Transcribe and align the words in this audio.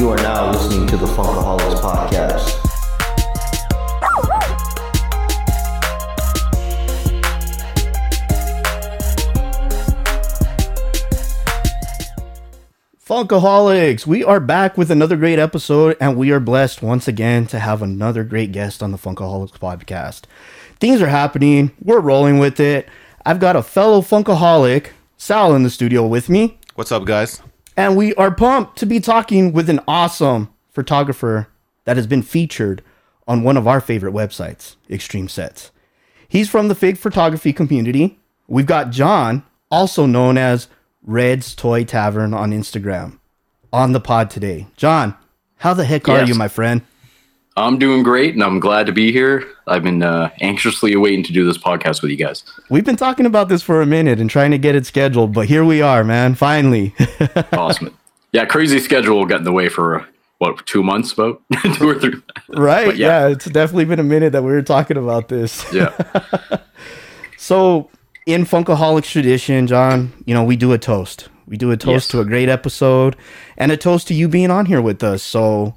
You 0.00 0.08
are 0.08 0.16
now 0.16 0.50
listening 0.50 0.86
to 0.86 0.96
the 0.96 1.04
Funkaholiks 1.04 1.78
Podcast. 1.82 2.56
Funkaholiks, 13.04 14.06
we 14.06 14.24
are 14.24 14.40
back 14.40 14.78
with 14.78 14.90
another 14.90 15.18
great 15.18 15.38
episode, 15.38 15.98
and 16.00 16.16
we 16.16 16.30
are 16.30 16.40
blessed 16.40 16.80
once 16.80 17.06
again 17.06 17.46
to 17.48 17.58
have 17.58 17.82
another 17.82 18.24
great 18.24 18.52
guest 18.52 18.82
on 18.82 18.92
the 18.92 18.96
Funkaholiks 18.96 19.58
podcast. 19.58 20.22
Things 20.78 21.02
are 21.02 21.08
happening, 21.08 21.72
we're 21.82 22.00
rolling 22.00 22.38
with 22.38 22.58
it. 22.58 22.88
I've 23.26 23.38
got 23.38 23.54
a 23.54 23.62
fellow 23.62 24.00
Funkaholik, 24.00 24.92
Sal, 25.18 25.54
in 25.54 25.62
the 25.62 25.68
studio 25.68 26.06
with 26.06 26.30
me, 26.30 26.56
What's 26.74 26.90
up, 26.90 27.04
guys? 27.04 27.42
And 27.76 27.96
we 27.96 28.14
are 28.14 28.30
pumped 28.34 28.78
to 28.78 28.86
be 28.86 29.00
talking 29.00 29.52
with 29.52 29.68
an 29.70 29.80
awesome 29.88 30.52
photographer 30.70 31.48
that 31.84 31.96
has 31.96 32.06
been 32.06 32.22
featured 32.22 32.82
on 33.26 33.42
one 33.42 33.56
of 33.56 33.66
our 33.66 33.80
favorite 33.80 34.14
websites, 34.14 34.76
Extreme 34.90 35.28
Sets. 35.28 35.70
He's 36.28 36.48
from 36.48 36.68
the 36.68 36.74
Fig 36.74 36.96
photography 36.98 37.52
community. 37.52 38.18
We've 38.48 38.66
got 38.66 38.90
John, 38.90 39.44
also 39.70 40.06
known 40.06 40.36
as 40.38 40.68
Red's 41.02 41.54
Toy 41.54 41.84
Tavern 41.84 42.34
on 42.34 42.50
Instagram, 42.52 43.18
on 43.72 43.92
the 43.92 44.00
pod 44.00 44.30
today. 44.30 44.66
John, 44.76 45.14
how 45.56 45.74
the 45.74 45.84
heck 45.84 46.08
are 46.08 46.18
Yes. 46.18 46.28
you, 46.28 46.34
my 46.34 46.48
friend? 46.48 46.82
I'm 47.56 47.78
doing 47.78 48.02
great, 48.02 48.34
and 48.34 48.42
I'm 48.42 48.60
glad 48.60 48.86
to 48.86 48.92
be 48.92 49.12
here. 49.12 49.44
I've 49.66 49.82
been 49.82 50.02
uh, 50.02 50.30
anxiously 50.40 50.94
waiting 50.96 51.22
to 51.24 51.32
do 51.32 51.44
this 51.44 51.58
podcast 51.58 52.00
with 52.00 52.10
you 52.10 52.16
guys. 52.16 52.44
We've 52.70 52.84
been 52.84 52.96
talking 52.96 53.26
about 53.26 53.48
this 53.48 53.62
for 53.62 53.82
a 53.82 53.86
minute 53.86 54.20
and 54.20 54.30
trying 54.30 54.52
to 54.52 54.58
get 54.58 54.74
it 54.76 54.86
scheduled, 54.86 55.32
but 55.34 55.46
here 55.46 55.64
we 55.64 55.82
are, 55.82 56.04
man. 56.04 56.34
Finally. 56.34 56.94
Awesome. 57.52 57.96
yeah, 58.32 58.44
crazy 58.46 58.78
schedule 58.78 59.26
got 59.26 59.38
in 59.38 59.44
the 59.44 59.52
way 59.52 59.68
for 59.68 60.00
uh, 60.00 60.04
what 60.38 60.64
two 60.66 60.82
months, 60.82 61.12
about 61.12 61.42
two 61.74 61.88
or 61.88 61.98
three. 61.98 62.14
right? 62.48 62.96
Yeah. 62.96 63.26
yeah. 63.26 63.32
it's 63.32 63.44
definitely 63.46 63.84
been 63.84 63.98
a 64.00 64.04
minute 64.04 64.32
that 64.32 64.42
we 64.42 64.52
were 64.52 64.62
talking 64.62 64.96
about 64.96 65.28
this. 65.28 65.66
Yeah, 65.72 65.90
So, 67.36 67.90
in 68.26 68.44
Funkaholiks 68.44 69.10
tradition, 69.10 69.66
John, 69.66 70.12
you 70.24 70.34
know, 70.34 70.44
we 70.44 70.56
do 70.56 70.72
a 70.72 70.78
toast. 70.78 71.28
We 71.46 71.56
do 71.56 71.70
a 71.72 71.76
toast 71.76 71.92
Yes. 72.06 72.08
to 72.08 72.20
a 72.20 72.24
great 72.24 72.48
episode 72.48 73.16
and 73.56 73.72
a 73.72 73.76
toast 73.76 74.06
to 74.08 74.14
you 74.14 74.28
being 74.28 74.50
on 74.50 74.66
here 74.66 74.80
with 74.80 75.02
us. 75.02 75.22
So, 75.22 75.74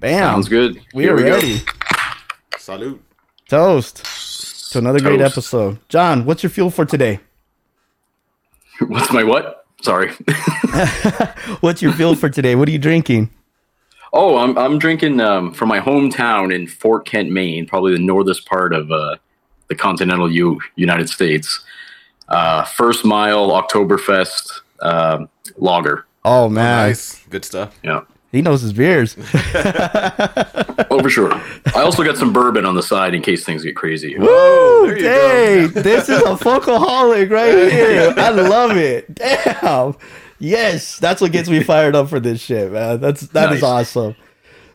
bam. 0.00 0.18
sounds 0.34 0.48
good. 0.48 0.80
We 0.94 1.04
Here 1.04 1.14
are 1.14 1.18
go. 1.18 1.30
ready. 1.34 1.62
Salute. 2.58 3.02
Toast 3.48 4.72
to 4.72 4.78
another 4.78 5.00
great 5.00 5.20
episode. 5.20 5.78
John, 5.88 6.24
what's 6.24 6.42
your 6.42 6.50
fuel 6.50 6.70
for 6.70 6.84
today? 6.84 7.20
What's 8.88 9.10
my 9.12 9.24
what? 9.24 9.64
Sorry. 9.80 10.10
What's 11.60 11.80
your 11.80 11.92
fuel 11.92 12.14
for 12.14 12.28
today? 12.28 12.54
What 12.54 12.68
are 12.68 12.72
you 12.72 12.78
drinking? 12.78 13.30
oh, 14.12 14.36
I'm 14.36 14.56
I'm 14.58 14.78
drinking 14.78 15.20
um, 15.20 15.52
from 15.52 15.68
my 15.70 15.80
hometown 15.80 16.54
in 16.54 16.66
Fort 16.66 17.06
Kent, 17.06 17.30
Maine, 17.30 17.66
probably 17.66 17.92
the 17.92 17.98
northest 18.02 18.44
part 18.46 18.74
of 18.74 18.90
uh, 18.90 19.16
the 19.68 19.74
continental 19.74 20.30
U- 20.30 20.60
United 20.74 21.08
States. 21.08 21.64
Uh, 22.28 22.64
First 22.64 23.04
Mile 23.04 23.48
Oktoberfest 23.50 24.60
um 24.80 25.28
lager. 25.56 26.04
Oh, 26.24 26.48
man. 26.50 26.88
Nice. 26.88 27.22
Good 27.30 27.44
stuff. 27.46 27.78
Yeah. 27.82 28.02
He 28.36 28.42
knows 28.42 28.60
his 28.62 28.72
beers. 28.72 29.16
Oh, 30.88 31.00
for 31.02 31.10
sure. 31.10 31.32
I 31.74 31.80
also 31.82 32.04
got 32.04 32.16
some 32.16 32.32
bourbon 32.32 32.64
on 32.64 32.74
the 32.74 32.82
side 32.82 33.14
in 33.14 33.20
case 33.20 33.44
things 33.44 33.62
get 33.64 33.76
crazy. 33.76 34.16
Woo! 34.18 34.94
there 34.94 35.68
Dang, 35.68 35.82
this 35.82 36.08
is 36.08 36.18
a 36.20 36.36
Funkaholik 36.36 37.30
right 37.30 37.70
here. 37.72 38.14
I 38.16 38.30
love 38.30 38.76
it. 38.76 39.14
Damn. 39.14 39.94
Yes, 40.38 40.98
that's 40.98 41.20
what 41.20 41.32
gets 41.32 41.48
me 41.50 41.62
fired 41.62 41.94
up 41.96 42.08
for 42.08 42.20
this 42.20 42.40
shit, 42.40 42.72
man. 42.72 43.00
That's 43.00 43.22
that 43.28 43.52
is 43.52 43.62
Nice. 43.62 43.96
awesome. 43.96 44.16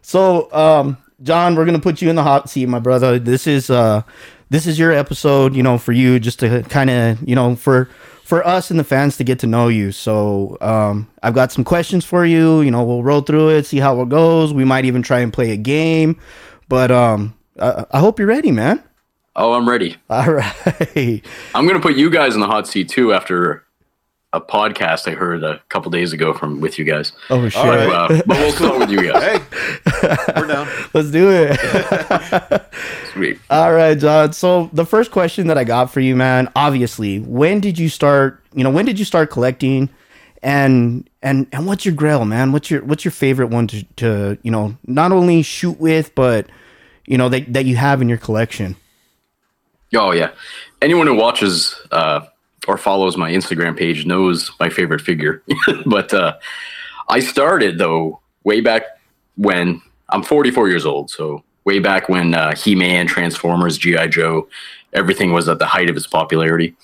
So, 0.01 0.51
um, 0.53 0.97
John, 1.23 1.55
we're 1.55 1.65
gonna 1.65 1.79
put 1.79 2.01
you 2.01 2.09
in 2.09 2.15
the 2.15 2.23
hot 2.23 2.49
seat, 2.49 2.65
my 2.67 2.79
brother. 2.79 3.17
This 3.17 3.47
is 3.47 3.69
uh, 3.69 4.01
this 4.49 4.67
is 4.67 4.77
your 4.77 4.91
episode. 4.91 5.55
You 5.55 5.63
know, 5.63 5.77
for 5.77 5.91
you 5.91 6.19
just 6.19 6.39
to 6.39 6.61
kind 6.63 6.89
of 6.89 7.27
you 7.27 7.35
know 7.35 7.55
for 7.55 7.89
for 8.31 8.47
us 8.47 8.71
and 8.71 8.79
the 8.79 8.85
fans 8.85 9.17
to 9.17 9.25
get 9.25 9.39
to 9.39 9.45
know 9.45 9.67
you. 9.67 9.91
So, 9.91 10.57
um, 10.61 11.09
I've 11.21 11.33
got 11.33 11.51
some 11.51 11.65
questions 11.65 12.05
for 12.05 12.25
you. 12.25 12.61
You 12.61 12.71
know, 12.71 12.81
we'll 12.81 13.03
roll 13.03 13.19
through 13.19 13.49
it, 13.49 13.65
see 13.65 13.79
how 13.79 13.99
it 13.99 14.07
goes. 14.07 14.53
We 14.53 14.63
might 14.63 14.85
even 14.85 15.01
try 15.01 15.19
and 15.19 15.33
play 15.33 15.51
a 15.51 15.57
game. 15.57 16.17
But 16.69 16.91
um, 16.91 17.37
I, 17.59 17.83
I 17.91 17.99
hope 17.99 18.19
you're 18.19 18.29
ready, 18.29 18.49
man. 18.49 18.81
Oh, 19.35 19.51
I'm 19.51 19.67
ready. 19.67 19.97
All 20.09 20.25
right. 20.31 21.21
I'm 21.53 21.67
going 21.67 21.75
to 21.75 21.81
put 21.81 21.97
you 21.97 22.09
guys 22.09 22.33
in 22.33 22.39
the 22.39 22.47
hot 22.47 22.69
seat 22.69 22.87
too 22.87 23.11
after 23.11 23.65
a 24.33 24.39
podcast 24.39 25.11
I 25.11 25.15
heard 25.15 25.43
a 25.43 25.61
couple 25.69 25.91
days 25.91 26.13
ago 26.13 26.33
from 26.33 26.61
with 26.61 26.79
you 26.79 26.85
guys. 26.85 27.11
Oh 27.29 27.49
shit. 27.49 27.61
All 27.61 27.67
right. 27.67 27.89
Uh, 27.89 28.21
but 28.25 28.37
we'll 28.37 28.51
start 28.51 28.79
with 28.79 28.89
you 28.89 29.11
guys. 29.11 29.41
Hey, 29.41 30.17
we're 30.35 30.47
down. 30.47 30.67
Let's 30.93 31.11
do 31.11 31.29
it. 31.29 32.65
Sweet. 33.13 33.39
All 33.49 33.73
right, 33.73 33.97
John. 33.97 34.31
So 34.31 34.69
the 34.71 34.85
first 34.85 35.11
question 35.11 35.47
that 35.47 35.57
I 35.57 35.65
got 35.65 35.91
for 35.91 35.99
you, 35.99 36.15
man, 36.15 36.49
obviously, 36.55 37.19
when 37.19 37.59
did 37.59 37.77
you 37.77 37.89
start, 37.89 38.41
you 38.53 38.63
know, 38.63 38.69
when 38.69 38.85
did 38.85 38.97
you 38.97 39.05
start 39.05 39.31
collecting 39.31 39.89
and 40.41 41.09
and 41.21 41.47
and 41.51 41.67
what's 41.67 41.85
your 41.85 41.93
grail, 41.93 42.23
man? 42.23 42.53
What's 42.53 42.71
your 42.71 42.83
what's 42.83 43.03
your 43.03 43.11
favorite 43.11 43.47
one 43.47 43.67
to 43.67 43.83
to, 43.97 44.37
you 44.43 44.51
know, 44.51 44.77
not 44.87 45.11
only 45.11 45.41
shoot 45.41 45.77
with, 45.79 46.15
but 46.15 46.47
you 47.05 47.17
know, 47.17 47.27
that 47.27 47.51
that 47.51 47.65
you 47.65 47.75
have 47.75 48.01
in 48.01 48.07
your 48.07 48.17
collection? 48.17 48.77
Oh 49.93 50.13
yeah. 50.13 50.31
Anyone 50.81 51.07
who 51.07 51.15
watches 51.15 51.75
uh, 51.91 52.21
or 52.67 52.77
follows 52.77 53.17
my 53.17 53.31
Instagram 53.31 53.77
page 53.77 54.05
knows 54.05 54.51
my 54.59 54.69
favorite 54.69 55.01
figure. 55.01 55.43
but 55.85 56.13
uh, 56.13 56.37
I 57.09 57.19
started 57.19 57.77
though 57.77 58.19
way 58.43 58.61
back 58.61 58.83
when 59.35 59.81
I'm 60.09 60.23
44 60.23 60.69
years 60.69 60.85
old. 60.85 61.09
So 61.09 61.43
way 61.63 61.79
back 61.79 62.09
when 62.09 62.33
uh, 62.33 62.55
He-Man, 62.55 63.07
Transformers, 63.07 63.77
GI 63.77 64.09
Joe, 64.09 64.47
everything 64.93 65.31
was 65.31 65.47
at 65.47 65.59
the 65.59 65.65
height 65.65 65.89
of 65.89 65.97
its 65.97 66.07
popularity. 66.07 66.75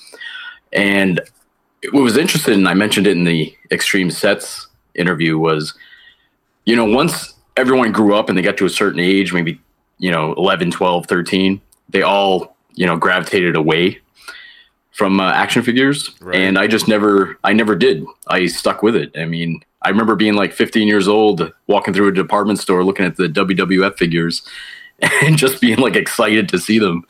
And 0.74 1.22
what 1.92 2.02
was 2.02 2.18
interesting, 2.18 2.56
and 2.56 2.68
I 2.68 2.74
mentioned 2.74 3.08
it 3.08 3.12
in 3.12 3.24
the 3.24 3.56
Extreme 3.72 4.12
Sets 4.12 4.68
interview, 4.96 5.38
was 5.38 5.74
you 6.66 6.76
know 6.76 6.86
once 6.86 7.34
everyone 7.56 7.92
grew 7.92 8.16
up 8.16 8.30
and 8.30 8.38
they 8.38 8.42
got 8.42 8.58
to 8.58 8.66
a 8.66 8.70
certain 8.70 9.00
age, 9.00 9.34
maybe 9.34 9.60
you 10.00 10.12
know 10.12 10.34
11, 10.34 10.72
12, 10.72 11.06
13, 11.06 11.62
they 11.90 12.02
all 12.02 12.56
you 12.74 12.86
know 12.86 12.98
gravitated 12.98 13.56
away 13.56 14.00
from 14.98 15.20
uh, 15.20 15.32
action 15.32 15.62
figures 15.62 16.16
Right. 16.22 16.40
and 16.42 16.58
i 16.58 16.66
just 16.66 16.88
never 16.88 17.38
i 17.44 17.54
never 17.54 17.76
did. 17.76 18.04
I 18.28 18.48
stuck 18.48 18.82
with 18.82 18.96
it. 18.96 19.12
I 19.16 19.26
mean 19.26 19.62
i 19.84 19.90
remember 19.90 20.16
being 20.16 20.34
like 20.34 20.54
15 20.54 20.88
years 20.88 21.08
old 21.08 21.54
walking 21.68 21.94
through 21.94 22.08
a 22.08 22.12
department 22.24 22.58
store 22.60 22.84
looking 22.84 23.06
at 23.06 23.16
the 23.16 23.28
wwf 23.30 23.96
figures 23.98 24.42
and 25.22 25.38
just 25.38 25.62
being 25.62 25.78
like 25.78 25.96
excited 25.96 26.50
to 26.50 26.58
see 26.58 26.80
them. 26.80 27.06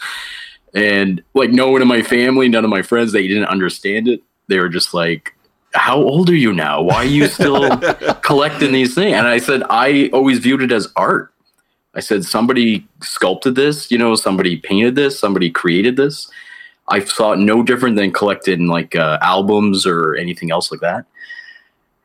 And 0.74 1.24
like 1.34 1.50
no 1.52 1.70
one 1.72 1.82
in 1.82 1.88
my 1.88 2.02
family 2.04 2.50
none 2.50 2.66
of 2.66 2.70
my 2.70 2.82
friends 2.82 3.12
they 3.14 3.26
didn't 3.28 3.46
understand 3.46 4.08
it. 4.10 4.22
They 4.50 4.60
were 4.60 4.70
just 4.70 4.94
like 4.94 5.34
how 5.74 5.98
old 5.98 6.30
are 6.30 6.36
you 6.36 6.52
now? 6.54 6.82
Why 6.82 6.96
are 6.96 7.06
you 7.06 7.28
still 7.28 7.70
collecting 8.22 8.72
these 8.74 8.96
things? 8.96 9.14
And 9.16 9.28
i 9.28 9.38
said 9.38 9.64
i 9.70 10.10
always 10.14 10.40
viewed 10.40 10.62
it 10.62 10.72
as 10.74 10.88
art. 10.96 11.34
I 11.94 12.00
said, 12.00 12.26
somebody 12.26 12.86
sculpted 13.02 13.56
this, 13.56 13.90
you 13.90 13.98
know, 13.98 14.14
somebody 14.14 14.58
painted 14.58 14.94
this, 14.96 15.18
somebody 15.18 15.50
created 15.50 15.96
this. 15.96 16.30
I 16.88 17.00
it 17.00 17.40
no 17.40 17.64
different 17.64 17.96
than 17.96 18.12
collecting 18.12 18.68
like 18.68 18.96
uh, 18.96 19.18
albums 19.22 19.86
or 19.86 20.16
anything 20.16 20.52
else 20.52 20.72
like 20.72 20.82
that. 20.82 21.06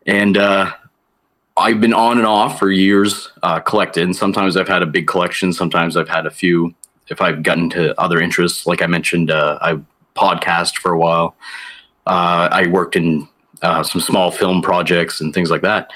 And 0.07 0.37
uh, 0.37 0.73
I've 1.57 1.81
been 1.81 1.95
on 1.95 2.19
and 2.19 2.27
off 2.27 2.59
for 2.59 2.71
years 2.71 3.31
uh, 3.43 3.61
collecting. 3.61 4.13
Sometimes 4.13 4.57
I've 4.57 4.69
had 4.69 4.83
a 4.83 4.87
big 4.87 5.07
collection, 5.07 5.53
sometimes 5.53 5.97
I've 5.97 6.09
had 6.09 6.27
a 6.27 6.31
few. 6.31 6.75
If 7.09 7.21
I've 7.21 7.43
gotten 7.43 7.69
to 7.71 8.01
other 8.01 8.21
interests, 8.21 8.67
like 8.67 8.81
I 8.81 8.87
mentioned, 8.87 9.31
uh, 9.31 9.59
I 9.61 9.79
podcast 10.15 10.79
for 10.79 10.93
a 10.93 10.99
while. 10.99 11.37
Uh, 12.07 12.49
I 12.51 12.67
worked 12.69 12.97
in 12.97 13.29
uh, 13.63 13.83
some 13.83 14.01
small 14.01 14.31
film 14.31 14.63
projects 14.63 15.21
and 15.21 15.33
things 15.33 15.51
like 15.51 15.63
that. 15.63 15.91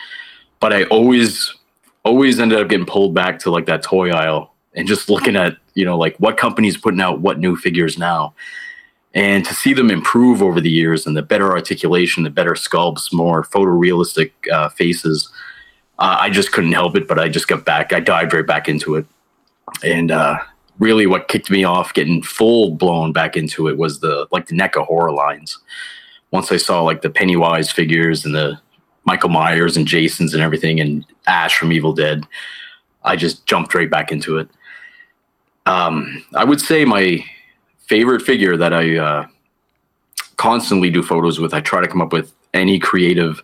But 0.60 0.72
I 0.72 0.84
always 0.84 1.54
always 2.04 2.38
ended 2.38 2.60
up 2.60 2.68
getting 2.68 2.86
pulled 2.86 3.14
back 3.14 3.38
to 3.40 3.50
like 3.50 3.66
that 3.66 3.82
toy 3.82 4.10
aisle 4.10 4.52
and 4.74 4.86
just 4.86 5.10
looking 5.10 5.34
at 5.34 5.56
you 5.74 5.84
know 5.84 5.98
like 5.98 6.16
what 6.18 6.36
companies 6.36 6.76
putting 6.76 7.00
out 7.00 7.20
what 7.20 7.38
new 7.38 7.56
figures 7.56 7.98
now 7.98 8.32
and 9.16 9.44
to 9.44 9.54
see 9.54 9.72
them 9.74 9.90
improve 9.90 10.42
over 10.42 10.60
the 10.60 10.70
years 10.70 11.06
and 11.06 11.16
the 11.16 11.22
better 11.22 11.50
articulation 11.50 12.22
the 12.22 12.30
better 12.30 12.52
sculpts 12.52 13.12
more 13.12 13.42
photorealistic 13.42 14.30
uh, 14.52 14.68
faces 14.68 15.28
uh, 15.98 16.16
i 16.20 16.30
just 16.30 16.52
couldn't 16.52 16.72
help 16.72 16.94
it 16.96 17.08
but 17.08 17.18
i 17.18 17.28
just 17.28 17.48
got 17.48 17.64
back 17.64 17.92
i 17.92 17.98
dived 17.98 18.32
right 18.32 18.46
back 18.46 18.68
into 18.68 18.94
it 18.94 19.06
and 19.82 20.10
uh, 20.12 20.38
really 20.78 21.06
what 21.06 21.28
kicked 21.28 21.50
me 21.50 21.64
off 21.64 21.94
getting 21.94 22.22
full 22.22 22.70
blown 22.70 23.12
back 23.12 23.36
into 23.36 23.66
it 23.66 23.76
was 23.76 24.00
the 24.00 24.26
like 24.30 24.46
the 24.46 24.54
NECA 24.54 24.86
horror 24.86 25.12
lines 25.12 25.58
once 26.30 26.52
i 26.52 26.56
saw 26.56 26.82
like 26.82 27.02
the 27.02 27.10
pennywise 27.10 27.70
figures 27.70 28.24
and 28.24 28.34
the 28.34 28.60
Michael 29.06 29.30
Myers 29.30 29.76
and 29.76 29.86
Jason's 29.86 30.34
and 30.34 30.42
everything, 30.42 30.80
and 30.80 31.06
Ash 31.26 31.56
from 31.56 31.72
Evil 31.72 31.92
Dead. 31.92 32.26
I 33.04 33.16
just 33.16 33.46
jumped 33.46 33.72
right 33.72 33.88
back 33.88 34.12
into 34.12 34.38
it. 34.38 34.48
Um, 35.64 36.24
I 36.34 36.44
would 36.44 36.60
say 36.60 36.84
my 36.84 37.24
favorite 37.86 38.22
figure 38.22 38.56
that 38.56 38.72
I 38.72 38.96
uh, 38.96 39.26
constantly 40.36 40.90
do 40.90 41.02
photos 41.02 41.40
with. 41.40 41.54
I 41.54 41.60
try 41.60 41.80
to 41.80 41.88
come 41.88 42.02
up 42.02 42.12
with 42.12 42.32
any 42.52 42.78
creative, 42.78 43.42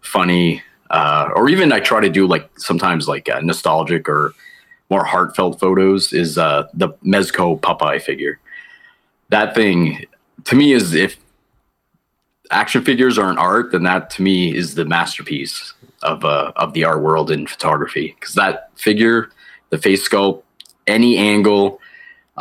funny, 0.00 0.62
uh, 0.90 1.30
or 1.34 1.48
even 1.48 1.72
I 1.72 1.80
try 1.80 2.00
to 2.00 2.10
do 2.10 2.26
like 2.26 2.48
sometimes 2.58 3.08
like 3.08 3.28
uh, 3.28 3.40
nostalgic 3.40 4.08
or 4.08 4.32
more 4.90 5.04
heartfelt 5.04 5.58
photos 5.58 6.12
is 6.12 6.36
uh, 6.36 6.68
the 6.74 6.90
Mezco 7.04 7.58
Popeye 7.60 8.00
figure. 8.00 8.38
That 9.30 9.54
thing 9.54 10.04
to 10.44 10.56
me 10.56 10.72
is 10.72 10.94
if 10.94 11.16
action 12.50 12.84
figures 12.84 13.18
are 13.18 13.30
an 13.30 13.38
art, 13.38 13.72
then 13.72 13.84
that 13.84 14.10
to 14.10 14.22
me 14.22 14.54
is 14.54 14.74
the 14.74 14.84
masterpiece 14.84 15.72
of 16.02 16.24
uh, 16.24 16.52
of 16.56 16.74
the 16.74 16.84
art 16.84 17.02
world 17.02 17.30
in 17.30 17.46
photography. 17.46 18.14
Because 18.18 18.34
that 18.34 18.68
figure, 18.78 19.30
the 19.70 19.78
face 19.78 20.06
sculpt, 20.06 20.42
any 20.86 21.16
angle, 21.16 21.80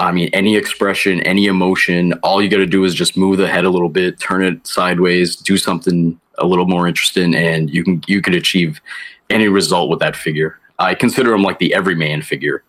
I 0.02 0.12
mean, 0.12 0.30
any 0.34 0.56
expression, 0.56 1.22
any 1.22 1.46
emotion, 1.46 2.14
all 2.24 2.42
you 2.42 2.50
got 2.50 2.58
to 2.58 2.66
do 2.66 2.84
is 2.84 2.96
just 2.96 3.16
move 3.16 3.38
the 3.38 3.48
head 3.48 3.66
a 3.66 3.70
little 3.70 3.88
bit, 3.88 4.20
turn 4.20 4.44
it 4.44 4.66
sideways, 4.66 5.36
do 5.36 5.58
something 5.58 6.20
a 6.40 6.46
little 6.48 6.66
more 6.66 6.88
interesting, 6.88 7.36
and 7.36 7.70
you 7.70 7.84
can 7.84 8.02
you 8.08 8.20
can 8.20 8.34
achieve 8.34 8.82
any 9.30 9.48
result 9.48 9.92
with 9.92 10.00
that 10.00 10.16
figure. 10.16 10.60
I 10.80 10.96
consider 10.96 11.32
him 11.34 11.44
like 11.44 11.60
the 11.60 11.76
everyman 11.76 12.24
figure 12.24 12.64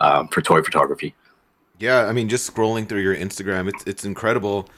um, 0.00 0.26
for 0.28 0.42
toy 0.42 0.60
photography. 0.60 1.14
Yeah, 1.78 2.06
I 2.06 2.12
mean, 2.12 2.28
just 2.28 2.52
scrolling 2.52 2.88
through 2.88 3.02
your 3.02 3.14
Instagram, 3.14 3.68
it's 3.68 3.84
it's 3.84 4.04
incredible. 4.04 4.68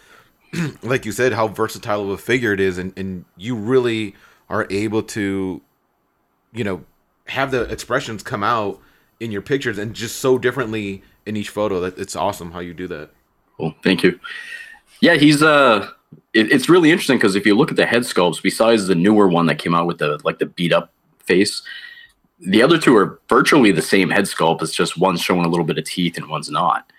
like 0.82 1.06
you 1.06 1.12
said, 1.12 1.32
how 1.32 1.48
versatile 1.48 2.02
of 2.02 2.10
a 2.10 2.18
figure 2.18 2.52
it 2.52 2.60
is, 2.60 2.76
and 2.76 2.92
and 2.98 3.24
you 3.38 3.56
really 3.56 4.14
are 4.50 4.66
able 4.68 5.02
to, 5.04 5.62
you 6.52 6.64
know, 6.64 6.84
have 7.28 7.50
the 7.50 7.62
expressions 7.62 8.22
come 8.22 8.44
out 8.44 8.78
in 9.20 9.30
your 9.30 9.42
pictures 9.42 9.78
and 9.78 9.94
just 9.94 10.16
so 10.16 10.38
differently 10.38 11.02
in 11.28 11.36
each 11.36 11.50
photo. 11.50 11.80
That 11.80 11.98
it's 11.98 12.16
awesome 12.16 12.52
how 12.52 12.60
you 12.60 12.74
do 12.74 12.88
that. 12.88 13.10
Cool, 13.56 13.74
thank 13.82 14.02
you. 14.02 14.18
Yeah, 15.00 15.14
he's 15.14 15.42
uh, 15.42 15.88
it, 16.32 16.50
it's 16.50 16.68
really 16.68 16.90
interesting 16.90 17.18
because 17.18 17.36
if 17.36 17.46
you 17.46 17.54
look 17.54 17.70
at 17.70 17.76
the 17.76 17.86
head 17.86 18.02
sculpts, 18.02 18.42
besides 18.42 18.86
the 18.86 18.94
newer 18.94 19.28
one 19.28 19.46
that 19.46 19.58
came 19.58 19.74
out 19.74 19.86
with 19.86 19.98
the 19.98 20.18
like 20.24 20.38
the 20.38 20.46
beat 20.46 20.72
up 20.72 20.92
face, 21.24 21.62
the 22.40 22.62
other 22.62 22.78
two 22.78 22.96
are 22.96 23.20
virtually 23.28 23.72
the 23.72 23.82
same 23.82 24.10
head 24.10 24.24
sculpt. 24.24 24.62
It's 24.62 24.74
just 24.74 24.98
one's 24.98 25.20
showing 25.20 25.44
a 25.44 25.48
little 25.48 25.66
bit 25.66 25.78
of 25.78 25.84
teeth 25.84 26.16
and 26.16 26.28
one's 26.28 26.50
not. 26.50 26.90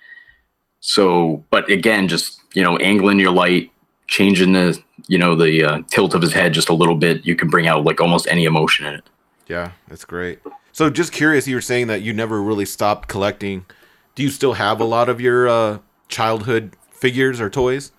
So, 0.81 1.43
but 1.49 1.69
again, 1.69 2.07
just 2.07 2.41
you 2.53 2.63
know, 2.63 2.77
angling 2.77 3.19
your 3.19 3.31
light, 3.31 3.71
changing 4.07 4.53
the 4.53 4.81
you 5.07 5.17
know 5.17 5.35
the 5.35 5.63
uh, 5.63 5.81
tilt 5.89 6.13
of 6.13 6.21
his 6.21 6.33
head 6.33 6.53
just 6.53 6.69
a 6.69 6.73
little 6.73 6.95
bit, 6.95 7.25
you 7.25 7.35
can 7.35 7.49
bring 7.49 7.67
out 7.67 7.83
like 7.83 7.99
almost 7.99 8.27
any 8.27 8.45
emotion 8.45 8.85
in 8.85 8.95
it. 8.95 9.03
Yeah, 9.47 9.71
that's 9.87 10.05
great. 10.05 10.39
So, 10.71 10.89
just 10.89 11.11
curious, 11.11 11.47
you 11.47 11.55
were 11.55 11.61
saying 11.61 11.87
that 11.87 12.03
you 12.03 12.13
never 12.13 12.41
really 12.41 12.65
stopped 12.65 13.09
collecting. 13.09 13.65
Do 14.15 14.23
you 14.23 14.29
still 14.29 14.53
have 14.53 14.79
a 14.81 14.85
lot 14.85 15.07
of 15.09 15.21
your 15.21 15.47
uh, 15.47 15.77
childhood 16.09 16.75
figures 16.91 17.39
or 17.39 17.49
toys? 17.49 17.91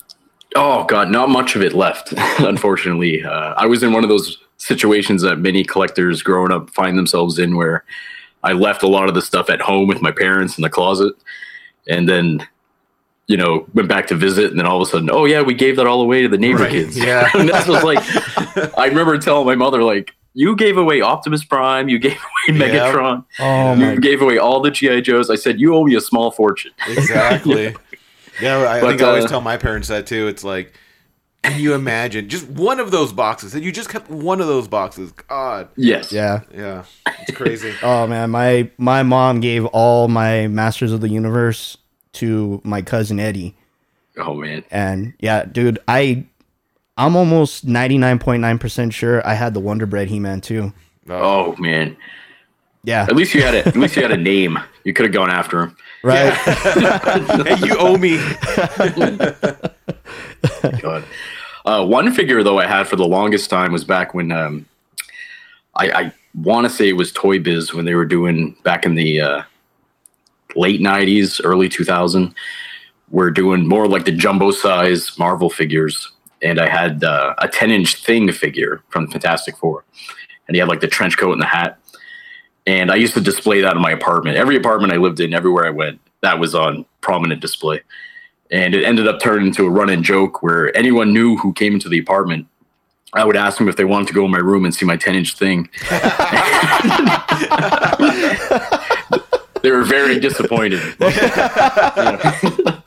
Oh 0.56 0.84
God, 0.84 1.10
not 1.10 1.28
much 1.30 1.54
of 1.56 1.62
it 1.62 1.72
left. 1.72 2.12
unfortunately, 2.38 3.24
uh, 3.24 3.54
I 3.56 3.66
was 3.66 3.82
in 3.82 3.92
one 3.92 4.02
of 4.02 4.10
those 4.10 4.38
situations 4.58 5.22
that 5.22 5.36
many 5.38 5.64
collectors 5.64 6.22
growing 6.22 6.52
up 6.52 6.70
find 6.70 6.98
themselves 6.98 7.38
in, 7.38 7.56
where 7.56 7.84
I 8.42 8.52
left 8.52 8.82
a 8.82 8.88
lot 8.88 9.08
of 9.08 9.14
the 9.14 9.22
stuff 9.22 9.48
at 9.48 9.60
home 9.60 9.86
with 9.88 10.02
my 10.02 10.10
parents 10.10 10.58
in 10.58 10.62
the 10.62 10.68
closet, 10.70 11.14
and 11.88 12.08
then 12.08 12.46
you 13.28 13.36
know 13.36 13.66
went 13.74 13.88
back 13.88 14.08
to 14.08 14.16
visit, 14.16 14.50
and 14.50 14.58
then 14.58 14.66
all 14.66 14.82
of 14.82 14.88
a 14.88 14.90
sudden, 14.90 15.08
oh 15.12 15.24
yeah, 15.24 15.40
we 15.40 15.54
gave 15.54 15.76
that 15.76 15.86
all 15.86 16.00
away 16.02 16.22
to 16.22 16.28
the 16.28 16.36
neighbor 16.38 16.58
Right, 16.64 16.70
kids. 16.72 16.98
yeah. 16.98 17.30
and 17.34 17.48
that 17.48 17.66
was 17.68 17.82
like, 17.84 17.98
I 18.76 18.86
remember 18.86 19.16
telling 19.18 19.46
my 19.46 19.54
mother 19.54 19.82
like. 19.82 20.14
You 20.34 20.54
gave 20.56 20.76
away 20.76 21.00
Optimus 21.00 21.44
Prime. 21.44 21.88
You 21.88 21.98
gave 21.98 22.12
away 22.12 22.58
Yeah. 22.58 22.68
Megatron. 22.68 23.24
Oh 23.40 23.74
you 23.74 23.86
my 23.86 23.96
gave 23.96 24.22
away 24.22 24.38
all 24.38 24.60
the 24.60 24.70
GI 24.70 25.02
Joes. 25.02 25.28
I 25.30 25.34
said 25.34 25.60
you 25.60 25.74
owe 25.74 25.84
me 25.84 25.94
a 25.96 26.00
small 26.00 26.30
fortune. 26.30 26.72
Exactly. 26.88 27.74
yeah, 28.40 28.58
I, 28.58 28.80
But, 28.80 28.88
think 28.90 29.02
I 29.02 29.06
always 29.08 29.24
uh, 29.24 29.28
tell 29.28 29.40
my 29.40 29.56
parents 29.56 29.88
that 29.88 30.06
too. 30.06 30.28
It's 30.28 30.44
like, 30.44 30.72
can 31.42 31.58
you 31.60 31.74
imagine 31.74 32.28
just 32.28 32.46
one 32.48 32.78
of 32.80 32.90
those 32.90 33.12
boxes? 33.12 33.54
And 33.54 33.64
you 33.64 33.72
just 33.72 33.88
kept 33.88 34.08
one 34.10 34.40
of 34.40 34.46
those 34.46 34.68
boxes. 34.68 35.10
God, 35.12 35.68
Yes. 35.76 36.12
Yeah. 36.12 36.40
yeah, 36.54 36.84
it's 37.06 37.32
crazy. 37.36 37.72
Oh 37.82 38.06
man, 38.06 38.30
my 38.30 38.70
my 38.78 39.02
mom 39.02 39.40
gave 39.40 39.64
all 39.66 40.06
my 40.08 40.46
Masters 40.48 40.92
of 40.92 41.00
the 41.00 41.08
Universe 41.08 41.76
to 42.14 42.60
my 42.64 42.82
cousin 42.82 43.18
Eddie. 43.18 43.56
Oh 44.16 44.34
man. 44.34 44.64
And 44.70 45.14
yeah, 45.18 45.44
dude, 45.44 45.78
I 45.88 46.26
I'm 47.00 47.16
almost 47.16 47.66
99.9% 47.66 48.92
sure 48.92 49.26
I 49.26 49.32
had 49.32 49.54
the 49.54 49.60
Wonder 49.60 49.86
Bread 49.86 50.08
He-Man 50.08 50.42
too. 50.42 50.74
Oh 51.08 51.56
man. 51.56 51.96
Yeah. 52.84 53.04
At 53.04 53.16
least 53.16 53.34
you 53.34 53.40
had 53.40 53.54
a, 53.54 53.66
at 53.66 53.74
least 53.74 53.96
you 53.96 54.02
had 54.02 54.12
a 54.12 54.16
name. 54.18 54.58
You 54.84 54.92
could 54.92 55.06
have 55.06 55.14
gone 55.14 55.30
after 55.30 55.62
him. 55.62 55.76
Right. 56.02 56.34
hey, 56.34 57.56
you 57.66 57.74
owe 57.78 57.96
me. 57.96 58.18
God. 60.82 61.04
Uh, 61.64 61.86
one 61.86 62.12
figure 62.12 62.42
though 62.42 62.58
I 62.58 62.66
had 62.66 62.86
for 62.86 62.96
the 62.96 63.08
longest 63.08 63.48
time 63.48 63.72
was 63.72 63.84
back 63.84 64.12
when 64.12 64.30
um, 64.30 64.66
I, 65.76 65.90
I 65.90 66.12
want 66.34 66.66
to 66.66 66.70
say 66.70 66.90
it 66.90 66.98
was 66.98 67.12
Toy 67.12 67.38
Biz 67.38 67.72
when 67.72 67.86
they 67.86 67.94
were 67.94 68.04
doing 68.04 68.54
back 68.62 68.84
in 68.84 68.94
the 68.94 69.22
uh, 69.22 69.42
late 70.54 70.82
'90s, 70.82 71.40
early 71.42 71.70
2000. 71.70 72.34
We're 73.10 73.30
doing 73.30 73.66
more 73.66 73.88
like 73.88 74.04
the 74.04 74.12
jumbo 74.12 74.50
size 74.50 75.18
Marvel 75.18 75.48
figures, 75.48 76.12
and 76.42 76.60
I 76.60 76.68
had 76.68 77.04
uh, 77.04 77.34
a 77.38 77.48
10 77.48 77.70
inch 77.70 78.04
Thing 78.04 78.30
figure 78.32 78.82
from 78.88 79.08
Fantastic 79.08 79.56
Four, 79.56 79.84
and 80.46 80.54
he 80.54 80.60
had 80.60 80.68
like 80.68 80.80
the 80.80 80.88
trench 80.88 81.16
coat 81.16 81.32
and 81.32 81.42
the 81.42 81.46
hat. 81.46 81.78
And 82.66 82.90
I 82.90 82.96
used 82.96 83.14
to 83.14 83.20
display 83.20 83.62
that 83.62 83.74
in 83.74 83.82
my 83.82 83.90
apartment. 83.90 84.36
Every 84.36 84.56
apartment 84.56 84.92
I 84.92 84.96
lived 84.96 85.20
in, 85.20 85.32
everywhere 85.32 85.66
I 85.66 85.70
went, 85.70 86.00
that 86.20 86.38
was 86.38 86.54
on 86.54 86.84
prominent 87.00 87.40
display 87.40 87.80
and 88.50 88.74
it 88.74 88.84
ended 88.84 89.06
up 89.06 89.20
turning 89.20 89.46
into 89.46 89.64
a 89.64 89.70
run-in 89.70 90.02
joke 90.02 90.42
where 90.42 90.76
anyone 90.76 91.12
new 91.12 91.36
who 91.36 91.52
came 91.52 91.74
into 91.74 91.88
the 91.88 91.98
apartment 91.98 92.46
I 93.12 93.24
would 93.24 93.36
ask 93.36 93.58
them 93.58 93.68
if 93.68 93.74
they 93.74 93.84
wanted 93.84 94.06
to 94.08 94.14
go 94.14 94.24
in 94.24 94.30
my 94.30 94.38
room 94.38 94.64
and 94.64 94.72
see 94.72 94.86
my 94.86 94.96
10 94.96 95.16
inch 95.16 95.34
thing. 95.34 95.68
they 99.62 99.72
were 99.72 99.82
very 99.82 100.20
disappointed. 100.20 100.80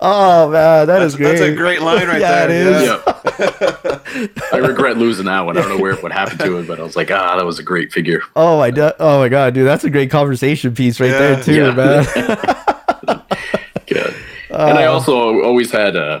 oh 0.00 0.50
man, 0.50 0.86
that 0.86 1.02
is 1.02 1.16
great. 1.16 1.38
That's 1.38 1.40
a 1.42 1.54
great 1.54 1.80
line 1.82 2.06
right 2.08 2.20
Yeah, 2.20 2.46
there. 2.46 2.50
it 2.50 2.76
is. 2.76 2.82
Yeah. 2.82 4.38
I 4.52 4.58
regret 4.58 4.96
losing 4.96 5.26
that 5.26 5.40
one. 5.40 5.56
I 5.56 5.62
don't 5.62 5.70
know 5.76 5.82
where 5.82 5.96
what 5.96 6.12
happened 6.12 6.40
to 6.40 6.58
it, 6.58 6.66
but 6.68 6.78
I 6.78 6.82
was 6.82 6.96
like, 6.96 7.10
ah, 7.10 7.36
that 7.36 7.44
was 7.46 7.58
a 7.58 7.62
great 7.62 7.92
figure. 7.92 8.20
Oh 8.34 8.58
my 8.58 8.70
do- 8.70 8.92
oh 8.98 9.18
my 9.20 9.28
god, 9.28 9.54
dude, 9.54 9.66
that's 9.66 9.84
a 9.84 9.90
great 9.90 10.10
conversation 10.10 10.74
piece 10.74 11.00
right 11.00 11.10
Yeah. 11.10 11.18
there 11.18 11.42
too, 11.42 11.54
Yeah. 11.54 11.70
man. 11.72 13.24
Good. 13.86 14.14
and 14.50 14.78
I 14.78 14.86
also 14.86 15.42
always 15.42 15.70
had 15.70 15.96
uh 15.96 16.20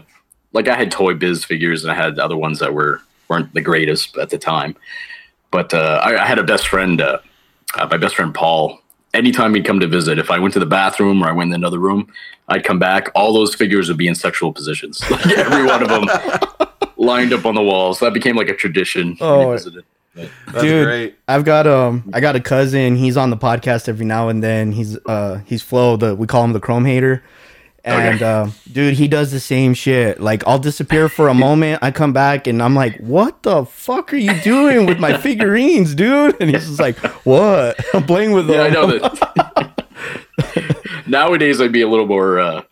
like 0.52 0.68
I 0.68 0.76
had 0.76 0.90
Toy 0.90 1.14
Biz 1.14 1.44
figures 1.44 1.84
and 1.84 1.92
I 1.92 1.94
had 1.94 2.18
other 2.18 2.36
ones 2.36 2.58
that 2.60 2.72
were 2.72 3.00
weren't 3.28 3.52
the 3.54 3.60
greatest 3.60 4.16
at 4.16 4.30
the 4.30 4.38
time. 4.38 4.76
But 5.50 5.72
uh, 5.74 6.00
I, 6.02 6.16
I 6.22 6.26
had 6.26 6.38
a 6.38 6.42
best 6.42 6.68
friend, 6.68 7.00
uh, 7.00 7.18
uh, 7.76 7.86
my 7.90 7.96
best 7.96 8.16
friend 8.16 8.34
Paul. 8.34 8.80
Anytime 9.14 9.54
he'd 9.54 9.64
come 9.64 9.80
to 9.80 9.86
visit, 9.86 10.18
if 10.18 10.30
I 10.30 10.38
went 10.38 10.52
to 10.54 10.60
the 10.60 10.66
bathroom 10.66 11.22
or 11.22 11.28
I 11.28 11.32
went 11.32 11.48
in 11.50 11.54
another 11.54 11.78
room, 11.78 12.12
I'd 12.48 12.64
come 12.64 12.78
back. 12.78 13.08
All 13.14 13.32
those 13.32 13.54
figures 13.54 13.88
would 13.88 13.96
be 13.96 14.08
in 14.08 14.14
sexual 14.14 14.52
positions. 14.52 15.00
Like 15.10 15.26
every 15.38 15.64
one 15.64 15.82
of 15.82 15.88
them 15.88 16.04
lined 16.96 17.32
up 17.32 17.46
on 17.46 17.54
the 17.54 17.62
wall. 17.62 17.94
So 17.94 18.04
that 18.04 18.12
became 18.14 18.36
like 18.36 18.48
a 18.48 18.54
tradition. 18.54 19.08
when 19.08 19.16
he 19.16 19.24
Oh. 19.24 19.52
visited. 19.52 19.84
But- 20.14 20.28
That's 20.46 20.62
Dude. 20.62 20.84
great. 20.86 21.18
I've 21.28 21.44
got 21.44 21.66
um 21.66 22.08
I 22.14 22.20
got 22.20 22.36
a 22.36 22.40
cousin, 22.40 22.96
he's 22.96 23.16
on 23.18 23.28
the 23.30 23.36
podcast 23.36 23.86
every 23.88 24.06
now 24.06 24.28
and 24.28 24.42
then. 24.42 24.72
He's 24.72 24.96
uh 25.06 25.40
he's 25.46 25.62
Flo, 25.62 25.96
the 25.96 26.14
we 26.14 26.26
call 26.26 26.42
him 26.44 26.52
the 26.54 26.60
Chrome 26.60 26.84
Hater. 26.86 27.22
And 27.86 28.20
uh, 28.20 28.48
dude, 28.72 28.94
he 28.94 29.06
does 29.06 29.30
the 29.30 29.38
same 29.38 29.72
shit. 29.72 30.20
Like 30.20 30.42
I'll 30.46 30.58
disappear 30.58 31.08
for 31.08 31.28
a 31.28 31.34
moment, 31.46 31.78
I 31.82 31.92
come 31.92 32.12
back 32.12 32.46
and 32.48 32.60
I'm 32.62 32.74
like, 32.74 32.96
"What 32.98 33.44
the 33.44 33.64
fuck 33.64 34.12
are 34.12 34.16
you 34.16 34.34
doing 34.42 34.86
with 34.86 34.98
my 34.98 35.16
figurines, 35.18 35.94
dude?" 35.94 36.36
And 36.40 36.50
he's 36.50 36.66
just 36.66 36.80
like, 36.80 36.96
"What? 37.24 37.78
I'm 37.94 38.04
playing 38.04 38.32
with 38.32 38.48
them." 38.48 38.56
Yeah, 38.56 38.62
I 38.62 38.70
know 38.70 38.86
that. 38.98 39.86
Nowadays, 41.06 41.60
I'd 41.60 41.70
be 41.70 41.82
a 41.82 41.88
little 41.88 42.06
more, 42.06 42.40
uh, 42.40 42.62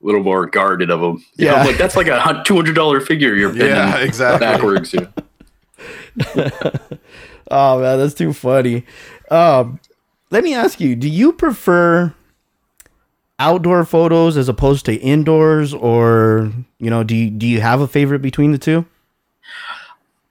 little 0.00 0.22
more 0.22 0.46
guarded 0.46 0.88
of 0.90 1.00
them. 1.00 1.24
You 1.34 1.46
know, 1.46 1.52
Yeah. 1.54 1.60
I'm 1.60 1.66
like 1.66 1.76
that's 1.76 1.96
like 1.96 2.06
a 2.06 2.42
two 2.46 2.54
hundred 2.54 2.74
dollar 2.76 3.00
figure 3.00 3.34
you're 3.34 3.52
Yeah, 3.56 3.96
exactly. 3.98 4.46
backwards. 4.46 4.94
Yeah. 4.94 5.06
Oh 7.50 7.80
man, 7.80 7.98
that's 7.98 8.14
too 8.14 8.32
funny. 8.32 8.84
Um, 9.30 9.80
let 10.30 10.44
me 10.44 10.54
ask 10.54 10.80
you: 10.80 10.94
Do 10.94 11.08
you 11.08 11.32
prefer 11.32 12.14
outdoor 13.38 13.84
photos 13.84 14.36
as 14.36 14.48
opposed 14.48 14.86
to 14.86 14.94
indoors, 14.94 15.74
or 15.74 16.52
you 16.78 16.90
know, 16.90 17.02
do 17.02 17.16
you, 17.16 17.30
do 17.30 17.46
you 17.46 17.60
have 17.60 17.80
a 17.80 17.88
favorite 17.88 18.20
between 18.20 18.52
the 18.52 18.58
two? 18.58 18.86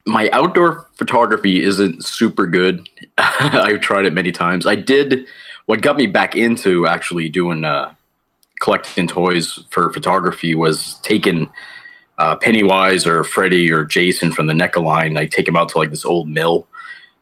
my 0.05 0.29
outdoor 0.31 0.87
photography 0.95 1.63
isn't 1.63 2.03
super 2.03 2.45
good. 2.45 2.87
I've 3.17 3.81
tried 3.81 4.05
it 4.05 4.13
many 4.13 4.31
times. 4.31 4.65
I 4.65 4.75
did 4.75 5.27
what 5.65 5.81
got 5.81 5.95
me 5.95 6.07
back 6.07 6.35
into 6.35 6.87
actually 6.87 7.29
doing 7.29 7.63
uh, 7.63 7.93
collecting 8.59 9.07
toys 9.07 9.63
for 9.69 9.91
photography 9.93 10.55
was 10.55 10.95
taking 11.03 11.49
uh, 12.17 12.35
Pennywise 12.35 13.07
or 13.07 13.23
Freddy 13.23 13.71
or 13.71 13.85
Jason 13.85 14.31
from 14.31 14.47
the 14.47 14.53
NECA 14.53 14.83
line. 14.83 15.17
I 15.17 15.25
take 15.25 15.45
them 15.45 15.55
out 15.55 15.69
to 15.69 15.77
like 15.77 15.89
this 15.89 16.05
old 16.05 16.27
mill, 16.27 16.67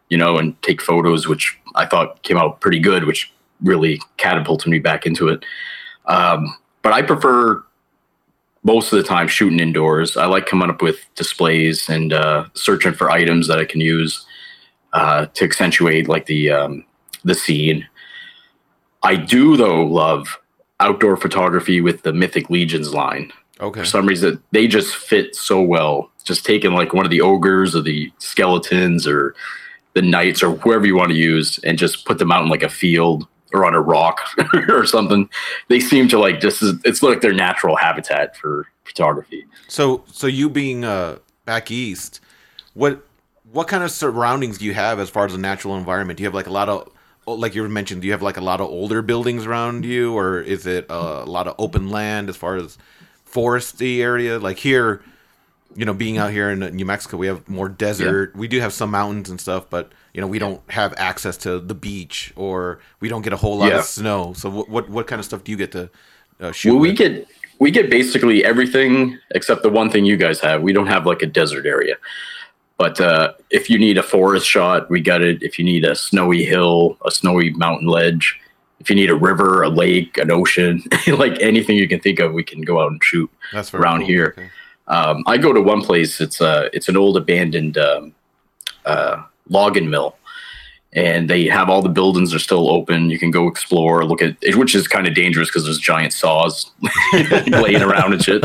you 0.09 0.17
know, 0.17 0.38
and 0.38 0.59
take 0.63 0.81
photos, 0.81 1.27
which 1.27 1.57
I 1.75 1.85
thought 1.85 2.23
came 2.23 2.38
out 2.38 2.61
pretty 2.61 2.79
good, 2.79 3.05
which 3.05 3.31
really 3.62 4.01
catapulted 4.18 4.72
me 4.72 4.80
back 4.80 5.06
into 5.06 5.27
it. 5.30 5.46
Um, 6.06 6.56
but 6.82 6.94
I 6.94 7.01
prefer 7.01 7.63
most 8.63 8.94
of 8.94 8.98
the 8.98 9.08
time 9.08 9.27
shooting 9.27 9.60
indoors. 9.60 10.18
I 10.18 10.25
like 10.25 10.46
coming 10.46 10.70
up 10.70 10.82
with 10.82 11.00
displays 11.15 11.89
and 11.89 12.13
uh, 12.13 12.46
searching 12.53 12.94
for 12.94 13.10
items 13.10 13.48
that 13.48 13.60
I 13.60 13.65
can 13.65 13.82
use. 13.82 14.25
uh, 14.94 15.27
to 15.34 15.46
accentuate 15.46 16.08
like 16.08 16.25
the 16.25 16.51
um, 16.51 16.86
the 17.24 17.36
scene. 17.36 17.88
I 19.03 19.15
do 19.15 19.58
though 19.58 19.84
love 19.84 20.39
outdoor 20.80 21.18
photography 21.18 21.82
with 21.82 22.03
the 22.03 22.13
Mythic 22.13 22.50
Legions 22.50 22.94
line. 22.94 23.32
Okay. 23.60 23.82
For 23.82 23.86
some 23.86 24.08
reason, 24.08 24.41
they 24.51 24.68
just 24.68 24.96
fit 24.96 25.36
so 25.36 25.62
well. 25.62 26.10
Just 26.24 26.46
taking 26.46 26.74
like 26.74 26.94
one 26.94 27.06
of 27.06 27.12
the 27.12 27.22
ogres 27.22 27.75
or 27.75 27.82
the 27.82 28.12
skeletons 28.18 29.08
or 29.08 29.36
the 29.94 30.01
knights 30.01 30.41
or 30.41 30.56
whoever 30.58 30.86
you 30.86 30.96
want 30.96 31.12
to 31.12 31.18
use, 31.18 31.60
and 31.60 31.77
just 31.77 32.06
put 32.06 32.18
them 32.18 32.32
out 32.32 32.44
in 32.44 32.50
like 32.50 32.63
a 32.63 32.70
field 32.70 33.27
or 33.53 33.65
on 33.65 33.74
a 33.74 33.81
rock 33.81 34.22
or 34.70 34.86
something. 34.86 35.29
They 35.67 35.79
seem 35.79 36.08
to 36.10 36.20
like 36.20 36.39
just 36.39 36.63
it's 36.84 37.03
like 37.03 37.22
their 37.22 37.34
natural 37.34 37.75
habitat 37.75 38.36
for 38.36 38.67
photography. 38.84 39.46
So, 39.67 40.03
so 40.08 40.27
you 40.27 40.50
being 40.50 40.84
uh, 40.84 41.20
back 41.46 41.72
east, 41.72 42.20
what 42.74 43.05
what 43.51 43.67
kind 43.67 43.84
of 43.84 43.91
surroundings 43.91 44.58
do 44.58 44.65
you 44.65 44.74
have 44.74 45.00
as 45.00 45.10
far 45.10 45.25
as 45.25 45.34
the 45.34 45.38
natural 45.38 45.75
environment? 45.75 46.17
Do 46.17 46.24
you 46.24 46.27
have 46.27 46.36
like 46.36 46.48
a 46.48 46.51
lot 46.51 46.70
of 46.70 46.89
like 47.25 47.55
you 47.55 47.67
mentioned? 47.67 48.01
Do 48.01 48.08
you 48.08 48.13
have 48.13 48.22
like 48.22 48.38
a 48.38 48.41
lot 48.41 48.62
of 48.62 48.67
older 48.67 49.01
buildings 49.01 49.46
around 49.46 49.86
you, 49.86 50.17
or 50.17 50.39
is 50.39 50.65
it 50.65 50.89
uh, 50.89 51.24
a 51.25 51.29
lot 51.29 51.48
of 51.48 51.55
open 51.58 51.89
land 51.89 52.29
as 52.29 52.38
far 52.38 52.55
as 52.55 52.77
foresty 53.29 54.00
area? 54.00 54.39
Like 54.39 54.58
here, 54.58 55.03
you 55.75 55.86
know, 55.86 55.93
being 55.93 56.17
out 56.17 56.31
here 56.31 56.50
in 56.50 56.60
New 56.60 56.86
Mexico, 56.86 57.17
we 57.17 57.27
have 57.27 57.48
more 57.48 57.70
desert. 57.70 58.36
We 58.36 58.48
do 58.48 58.60
have 58.60 58.74
some 58.74 58.91
mountains 58.91 59.29
and 59.29 59.39
stuff, 59.39 59.70
but 59.70 59.91
you 60.13 60.22
know, 60.22 60.27
we 60.27 60.39
don't 60.39 60.62
have 60.70 60.94
access 60.98 61.38
to 61.38 61.60
the 61.60 61.75
beach, 61.75 62.34
or 62.36 62.80
we 63.00 63.08
don't 63.10 63.22
get 63.22 63.34
a 63.34 63.38
whole 63.38 63.58
lot 63.58 63.70
Yeah. 63.72 63.80
of 63.80 63.86
snow. 63.86 64.34
So, 64.34 64.50
what, 64.50 64.70
what 64.70 64.89
what 64.89 65.08
kind 65.08 65.20
of 65.20 65.25
stuff 65.25 65.44
do 65.44 65.51
you 65.51 65.58
get 65.58 65.72
to 65.74 65.89
uh, 66.39 66.51
shoot? 66.51 66.72
Well, 66.74 66.80
we 66.82 66.94
get 66.94 67.27
we 67.60 67.72
get 67.72 67.89
basically 67.89 68.44
everything 68.44 69.18
except 69.36 69.62
the 69.63 69.70
one 69.70 69.89
thing 69.89 70.06
you 70.06 70.18
guys 70.18 70.39
have. 70.41 70.62
We 70.62 70.74
don't 70.74 70.88
have 70.88 71.06
like 71.06 71.22
a 71.22 71.27
desert 71.27 71.65
area. 71.65 71.96
But 72.77 73.00
uh, 73.00 73.34
if 73.51 73.70
you 73.70 73.77
need 73.77 74.00
a 74.00 74.03
forest 74.03 74.48
shot, 74.48 74.89
we 74.89 75.01
got 75.01 75.22
it. 75.22 75.44
If 75.44 75.60
you 75.60 75.65
need 75.65 75.86
a 75.86 75.94
snowy 75.96 76.44
hill, 76.44 76.98
a 77.06 77.12
snowy 77.12 77.51
mountain 77.51 77.88
ledge, 77.88 78.39
if 78.80 78.89
you 78.89 78.96
need 78.96 79.12
a 79.12 79.15
river, 79.15 79.62
a 79.62 79.70
lake, 79.70 80.18
an 80.18 80.32
ocean, 80.32 80.82
like 81.08 81.39
anything 81.39 81.77
you 81.77 81.88
can 81.88 82.00
think 82.00 82.20
of, 82.20 82.34
we 82.34 82.44
can 82.44 82.62
go 82.62 82.82
out 82.82 82.91
and 82.91 83.03
shoot. 83.03 83.30
That's 83.53 83.72
around 83.75 84.00
cool. 84.00 84.08
here. 84.08 84.34
Okay. 84.36 84.50
Um, 84.88 85.24
I 85.27 85.38
go 85.38 85.53
to 85.53 85.62
one 85.62 85.82
place. 85.84 86.20
It's 86.20 86.41
a 86.41 86.70
it's 86.75 86.89
an 86.89 86.98
old 86.98 87.18
abandoned 87.18 87.77
um, 87.77 88.15
uh, 88.84 89.24
logging 89.51 89.89
mill, 89.89 90.15
and 90.93 91.29
they 91.29 91.46
have 91.46 91.70
all 91.70 91.81
the 91.84 91.89
buildings 91.89 92.34
are 92.34 92.39
still 92.39 92.70
open. 92.72 93.10
You 93.12 93.20
can 93.20 93.29
go 93.31 93.48
explore, 93.48 94.03
look 94.05 94.22
at 94.22 94.36
which 94.55 94.74
is 94.74 94.88
kind 94.88 95.08
of 95.08 95.13
dangerous 95.13 95.50
because 95.50 95.65
there's 95.65 95.79
giant 95.79 96.13
saws 96.13 96.72
laying 97.48 97.81
around 97.84 98.13
and 98.13 98.24
shit. 98.24 98.43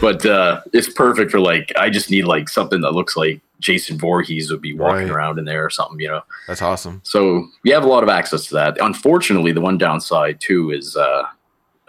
But 0.00 0.24
uh, 0.24 0.60
it's 0.72 0.88
perfect 0.92 1.30
for 1.30 1.40
like 1.40 1.72
I 1.76 1.90
just 1.90 2.10
need 2.10 2.24
like 2.26 2.48
something 2.48 2.80
that 2.82 2.92
looks 2.92 3.16
like 3.16 3.40
Jason 3.60 3.98
Voorhees 3.98 4.50
would 4.50 4.60
be 4.60 4.74
walking 4.74 5.04
Right. 5.08 5.10
around 5.10 5.38
in 5.38 5.46
there 5.46 5.64
or 5.64 5.70
something, 5.70 5.98
you 5.98 6.08
know. 6.08 6.20
That's 6.46 6.60
awesome. 6.62 7.00
So 7.04 7.46
we 7.64 7.70
have 7.70 7.82
a 7.84 7.86
lot 7.88 8.02
of 8.02 8.08
access 8.10 8.46
to 8.48 8.54
that. 8.54 8.76
Unfortunately, 8.80 9.52
the 9.52 9.62
one 9.62 9.78
downside 9.78 10.40
too 10.40 10.70
is 10.70 10.94
uh, 10.96 11.22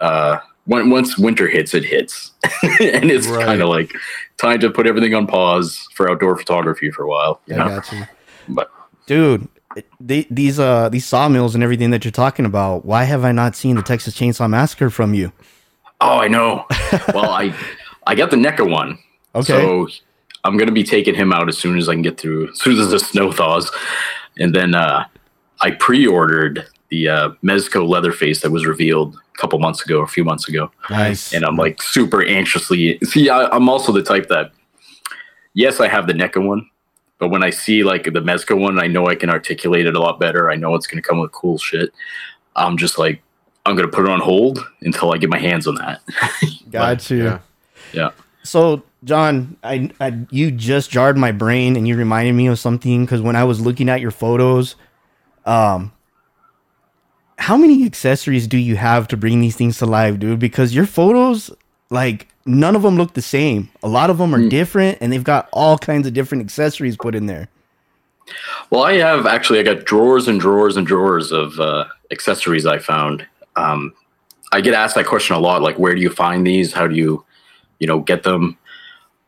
uh, 0.00 0.38
when, 0.64 0.88
once 0.90 1.18
winter 1.18 1.46
hits, 1.48 1.74
it 1.74 1.84
hits, 1.84 2.32
and 2.80 3.10
it's 3.10 3.26
Right. 3.26 3.44
kind 3.44 3.60
of 3.62 3.68
like 3.68 3.92
time 4.38 4.60
to 4.60 4.70
put 4.70 4.86
everything 4.86 5.14
on 5.14 5.26
pause 5.26 5.86
for 5.94 6.10
outdoor 6.10 6.36
photography 6.36 6.90
for 6.90 7.02
a 7.04 7.08
while. 7.08 7.40
You 7.46 7.54
I 7.56 7.58
know? 7.58 7.68
got 7.68 7.92
you, 7.92 8.06
But 8.48 8.70
dude. 9.06 9.48
They, 10.00 10.26
these 10.28 10.58
uh 10.58 10.88
these 10.88 11.04
sawmills 11.04 11.54
and 11.54 11.62
everything 11.62 11.90
that 11.90 12.04
you're 12.04 12.10
talking 12.10 12.44
about. 12.44 12.84
Why 12.84 13.04
have 13.04 13.24
I 13.24 13.30
not 13.30 13.54
seen 13.54 13.76
the 13.76 13.82
Texas 13.82 14.16
Chainsaw 14.16 14.50
Massacre 14.50 14.90
from 14.90 15.14
you? 15.14 15.30
oh, 16.00 16.18
I 16.18 16.28
know. 16.28 16.64
well, 17.14 17.30
I 17.30 17.54
I 18.06 18.14
got 18.14 18.30
the 18.30 18.36
NECA 18.36 18.68
one, 18.68 18.98
Okay, 19.34 19.46
so 19.46 19.88
I'm 20.44 20.56
gonna 20.56 20.72
be 20.72 20.82
taking 20.82 21.14
him 21.14 21.32
out 21.32 21.48
as 21.48 21.58
soon 21.58 21.78
as 21.78 21.88
I 21.88 21.92
can 21.92 22.02
get 22.02 22.18
through, 22.18 22.50
as 22.50 22.60
soon 22.60 22.78
as 22.78 22.90
the 22.90 22.98
snow 22.98 23.30
thaws, 23.30 23.70
and 24.38 24.54
then 24.54 24.74
uh, 24.74 25.04
I 25.60 25.72
pre-ordered 25.72 26.66
the 26.88 27.08
uh, 27.08 27.30
Mezco 27.44 27.86
Leatherface 27.86 28.40
that 28.40 28.50
was 28.50 28.66
revealed 28.66 29.14
a 29.16 29.38
couple 29.38 29.58
months 29.58 29.84
ago, 29.84 30.00
a 30.00 30.06
few 30.06 30.24
months 30.24 30.48
ago. 30.48 30.70
nice. 30.88 31.34
and 31.34 31.44
I'm 31.44 31.56
like 31.56 31.82
super 31.82 32.24
anxiously. 32.24 32.98
See, 33.00 33.28
I, 33.28 33.44
I'm 33.48 33.68
also 33.68 33.92
the 33.92 34.02
type 34.02 34.28
that, 34.28 34.52
yes, 35.52 35.80
I 35.80 35.88
have 35.88 36.06
the 36.06 36.14
NECA 36.14 36.44
one, 36.44 36.68
but 37.18 37.28
when 37.28 37.42
I 37.42 37.50
see 37.50 37.82
like 37.82 38.04
the 38.04 38.10
Mezco 38.20 38.58
one, 38.58 38.78
I 38.78 38.86
know 38.86 39.06
I 39.06 39.14
can 39.14 39.30
articulate 39.30 39.86
it 39.86 39.96
a 39.96 40.00
lot 40.00 40.20
better. 40.20 40.50
I 40.50 40.56
know 40.56 40.74
it's 40.74 40.86
going 40.86 41.02
to 41.02 41.06
come 41.06 41.18
with 41.18 41.32
cool 41.32 41.58
shit. 41.58 41.92
I'm 42.54 42.76
just 42.76 42.98
like, 42.98 43.22
I'm 43.66 43.76
going 43.76 43.88
to 43.88 43.94
put 43.94 44.06
it 44.06 44.10
on 44.10 44.20
hold 44.20 44.64
until 44.82 45.12
I 45.12 45.18
get 45.18 45.28
my 45.28 45.38
hands 45.38 45.66
on 45.66 45.74
that. 45.76 46.00
got 46.70 47.10
you. 47.10 47.24
Yeah. 47.24 47.38
yeah. 47.92 48.10
So, 48.44 48.82
John, 49.04 49.56
I, 49.62 49.90
I 50.00 50.18
you 50.30 50.50
just 50.50 50.90
jarred 50.90 51.18
my 51.18 51.32
brain 51.32 51.76
and 51.76 51.86
you 51.86 51.96
reminded 51.96 52.32
me 52.32 52.46
of 52.46 52.58
something 52.58 53.04
because 53.04 53.20
when 53.20 53.36
I 53.36 53.44
was 53.44 53.60
looking 53.60 53.88
at 53.88 54.00
your 54.00 54.10
photos, 54.10 54.76
um, 55.44 55.92
how 57.38 57.56
many 57.56 57.84
accessories 57.84 58.46
do 58.46 58.58
you 58.58 58.76
have 58.76 59.08
to 59.08 59.16
bring 59.16 59.40
these 59.40 59.56
things 59.56 59.78
to 59.78 59.86
life, 59.86 60.18
dude? 60.18 60.38
Because 60.38 60.74
your 60.74 60.86
photos, 60.86 61.50
like, 61.90 62.28
none 62.48 62.74
of 62.74 62.82
them 62.82 62.96
look 62.96 63.14
the 63.14 63.22
same. 63.22 63.68
A 63.82 63.88
lot 63.88 64.10
of 64.10 64.18
them 64.18 64.34
are 64.34 64.48
different, 64.48 64.98
and 65.00 65.12
they've 65.12 65.22
got 65.22 65.48
all 65.52 65.78
kinds 65.78 66.06
of 66.06 66.14
different 66.14 66.42
accessories 66.42 66.96
put 66.96 67.14
in 67.14 67.26
there. 67.26 67.48
Well, 68.70 68.82
I 68.82 68.94
have 68.94 69.26
actually, 69.26 69.60
I 69.60 69.62
got 69.62 69.84
drawers 69.84 70.26
and 70.28 70.40
drawers 70.40 70.76
and 70.76 70.86
drawers 70.86 71.30
of 71.30 71.58
uh, 71.60 71.84
accessories 72.10 72.66
I 72.66 72.78
found. 72.78 73.26
Um, 73.56 73.92
I 74.52 74.60
get 74.60 74.74
asked 74.74 74.94
that 74.94 75.06
question 75.06 75.36
a 75.36 75.38
lot, 75.38 75.62
like, 75.62 75.78
where 75.78 75.94
do 75.94 76.00
you 76.00 76.10
find 76.10 76.46
these? 76.46 76.72
How 76.72 76.86
do 76.86 76.94
you, 76.94 77.24
you 77.78 77.86
know, 77.86 78.00
get 78.00 78.22
them? 78.22 78.56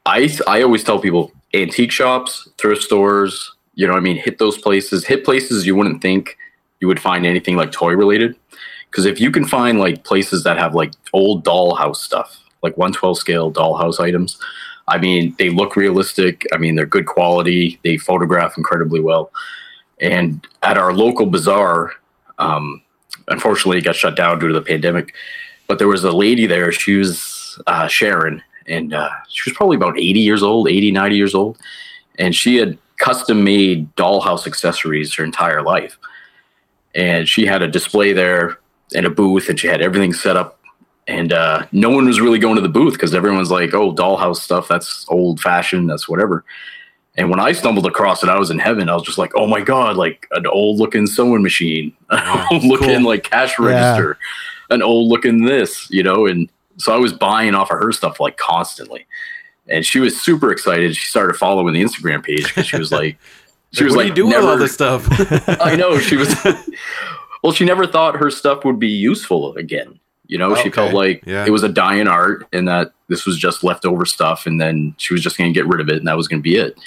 I, 0.07 0.31
I 0.47 0.63
always 0.63 0.83
tell 0.83 0.99
people 0.99 1.33
antique 1.53 1.93
shops, 1.93 2.49
thrift 2.59 2.83
stores, 2.83 3.53
you 3.75 3.87
know 3.87 3.93
what 3.93 4.01
I 4.01 4.03
mean? 4.03 4.17
Hit 4.17 4.39
those 4.39 4.59
places, 4.59 5.07
hit 5.07 5.25
places 5.25 5.67
you 5.67 5.75
wouldn't 5.75 6.03
think 6.03 6.37
you 6.81 6.89
would 6.89 7.01
find 7.01 7.27
anything 7.27 7.57
like 7.57 7.73
toy 7.73 7.93
related. 7.93 8.37
Because 8.91 9.05
if 9.05 9.21
you 9.21 9.31
can 9.31 9.47
find 9.47 9.79
like 9.79 10.05
places 10.05 10.43
that 10.45 10.59
have 10.59 10.75
like 10.75 10.93
old 11.13 11.45
dollhouse 11.45 11.97
stuff, 11.97 12.40
like 12.63 12.77
112 12.77 13.19
scale 13.19 13.53
dollhouse 13.53 14.01
items, 14.01 14.39
I 14.89 14.99
mean, 14.99 15.35
they 15.39 15.51
look 15.51 15.77
realistic. 15.77 16.47
I 16.53 16.59
mean, 16.59 16.75
they're 16.75 16.87
good 16.87 17.07
quality. 17.07 17.79
They 17.85 17.97
photograph 17.97 18.59
incredibly 18.59 19.01
well. 19.01 19.31
And 20.01 20.47
at 20.63 20.79
our 20.79 20.93
local 20.93 21.27
bazaar, 21.27 21.93
um, 22.39 22.83
unfortunately, 23.29 23.79
it 23.79 23.85
got 23.85 23.97
shut 23.97 24.17
down 24.17 24.39
due 24.39 24.49
to 24.49 24.55
the 24.55 24.63
pandemic. 24.63 25.15
But 25.69 25.79
there 25.79 25.89
was 25.89 26.03
a 26.03 26.13
lady 26.13 26.47
there. 26.47 26.73
She 26.73 26.97
was 26.97 27.61
uh, 27.67 27.87
Sharon, 27.87 28.43
and 28.67 28.93
uh, 28.93 29.11
she 29.29 29.49
was 29.49 29.57
probably 29.57 29.77
about 29.77 29.99
80 29.99 30.21
years 30.21 30.43
old, 30.43 30.69
80, 30.69 30.91
90 30.91 31.17
years 31.17 31.35
old. 31.35 31.59
And 32.19 32.35
she 32.35 32.57
had 32.57 32.77
custom 32.97 33.45
made 33.45 33.95
dollhouse 33.97 34.47
accessories 34.47 35.15
her 35.15 35.25
entire 35.25 35.63
life. 35.63 35.99
And 36.95 37.29
she 37.29 37.47
had 37.47 37.63
a 37.63 37.69
display 37.69 38.13
there 38.13 38.59
and 38.95 39.07
a 39.07 39.11
booth, 39.11 39.49
and 39.49 39.59
she 39.59 39.69
had 39.69 39.81
everything 39.81 40.13
set 40.13 40.37
up 40.37 40.60
and 41.11 41.33
uh, 41.33 41.67
no 41.73 41.91
one 41.91 42.07
was 42.07 42.21
really 42.21 42.39
going 42.39 42.55
to 42.55 42.63
the 42.63 42.69
booth 42.69 42.93
because 42.95 43.15
everyone's 43.15 43.51
like, 43.51 43.75
"Oh, 43.75 43.93
dollhouse 43.93 44.37
stuff. 44.37 44.69
That's 44.69 45.05
old 45.09 45.41
fashioned. 45.41 45.91
That's 45.91 46.09
whatever." 46.09 46.45
And 47.17 47.29
when 47.29 47.41
I 47.41 47.51
stumbled 47.53 47.87
across 47.87 48.23
it, 48.23 48.29
I 48.31 48.39
was 48.39 48.51
in 48.51 48.61
heaven. 48.61 48.89
I 48.89 48.95
was 48.95 49.03
just 49.03 49.19
like, 49.19 49.33
"Oh 49.35 49.47
my 49.49 49.61
god!" 49.61 49.97
Like 49.97 50.29
an 50.31 50.47
old 50.47 50.79
looking 50.79 51.07
sewing 51.09 51.43
machine, 51.43 51.93
an 52.11 52.47
old 52.53 52.65
looking 52.65 52.89
cool. 53.01 53.03
like 53.07 53.25
cash 53.25 53.59
Yeah. 53.59 53.67
register, 53.67 54.19
an 54.71 54.83
old 54.83 55.09
looking 55.09 55.45
this, 55.45 55.91
you 55.91 56.03
know. 56.05 56.27
And 56.27 56.49
so 56.77 56.95
I 56.95 56.99
was 56.99 57.13
buying 57.13 57.55
off 57.57 57.71
of 57.73 57.79
her 57.79 57.91
stuff 57.93 58.21
like 58.21 58.37
constantly. 58.37 59.07
And 59.69 59.85
she 59.85 60.01
was 60.01 60.19
super 60.21 60.51
excited. 60.53 60.97
She 60.97 61.07
started 61.07 61.35
following 61.35 61.75
the 61.75 61.83
Instagram 61.83 62.25
page 62.25 62.47
because 62.47 62.67
she 62.67 62.77
was 62.79 62.91
like, 62.91 63.19
she 63.73 63.85
was 63.85 63.95
what 63.95 63.99
like, 63.99 64.05
are 64.07 64.09
you 64.09 64.15
doing 64.15 64.31
never, 64.31 64.49
all 64.49 64.57
this 64.57 64.73
stuff? 64.75 65.07
I 65.61 65.77
know 65.77 65.99
she 65.99 66.17
was. 66.17 66.35
well, 67.43 67.53
she 67.53 67.65
never 67.65 67.87
thought 67.87 68.17
her 68.17 68.31
stuff 68.31 68.65
would 68.65 68.79
be 68.81 68.89
useful 68.89 69.55
again. 69.57 70.00
You 70.31 70.39
know, 70.39 70.55
she 70.55 70.71
felt 70.71 70.95
like 70.95 71.25
yeah. 71.27 71.45
it 71.45 71.51
was 71.51 71.65
a 71.65 71.69
dying 71.69 72.07
art, 72.07 72.47
and 72.53 72.69
that 72.69 72.93
this 73.09 73.27
was 73.27 73.37
just 73.37 73.65
leftover 73.65 74.07
stuff, 74.07 74.47
and 74.47 74.61
then 74.61 74.95
she 74.97 75.13
was 75.13 75.23
just 75.25 75.37
going 75.37 75.53
to 75.53 75.55
get 75.55 75.67
rid 75.67 75.81
of 75.81 75.89
it, 75.89 75.97
and 75.97 76.07
that 76.07 76.17
was 76.17 76.29
going 76.29 76.39
to 76.39 76.43
be 76.43 76.55
it. 76.55 76.79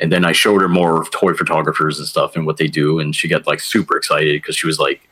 And 0.00 0.10
then 0.10 0.24
I 0.24 0.32
showed 0.32 0.60
her 0.60 0.68
more 0.68 1.00
of 1.00 1.08
toy 1.12 1.34
photographers 1.34 2.00
and 2.00 2.08
stuff 2.08 2.34
and 2.34 2.46
what 2.46 2.56
they 2.56 2.66
do, 2.66 2.98
and 2.98 3.14
she 3.14 3.28
got 3.28 3.46
like 3.46 3.60
super 3.60 3.96
excited 3.96 4.42
because 4.42 4.56
she 4.56 4.66
was 4.66 4.80
like, 4.80 5.08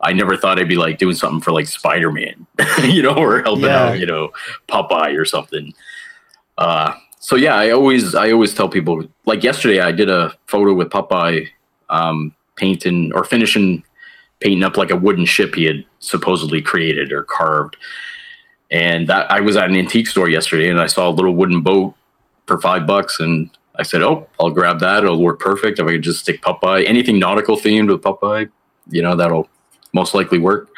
"I 0.00 0.12
never 0.12 0.36
thought 0.36 0.58
I'd 0.58 0.68
be 0.68 0.74
like 0.74 0.98
doing 0.98 1.14
something 1.14 1.40
for 1.40 1.52
like 1.52 1.68
Spider 1.68 2.10
Man, 2.10 2.48
you 2.82 3.00
know, 3.00 3.14
or 3.14 3.42
helping 3.42 3.66
Yeah. 3.66 3.90
out, 3.90 4.00
you 4.00 4.06
know, 4.06 4.32
Popeye 4.68 5.16
or 5.16 5.24
something." 5.24 5.72
Uh, 6.58 6.94
so 7.20 7.36
yeah, 7.36 7.54
I 7.54 7.70
always 7.70 8.16
I 8.16 8.32
always 8.32 8.52
tell 8.54 8.68
people 8.68 9.04
like 9.24 9.44
yesterday 9.44 9.78
I 9.78 9.92
did 9.92 10.10
a 10.10 10.34
photo 10.46 10.74
with 10.74 10.90
Popeye 10.90 11.46
um, 11.90 12.34
painting 12.56 13.12
or 13.14 13.22
finishing 13.22 13.84
painting 14.44 14.62
up 14.62 14.76
like 14.76 14.90
a 14.90 14.96
wooden 14.96 15.24
ship 15.24 15.54
he 15.54 15.64
had 15.64 15.84
supposedly 16.00 16.60
created 16.60 17.12
or 17.12 17.24
carved. 17.24 17.76
And 18.70 19.08
that 19.08 19.30
I 19.30 19.40
was 19.40 19.56
at 19.56 19.70
an 19.70 19.76
antique 19.76 20.06
store 20.06 20.28
yesterday 20.28 20.68
and 20.68 20.78
I 20.78 20.86
saw 20.86 21.08
a 21.08 21.10
little 21.10 21.34
wooden 21.34 21.62
boat 21.62 21.94
for 22.46 22.60
five 22.60 22.86
bucks 22.86 23.20
and 23.20 23.50
I 23.76 23.82
said, 23.82 24.02
"Oh, 24.02 24.28
I'll 24.38 24.50
grab 24.50 24.80
that. 24.80 25.02
It'll 25.02 25.20
work 25.20 25.40
perfect. 25.40 25.78
If 25.78 25.86
I 25.86 25.92
could 25.92 26.02
just 26.02 26.20
stick 26.20 26.42
Popeye, 26.42 26.86
anything 26.86 27.18
nautical 27.18 27.56
themed 27.56 27.90
with 27.90 28.02
Popeye, 28.02 28.50
you 28.90 29.02
know, 29.02 29.16
that'll 29.16 29.48
most 29.92 30.14
likely 30.14 30.38
work." 30.38 30.68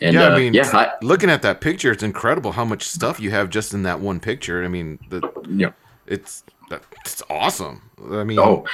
And 0.00 0.14
yeah, 0.14 0.28
uh, 0.28 0.30
I 0.30 0.38
mean, 0.38 0.54
yeah, 0.54 0.70
I, 0.72 0.92
looking 1.02 1.28
at 1.28 1.42
that 1.42 1.60
picture, 1.60 1.90
it's 1.90 2.04
incredible 2.04 2.52
how 2.52 2.64
much 2.64 2.84
stuff 2.84 3.18
you 3.18 3.30
have 3.32 3.50
just 3.50 3.74
in 3.74 3.82
that 3.82 4.00
one 4.00 4.20
picture. 4.20 4.64
I 4.64 4.68
mean, 4.68 4.98
the, 5.10 5.20
yeah. 5.50 5.72
it's 6.06 6.44
it's 7.04 7.22
awesome. 7.28 7.90
I 8.10 8.24
mean, 8.24 8.38
Oh, 8.38 8.64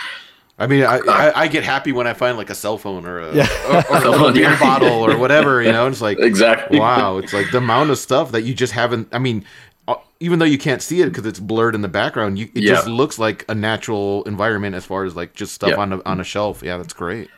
I 0.59 0.67
mean, 0.69 0.85
I, 0.85 0.99
I, 1.09 1.33
I 1.43 1.49
get 1.49 1.65
happy 1.65 1.93
when 1.93 2.07
I 2.07 2.13
find 2.13 2.37
like 2.37 2.51
a 2.51 2.55
cell 2.55 2.79
phone 2.79 3.07
or 3.07 3.19
a, 3.21 3.35
Yeah. 3.35 3.49
or, 3.91 3.97
or 3.97 4.05
a 4.05 4.11
little 4.11 4.33
beer 4.35 4.57
bottle 4.61 5.05
or 5.05 5.17
whatever. 5.19 5.63
You 5.63 5.73
know, 5.73 5.87
it's 5.89 6.01
like 6.01 6.19
Exactly. 6.21 6.79
wow. 6.79 7.19
It's 7.19 7.33
like 7.33 7.51
the 7.51 7.59
amount 7.59 7.91
of 7.91 7.99
stuff 7.99 8.33
that 8.33 8.43
you 8.43 8.55
just 8.55 8.73
haven't. 8.73 9.09
I 9.13 9.19
mean, 9.19 9.45
uh, 9.89 9.97
even 10.21 10.39
though 10.39 10.45
you 10.45 10.59
can't 10.59 10.81
see 10.81 11.01
it 11.03 11.07
because 11.07 11.27
it's 11.27 11.41
blurred 11.41 11.75
in 11.75 11.81
the 11.83 11.89
background, 11.89 12.39
you, 12.39 12.47
it 12.55 12.63
Yeah. 12.63 12.75
just 12.75 12.87
looks 12.87 13.19
like 13.19 13.45
a 13.49 13.55
natural 13.55 14.23
environment 14.25 14.75
as 14.77 14.85
far 14.85 15.05
as 15.05 15.17
like 15.17 15.35
just 15.35 15.53
stuff 15.55 15.71
Yeah. 15.71 15.77
on 15.77 15.93
a, 15.95 16.03
on 16.05 16.21
a 16.21 16.25
shelf. 16.25 16.63
Yeah, 16.63 16.77
that's 16.77 16.93
great. 16.95 17.29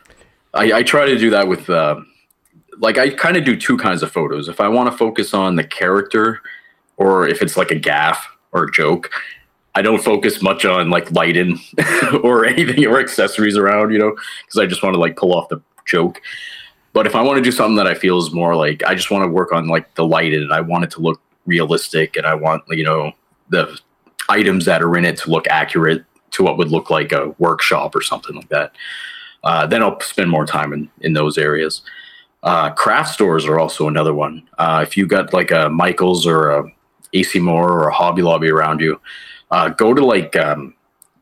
I, 0.53 0.73
I 0.73 0.83
try 0.83 1.05
to 1.05 1.17
do 1.17 1.29
that 1.31 1.47
with, 1.47 1.69
uh, 1.69 1.99
like, 2.79 2.97
I 2.99 3.09
kind 3.09 3.35
of 3.37 3.43
do 3.43 3.55
two 3.55 3.77
kinds 3.77 4.03
of 4.03 4.11
photos. 4.11 4.47
If 4.47 4.61
I 4.61 4.67
want 4.67 4.91
to 4.91 4.95
focus 4.97 5.33
on 5.33 5.55
the 5.55 5.63
character, 5.63 6.41
or 6.97 7.27
if 7.27 7.41
it's 7.41 7.57
like 7.57 7.71
a 7.71 7.75
gaff 7.75 8.27
or 8.51 8.63
a 8.65 8.71
joke, 8.71 9.09
I 9.77 9.83
don't 9.83 10.03
focus 10.03 10.41
much 10.41 10.65
on 10.65 10.89
like 10.89 11.11
lighting 11.11 11.59
or 12.23 12.45
anything 12.45 12.83
or 12.87 12.99
accessories 12.99 13.55
around, 13.55 13.91
you 13.91 13.99
know, 13.99 14.09
because 14.41 14.57
I 14.57 14.65
just 14.65 14.81
want 14.81 14.95
to 14.95 14.99
like 14.99 15.15
pull 15.15 15.35
off 15.35 15.49
the 15.49 15.61
joke. 15.85 16.19
But 16.93 17.05
if 17.05 17.13
I 17.13 17.21
want 17.21 17.37
to 17.37 17.43
do 17.43 17.51
something 17.51 17.75
that 17.75 17.85
I 17.85 17.93
feel 17.93 18.17
is 18.17 18.33
more 18.33 18.55
like 18.55 18.81
I 18.87 18.95
just 18.95 19.11
want 19.11 19.23
to 19.23 19.27
work 19.27 19.51
on 19.51 19.67
like 19.67 19.93
the 19.93 20.03
lighting 20.03 20.41
and 20.41 20.51
I 20.51 20.61
want 20.61 20.85
it 20.85 20.89
to 20.91 20.99
look 20.99 21.21
realistic 21.45 22.15
and 22.15 22.25
I 22.25 22.33
want 22.33 22.63
you 22.69 22.83
know 22.83 23.11
the 23.49 23.79
items 24.29 24.65
that 24.65 24.81
are 24.81 24.97
in 24.97 25.05
it 25.05 25.17
to 25.17 25.29
look 25.29 25.45
accurate 25.47 26.03
to 26.31 26.43
what 26.43 26.57
would 26.57 26.71
look 26.71 26.89
like 26.89 27.11
a 27.11 27.35
workshop 27.37 27.95
or 27.95 28.01
something 28.01 28.35
like 28.35 28.49
that. 28.49 28.71
Uh, 29.43 29.67
then 29.67 29.83
I'll 29.83 29.99
spend 30.01 30.31
more 30.31 30.47
time 30.47 30.73
in, 30.73 30.89
in 31.01 31.13
those 31.13 31.37
areas. 31.37 31.83
Uh, 32.41 32.71
craft 32.71 33.13
stores 33.13 33.45
are 33.45 33.59
also 33.59 33.87
another 33.87 34.15
one. 34.15 34.49
Uh, 34.57 34.83
if 34.85 34.97
you 34.97 35.05
got 35.05 35.33
like 35.33 35.51
a 35.51 35.69
Michaels 35.69 36.25
or 36.25 36.49
a 36.49 36.63
AC 37.13 37.37
Moore 37.37 37.71
or 37.71 37.89
a 37.89 37.93
Hobby 37.93 38.23
Lobby 38.23 38.49
around 38.49 38.81
you, 38.81 38.99
uh, 39.51 39.69
go 39.69 39.93
to 39.93 40.05
like 40.05 40.35
um, 40.35 40.73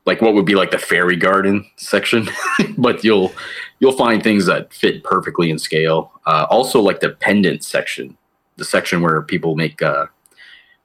like 0.06 0.22
what 0.22 0.34
would 0.34 0.46
be 0.46 0.56
like 0.56 0.72
the 0.72 0.78
fairy 0.78 1.16
garden 1.16 1.66
section, 1.78 2.28
but 2.78 3.04
you'll 3.04 3.34
you'll 3.80 3.92
find 3.98 4.24
things 4.24 4.46
that 4.46 4.74
fit 4.74 5.04
perfectly 5.04 5.50
in 5.50 5.60
scale. 5.60 6.12
Uh, 6.26 6.46
also, 6.50 6.80
like 6.82 7.00
the 7.00 7.10
pendant 7.10 7.64
section, 7.64 8.18
the 8.58 8.66
section 8.66 9.02
where 9.02 9.22
people 9.22 9.56
make 9.56 9.82
uh, 9.82 10.06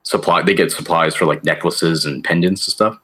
supply, 0.03 0.43
they 0.43 0.55
get 0.55 0.71
supplies 0.73 1.15
for 1.15 1.25
like 1.27 1.45
necklaces 1.45 2.05
and 2.07 2.25
pendants 2.25 2.67
and 2.67 2.73
stuff. 2.73 2.99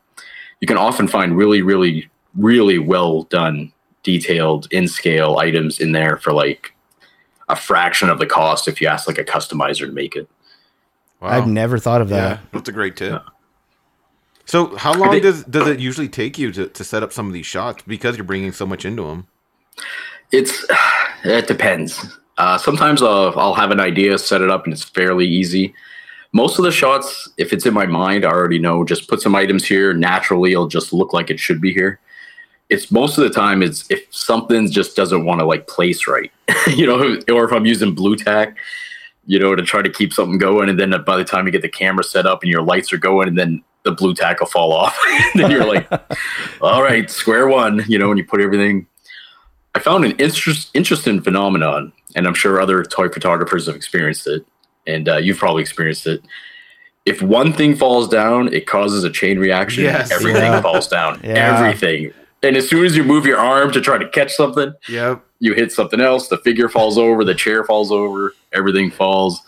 You 0.61 0.66
can 0.66 0.78
often 0.78 1.07
find 1.09 1.37
really, 1.37 1.61
really, 1.62 2.09
really 2.35 2.78
well 2.78 3.25
done, 3.25 3.73
detailed 4.02 4.69
in 4.71 4.88
scale 4.88 5.37
items 5.38 5.81
in 5.81 5.93
there 5.93 6.16
for 6.16 6.33
like 6.33 6.73
a 7.49 7.55
fraction 7.57 8.09
of 8.09 8.19
the 8.19 8.26
cost 8.26 8.66
if 8.66 8.81
you 8.81 8.88
ask 8.88 9.07
like 9.07 9.19
a 9.19 9.25
customizer 9.25 9.87
to 9.87 9.93
make 9.93 10.16
it. 10.16 10.28
Wow. 11.21 11.28
I've 11.28 11.47
never 11.47 11.78
thought 11.78 12.00
of 12.00 12.11
Yeah, 12.11 12.16
that. 12.28 12.40
that's 12.52 12.69
a 12.69 12.73
great 12.73 12.97
tip. 12.97 13.23
So, 14.46 14.76
how 14.76 14.94
long 14.94 15.10
think- 15.10 15.24
does 15.24 15.44
does 15.44 15.68
it 15.68 15.80
usually 15.80 16.08
take 16.08 16.38
you 16.38 16.52
to, 16.52 16.68
to 16.68 16.84
set 16.84 17.02
up 17.02 17.12
some 17.12 17.26
of 17.26 17.32
these 17.32 17.46
shots 17.46 17.82
because 17.86 18.16
you're 18.16 18.24
bringing 18.24 18.52
so 18.52 18.64
much 18.64 18.84
into 18.84 19.02
them? 19.02 19.26
It's 20.32 20.64
it 21.24 21.46
depends. 21.46 22.18
Uh, 22.38 22.58
sometimes 22.58 23.02
I'll, 23.02 23.38
I'll 23.38 23.54
have 23.54 23.70
an 23.70 23.80
idea, 23.80 24.18
set 24.18 24.42
it 24.42 24.50
up, 24.50 24.64
and 24.64 24.72
it's 24.72 24.84
fairly 24.84 25.26
easy. 25.26 25.74
Most 26.32 26.58
of 26.58 26.64
the 26.64 26.70
shots, 26.70 27.30
if 27.38 27.52
it's 27.52 27.64
in 27.64 27.72
my 27.72 27.86
mind, 27.86 28.24
I 28.24 28.30
already 28.30 28.58
know. 28.58 28.84
Just 28.84 29.08
put 29.08 29.22
some 29.22 29.34
items 29.34 29.64
here. 29.64 29.94
Naturally, 29.94 30.52
it'll 30.52 30.68
just 30.68 30.92
look 30.92 31.12
like 31.12 31.30
it 31.30 31.40
should 31.40 31.60
be 31.60 31.72
here. 31.72 31.98
It's 32.68 32.90
most 32.90 33.16
of 33.16 33.24
the 33.24 33.30
time. 33.30 33.62
It's 33.62 33.90
if 33.90 34.06
something 34.14 34.70
just 34.70 34.96
doesn't 34.96 35.24
want 35.24 35.40
to 35.40 35.46
like 35.46 35.66
place 35.66 36.06
right, 36.06 36.30
you 36.68 36.86
know, 36.86 37.18
or 37.34 37.44
if 37.44 37.52
I'm 37.52 37.66
using 37.66 37.94
Blu 37.94 38.16
Tack, 38.16 38.56
you 39.24 39.38
know, 39.38 39.56
to 39.56 39.62
try 39.62 39.82
to 39.82 39.90
keep 39.90 40.12
something 40.12 40.38
going, 40.38 40.68
and 40.68 40.78
then 40.78 40.94
by 41.04 41.16
the 41.16 41.24
time 41.24 41.46
you 41.46 41.52
get 41.52 41.62
the 41.62 41.68
camera 41.68 42.04
set 42.04 42.26
up 42.26 42.42
and 42.42 42.52
your 42.52 42.62
lights 42.62 42.92
are 42.92 42.98
going, 42.98 43.28
and 43.28 43.38
then 43.38 43.64
the 43.87 43.93
Blu 43.93 44.12
Tack 44.12 44.40
will 44.40 44.47
fall 44.47 44.72
off, 44.72 44.99
then 45.35 45.51
you're 45.51 45.64
like, 45.64 45.88
all 46.61 46.83
right, 46.83 47.09
square 47.11 47.46
one, 47.49 47.83
you 47.88 47.99
know, 47.99 48.11
and 48.11 48.18
you 48.18 48.25
put 48.25 48.40
everything 48.42 48.87
I 49.75 49.79
found 49.79 50.05
an 50.07 50.12
interest, 50.12 50.70
interesting 50.75 51.20
phenomenon, 51.22 51.92
and 52.14 52.27
I'm 52.27 52.33
sure 52.35 52.61
other 52.61 52.83
toy 52.83 53.09
photographers 53.11 53.66
have 53.66 53.77
experienced 53.77 54.27
it, 54.27 54.44
and 54.87 55.07
uh, 55.09 55.16
you've 55.18 55.37
probably 55.38 55.61
experienced 55.62 56.07
it. 56.07 56.22
If 57.05 57.20
one 57.22 57.53
thing 57.53 57.77
falls 57.77 58.09
down, 58.09 58.53
it 58.55 58.66
causes 58.66 59.05
a 59.05 59.11
chain 59.11 59.38
reaction. 59.38 59.85
Yes. 59.85 60.11
everything 60.11 60.42
Yeah. 60.53 60.62
falls 60.62 60.88
down. 60.88 61.20
Yeah. 61.25 61.59
Everything. 61.59 62.12
And 62.42 62.57
as 62.57 62.68
soon 62.68 62.85
as 62.87 62.96
you 62.96 63.05
move 63.05 63.27
your 63.27 63.38
arm 63.38 63.70
to 63.72 63.81
try 63.83 63.99
to 63.99 64.09
catch 64.09 64.33
something, 64.33 64.72
Yep. 64.88 65.22
you 65.40 65.53
hit 65.55 65.72
something 65.72 66.01
else. 66.01 66.29
The 66.29 66.38
figure 66.38 66.68
falls 66.70 66.96
over. 66.99 67.22
The 67.22 67.35
chair 67.35 67.62
falls 67.62 67.92
over. 67.92 68.35
Everything 68.55 68.90
falls, 68.90 69.40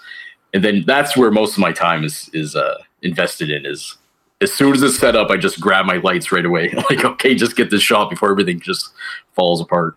and 0.53 0.63
then 0.63 0.85
that's 0.87 1.17
where 1.17 1.31
most 1.31 1.53
of 1.55 1.59
my 1.61 1.73
time 1.73 2.05
is 2.05 2.29
is 2.35 2.55
uh, 2.55 2.75
invested 3.03 3.49
in. 3.51 3.65
Is 3.65 3.97
as 4.41 4.53
soon 4.53 4.73
as 4.75 4.83
it's 4.83 4.99
set 4.99 5.17
up, 5.17 5.31
I 5.31 5.37
just 5.37 5.61
grab 5.61 5.87
my 5.87 5.97
lights 5.97 6.31
right 6.31 6.45
away. 6.45 6.71
like, 6.91 7.05
okay, 7.05 7.35
just 7.35 7.57
get 7.57 7.71
this 7.71 7.83
shot 7.83 8.11
before 8.11 8.31
everything 8.31 8.61
just 8.61 8.91
falls 9.35 9.61
apart. 9.61 9.97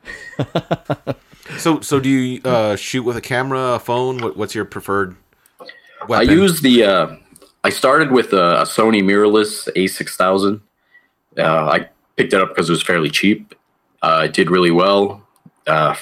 So, 1.58 1.82
so 1.82 2.00
do 2.00 2.10
you 2.10 2.42
uh, 2.44 2.76
shoot 2.76 3.04
with 3.04 3.18
a 3.18 3.22
camera, 3.22 3.74
a 3.74 3.80
phone? 3.80 4.20
What, 4.20 4.38
what's 4.38 4.56
your 4.56 4.66
preferred 4.66 5.16
weapon? 6.08 6.30
I 6.30 6.32
use 6.32 6.62
the. 6.62 6.84
Uh, 6.84 7.16
I 7.64 7.70
started 7.70 8.12
with 8.12 8.34
a, 8.34 8.62
a 8.62 8.64
Sony 8.64 9.04
mirrorless 9.04 9.70
A6000. 9.76 10.62
Uh, 11.38 11.44
I 11.44 11.90
picked 12.16 12.34
it 12.34 12.42
up 12.42 12.50
because 12.50 12.70
it 12.70 12.74
was 12.74 12.84
fairly 12.84 13.10
cheap. 13.10 13.54
Uh, 14.02 14.24
it 14.26 14.34
did 14.34 14.50
really 14.50 14.72
well. 14.72 15.22
Uh, 15.68 15.96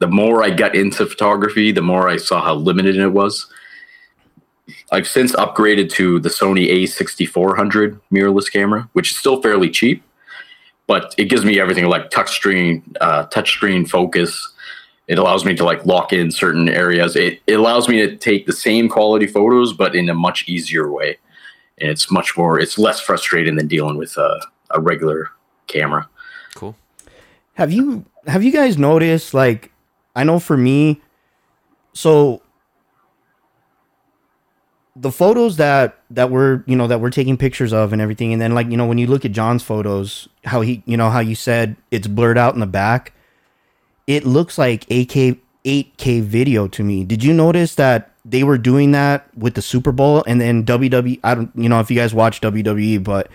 the 0.00 0.08
more 0.08 0.42
I 0.42 0.50
got 0.50 0.74
into 0.74 1.06
photography, 1.06 1.70
the 1.70 1.82
more 1.82 2.08
I 2.08 2.16
saw 2.16 2.42
how 2.42 2.54
limited 2.54 2.96
it 2.96 3.08
was. 3.08 3.46
I've 4.94 5.08
since 5.08 5.32
upgraded 5.32 5.90
to 5.94 6.20
the 6.20 6.28
Sony 6.28 6.70
A6400 6.70 8.00
mirrorless 8.12 8.50
camera, 8.50 8.88
which 8.92 9.10
is 9.10 9.16
still 9.16 9.42
fairly 9.42 9.68
cheap, 9.68 10.04
but 10.86 11.12
it 11.18 11.24
gives 11.24 11.44
me 11.44 11.58
everything 11.58 11.86
like 11.86 12.10
touchscreen, 12.10 12.80
uh, 13.00 13.26
touchscreen 13.26 13.88
focus. 13.88 14.52
It 15.08 15.18
allows 15.18 15.44
me 15.44 15.56
to 15.56 15.64
like 15.64 15.84
lock 15.84 16.12
in 16.12 16.30
certain 16.30 16.68
areas. 16.68 17.16
It, 17.16 17.40
it 17.48 17.54
allows 17.54 17.88
me 17.88 18.06
to 18.06 18.16
take 18.16 18.46
the 18.46 18.52
same 18.52 18.88
quality 18.88 19.26
photos, 19.26 19.72
but 19.72 19.96
in 19.96 20.08
a 20.08 20.14
much 20.14 20.48
easier 20.48 20.88
way. 20.88 21.18
And 21.78 21.90
it's 21.90 22.08
much 22.12 22.36
more, 22.36 22.60
it's 22.60 22.78
less 22.78 23.00
frustrating 23.00 23.56
than 23.56 23.66
dealing 23.66 23.96
with 23.96 24.16
a, 24.16 24.46
a 24.70 24.80
regular 24.80 25.28
camera. 25.66 26.08
cool. 26.54 26.76
Have 27.54 27.72
you 27.72 28.04
have 28.28 28.44
you 28.44 28.52
guys 28.52 28.78
noticed 28.78 29.34
like 29.34 29.72
I 30.14 30.22
know 30.22 30.38
for 30.38 30.56
me 30.56 31.00
so 31.94 32.42
the 34.96 35.10
photos 35.10 35.56
that 35.56 35.98
that 36.10 36.30
we're 36.30 36.62
you 36.66 36.76
know 36.76 36.86
that 36.86 37.00
we're 37.00 37.10
taking 37.10 37.36
pictures 37.36 37.72
of 37.72 37.92
and 37.92 38.00
everything 38.00 38.32
and 38.32 38.40
then 38.40 38.54
like 38.54 38.70
you 38.70 38.76
know 38.76 38.86
when 38.86 38.96
you 38.98 39.06
look 39.08 39.24
at 39.24 39.32
John's 39.32 39.62
photos 39.62 40.28
how 40.44 40.60
he 40.60 40.82
you 40.86 40.96
know 40.96 41.10
how 41.10 41.18
you 41.20 41.34
said 41.34 41.74
it's 41.90 42.06
blurred 42.06 42.38
out 42.38 42.54
in 42.54 42.60
the 42.60 42.66
back 42.66 43.12
it 44.06 44.24
looks 44.24 44.56
like 44.58 44.86
8K 44.86 45.38
8K 45.64 46.22
video 46.22 46.68
to 46.68 46.84
me. 46.84 47.04
Did 47.04 47.24
you 47.24 47.32
notice 47.32 47.74
that 47.76 48.12
they 48.24 48.44
were 48.44 48.58
doing 48.58 48.92
that 48.92 49.26
with 49.36 49.54
the 49.54 49.62
Super 49.62 49.90
Bowl 49.92 50.22
and 50.26 50.40
then 50.40 50.64
WWE 50.64 51.18
I 51.24 51.34
don't 51.34 51.50
you 51.56 51.68
know 51.68 51.80
if 51.80 51.90
you 51.90 51.96
guys 51.96 52.14
watch 52.14 52.40
WWE 52.40 53.02
but 53.02 53.28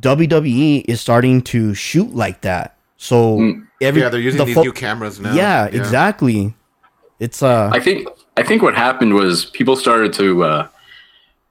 WWE 0.00 0.84
is 0.86 1.00
starting 1.00 1.42
to 1.42 1.74
shoot 1.74 2.14
like 2.14 2.40
that. 2.42 2.76
So 2.96 3.38
Mm. 3.38 3.66
every 3.80 4.00
yeah, 4.02 4.08
they're 4.08 4.20
using 4.20 4.38
the 4.38 4.44
these 4.44 4.54
pho- 4.54 4.62
new 4.62 4.72
cameras 4.72 5.20
now. 5.20 5.34
yeah, 5.34 5.66
exactly. 5.66 6.54
It's 7.20 7.42
uh 7.42 7.70
I 7.72 7.80
think 7.80 8.08
I 8.36 8.42
think 8.42 8.62
what 8.62 8.74
happened 8.74 9.14
was 9.14 9.46
people 9.46 9.76
started 9.76 10.12
to 10.14 10.42
uh, 10.44 10.68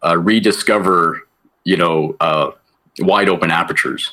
uh, 0.06 0.18
rediscover, 0.18 1.28
you 1.64 1.78
know, 1.78 2.16
uh, 2.20 2.52
wide 3.00 3.30
open 3.30 3.52
apertures. 3.52 4.12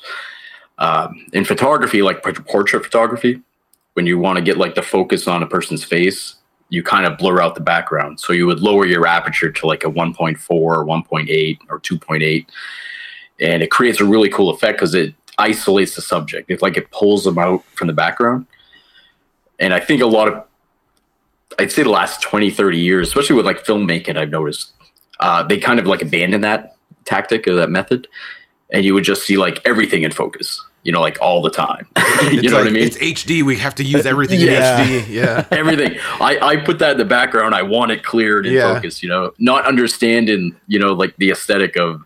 Um, 0.78 1.26
in 1.32 1.44
photography, 1.44 2.02
like 2.02 2.22
portrait 2.22 2.82
photography, 2.82 3.40
when 3.94 4.06
you 4.06 4.18
want 4.18 4.36
to 4.36 4.42
get 4.42 4.56
like 4.56 4.74
the 4.74 4.82
focus 4.82 5.28
on 5.28 5.42
a 5.42 5.46
person's 5.46 5.84
face, 5.84 6.36
you 6.70 6.82
kind 6.82 7.04
of 7.04 7.18
blur 7.18 7.42
out 7.42 7.54
the 7.54 7.60
background. 7.60 8.20
So 8.20 8.32
you 8.32 8.46
would 8.46 8.60
lower 8.60 8.86
your 8.86 9.06
aperture 9.06 9.50
to 9.50 9.66
like 9.66 9.84
a 9.84 9.88
1.4 9.88 10.38
1.8 10.38 11.58
or 11.68 11.80
2.8, 11.80 12.46
and 13.40 13.62
it 13.62 13.70
creates 13.70 14.00
a 14.00 14.04
really 14.04 14.28
cool 14.30 14.50
effect 14.50 14.78
because 14.78 14.94
it 14.94 15.14
isolates 15.38 15.96
the 15.96 16.02
subject. 16.02 16.50
It's 16.50 16.62
like 16.62 16.76
it 16.76 16.90
pulls 16.90 17.24
them 17.24 17.38
out 17.38 17.64
from 17.74 17.88
the 17.88 17.92
background. 17.92 18.46
And 19.58 19.74
I 19.74 19.80
think 19.80 20.00
a 20.00 20.06
lot 20.06 20.28
of 20.28 20.44
I'd 21.58 21.72
say 21.72 21.82
the 21.82 21.90
last 21.90 22.22
20, 22.22 22.50
30 22.50 22.78
years, 22.78 23.08
especially 23.08 23.36
with 23.36 23.44
like 23.44 23.64
filmmaking, 23.64 24.16
I've 24.16 24.30
noticed 24.30 24.72
uh, 25.20 25.42
they 25.42 25.58
kind 25.58 25.78
of 25.78 25.86
like 25.86 26.02
abandoned 26.02 26.44
that 26.44 26.76
tactic 27.04 27.46
or 27.48 27.54
that 27.54 27.70
method. 27.70 28.08
And 28.72 28.84
you 28.84 28.94
would 28.94 29.04
just 29.04 29.22
see 29.26 29.36
like 29.36 29.60
everything 29.64 30.02
in 30.04 30.12
focus, 30.12 30.62
you 30.84 30.92
know, 30.92 31.00
like 31.00 31.18
all 31.20 31.42
the 31.42 31.50
time. 31.50 31.88
you 31.96 32.02
It's 32.38 32.42
know 32.50 32.56
like, 32.56 32.64
what 32.64 32.66
I 32.68 32.70
mean? 32.70 32.84
It's 32.84 32.96
HD. 32.98 33.42
We 33.42 33.56
have 33.56 33.74
to 33.76 33.84
use 33.84 34.06
everything 34.06 34.38
Yeah. 34.40 34.80
in 34.82 34.88
HD. 35.02 35.08
Yeah. 35.08 35.44
everything. 35.50 35.98
I, 36.20 36.38
I 36.40 36.56
put 36.56 36.78
that 36.78 36.92
in 36.92 36.98
the 36.98 37.04
background. 37.04 37.54
I 37.54 37.62
want 37.62 37.90
it 37.90 38.04
cleared 38.04 38.46
and 38.46 38.54
Yeah. 38.54 38.72
focus, 38.74 39.02
you 39.02 39.08
know, 39.08 39.32
not 39.38 39.66
understanding, 39.66 40.54
you 40.68 40.78
know, 40.78 40.92
like 40.92 41.16
the 41.16 41.30
aesthetic 41.30 41.76
of 41.76 42.02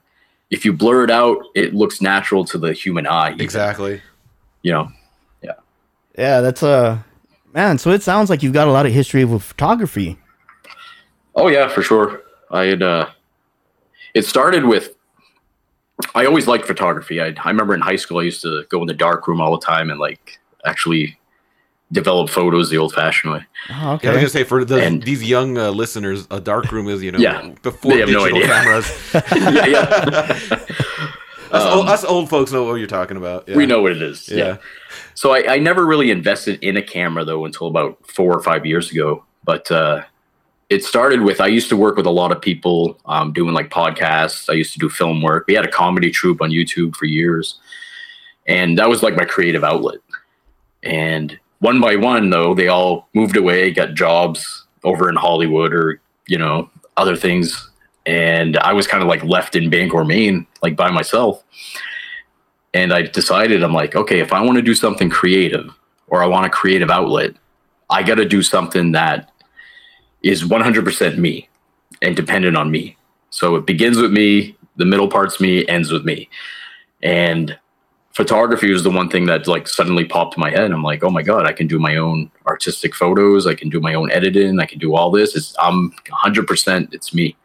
if 0.50 0.64
you 0.64 0.72
blur 0.72 1.04
it 1.04 1.10
out, 1.10 1.38
it 1.54 1.74
looks 1.74 2.00
natural 2.00 2.44
to 2.46 2.56
the 2.58 2.72
human 2.72 3.06
eye. 3.06 3.28
even, 3.30 3.40
Exactly. 3.42 4.00
You 4.62 4.72
know, 4.72 4.92
yeah, 5.42 5.52
Yeah, 6.16 6.40
that's 6.40 6.62
uh 6.62 6.98
man, 7.52 7.76
so 7.78 7.90
it 7.90 8.02
sounds 8.02 8.30
like 8.30 8.42
you've 8.42 8.52
got 8.54 8.68
a 8.68 8.72
lot 8.72 8.86
of 8.86 8.92
history 8.92 9.24
with 9.26 9.42
photography. 9.42 10.18
Oh 11.34 11.48
yeah, 11.48 11.68
for 11.68 11.82
sure. 11.82 12.22
I 12.54 12.64
had 12.66 12.82
uh 12.82 13.10
it 14.14 14.24
started 14.24 14.64
with 14.64 14.94
I 16.14 16.26
always 16.26 16.46
liked 16.48 16.66
photography. 16.66 17.20
I, 17.20 17.34
I 17.44 17.48
remember 17.50 17.74
in 17.74 17.80
high 17.80 17.96
school, 17.96 18.18
I 18.18 18.22
used 18.24 18.42
to 18.42 18.64
go 18.68 18.80
in 18.80 18.86
the 18.86 18.94
dark 18.94 19.28
room 19.28 19.40
all 19.40 19.56
the 19.58 19.64
time 19.64 19.90
and 19.90 20.00
like 20.00 20.38
actually 20.64 21.18
develop 21.92 22.28
photos 22.30 22.70
the 22.70 22.78
old 22.78 22.92
fashioned 22.92 23.32
way. 23.34 23.40
Oh, 23.70 24.00
Yeah, 24.02 24.10
I 24.10 24.12
was 24.14 24.20
gonna 24.22 24.28
say 24.30 24.44
for 24.44 24.64
the, 24.64 24.82
And- 24.82 25.02
these 25.02 25.22
young 25.22 25.56
uh, 25.58 25.70
listeners, 25.70 26.26
a 26.30 26.40
dark 26.40 26.72
room 26.72 26.88
is 26.88 27.02
you 27.02 27.12
know 27.12 27.18
Yeah, 27.18 27.48
before 27.62 27.92
they 27.92 28.00
have 28.00 28.08
no 28.08 28.24
digital 28.26 28.38
idea. 28.38 28.48
cameras. 28.48 29.10
yeah, 29.14 29.66
yeah. 29.66 30.58
us, 31.52 31.64
old, 31.74 31.86
Um, 31.86 31.88
us 31.88 32.04
old 32.04 32.28
folks 32.28 32.50
know 32.52 32.64
what 32.64 32.76
you're 32.76 32.86
talking 32.88 33.16
about. 33.16 33.48
Yeah. 33.48 33.56
We 33.56 33.66
know 33.66 33.80
what 33.82 33.92
it 33.92 34.02
is. 34.02 34.28
Yeah. 34.28 34.36
Yeah. 34.36 34.56
So 35.14 35.32
I, 35.32 35.54
I 35.54 35.58
never 35.58 35.86
really 35.86 36.10
invested 36.10 36.58
in 36.62 36.76
a 36.76 36.82
camera 36.82 37.24
though 37.24 37.44
until 37.44 37.68
about 37.68 37.98
four 38.10 38.32
or 38.36 38.42
five 38.42 38.66
years 38.66 38.90
ago. 38.90 39.24
But 39.44 39.70
uh, 39.70 40.02
it 40.74 40.84
started 40.84 41.22
with 41.22 41.40
I 41.40 41.46
used 41.46 41.68
to 41.68 41.76
work 41.76 41.96
with 41.96 42.06
a 42.06 42.10
lot 42.10 42.32
of 42.32 42.40
people 42.40 42.98
um, 43.06 43.32
doing 43.32 43.54
like 43.54 43.70
podcasts. 43.70 44.50
I 44.50 44.54
used 44.54 44.72
to 44.72 44.78
do 44.78 44.88
film 44.88 45.22
work. 45.22 45.46
We 45.46 45.54
had 45.54 45.64
a 45.64 45.70
comedy 45.70 46.10
troupe 46.10 46.42
on 46.42 46.50
YouTube 46.50 46.96
for 46.96 47.06
years, 47.06 47.58
and 48.46 48.78
that 48.78 48.88
was 48.88 49.02
like 49.02 49.16
my 49.16 49.24
creative 49.24 49.64
outlet. 49.64 49.98
And 50.82 51.38
one 51.60 51.80
by 51.80 51.96
one, 51.96 52.30
though, 52.30 52.54
they 52.54 52.68
all 52.68 53.08
moved 53.14 53.36
away, 53.36 53.70
got 53.70 53.94
jobs 53.94 54.66
over 54.82 55.08
in 55.08 55.16
Hollywood 55.16 55.72
or 55.72 56.00
you 56.26 56.38
know 56.38 56.68
other 56.96 57.16
things, 57.16 57.70
and 58.04 58.58
I 58.58 58.72
was 58.72 58.86
kind 58.86 59.02
of 59.02 59.08
like 59.08 59.24
left 59.24 59.56
in 59.56 59.70
Bangor, 59.70 60.04
Maine, 60.04 60.46
like 60.62 60.76
by 60.76 60.90
myself 60.90 61.44
and 62.74 62.92
I 62.92 63.02
decided 63.02 63.62
I'm 63.62 63.72
like, 63.72 63.94
okay, 63.94 64.18
if 64.18 64.32
I 64.32 64.42
want 64.42 64.56
to 64.56 64.62
do 64.62 64.74
something 64.74 65.08
creative 65.08 65.72
or 66.08 66.22
I 66.22 66.26
want 66.26 66.44
a 66.44 66.50
creative 66.50 66.90
outlet, 66.90 67.34
I 67.88 68.02
got 68.02 68.16
to 68.16 68.24
do 68.24 68.42
something 68.42 68.92
that 68.92 69.30
is 70.24 70.42
100% 70.42 71.18
me 71.18 71.48
and 72.02 72.16
dependent 72.16 72.56
on 72.56 72.70
me. 72.70 72.96
So 73.30 73.56
it 73.56 73.66
begins 73.66 73.98
with 73.98 74.12
me, 74.12 74.56
the 74.76 74.84
middle 74.84 75.08
part's 75.08 75.40
me, 75.40 75.66
ends 75.68 75.92
with 75.92 76.04
me. 76.04 76.28
And 77.02 77.56
photography 78.12 78.72
was 78.72 78.82
the 78.82 78.90
one 78.90 79.08
thing 79.08 79.26
that 79.26 79.46
like 79.46 79.68
suddenly 79.68 80.04
popped 80.04 80.36
in 80.36 80.40
my 80.40 80.50
head. 80.50 80.70
I'm 80.70 80.82
like, 80.82 81.04
oh 81.04 81.10
my 81.10 81.22
god, 81.22 81.46
I 81.46 81.52
can 81.52 81.66
do 81.66 81.78
my 81.78 81.96
own 81.96 82.30
artistic 82.46 82.94
photos, 82.94 83.46
I 83.46 83.54
can 83.54 83.68
do 83.68 83.80
my 83.80 83.94
own 83.94 84.10
editing, 84.10 84.58
I 84.58 84.66
can 84.66 84.78
do 84.78 84.94
all 84.94 85.10
this. 85.10 85.36
It's 85.36 85.54
I'm 85.58 85.92
100% 86.24 86.94
it's 86.94 87.14
me 87.14 87.36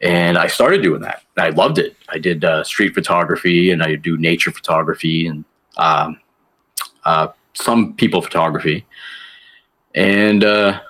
and 0.00 0.38
I 0.38 0.46
started 0.46 0.82
doing 0.82 1.00
that. 1.02 1.22
I 1.36 1.50
loved 1.50 1.78
it. 1.78 1.96
I 2.08 2.18
did 2.18 2.44
uh, 2.44 2.64
street 2.64 2.94
photography 2.94 3.70
and 3.70 3.82
I 3.82 3.96
do 3.96 4.16
nature 4.16 4.50
photography 4.52 5.26
and 5.26 5.44
um, 5.76 6.20
uh, 7.04 7.28
some 7.54 7.94
people 7.94 8.22
photography, 8.22 8.86
and 9.94 10.44
uh, 10.44 10.80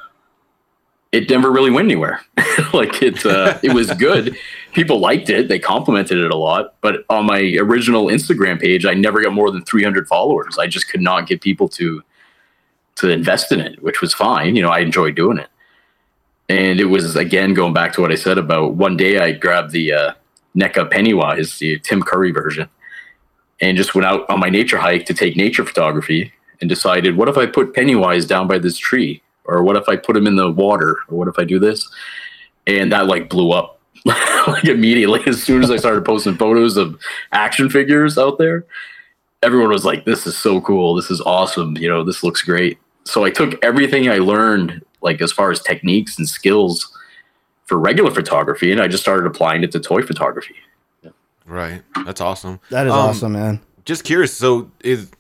it 1.12 1.30
never 1.30 1.50
really 1.50 1.70
went 1.70 1.86
anywhere. 1.86 2.20
like 2.72 3.02
it, 3.02 3.24
uh, 3.24 3.58
it 3.62 3.72
was 3.72 3.90
good. 3.94 4.36
People 4.72 5.00
liked 5.00 5.30
it. 5.30 5.48
They 5.48 5.58
complimented 5.58 6.18
it 6.18 6.30
a 6.30 6.36
lot. 6.36 6.74
But 6.80 7.04
on 7.08 7.26
my 7.26 7.56
original 7.58 8.06
Instagram 8.06 8.60
page, 8.60 8.84
I 8.84 8.94
never 8.94 9.22
got 9.22 9.32
more 9.32 9.50
than 9.50 9.64
300 9.64 10.06
followers. 10.06 10.58
I 10.58 10.66
just 10.66 10.88
could 10.88 11.00
not 11.00 11.26
get 11.26 11.40
people 11.40 11.68
to 11.70 12.02
to 12.96 13.08
invest 13.08 13.52
in 13.52 13.60
it, 13.60 13.80
which 13.80 14.00
was 14.00 14.12
fine. 14.12 14.56
You 14.56 14.62
know, 14.62 14.70
I 14.70 14.80
enjoyed 14.80 15.14
doing 15.14 15.38
it. 15.38 15.48
And 16.48 16.80
it 16.80 16.86
was 16.86 17.14
again 17.14 17.54
going 17.54 17.72
back 17.72 17.92
to 17.92 18.00
what 18.00 18.10
I 18.10 18.16
said 18.16 18.38
about 18.38 18.74
one 18.74 18.96
day 18.96 19.18
I 19.18 19.32
grabbed 19.32 19.70
the 19.70 19.92
uh, 19.92 20.12
NECA 20.56 20.90
Pennywise, 20.90 21.58
the 21.58 21.78
Tim 21.78 22.02
Curry 22.02 22.32
version, 22.32 22.68
and 23.60 23.76
just 23.76 23.94
went 23.94 24.06
out 24.06 24.28
on 24.28 24.40
my 24.40 24.50
nature 24.50 24.78
hike 24.78 25.06
to 25.06 25.14
take 25.14 25.36
nature 25.36 25.64
photography 25.64 26.32
and 26.60 26.68
decided, 26.68 27.16
what 27.16 27.28
if 27.28 27.36
I 27.36 27.46
put 27.46 27.74
Pennywise 27.74 28.26
down 28.26 28.48
by 28.48 28.58
this 28.58 28.76
tree? 28.76 29.22
Or 29.48 29.62
what 29.62 29.76
if 29.76 29.88
I 29.88 29.96
put 29.96 30.16
him 30.16 30.26
in 30.26 30.36
the 30.36 30.50
water? 30.50 30.96
Or 31.08 31.18
what 31.18 31.28
if 31.28 31.38
I 31.38 31.44
do 31.44 31.58
this? 31.58 31.88
And 32.66 32.92
that 32.92 33.06
like 33.06 33.28
blew 33.30 33.50
up 33.50 33.80
like 34.04 34.64
immediately 34.66 35.22
as 35.26 35.42
soon 35.42 35.62
as 35.64 35.70
I 35.70 35.76
started 35.78 36.04
posting 36.04 36.36
photos 36.36 36.76
of 36.76 37.00
action 37.32 37.70
figures 37.70 38.18
out 38.18 38.38
there. 38.38 38.66
Everyone 39.42 39.70
was 39.70 39.84
like, 39.84 40.04
this 40.04 40.26
is 40.26 40.36
so 40.36 40.60
cool. 40.60 40.94
This 40.94 41.10
is 41.10 41.20
awesome. 41.22 41.76
You 41.78 41.88
know, 41.88 42.04
this 42.04 42.22
looks 42.22 42.42
great. 42.42 42.78
So 43.04 43.24
I 43.24 43.30
took 43.30 43.62
everything 43.64 44.10
I 44.10 44.18
learned, 44.18 44.84
like 45.00 45.22
as 45.22 45.32
far 45.32 45.50
as 45.50 45.60
techniques 45.62 46.18
and 46.18 46.28
skills 46.28 46.92
for 47.64 47.78
regular 47.78 48.10
photography, 48.10 48.72
and 48.72 48.80
I 48.80 48.88
just 48.88 49.02
started 49.02 49.26
applying 49.26 49.62
it 49.62 49.70
to 49.72 49.80
toy 49.80 50.02
photography. 50.02 50.56
Right. 51.46 51.82
That's 52.04 52.20
awesome. 52.20 52.60
That 52.70 52.86
is 52.86 52.92
Um, 52.92 52.98
awesome, 52.98 53.32
man. 53.32 53.60
Just 53.84 54.04
curious. 54.04 54.36
So 54.36 54.70
is 54.84 55.10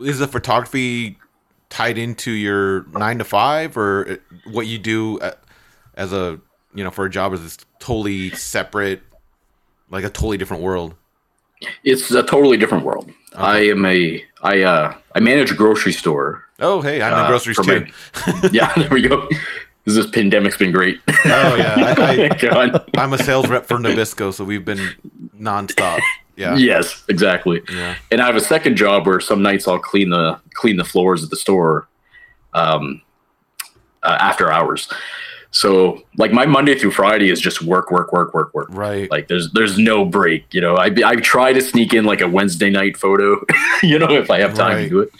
is 0.00 0.18
the 0.18 0.26
photography 0.28 1.16
tied 1.74 1.98
into 1.98 2.30
your 2.30 2.86
nine 2.92 3.18
to 3.18 3.24
five, 3.24 3.76
or 3.76 4.18
what 4.46 4.66
you 4.68 4.78
do 4.78 5.18
as 5.94 6.12
a 6.12 6.38
you 6.72 6.84
know 6.84 6.90
for 6.90 7.04
a 7.04 7.10
job 7.10 7.32
is 7.34 7.42
this 7.42 7.58
totally 7.80 8.30
separate, 8.30 9.02
like 9.90 10.04
a 10.04 10.08
totally 10.08 10.38
different 10.38 10.62
world? 10.62 10.94
It's 11.82 12.12
a 12.12 12.22
totally 12.22 12.56
different 12.56 12.84
world. 12.84 13.10
I 13.34 13.58
am 13.70 13.84
a 13.84 14.24
I 14.42 14.62
uh 14.62 14.94
I 15.16 15.20
manage 15.20 15.50
a 15.50 15.54
grocery 15.54 15.92
store. 15.92 16.44
Oh, 16.60 16.80
hey, 16.80 17.02
I'm 17.02 17.12
in 17.12 17.18
uh, 17.18 17.26
groceries 17.28 17.56
too. 17.58 17.86
my- 18.22 18.48
yeah, 18.52 18.72
there 18.76 18.88
we 18.90 19.02
go. 19.02 19.28
This, 19.84 19.96
this 19.96 20.06
pandemic's 20.06 20.56
been 20.56 20.70
great. 20.70 21.00
Oh 21.08 21.56
yeah, 21.56 21.94
I. 21.98 22.30
I, 22.42 22.84
I'm 23.02 23.12
a 23.12 23.18
sales 23.18 23.48
rep 23.48 23.66
for 23.66 23.78
Nabisco, 23.78 24.32
so 24.32 24.44
we've 24.44 24.64
been 24.64 24.94
nonstop. 25.36 25.98
Yeah. 26.36 26.56
Yes, 26.56 27.04
exactly. 27.08 27.62
Yeah. 27.70 27.94
And 28.10 28.20
I 28.20 28.26
have 28.26 28.36
a 28.36 28.40
second 28.40 28.76
job 28.76 29.06
where 29.06 29.20
some 29.20 29.42
nights 29.42 29.68
I'll 29.68 29.78
clean 29.78 30.10
the 30.10 30.40
clean 30.54 30.76
the 30.76 30.84
floors 30.84 31.22
at 31.22 31.30
the 31.30 31.36
store 31.36 31.88
um, 32.54 33.02
uh, 34.02 34.18
after 34.20 34.50
hours. 34.50 34.88
So 35.52 36.02
like 36.18 36.32
my 36.32 36.46
Monday 36.46 36.76
through 36.76 36.90
Friday 36.90 37.30
is 37.30 37.40
just 37.40 37.62
work, 37.62 37.92
work, 37.92 38.12
work, 38.12 38.34
work, 38.34 38.52
work. 38.52 38.66
Right. 38.72 39.08
Like 39.10 39.28
there's 39.28 39.52
there's 39.52 39.78
no 39.78 40.04
break. 40.04 40.52
You 40.52 40.60
know, 40.60 40.74
I 40.76 40.90
I 41.04 41.14
try 41.16 41.52
to 41.52 41.60
sneak 41.60 41.94
in 41.94 42.04
like 42.04 42.20
a 42.20 42.28
Wednesday 42.28 42.70
night 42.70 42.96
photo. 42.96 43.40
you 43.82 43.98
know, 43.98 44.10
if 44.10 44.30
I 44.30 44.40
have 44.40 44.54
time 44.54 44.76
Right. 44.76 44.82
to 44.84 44.88
do 44.88 45.00
it. 45.00 45.10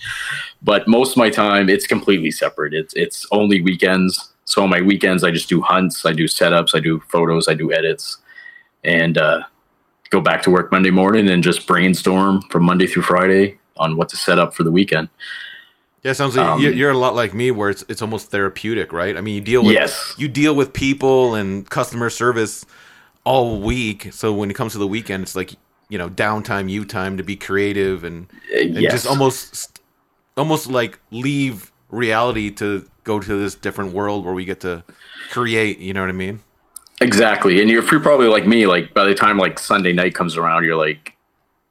But 0.63 0.89
most 0.89 1.13
of 1.13 1.19
my 1.19 1.31
time 1.31 1.69
it's 1.69 1.87
completely 1.87 2.33
separate. 2.33 2.75
It's 2.75 2.93
it's 2.95 3.27
only 3.31 3.61
weekends. 3.63 4.33
So 4.47 4.63
on 4.65 4.71
my 4.71 4.81
weekends 4.81 5.23
I 5.23 5.31
just 5.31 5.49
do 5.49 5.61
hunts, 5.61 6.05
I 6.05 6.13
do 6.13 6.25
setups, 6.25 6.75
I 6.75 6.81
do 6.81 6.99
photos, 7.09 7.47
I 7.47 7.55
do 7.55 7.73
edits, 7.73 8.19
and 8.83 9.17
uh, 9.17 9.43
go 10.11 10.21
back 10.21 10.43
to 10.43 10.51
work 10.51 10.71
Monday 10.71 10.91
morning 10.91 11.29
and 11.29 11.43
just 11.43 11.67
brainstorm 11.67 12.43
from 12.43 12.65
Monday 12.65 12.87
through 12.87 13.03
Friday 13.03 13.59
on 13.77 13.97
what 13.97 14.09
to 14.11 14.17
set 14.17 14.39
up 14.39 14.55
for 14.55 14.63
the 14.63 14.71
weekend. 14.71 15.09
Yeah, 16.03 16.13
sounds 16.13 16.37
like 16.37 16.47
Um, 16.47 16.61
you're, 16.61 16.91
a 16.91 16.99
lot 16.99 17.15
like 17.15 17.33
me, 17.33 17.51
where 17.51 17.71
it's 17.71 17.83
it's 17.89 18.03
almost 18.03 18.31
therapeutic, 18.31 18.93
right? 18.93 19.17
I 19.17 19.23
mean, 19.23 19.35
you 19.35 19.41
deal 19.41 19.65
with 19.65 19.73
Yes. 19.73 20.15
you 20.19 20.29
deal 20.29 20.55
with 20.55 20.73
people 20.75 21.35
and 21.35 21.69
customer 21.69 22.11
service 22.11 22.67
all 23.25 23.59
week. 23.61 24.13
So 24.13 24.33
when 24.33 24.51
it 24.51 24.55
comes 24.55 24.73
to 24.73 24.79
the 24.79 24.87
weekend, 24.87 25.23
it's 25.23 25.35
like 25.35 25.55
you 25.89 25.97
know 25.97 26.11
downtime, 26.11 26.69
you 26.71 26.85
time 26.85 27.17
to 27.17 27.23
be 27.23 27.37
creative 27.37 28.05
and, 28.05 28.27
and 28.55 28.77
yes. 28.77 28.93
just 28.93 29.07
almost 29.07 29.81
almost 30.37 30.67
like 30.69 30.99
leave 31.11 31.73
reality 31.91 32.51
to 32.51 32.87
go 33.05 33.19
to 33.19 33.39
this 33.39 33.55
different 33.55 33.93
world 33.95 34.25
where 34.27 34.35
we 34.35 34.45
get 34.45 34.61
to 34.61 34.85
create. 35.31 35.79
You 35.79 35.95
know 35.95 36.01
what 36.01 36.11
I 36.11 36.13
mean? 36.13 36.41
Exactly. 37.05 37.61
And 37.61 37.69
you're, 37.69 37.83
if 37.85 37.91
you're 37.93 38.01
probably 38.01 38.29
like 38.29 38.47
me, 38.47 38.67
like 38.67 38.95
by 38.95 39.05
the 39.05 39.15
time 39.15 39.37
like 39.37 39.59
Sunday 39.59 39.93
night 39.93 40.15
comes 40.15 40.39
around, 40.39 40.65
you're 40.65 40.75
like, 40.75 41.14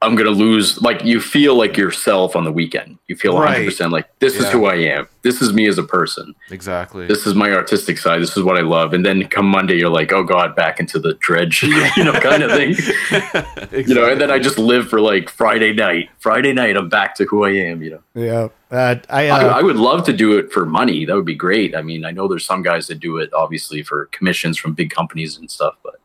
I'm 0.04 0.14
gonna 0.14 0.30
lose. 0.30 0.80
Like 0.82 1.04
you 1.04 1.20
feel 1.20 1.56
like 1.56 1.76
yourself 1.76 2.36
on 2.36 2.44
the 2.44 2.52
weekend. 2.52 2.98
You 3.08 3.16
feel 3.16 3.34
100 3.34 3.56
Right. 3.58 3.64
percent 3.66 3.90
like 3.92 4.06
this 4.20 4.36
is 4.36 4.48
who 4.50 4.66
I 4.66 4.74
am. 4.76 5.08
This 5.22 5.40
is 5.42 5.52
me 5.52 5.66
as 5.66 5.78
a 5.78 5.82
person. 5.82 6.34
Exactly. 6.50 7.06
This 7.06 7.26
is 7.26 7.34
my 7.34 7.50
artistic 7.52 7.98
side. 7.98 8.20
This 8.20 8.36
is 8.36 8.42
what 8.42 8.56
I 8.56 8.60
love. 8.60 8.92
And 8.92 9.04
then 9.04 9.26
come 9.28 9.46
Monday, 9.46 9.78
you're 9.78 9.88
like, 9.88 10.12
oh 10.12 10.22
god, 10.22 10.54
back 10.54 10.78
into 10.80 10.98
the 10.98 11.14
dredge, 11.14 11.62
you 11.96 12.04
know, 12.04 12.12
kind 12.20 12.42
of 12.42 12.50
thing. 12.52 12.74
You 13.88 13.94
know. 13.94 14.08
And 14.10 14.20
then 14.20 14.30
I 14.30 14.38
just 14.38 14.58
live 14.58 14.88
for 14.88 15.00
like 15.00 15.28
Friday 15.28 15.72
night. 15.72 16.10
Friday 16.18 16.52
night, 16.52 16.76
I'm 16.76 16.88
back 16.88 17.14
to 17.16 17.24
who 17.24 17.44
I 17.44 17.50
am. 17.50 17.82
You 17.82 17.90
know. 17.90 18.02
Yeah. 18.14 18.48
Uh, 18.70 18.96
I, 19.08 19.28
I, 19.28 19.44
uh, 19.44 19.58
I 19.58 19.62
would 19.62 19.76
love 19.76 20.04
to 20.06 20.12
do 20.12 20.36
it 20.38 20.52
for 20.52 20.64
money. 20.66 21.04
That 21.04 21.14
would 21.16 21.24
be 21.24 21.34
great. 21.34 21.74
I 21.74 21.82
mean, 21.82 22.04
I 22.04 22.10
know 22.10 22.28
there's 22.28 22.44
some 22.46 22.62
guys 22.62 22.86
that 22.88 23.00
do 23.00 23.18
it 23.18 23.32
obviously 23.32 23.82
for 23.82 24.06
commissions 24.06 24.58
from 24.58 24.74
big 24.74 24.90
companies 24.90 25.36
and 25.38 25.50
stuff, 25.50 25.74
but 25.82 25.96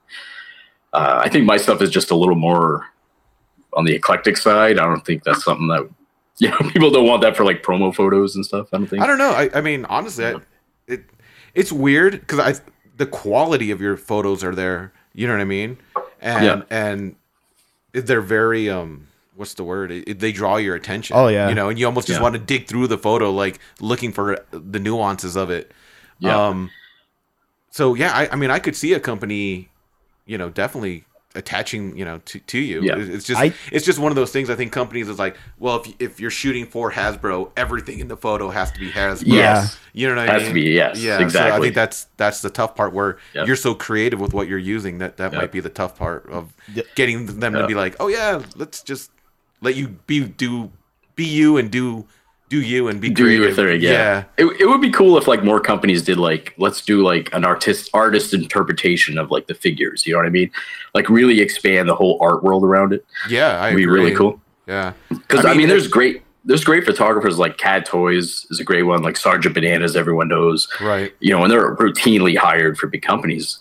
uh, 0.94 1.22
I 1.24 1.30
think 1.30 1.46
my 1.46 1.58
stuff 1.58 1.82
is 1.82 1.90
just 1.90 2.12
a 2.12 2.16
little 2.16 2.36
more 2.36 2.86
on 3.80 3.86
the 3.86 3.96
eclectic 3.96 4.36
side. 4.38 4.78
I 4.78 4.84
don't 4.86 5.06
think 5.06 5.24
that's 5.24 5.44
something 5.44 5.68
that 5.70 5.90
you 6.38 6.50
know 6.50 6.58
people 6.72 6.92
don't 6.92 7.08
want 7.08 7.22
that 7.24 7.36
for 7.36 7.44
like 7.46 7.64
promo 7.64 7.94
photos 7.96 8.36
and 8.36 8.46
stuff. 8.46 8.68
I 8.74 8.78
don't 8.78 8.88
think. 8.88 9.02
I 9.02 9.08
don't 9.08 9.18
know. 9.18 9.32
I, 9.32 9.50
I 9.56 9.62
mean, 9.62 9.86
honestly, 9.86 10.26
I, 10.26 10.36
it 10.88 11.06
it's 11.56 11.72
weird 11.72 12.20
because 12.20 12.40
I 12.40 12.54
the 12.98 13.06
quality 13.06 13.72
of 13.72 13.82
your 13.82 13.98
photos 13.98 14.44
are 14.44 14.54
there. 14.54 14.94
You 15.14 15.26
know 15.28 15.34
what 15.34 15.42
I 15.42 15.46
mean? 15.46 15.78
And 16.22 16.46
Yeah. 16.46 16.62
and 16.70 17.16
they're 17.94 18.22
very 18.22 18.70
um 18.70 19.08
what's 19.36 19.54
the 19.54 19.64
word? 19.64 19.90
It, 19.92 20.20
they 20.20 20.34
draw 20.34 20.58
your 20.58 20.76
attention. 20.76 21.16
Oh, 21.16 21.30
yeah. 21.30 21.48
You 21.48 21.56
know, 21.56 21.70
and 21.70 21.80
you 21.80 21.86
almost 21.86 22.08
just 22.08 22.20
Yeah. 22.20 22.24
want 22.24 22.34
to 22.36 22.40
dig 22.40 22.68
through 22.68 22.88
the 22.88 22.98
photo, 22.98 23.32
like 23.32 23.60
looking 23.80 24.12
for 24.12 24.38
the 24.52 24.80
nuances 24.80 25.38
of 25.38 25.50
it. 25.50 25.72
Yeah. 26.20 26.48
Um. 26.48 26.70
So 27.72 27.94
yeah, 27.94 28.12
I, 28.14 28.30
I 28.34 28.36
mean, 28.36 28.52
I 28.52 28.60
could 28.60 28.76
see 28.76 28.94
a 28.94 29.00
company, 29.00 29.70
you 30.26 30.38
know, 30.38 30.50
definitely 30.50 31.06
attaching 31.36 31.96
you 31.96 32.04
know 32.04 32.18
to, 32.26 32.40
to 32.40 32.58
you 32.58 32.82
Yeah. 32.82 32.96
It's 32.98 33.24
just 33.26 33.40
I- 33.40 33.54
it's 33.72 33.86
just 33.86 34.00
one 34.00 34.12
of 34.12 34.16
those 34.16 34.32
things 34.32 34.50
i 34.50 34.56
think 34.56 34.72
companies 34.72 35.08
is 35.08 35.20
like 35.20 35.38
well 35.60 35.76
if, 35.82 35.94
if 36.00 36.20
you're 36.20 36.32
shooting 36.32 36.66
for 36.66 36.92
hasbro 36.92 37.52
everything 37.56 38.00
in 38.00 38.08
the 38.08 38.18
photo 38.18 38.50
has 38.50 38.72
to 38.72 38.80
be 38.80 38.90
hasbro 38.90 39.24
Yeah. 39.28 39.68
you 39.94 40.10
know 40.10 40.16
what 40.16 40.28
i 40.28 40.34
Has 40.34 40.42
mean 40.42 40.50
to 40.50 40.54
be, 40.56 40.62
yes, 40.72 41.00
yeah 41.04 41.28
so 41.28 41.40
i 41.48 41.60
think 41.60 41.76
that's 41.76 42.06
that's 42.18 42.42
the 42.42 42.50
tough 42.50 42.76
part 42.76 42.94
where 42.94 43.20
Yep. 43.36 43.46
you're 43.46 43.56
so 43.56 43.76
creative 43.76 44.20
with 44.20 44.34
what 44.34 44.48
you're 44.48 44.58
using 44.58 44.98
that 44.98 45.18
that 45.18 45.32
Yep. 45.34 45.40
might 45.42 45.52
be 45.52 45.60
the 45.60 45.70
tough 45.70 45.96
part 46.00 46.28
of 46.30 46.52
Yep. 46.74 46.86
getting 46.96 47.26
them 47.40 47.54
to 47.54 47.68
be 47.68 47.76
like 47.76 47.96
oh 48.00 48.08
yeah 48.08 48.42
let's 48.56 48.82
just 48.82 49.12
let 49.62 49.76
you 49.76 49.90
be 50.08 50.22
do 50.26 50.72
be 51.16 51.26
you 51.26 51.58
and 51.58 51.70
do 51.70 52.08
do 52.50 52.62
you 52.62 52.88
and 52.88 53.00
be 53.00 53.10
do 53.10 53.24
creative 53.24 53.56
your 53.58 53.68
thing. 53.68 53.82
Yeah, 53.82 54.24
It, 54.38 54.46
it 54.60 54.66
would 54.66 54.82
be 54.82 54.90
cool 54.90 55.18
if 55.18 55.28
like 55.28 55.44
more 55.44 55.60
companies 55.60 56.02
did 56.02 56.18
like 56.18 56.54
let's 56.58 56.82
do 56.82 57.04
like 57.04 57.30
an 57.34 57.46
artist 57.46 57.90
artist 57.94 58.34
interpretation 58.34 59.18
of 59.18 59.30
like 59.32 59.48
the 59.48 59.54
figures. 59.54 60.06
You 60.06 60.14
know 60.14 60.20
what 60.20 60.26
I 60.26 60.32
mean? 60.32 60.50
Like 60.96 61.10
really 61.10 61.42
expand 61.42 61.88
the 61.88 61.96
whole 61.96 62.18
art 62.22 62.44
world 62.44 62.64
around 62.64 62.92
it. 62.94 63.06
yeah 63.30 63.62
i 63.62 63.68
It'd 63.68 63.78
be 63.78 63.84
agree. 63.84 64.00
really 64.02 64.16
cool. 64.16 64.42
yeah 64.68 64.94
Because 65.10 65.46
I 65.46 65.50
I 65.50 65.52
mean, 65.52 65.60
mean, 65.60 65.70
there's 65.70 65.88
great 65.88 66.24
there's 66.46 66.64
great 66.64 66.86
photographers 66.86 67.38
like 67.38 67.58
Cad 67.58 67.86
Toys 67.86 68.48
is 68.50 68.60
a 68.60 68.64
great 68.64 68.84
one. 68.84 69.04
Like 69.04 69.18
Sergeant 69.18 69.54
Bananas, 69.54 69.96
everyone 69.96 70.28
knows. 70.30 70.68
right 70.82 71.14
You 71.20 71.32
know, 71.32 71.44
and 71.44 71.52
they're 71.52 71.76
routinely 71.76 72.36
hired 72.38 72.78
for 72.80 72.88
big 72.88 73.04
companies. 73.04 73.60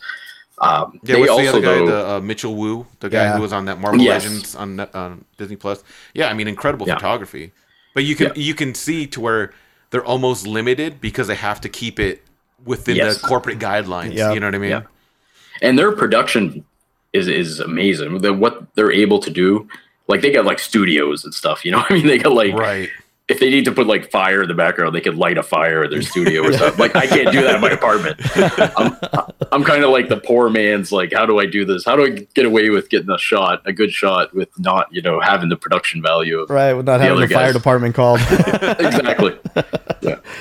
Um, 0.60 0.98
Yeah, 1.02 1.14
they 1.14 1.20
what's 1.20 1.30
also 1.32 1.42
the 1.42 1.48
other 1.50 1.60
guy? 1.60 1.74
though, 1.74 1.86
The 1.86 2.08
uh, 2.16 2.20
Mitchell 2.20 2.54
Wu, 2.56 2.86
the 3.00 3.08
guy 3.10 3.24
Yeah. 3.24 3.36
who 3.36 3.42
was 3.42 3.52
on 3.52 3.66
that 3.66 3.78
Marvel 3.80 4.00
Yes. 4.00 4.24
Legends 4.24 4.54
on 4.56 4.80
on 4.94 5.24
Disney 5.36 5.56
Plus. 5.56 5.84
Yeah, 6.14 6.28
I 6.30 6.34
mean, 6.34 6.48
incredible 6.48 6.86
Yeah. 6.86 6.94
photography. 6.94 7.52
But 7.98 8.04
you 8.04 8.14
can 8.14 8.26
Yeah. 8.28 8.32
you 8.36 8.54
can 8.54 8.74
see 8.76 9.08
to 9.08 9.20
where 9.20 9.52
they're 9.90 10.04
almost 10.04 10.46
limited 10.46 11.00
because 11.00 11.26
they 11.26 11.34
have 11.34 11.60
to 11.62 11.68
keep 11.68 11.98
it 11.98 12.22
within 12.64 12.94
Yes. 12.94 13.20
the 13.20 13.26
corporate 13.26 13.58
guidelines. 13.58 14.14
Yeah. 14.14 14.32
You 14.32 14.38
know 14.38 14.46
what 14.46 14.54
I 14.54 14.58
mean? 14.58 14.70
Yeah. 14.70 14.82
and 15.62 15.76
their 15.76 15.90
production 15.90 16.64
is 17.12 17.26
is 17.26 17.58
amazing. 17.58 18.18
The, 18.18 18.32
what 18.32 18.72
they're 18.76 18.92
able 18.92 19.18
to 19.18 19.30
do, 19.30 19.66
like 20.06 20.20
they 20.20 20.30
got 20.30 20.44
like 20.44 20.60
studios 20.60 21.24
and 21.24 21.34
stuff. 21.34 21.64
You 21.64 21.72
know, 21.72 21.78
what 21.78 21.90
I 21.90 21.94
mean, 21.94 22.06
they 22.06 22.18
got 22.18 22.34
like 22.34 22.54
Right. 22.54 22.88
If 23.28 23.40
they 23.40 23.50
need 23.50 23.66
to 23.66 23.72
put 23.72 23.86
like 23.86 24.10
fire 24.10 24.42
in 24.42 24.48
the 24.48 24.54
background, 24.54 24.94
they 24.94 25.02
could 25.02 25.16
light 25.16 25.36
a 25.36 25.42
fire 25.42 25.84
in 25.84 25.90
their 25.90 26.00
studio 26.00 26.42
or 26.42 26.52
something. 26.52 26.78
Like 26.78 26.96
I 26.96 27.06
can't 27.06 27.30
do 27.30 27.42
that 27.42 27.56
in 27.56 27.60
my 27.60 27.70
apartment. 27.70 28.18
I'm, 28.78 28.96
I'm 29.52 29.64
kind 29.64 29.84
of 29.84 29.90
like 29.90 30.08
the 30.08 30.16
poor 30.16 30.48
man's 30.48 30.92
like, 30.92 31.12
how 31.12 31.26
do 31.26 31.38
I 31.38 31.44
do 31.44 31.66
this? 31.66 31.84
How 31.84 31.94
do 31.94 32.06
I 32.06 32.10
get 32.34 32.46
away 32.46 32.70
with 32.70 32.88
getting 32.88 33.10
a 33.10 33.18
shot, 33.18 33.60
a 33.66 33.72
good 33.72 33.92
shot, 33.92 34.34
with 34.34 34.48
not 34.58 34.88
you 34.90 35.02
know 35.02 35.20
having 35.20 35.50
the 35.50 35.56
production 35.56 36.00
value 36.02 36.38
of 36.40 36.48
Right, 36.48 36.72
without 36.72 36.98
The 36.98 37.04
having 37.04 37.18
the 37.18 37.24
other 37.24 37.34
fire 37.34 37.46
guys. 37.48 37.54
department 37.54 37.94
called. 37.94 38.20
exactly. 38.30 39.38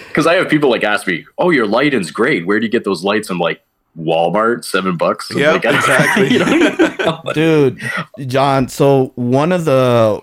Because 0.08 0.26
I 0.26 0.36
have 0.36 0.47
people 0.50 0.69
like 0.69 0.86
ask 0.86 1.08
me, 1.08 1.26
"Oh, 1.38 1.50
your 1.50 1.67
lighting's 1.67 2.12
great. 2.12 2.45
Where 2.45 2.60
do 2.60 2.65
you 2.65 2.71
get 2.71 2.86
those 2.86 3.04
lights?" 3.04 3.30
I'm 3.30 3.39
like, 3.39 3.62
Walmart, 4.00 4.63
seven 4.63 4.95
bucks. 4.95 5.30
Yeah, 5.36 5.54
like, 5.54 5.65
exactly. 5.65 6.30
you 6.34 6.39
know? 6.39 7.21
Dude, 7.34 7.82
John, 8.28 8.69
so 8.69 9.12
one 9.15 9.52
of 9.52 9.65
the 9.65 10.21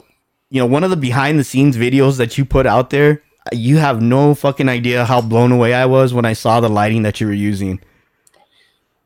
you 0.54 0.60
know, 0.60 0.66
one 0.66 0.84
of 0.84 0.90
the 0.90 0.96
behind 0.96 1.36
the 1.36 1.42
scenes 1.42 1.76
videos 1.76 2.16
that 2.18 2.38
you 2.38 2.44
put 2.44 2.64
out 2.64 2.90
there, 2.90 3.20
you 3.52 3.78
have 3.78 4.00
no 4.00 4.36
fucking 4.36 4.68
idea 4.68 5.04
how 5.04 5.20
blown 5.20 5.50
away 5.50 5.74
I 5.74 5.84
was 5.86 6.14
when 6.14 6.24
I 6.24 6.32
saw 6.32 6.60
the 6.60 6.68
lighting 6.68 7.02
that 7.02 7.20
you 7.20 7.26
were 7.26 7.32
using. 7.32 7.80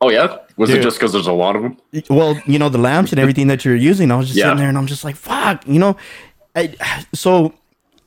oh 0.02 0.10
yeah, 0.10 0.36
was 0.58 0.68
Dude. 0.68 0.80
it 0.80 0.82
just 0.82 0.98
because 0.98 1.12
there's 1.12 1.26
a 1.26 1.32
lot 1.32 1.56
of 1.56 1.62
them? 1.62 1.78
Well, 2.10 2.38
you 2.46 2.58
know, 2.58 2.68
the 2.68 2.76
lamps 2.76 3.12
and 3.12 3.18
everything 3.18 3.46
that 3.46 3.64
you're 3.64 3.74
using, 3.74 4.10
I 4.12 4.16
was 4.16 4.26
just 4.26 4.38
Yeah. 4.38 4.44
sitting 4.44 4.58
there 4.58 4.68
and 4.68 4.76
I'm 4.76 4.86
just 4.86 5.04
like, 5.04 5.16
fuck, 5.16 5.66
you 5.66 5.78
know. 5.78 5.96
I, 6.54 6.74
so 7.14 7.54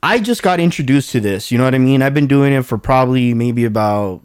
I 0.04 0.20
just 0.20 0.44
got 0.44 0.60
introduced 0.60 1.10
to 1.10 1.20
this, 1.20 1.50
you 1.50 1.58
know 1.58 1.64
what 1.64 1.74
I 1.74 1.78
mean? 1.78 2.00
I've 2.00 2.14
been 2.14 2.28
doing 2.28 2.52
it 2.52 2.62
for 2.64 2.78
probably 2.78 3.34
maybe 3.34 3.64
about 3.64 4.22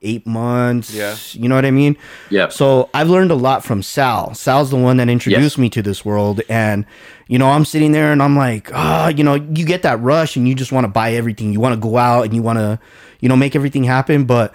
eight 0.00 0.26
months. 0.26 0.94
Yeah. 0.94 1.16
You 1.32 1.48
know 1.48 1.54
what 1.56 1.64
I 1.64 1.70
mean? 1.72 1.96
Yeah. 2.30 2.48
So 2.48 2.88
I've 2.94 3.08
learned 3.10 3.30
a 3.32 3.34
lot 3.34 3.64
from 3.64 3.82
Sal. 3.82 4.32
Sal's 4.34 4.70
the 4.70 4.76
one 4.76 4.98
that 4.98 5.08
introduced 5.08 5.56
Yes. 5.56 5.58
me 5.58 5.68
to 5.70 5.82
this 5.82 6.04
world. 6.04 6.40
And, 6.48 6.86
you 7.26 7.38
know, 7.38 7.48
I'm 7.50 7.64
sitting 7.64 7.90
there 7.92 8.12
and 8.12 8.22
I'm 8.22 8.36
like, 8.36 8.70
ah, 8.72 9.08
you 9.08 9.24
know, 9.24 9.34
you 9.34 9.64
get 9.66 9.82
that 9.82 10.00
rush 10.00 10.36
and 10.36 10.48
you 10.48 10.54
just 10.54 10.70
want 10.70 10.84
to 10.84 10.88
buy 10.88 11.12
everything. 11.14 11.52
You 11.52 11.58
want 11.60 11.74
to 11.74 11.80
go 11.80 11.96
out 11.98 12.24
and 12.26 12.34
you 12.34 12.42
want 12.42 12.58
to, 12.60 12.78
you 13.20 13.28
know, 13.28 13.36
make 13.36 13.56
everything 13.56 13.82
happen. 13.84 14.24
But 14.24 14.54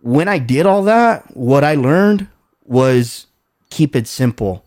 when 0.00 0.28
I 0.28 0.38
did 0.38 0.64
all 0.66 0.84
that, 0.84 1.36
what 1.36 1.64
I 1.64 1.74
learned 1.74 2.28
was 2.64 3.26
keep 3.70 3.96
it 3.96 4.06
simple. 4.06 4.64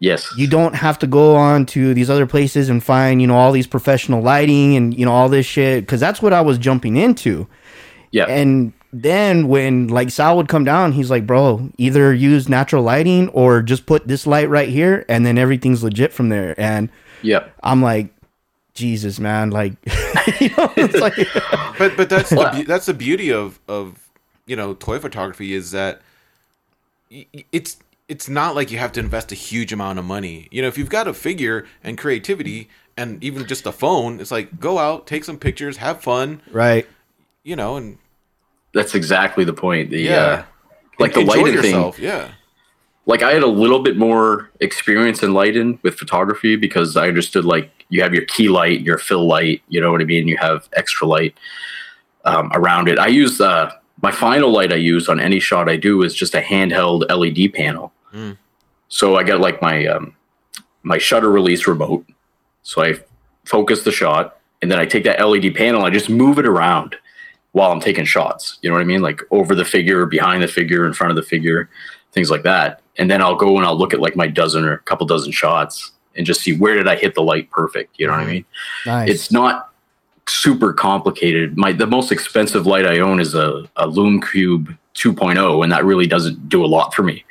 Yes. 0.00 0.32
You 0.36 0.46
don't 0.48 0.74
have 0.74 0.98
to 1.00 1.06
go 1.06 1.36
on 1.36 1.66
to 1.66 1.92
these 1.94 2.08
other 2.10 2.26
places 2.26 2.68
and 2.68 2.82
find, 2.82 3.20
you 3.20 3.26
know, 3.26 3.36
all 3.36 3.52
these 3.52 3.66
professional 3.66 4.20
lighting 4.22 4.76
and, 4.76 4.96
you 4.98 5.04
know, 5.04 5.12
all 5.12 5.28
this 5.28 5.46
shit. 5.46 5.86
Cause 5.88 5.98
that's 6.00 6.20
what 6.22 6.32
I 6.32 6.40
was 6.40 6.58
jumping 6.58 6.96
into. 6.96 7.46
yeah. 8.12 8.24
And 8.26 8.72
then 8.92 9.48
when 9.48 9.88
like 9.88 10.10
Sal 10.10 10.36
would 10.36 10.48
come 10.48 10.64
down, 10.64 10.92
he's 10.92 11.10
like, 11.10 11.26
bro, 11.26 11.70
either 11.76 12.12
use 12.14 12.48
natural 12.48 12.82
lighting 12.82 13.28
or 13.30 13.62
just 13.62 13.86
put 13.86 14.08
this 14.08 14.26
light 14.26 14.48
right 14.48 14.68
here 14.68 15.04
and 15.08 15.26
then 15.26 15.36
everything's 15.36 15.82
legit 15.82 16.12
from 16.12 16.30
there. 16.30 16.58
And 16.58 16.88
yeah. 17.22 17.48
I'm 17.62 17.82
like, 17.82 18.08
Jesus, 18.74 19.18
man, 19.18 19.50
like, 19.50 19.72
you 20.40 20.48
know, 20.50 20.72
it's 20.76 20.94
like, 21.00 21.16
But 21.78 21.96
but 21.96 22.08
that's 22.08 22.30
the 22.30 22.64
that's 22.66 22.86
the 22.86 22.94
beauty 22.94 23.32
of 23.32 23.60
of 23.68 24.08
you 24.46 24.56
know 24.56 24.74
toy 24.74 24.98
photography 24.98 25.52
is 25.52 25.72
that 25.72 26.00
y- 27.10 27.26
y- 27.34 27.44
it's 27.52 27.76
it's 28.08 28.28
not 28.28 28.54
like 28.54 28.70
you 28.70 28.78
have 28.78 28.92
to 28.92 29.00
invest 29.00 29.32
a 29.32 29.34
huge 29.34 29.72
amount 29.72 29.98
of 29.98 30.04
money. 30.04 30.48
You 30.50 30.62
know, 30.62 30.68
if 30.68 30.78
you've 30.78 30.88
got 30.88 31.06
a 31.06 31.12
figure 31.12 31.66
and 31.84 31.98
creativity 31.98 32.70
and 32.96 33.22
even 33.22 33.46
just 33.46 33.66
a 33.66 33.72
phone, 33.72 34.18
it's 34.18 34.30
like 34.30 34.58
go 34.58 34.78
out, 34.78 35.06
take 35.06 35.24
some 35.24 35.38
pictures, 35.38 35.76
have 35.76 36.00
fun, 36.00 36.40
right. 36.50 36.86
you 37.44 37.54
know, 37.54 37.76
and 37.76 37.98
That's 38.74 38.94
exactly 38.94 39.44
the 39.44 39.52
point. 39.52 39.90
The 39.90 40.00
Yeah. 40.00 40.14
uh, 40.14 40.44
like 40.98 41.14
the 41.14 41.20
enjoy 41.20 41.42
lighting 41.42 41.62
thing. 41.62 41.92
Yeah. 41.98 42.28
Like 43.06 43.22
I 43.22 43.32
had 43.32 43.42
a 43.42 43.46
little 43.48 43.80
bit 43.80 43.96
more 43.96 44.50
experience 44.60 45.22
in 45.22 45.32
lighting 45.32 45.78
with 45.82 45.94
photography 45.94 46.56
because 46.56 46.96
I 46.96 47.08
understood 47.08 47.44
like 47.44 47.70
you 47.88 48.02
have 48.02 48.12
your 48.12 48.24
key 48.26 48.48
light, 48.48 48.80
your 48.82 48.98
fill 48.98 49.26
light. 49.26 49.62
You 49.68 49.80
know 49.80 49.90
what 49.90 50.02
I 50.02 50.04
mean? 50.04 50.28
You 50.28 50.36
have 50.36 50.68
extra 50.74 51.06
light 51.06 51.34
um, 52.24 52.50
around 52.54 52.88
it. 52.88 52.98
I 52.98 53.06
use 53.06 53.40
uh, 53.40 53.70
my 54.02 54.10
final 54.10 54.50
light 54.52 54.72
I 54.72 54.76
use 54.76 55.08
on 55.08 55.20
any 55.20 55.40
shot 55.40 55.68
I 55.68 55.76
do 55.76 56.02
is 56.02 56.14
just 56.14 56.34
a 56.34 56.40
handheld 56.40 57.08
LED 57.08 57.54
panel. 57.54 57.92
Mm. 58.12 58.36
So 58.88 59.16
I 59.16 59.22
got 59.22 59.40
like 59.40 59.62
my 59.62 59.86
um, 59.86 60.14
my 60.82 60.98
shutter 60.98 61.30
release 61.30 61.66
remote. 61.66 62.06
So 62.62 62.82
I 62.82 62.94
focus 63.46 63.84
the 63.84 63.92
shot, 63.92 64.38
and 64.60 64.70
then 64.70 64.78
I 64.78 64.84
take 64.84 65.04
that 65.04 65.26
LED 65.26 65.54
panel, 65.54 65.84
I 65.84 65.90
just 65.90 66.10
move 66.10 66.38
it 66.38 66.46
around 66.46 66.96
while 67.52 67.72
I'm 67.72 67.80
taking 67.80 68.04
shots. 68.04 68.58
You 68.62 68.70
know 68.70 68.74
what 68.74 68.82
I 68.82 68.86
mean? 68.86 69.02
Like 69.02 69.22
over 69.30 69.54
the 69.54 69.64
figure, 69.64 70.06
behind 70.06 70.42
the 70.42 70.48
figure, 70.48 70.86
in 70.86 70.92
front 70.92 71.10
of 71.10 71.16
the 71.16 71.22
figure, 71.22 71.68
things 72.12 72.30
like 72.30 72.42
that. 72.42 72.82
And 72.96 73.10
then 73.10 73.22
I'll 73.22 73.36
go 73.36 73.56
and 73.56 73.64
I'll 73.64 73.78
look 73.78 73.94
at 73.94 74.00
like 74.00 74.16
my 74.16 74.26
dozen 74.26 74.64
or 74.64 74.72
a 74.72 74.78
couple 74.80 75.06
dozen 75.06 75.32
shots 75.32 75.92
and 76.16 76.26
just 76.26 76.40
see 76.40 76.56
where 76.56 76.74
did 76.74 76.88
I 76.88 76.96
hit 76.96 77.14
the 77.14 77.22
light 77.22 77.50
perfect. 77.50 77.98
You 77.98 78.06
know 78.06 78.12
what 78.12 78.20
I 78.20 78.26
mean? 78.26 78.44
Nice. 78.84 79.10
It's 79.10 79.32
not 79.32 79.72
super 80.26 80.72
complicated. 80.72 81.56
My 81.56 81.72
the 81.72 81.86
most 81.86 82.12
expensive 82.12 82.66
light 82.66 82.86
I 82.86 82.98
own 82.98 83.20
is 83.20 83.34
a, 83.34 83.68
a 83.76 83.86
Lume 83.86 84.20
Cube 84.20 84.76
2.0, 84.94 85.62
and 85.62 85.72
that 85.72 85.84
really 85.84 86.06
doesn't 86.06 86.48
do 86.48 86.64
a 86.64 86.66
lot 86.66 86.92
for 86.92 87.02
me. 87.02 87.24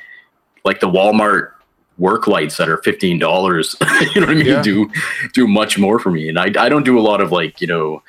Like 0.64 0.80
the 0.80 0.88
Walmart 0.88 1.52
work 1.98 2.26
lights 2.26 2.56
that 2.56 2.68
are 2.68 2.78
fifteen 2.78 3.18
dollars, 3.18 3.76
you 4.14 4.20
know 4.20 4.26
what 4.26 4.36
I 4.36 4.38
mean? 4.38 4.46
Yeah. 4.46 4.62
Do 4.62 4.90
do 5.32 5.46
much 5.46 5.78
more 5.78 5.98
for 5.98 6.10
me. 6.10 6.28
And 6.28 6.38
I 6.38 6.46
I 6.58 6.68
don't 6.68 6.84
do 6.84 6.98
a 6.98 7.02
lot 7.02 7.20
of 7.20 7.30
like, 7.30 7.60
you 7.60 7.66
know, 7.66 8.02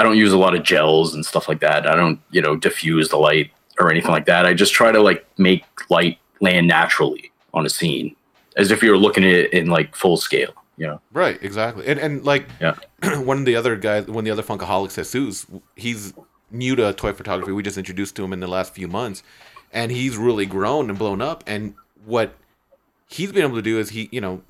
I 0.00 0.02
don't 0.02 0.16
use 0.16 0.32
a 0.32 0.38
lot 0.38 0.54
of 0.54 0.62
gels 0.62 1.14
and 1.14 1.26
stuff 1.26 1.46
like 1.46 1.60
that. 1.60 1.86
I 1.86 1.94
don't, 1.94 2.18
you 2.30 2.40
know, 2.40 2.56
diffuse 2.56 3.10
the 3.10 3.18
light 3.18 3.50
or 3.78 3.90
anything 3.90 4.10
like 4.10 4.24
that. 4.24 4.46
I 4.46 4.54
just 4.54 4.72
try 4.72 4.90
to 4.90 5.02
like 5.02 5.26
make 5.38 5.62
light 5.90 6.18
land 6.40 6.66
naturally 6.66 7.30
on 7.52 7.66
a 7.66 7.68
scene 7.68 8.16
as 8.56 8.70
if 8.70 8.82
you 8.82 8.90
were 8.92 8.96
looking 8.96 9.24
at 9.24 9.30
it 9.30 9.52
in 9.52 9.66
like 9.66 9.94
full 9.94 10.16
scale, 10.16 10.54
you 10.78 10.86
know. 10.86 11.02
Right, 11.12 11.38
exactly. 11.42 11.86
And 11.86 12.00
and 12.00 12.24
like 12.24 12.46
Yeah. 12.62 12.76
one 13.18 13.36
of 13.40 13.44
the 13.44 13.56
other 13.56 13.76
guys, 13.76 14.06
one 14.06 14.20
of 14.20 14.24
the 14.24 14.30
other 14.30 14.42
funkaholiks, 14.42 14.94
Jesus, 15.12 15.46
he's 15.76 16.14
new 16.50 16.74
to 16.76 16.94
toy 16.94 17.12
photography. 17.12 17.52
We 17.52 17.62
just 17.62 17.76
introduced 17.76 18.16
to 18.16 18.24
him 18.24 18.32
in 18.32 18.40
the 18.40 18.48
last 18.48 18.72
few 18.72 18.88
months, 18.88 19.22
and 19.70 19.92
he's 19.92 20.16
really 20.16 20.46
grown 20.46 20.88
and 20.88 20.98
blown 20.98 21.20
up. 21.20 21.44
And 21.46 21.74
what 22.06 22.36
he's 23.06 23.32
been 23.32 23.42
able 23.42 23.56
to 23.56 23.62
do 23.62 23.78
is 23.78 23.90
he, 23.90 24.08
you 24.12 24.22
know, 24.22 24.40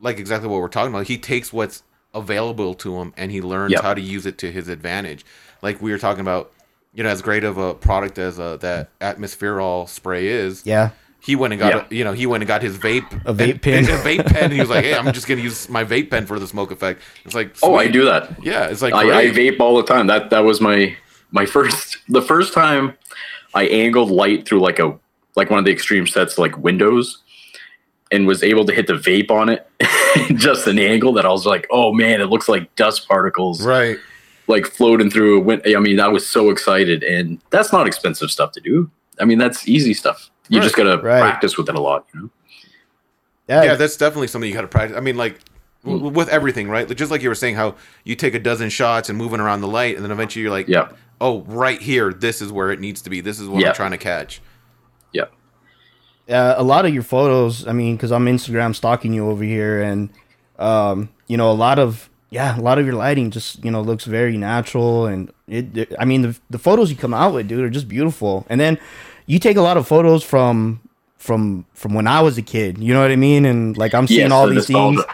like 0.00 0.18
exactly 0.18 0.48
what 0.48 0.62
we're 0.62 0.68
talking 0.68 0.94
about. 0.94 1.06
He 1.06 1.18
takes 1.18 1.52
what's 1.52 1.82
available 2.16 2.74
to 2.74 2.96
him 3.00 3.12
and 3.16 3.30
he 3.30 3.40
learns 3.40 3.72
Yep. 3.72 3.82
how 3.82 3.94
to 3.94 4.00
use 4.00 4.26
it 4.26 4.38
to 4.38 4.50
his 4.50 4.68
advantage. 4.68 5.24
Like 5.62 5.80
we 5.82 5.90
were 5.92 5.98
talking 5.98 6.20
about, 6.22 6.52
you 6.94 7.02
know, 7.04 7.10
as 7.10 7.22
great 7.22 7.44
of 7.44 7.58
a 7.58 7.74
product 7.74 8.18
as 8.18 8.40
uh, 8.40 8.56
that 8.58 8.88
atmospherol 9.00 9.88
spray 9.88 10.26
is. 10.28 10.62
yeah. 10.64 10.90
He 11.18 11.34
went 11.34 11.54
and 11.54 11.58
got, 11.60 11.72
Yeah. 11.74 11.84
a, 11.90 11.94
you 11.94 12.04
know, 12.04 12.12
he 12.12 12.24
went 12.26 12.42
and 12.42 12.46
got 12.48 12.62
his 12.62 12.78
vape, 12.78 13.10
A 13.26 13.34
vape 13.34 13.50
and- 13.52 13.62
pen. 13.62 13.84
a 13.86 13.88
vape 13.98 14.26
pen. 14.26 14.44
And 14.44 14.52
he 14.52 14.60
was 14.60 14.68
like, 14.70 14.84
"Hey, 14.84 14.94
I'm 14.94 15.12
just 15.12 15.26
gonna 15.26 15.40
use 15.40 15.68
my 15.68 15.82
vape 15.82 16.08
pen 16.08 16.24
for 16.24 16.38
the 16.38 16.46
smoke 16.46 16.70
effect." 16.70 17.02
It's 17.24 17.34
like, 17.34 17.56
Oh, 17.64 17.74
I 17.74 17.88
do 17.88 18.04
that. 18.04 18.44
Yeah, 18.44 18.66
it's 18.66 18.80
like 18.80 18.94
I, 18.94 19.22
I 19.22 19.26
vape 19.30 19.58
all 19.58 19.76
the 19.76 19.82
time. 19.82 20.06
That 20.06 20.30
that 20.30 20.40
was 20.44 20.60
my 20.60 20.96
my 21.32 21.44
first 21.44 21.98
the 22.08 22.22
first 22.22 22.52
time 22.54 22.96
I 23.54 23.64
angled 23.66 24.10
light 24.12 24.46
through 24.46 24.60
like 24.60 24.78
a 24.78 24.96
like 25.34 25.50
one 25.50 25.58
of 25.58 25.64
the 25.64 25.72
extreme 25.72 26.06
sets 26.06 26.38
like 26.38 26.56
windows 26.58 27.22
and 28.12 28.26
was 28.26 28.42
able 28.42 28.64
to 28.64 28.72
hit 28.72 28.86
the 28.86 28.94
vape 28.94 29.30
on 29.30 29.48
it 29.48 29.68
just 30.36 30.66
an 30.66 30.78
angle 30.78 31.12
that 31.14 31.26
I 31.26 31.30
was 31.30 31.46
like, 31.46 31.66
oh 31.70 31.92
man, 31.92 32.20
it 32.20 32.26
looks 32.26 32.48
like 32.48 32.74
dust 32.76 33.08
particles 33.08 33.64
right. 33.64 33.98
like 34.46 34.66
floating 34.66 35.10
through 35.10 35.38
a 35.38 35.40
window. 35.40 35.76
I 35.76 35.80
mean, 35.80 36.00
I 36.00 36.08
was 36.08 36.26
so 36.26 36.50
excited 36.50 37.02
and 37.02 37.40
that's 37.50 37.72
not 37.72 37.86
expensive 37.86 38.30
stuff 38.30 38.52
to 38.52 38.60
do. 38.60 38.90
I 39.20 39.24
mean, 39.24 39.38
that's 39.38 39.66
easy 39.68 39.94
stuff. 39.94 40.30
You 40.48 40.60
just 40.60 40.76
gotta 40.76 40.98
right. 40.98 41.20
practice 41.20 41.58
with 41.58 41.68
it 41.68 41.74
a 41.74 41.80
lot, 41.80 42.06
you 42.14 42.20
know. 42.20 42.30
Yeah, 43.48 43.62
yeah, 43.62 43.74
that's 43.76 43.96
definitely 43.96 44.26
something 44.26 44.48
you 44.48 44.54
got 44.54 44.62
to 44.62 44.68
practice. 44.68 44.96
I 44.96 45.00
mean, 45.00 45.16
like 45.16 45.40
w- 45.84 46.08
hmm. 46.08 46.14
with 46.14 46.28
everything, 46.28 46.68
right? 46.68 46.88
Just 46.96 47.10
like 47.10 47.22
you 47.22 47.28
were 47.28 47.34
saying, 47.34 47.54
how 47.54 47.76
you 48.04 48.16
take 48.16 48.34
a 48.34 48.38
dozen 48.38 48.70
shots 48.70 49.08
and 49.08 49.16
moving 49.16 49.40
around 49.40 49.60
the 49.60 49.68
light, 49.68 49.94
and 49.96 50.04
then 50.04 50.10
eventually 50.10 50.42
you're 50.42 50.50
like, 50.50 50.68
Yeah. 50.68 50.88
oh, 51.20 51.42
right 51.42 51.80
here, 51.80 52.12
this 52.12 52.42
is 52.42 52.50
where 52.50 52.72
it 52.72 52.80
needs 52.80 53.02
to 53.02 53.10
be. 53.10 53.20
This 53.20 53.38
is 53.38 53.48
what 53.48 53.62
Yeah. 53.62 53.68
I'm 53.68 53.74
trying 53.74 53.92
to 53.92 53.98
catch. 53.98 54.42
Yeah. 55.12 55.26
Uh, 56.28 56.54
a 56.56 56.62
lot 56.62 56.84
of 56.86 56.92
your 56.94 57.02
photos. 57.02 57.66
I 57.66 57.72
mean, 57.72 57.96
because 57.96 58.12
I'm 58.12 58.26
Instagram 58.26 58.74
stalking 58.74 59.12
you 59.12 59.28
over 59.28 59.44
here, 59.44 59.82
and 59.82 60.10
um, 60.58 61.08
you 61.26 61.36
know, 61.36 61.50
a 61.50 61.54
lot 61.54 61.78
of 61.78 62.08
yeah, 62.30 62.58
a 62.58 62.60
lot 62.62 62.78
of 62.78 62.84
your 62.86 62.94
lighting 62.94 63.30
just 63.30 63.64
you 63.64 63.70
know 63.70 63.80
looks 63.80 64.04
very 64.04 64.36
natural, 64.36 65.06
and 65.06 65.32
it. 65.48 65.76
it- 65.76 65.92
I 65.98 66.04
mean, 66.04 66.22
the 66.22 66.38
the 66.50 66.58
photos 66.58 66.90
you 66.90 66.96
come 66.96 67.14
out 67.14 67.34
with, 67.34 67.48
dude, 67.48 67.64
are 67.64 67.70
just 67.70 67.88
beautiful. 67.88 68.44
And 68.48 68.60
then 68.60 68.78
you 69.26 69.38
take 69.38 69.56
a 69.56 69.62
lot 69.62 69.76
of 69.76 69.86
photos 69.86 70.22
from 70.24 70.80
from 71.18 71.64
from 71.74 71.94
when 71.94 72.06
I 72.06 72.20
was 72.20 72.36
a 72.38 72.42
kid. 72.42 72.78
You 72.78 72.92
know 72.94 73.00
what 73.02 73.10
I 73.10 73.16
mean? 73.16 73.44
And 73.44 73.76
like 73.76 73.94
I'm 73.94 74.06
seeing 74.06 74.20
Yes, 74.20 74.32
all 74.32 74.46
the 74.46 74.52
these 74.54 74.68
nostalgia. 74.68 75.02
things. 75.02 75.12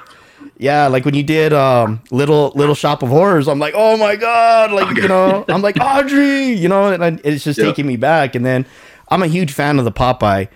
Yeah, 0.58 0.86
like 0.86 1.04
when 1.04 1.14
you 1.14 1.22
did 1.22 1.52
um 1.52 2.00
little 2.10 2.52
little 2.54 2.74
shop 2.74 3.02
of 3.02 3.08
horrors, 3.08 3.48
I'm 3.48 3.58
like, 3.58 3.74
oh 3.76 3.96
my 3.96 4.16
god, 4.16 4.70
like 4.72 4.88
you 4.96 5.08
know, 5.08 5.44
I'm 5.48 5.60
like 5.62 5.76
Audrey, 5.80 6.52
you 6.52 6.68
know, 6.68 6.88
and 6.92 7.04
I, 7.04 7.18
it's 7.24 7.44
just 7.44 7.58
Yeah. 7.58 7.66
taking 7.66 7.86
me 7.86 7.96
back. 7.96 8.34
And 8.34 8.44
then 8.44 8.64
I'm 9.08 9.22
a 9.22 9.26
huge 9.26 9.52
fan 9.52 9.78
of 9.78 9.84
the 9.84 9.92
Popeye, 9.92 10.48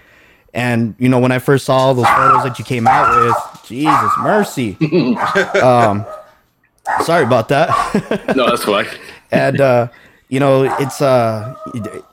and 0.54 0.94
you 0.98 1.08
know 1.08 1.18
when 1.18 1.32
I 1.32 1.38
first 1.38 1.64
saw 1.66 1.92
those 1.92 2.06
photos 2.06 2.44
that 2.44 2.58
you 2.58 2.64
came 2.64 2.86
out 2.86 3.24
with, 3.24 3.64
Jesus 3.66 4.12
mercy, 4.20 4.76
um, 5.62 6.04
sorry 7.04 7.24
about 7.24 7.48
that. 7.48 8.34
No, 8.36 8.46
that's 8.46 8.64
fine. 8.64 8.86
and 9.30 9.60
uh 9.60 9.88
you 10.28 10.38
know 10.40 10.62
it's 10.78 11.00
uh 11.02 11.54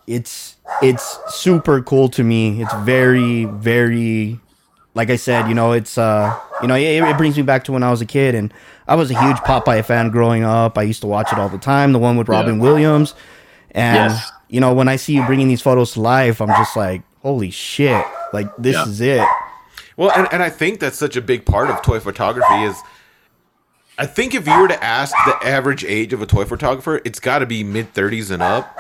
it's 0.08 0.58
it's 0.82 1.19
super 1.30 1.82
cool 1.82 2.10
to 2.10 2.24
me. 2.24 2.62
It's 2.62 2.74
very 2.84 3.46
very 3.46 4.39
like 4.96 5.10
i 5.10 5.15
said 5.15 5.48
you 5.48 5.56
know 5.56 5.72
it's 5.72 5.98
uh 5.98 6.38
you 6.62 6.67
know 6.67 6.76
it, 6.76 7.02
it 7.04 7.17
brings 7.17 7.36
me 7.36 7.41
back 7.41 7.63
to 7.63 7.72
when 7.72 7.82
i 7.84 7.89
was 7.89 8.02
a 8.02 8.06
kid. 8.06 8.36
And 8.36 8.54
i 8.88 8.96
was 8.96 9.10
a 9.10 9.19
huge 9.19 9.38
popeye 9.38 9.84
fan 9.86 10.10
growing 10.10 10.43
up. 10.43 10.78
I 10.78 10.84
used 10.84 11.02
to 11.02 11.08
watch 11.08 11.32
it 11.32 11.39
all 11.39 11.50
the 11.50 11.58
time 11.58 11.93
the 11.93 12.00
one 12.00 12.17
with 12.17 12.28
robin 12.30 12.60
williams. 12.60 13.15
And 13.72 14.12
Yes. 14.12 14.32
you 14.50 14.60
know 14.60 14.74
when 14.74 14.88
i 14.88 14.96
see 14.98 15.13
you 15.13 15.26
bringing 15.26 15.48
these 15.48 15.62
photos 15.62 15.93
to 15.93 16.02
life 16.02 16.41
i'm 16.41 16.50
just 16.50 16.76
like 16.76 17.02
holy 17.24 17.50
shit 17.50 18.06
like 18.34 18.54
this 18.58 18.76
Yeah. 18.76 18.86
is 18.88 19.00
it 19.02 19.28
Well, 19.96 20.12
and, 20.15 20.28
and 20.34 20.41
I 20.43 20.50
think 20.50 20.80
that's 20.80 20.98
such 20.98 21.15
a 21.15 21.22
big 21.22 21.46
part 21.46 21.69
of 21.69 21.82
toy 21.82 22.00
photography 22.00 22.63
is 22.63 22.76
I 23.98 24.08
think 24.08 24.34
if 24.34 24.48
you 24.48 24.60
were 24.60 24.67
to 24.67 24.84
ask 24.84 25.13
the 25.26 25.38
average 25.48 25.86
age 25.86 26.13
of 26.13 26.22
a 26.22 26.26
toy 26.26 26.46
photographer, 26.46 27.00
it's 27.06 27.19
got 27.19 27.39
to 27.39 27.46
be 27.46 27.63
mid 27.63 27.93
30s 27.93 28.32
and 28.32 28.41
up 28.41 28.76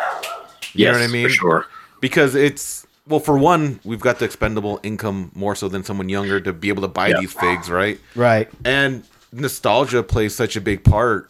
You 0.73 0.87
know 0.87 0.93
what 0.93 1.01
I 1.01 1.07
mean? 1.07 1.27
For 1.27 1.33
sure. 1.33 1.65
because 2.01 2.33
it's 2.35 2.87
well, 3.05 3.19
for 3.19 3.37
one, 3.37 3.79
we've 3.83 3.99
got 3.99 4.19
the 4.19 4.25
expendable 4.25 4.79
income 4.81 5.29
more 5.35 5.55
so 5.55 5.67
than 5.67 5.83
someone 5.83 6.07
younger 6.09 6.39
to 6.39 6.53
be 6.53 6.69
able 6.69 6.81
to 6.83 6.87
buy 6.87 7.09
Yeah. 7.09 7.19
these 7.19 7.33
figs, 7.33 7.69
right? 7.69 7.99
right 8.15 8.49
And 8.65 9.03
nostalgia 9.33 10.01
plays 10.03 10.33
such 10.33 10.55
a 10.55 10.61
big 10.61 10.83
part 10.85 11.29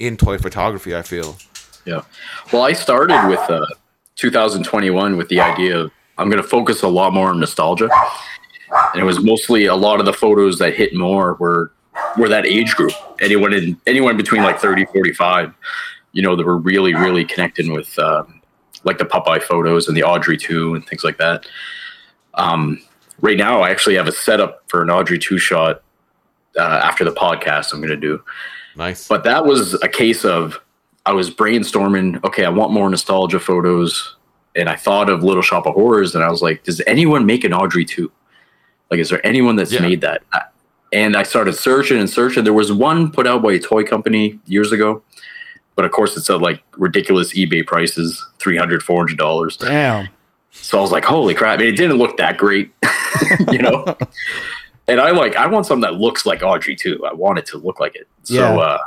in 0.00 0.16
toy 0.16 0.38
photography. 0.38 0.94
I 0.94 1.02
feel. 1.02 1.36
Yeah. 1.86 2.00
Well, 2.52 2.62
I 2.62 2.72
started 2.72 3.28
with 3.28 3.38
uh, 3.48 3.64
2021 4.16 5.16
with 5.16 5.28
the 5.28 5.40
idea 5.40 5.78
of 5.78 5.90
I'm 6.18 6.30
going 6.30 6.42
to 6.42 6.48
focus 6.48 6.82
a 6.82 6.88
lot 6.88 7.12
more 7.12 7.28
on 7.28 7.40
nostalgia, 7.40 7.88
and 8.92 9.00
it 9.00 9.04
was 9.04 9.20
mostly 9.20 9.66
a 9.66 9.74
lot 9.74 10.00
of 10.00 10.06
the 10.06 10.12
photos 10.12 10.58
that 10.58 10.74
hit 10.74 10.94
more 10.94 11.34
were 11.34 11.72
were 12.18 12.28
that 12.28 12.46
age 12.46 12.74
group. 12.74 12.92
Anyone 13.20 13.52
in 13.52 13.80
anyone 13.86 14.16
between 14.16 14.42
like 14.42 14.58
30, 14.58 14.86
45, 14.86 15.54
you 16.12 16.22
know, 16.22 16.36
that 16.36 16.46
were 16.46 16.58
really 16.58 16.94
really 16.94 17.24
connecting 17.24 17.72
with 17.72 17.98
um, 17.98 18.40
like 18.84 18.98
the 18.98 19.04
Popeye 19.04 19.42
photos 19.42 19.88
and 19.88 19.96
the 19.96 20.02
Audrey 20.02 20.36
two 20.36 20.74
and 20.74 20.86
things 20.86 21.04
like 21.04 21.18
that. 21.18 21.46
Um, 22.34 22.80
right 23.20 23.36
now, 23.36 23.60
I 23.60 23.70
actually 23.70 23.96
have 23.96 24.08
a 24.08 24.12
setup 24.12 24.62
for 24.68 24.82
an 24.82 24.90
Audrey 24.90 25.18
two 25.18 25.38
shot 25.38 25.82
uh, 26.56 26.80
after 26.82 27.04
the 27.04 27.12
podcast. 27.12 27.72
I'm 27.72 27.80
going 27.80 27.90
to 27.90 27.96
do. 27.96 28.22
Nice. 28.76 29.06
But 29.08 29.24
that 29.24 29.44
was 29.44 29.74
a 29.82 29.88
case 29.88 30.24
of 30.24 30.60
I 31.06 31.12
was 31.12 31.30
brainstorming, 31.30 32.22
okay, 32.24 32.44
I 32.44 32.48
want 32.48 32.72
more 32.72 32.88
nostalgia 32.88 33.38
photos. 33.38 34.16
And 34.56 34.68
I 34.68 34.76
thought 34.76 35.10
of 35.10 35.24
Little 35.24 35.42
Shop 35.42 35.66
of 35.66 35.74
Horrors, 35.74 36.14
and 36.14 36.22
I 36.22 36.30
was 36.30 36.40
like, 36.42 36.62
does 36.62 36.80
anyone 36.86 37.26
make 37.26 37.42
an 37.44 37.52
Audrey 37.52 37.84
2? 37.84 38.10
Like, 38.90 39.00
is 39.00 39.08
there 39.08 39.24
anyone 39.26 39.56
that's 39.56 39.72
Yeah. 39.72 39.80
made 39.82 40.00
that? 40.02 40.22
And 40.92 41.16
I 41.16 41.24
started 41.24 41.54
searching 41.54 41.98
and 41.98 42.08
searching. 42.08 42.44
There 42.44 42.52
was 42.52 42.72
one 42.72 43.10
put 43.10 43.26
out 43.26 43.42
by 43.42 43.54
a 43.54 43.58
toy 43.58 43.82
company 43.82 44.38
years 44.46 44.70
ago, 44.70 45.02
but 45.74 45.84
of 45.84 45.90
course, 45.90 46.16
it's 46.16 46.30
at 46.30 46.40
like 46.40 46.62
ridiculous 46.76 47.32
eBay 47.32 47.66
prices 47.66 48.24
$300, 48.38 48.80
$400. 48.80 49.58
damn 49.58 50.08
So 50.52 50.78
I 50.78 50.82
was 50.82 50.92
like, 50.92 51.04
holy 51.04 51.34
crap. 51.34 51.58
And 51.58 51.66
it 51.68 51.72
didn't 51.76 51.96
look 51.98 52.16
that 52.18 52.36
great, 52.38 52.70
you 53.50 53.58
know? 53.58 53.84
and 54.86 55.00
I 55.00 55.10
like, 55.10 55.34
I 55.34 55.48
want 55.48 55.66
something 55.66 55.90
that 55.90 55.98
looks 55.98 56.26
like 56.26 56.44
Audrey 56.44 56.76
2. 56.76 57.04
I 57.04 57.12
want 57.12 57.40
it 57.40 57.46
to 57.46 57.58
look 57.58 57.80
like 57.80 57.96
it. 57.96 58.06
So 58.22 58.34
Yeah. 58.34 58.54
uh, 58.56 58.78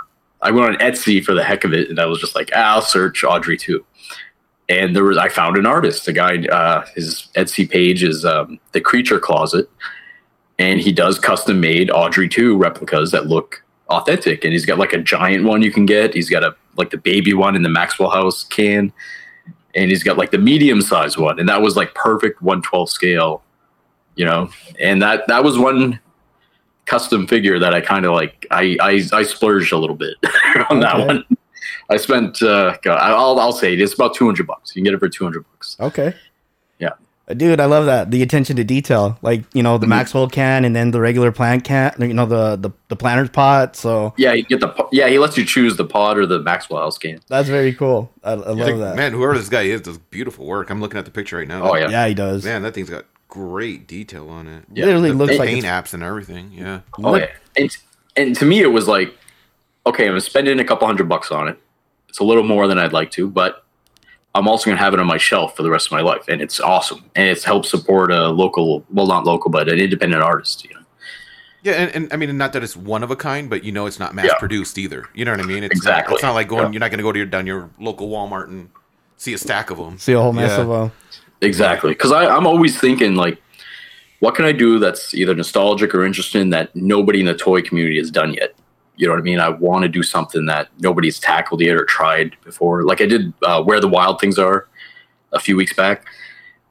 I 0.41 0.51
went 0.51 0.69
on 0.69 0.75
Etsy 0.77 1.21
for 1.21 1.33
the 1.33 1.43
heck 1.43 1.65
of 1.65 1.73
it. 1.73 1.89
And 1.89 1.99
I 1.99 2.05
was 2.05 2.21
just 2.21 2.35
like, 2.35 2.51
ah, 2.55 2.75
I'll 2.75 2.81
search 2.81 3.25
Audrey 3.25 3.57
2. 3.57 3.83
And 4.69 4.95
there 4.95 5.03
was, 5.03 5.17
I 5.17 5.29
found 5.29 5.57
an 5.57 5.65
artist, 5.65 6.07
a 6.07 6.13
guy, 6.13 6.45
uh, 6.47 6.85
his 6.93 7.29
Etsy 7.35 7.69
page 7.69 8.03
is 8.03 8.25
um, 8.25 8.59
The 8.73 8.81
Creature 8.81 9.19
Closet. 9.19 9.69
And 10.59 10.81
he 10.81 10.91
does 10.91 11.19
custom 11.19 11.59
made 11.59 11.89
Audrey 11.91 12.27
2 12.27 12.57
replicas 12.57 13.11
that 13.11 13.27
look 13.27 13.63
authentic. 13.89 14.43
And 14.43 14.51
he's 14.51 14.65
got 14.65 14.77
like 14.77 14.91
a 14.91 14.97
giant 14.97 15.45
one 15.45 15.61
you 15.61 15.71
can 15.71 15.85
get. 15.85 16.13
He's 16.13 16.29
got 16.29 16.43
a, 16.43 16.55
like 16.75 16.89
the 16.89 16.97
baby 16.97 17.33
one 17.33 17.55
in 17.55 17.61
the 17.61 17.69
Maxwell 17.69 18.09
House 18.09 18.43
can 18.43 18.91
and 19.77 19.91
he's 19.91 20.03
got 20.03 20.17
like 20.17 20.31
the 20.31 20.37
medium 20.39 20.81
size 20.81 21.17
one, 21.17 21.39
and 21.39 21.47
that 21.47 21.61
was 21.61 21.77
like 21.77 21.93
perfect 21.93 22.41
112 22.41 22.89
scale, 22.89 23.43
you 24.15 24.25
know. 24.25 24.49
And 24.81 25.01
that 25.01 25.27
that 25.27 25.43
was 25.43 25.57
one 25.57 25.99
custom 26.85 27.27
figure 27.27 27.59
that 27.59 27.73
I 27.73 27.81
kind 27.81 28.05
of 28.05 28.13
like. 28.13 28.47
I, 28.49 28.75
I 28.81 29.01
I 29.13 29.23
splurged 29.23 29.71
a 29.71 29.77
little 29.77 29.95
bit 29.95 30.15
on 30.69 30.79
that 30.79 30.97
one. 30.97 31.23
I 31.89 31.97
spent. 31.97 32.41
Uh, 32.41 32.77
God, 32.81 32.97
I'll 32.99 33.39
I'll 33.39 33.51
say 33.53 33.73
it, 33.73 33.81
it's 33.81 33.93
about 33.93 34.13
200 34.15 34.45
bucks. 34.45 34.75
You 34.75 34.79
can 34.81 34.85
get 34.85 34.93
it 34.93 34.99
for 34.99 35.09
200 35.09 35.45
bucks. 35.51 35.77
Okay. 35.79 36.13
Yeah. 36.79 36.89
Uh, 37.29 37.33
Dude, 37.33 37.59
I 37.61 37.65
love 37.65 37.85
that. 37.85 38.11
The 38.11 38.21
attention 38.21 38.55
to 38.57 38.63
detail. 38.63 39.17
Like, 39.21 39.43
you 39.53 39.63
know, 39.63 39.77
the 39.77 39.85
Mhm. 39.85 39.89
Maxwell 39.89 40.27
can 40.27 40.65
and 40.65 40.75
then 40.75 40.91
the 40.91 40.99
regular 41.01 41.31
plant 41.31 41.63
can, 41.63 41.93
you 41.99 42.13
know, 42.13 42.25
the 42.25 42.55
the, 42.57 42.71
the 42.89 42.95
planter's 42.95 43.29
pot. 43.29 43.75
So 43.75 44.13
Yeah, 44.17 44.33
you 44.33 44.43
get 44.43 44.59
the 44.59 44.67
po- 44.69 44.89
yeah. 44.91 45.07
He 45.07 45.17
lets 45.19 45.37
you 45.37 45.45
choose 45.45 45.77
the 45.77 45.85
pod 45.85 46.17
or 46.17 46.25
the 46.25 46.39
Maxwell 46.39 46.81
House 46.81 46.97
can. 46.97 47.19
that's 47.29 47.47
very 47.49 47.73
cool. 47.73 48.11
I, 48.23 48.31
I 48.31 48.35
love 48.35 48.57
Like, 48.57 48.77
that. 48.77 48.95
man, 48.97 49.13
whoever 49.13 49.37
this 49.37 49.49
guy 49.49 49.63
is 49.63 49.81
does 49.81 49.97
beautiful 49.97 50.45
work. 50.45 50.69
I'm 50.69 50.81
looking 50.81 50.97
at 50.99 51.05
the 51.05 51.11
picture 51.11 51.37
right 51.37 51.47
now. 51.47 51.69
Oh 51.69 51.75
yeah. 51.75 51.89
yeah, 51.89 52.07
he 52.07 52.13
does. 52.13 52.43
Man, 52.43 52.61
that 52.63 52.73
thing's 52.73 52.89
got 52.89 53.05
great 53.29 53.87
detail 53.87 54.29
on 54.29 54.47
it. 54.47 54.63
Yeah. 54.73 54.85
Literally 54.85 55.11
The 55.11 55.15
looks 55.17 55.37
like 55.37 55.47
paint 55.49 55.59
it's- 55.59 55.71
apps 55.89 55.93
and 55.93 56.03
everything. 56.03 56.51
Yeah. 56.53 56.79
Oh 57.01 57.11
Look- 57.11 57.21
yeah, 57.21 57.27
and 57.63 57.77
and 58.17 58.35
to 58.35 58.45
me 58.45 58.61
it 58.61 58.67
was 58.71 58.87
like, 58.89 59.13
okay, 59.85 60.07
I'm 60.09 60.19
spending 60.19 60.59
a 60.59 60.63
couple 60.65 60.85
hundred 60.87 61.07
bucks 61.07 61.31
on 61.31 61.47
it. 61.47 61.57
It's 62.17 62.21
a 62.23 62.23
little 62.23 62.41
more 62.43 62.65
than 62.67 62.79
I'd 62.79 62.93
like 62.93 63.11
to, 63.11 63.29
but 63.29 63.63
I'm 64.33 64.47
also 64.47 64.71
gonna 64.71 64.79
have 64.79 64.91
it 64.95 64.99
on 64.99 65.05
my 65.05 65.17
shelf 65.19 65.55
for 65.55 65.61
the 65.61 65.69
rest 65.69 65.85
of 65.85 65.91
my 65.91 66.01
life, 66.01 66.23
and 66.27 66.41
it's 66.41 66.59
awesome, 66.59 67.03
and 67.15 67.29
it's 67.29 67.43
helped 67.43 67.67
support 67.67 68.11
a 68.11 68.29
local, 68.29 68.83
well, 68.89 69.05
not 69.05 69.23
local, 69.23 69.51
but 69.51 69.69
an 69.69 69.77
independent 69.77 70.23
artist. 70.23 70.63
You 70.65 70.73
know, 70.73 70.79
Yeah, 71.61 71.73
and, 71.73 71.91
and 71.95 72.07
I 72.11 72.15
mean, 72.17 72.35
not 72.35 72.53
that 72.53 72.63
it's 72.63 72.75
one 72.75 73.03
of 73.03 73.11
a 73.11 73.15
kind, 73.15 73.51
but 73.51 73.63
you 73.63 73.71
know, 73.71 73.85
it's 73.85 73.99
not 73.99 74.15
mass 74.15 74.25
Yeah. 74.25 74.37
produced 74.39 74.79
either. 74.79 75.05
You 75.13 75.25
know 75.25 75.31
what 75.31 75.41
I 75.41 75.43
mean? 75.43 75.63
It's 75.63 75.75
Exactly. 75.75 76.13
Not, 76.13 76.15
it's 76.15 76.23
not 76.23 76.33
like 76.33 76.47
going. 76.47 76.63
Yeah. 76.65 76.71
You're 76.71 76.79
not 76.79 76.89
going 76.89 76.97
to 76.97 77.03
go 77.03 77.11
to 77.11 77.19
your 77.19 77.27
down 77.27 77.45
your 77.45 77.69
local 77.79 78.09
Walmart 78.09 78.47
and 78.47 78.69
see 79.17 79.35
a 79.35 79.37
stack 79.37 79.69
of 79.69 79.77
them. 79.77 79.99
See 79.99 80.13
a 80.13 80.19
whole 80.19 80.33
mess 80.33 80.57
Yeah. 80.57 80.61
of 80.63 80.67
them. 80.69 80.91
exactly, 81.41 81.91
because 81.91 82.11
I'm 82.11 82.47
always 82.47 82.79
thinking 82.79 83.13
like, 83.13 83.39
what 84.21 84.33
can 84.33 84.45
I 84.45 84.53
do 84.53 84.79
that's 84.79 85.13
either 85.13 85.35
nostalgic 85.35 85.93
or 85.93 86.03
interesting 86.03 86.49
that 86.49 86.75
nobody 86.75 87.19
in 87.19 87.27
the 87.27 87.35
toy 87.35 87.61
community 87.61 87.99
has 87.99 88.09
done 88.09 88.33
yet? 88.33 88.55
You 88.97 89.07
know 89.07 89.13
what 89.13 89.19
I 89.19 89.23
mean? 89.23 89.39
I 89.39 89.49
want 89.49 89.83
to 89.83 89.89
do 89.89 90.03
something 90.03 90.45
that 90.47 90.69
nobody's 90.79 91.19
tackled 91.19 91.61
yet 91.61 91.75
or 91.75 91.85
tried 91.85 92.35
before. 92.43 92.83
Like 92.83 92.99
I 92.99 93.05
did 93.05 93.33
uh, 93.43 93.63
Where 93.63 93.79
the 93.79 93.87
Wild 93.87 94.19
Things 94.19 94.37
Are 94.37 94.67
a 95.31 95.39
few 95.39 95.55
weeks 95.55 95.73
back. 95.73 96.05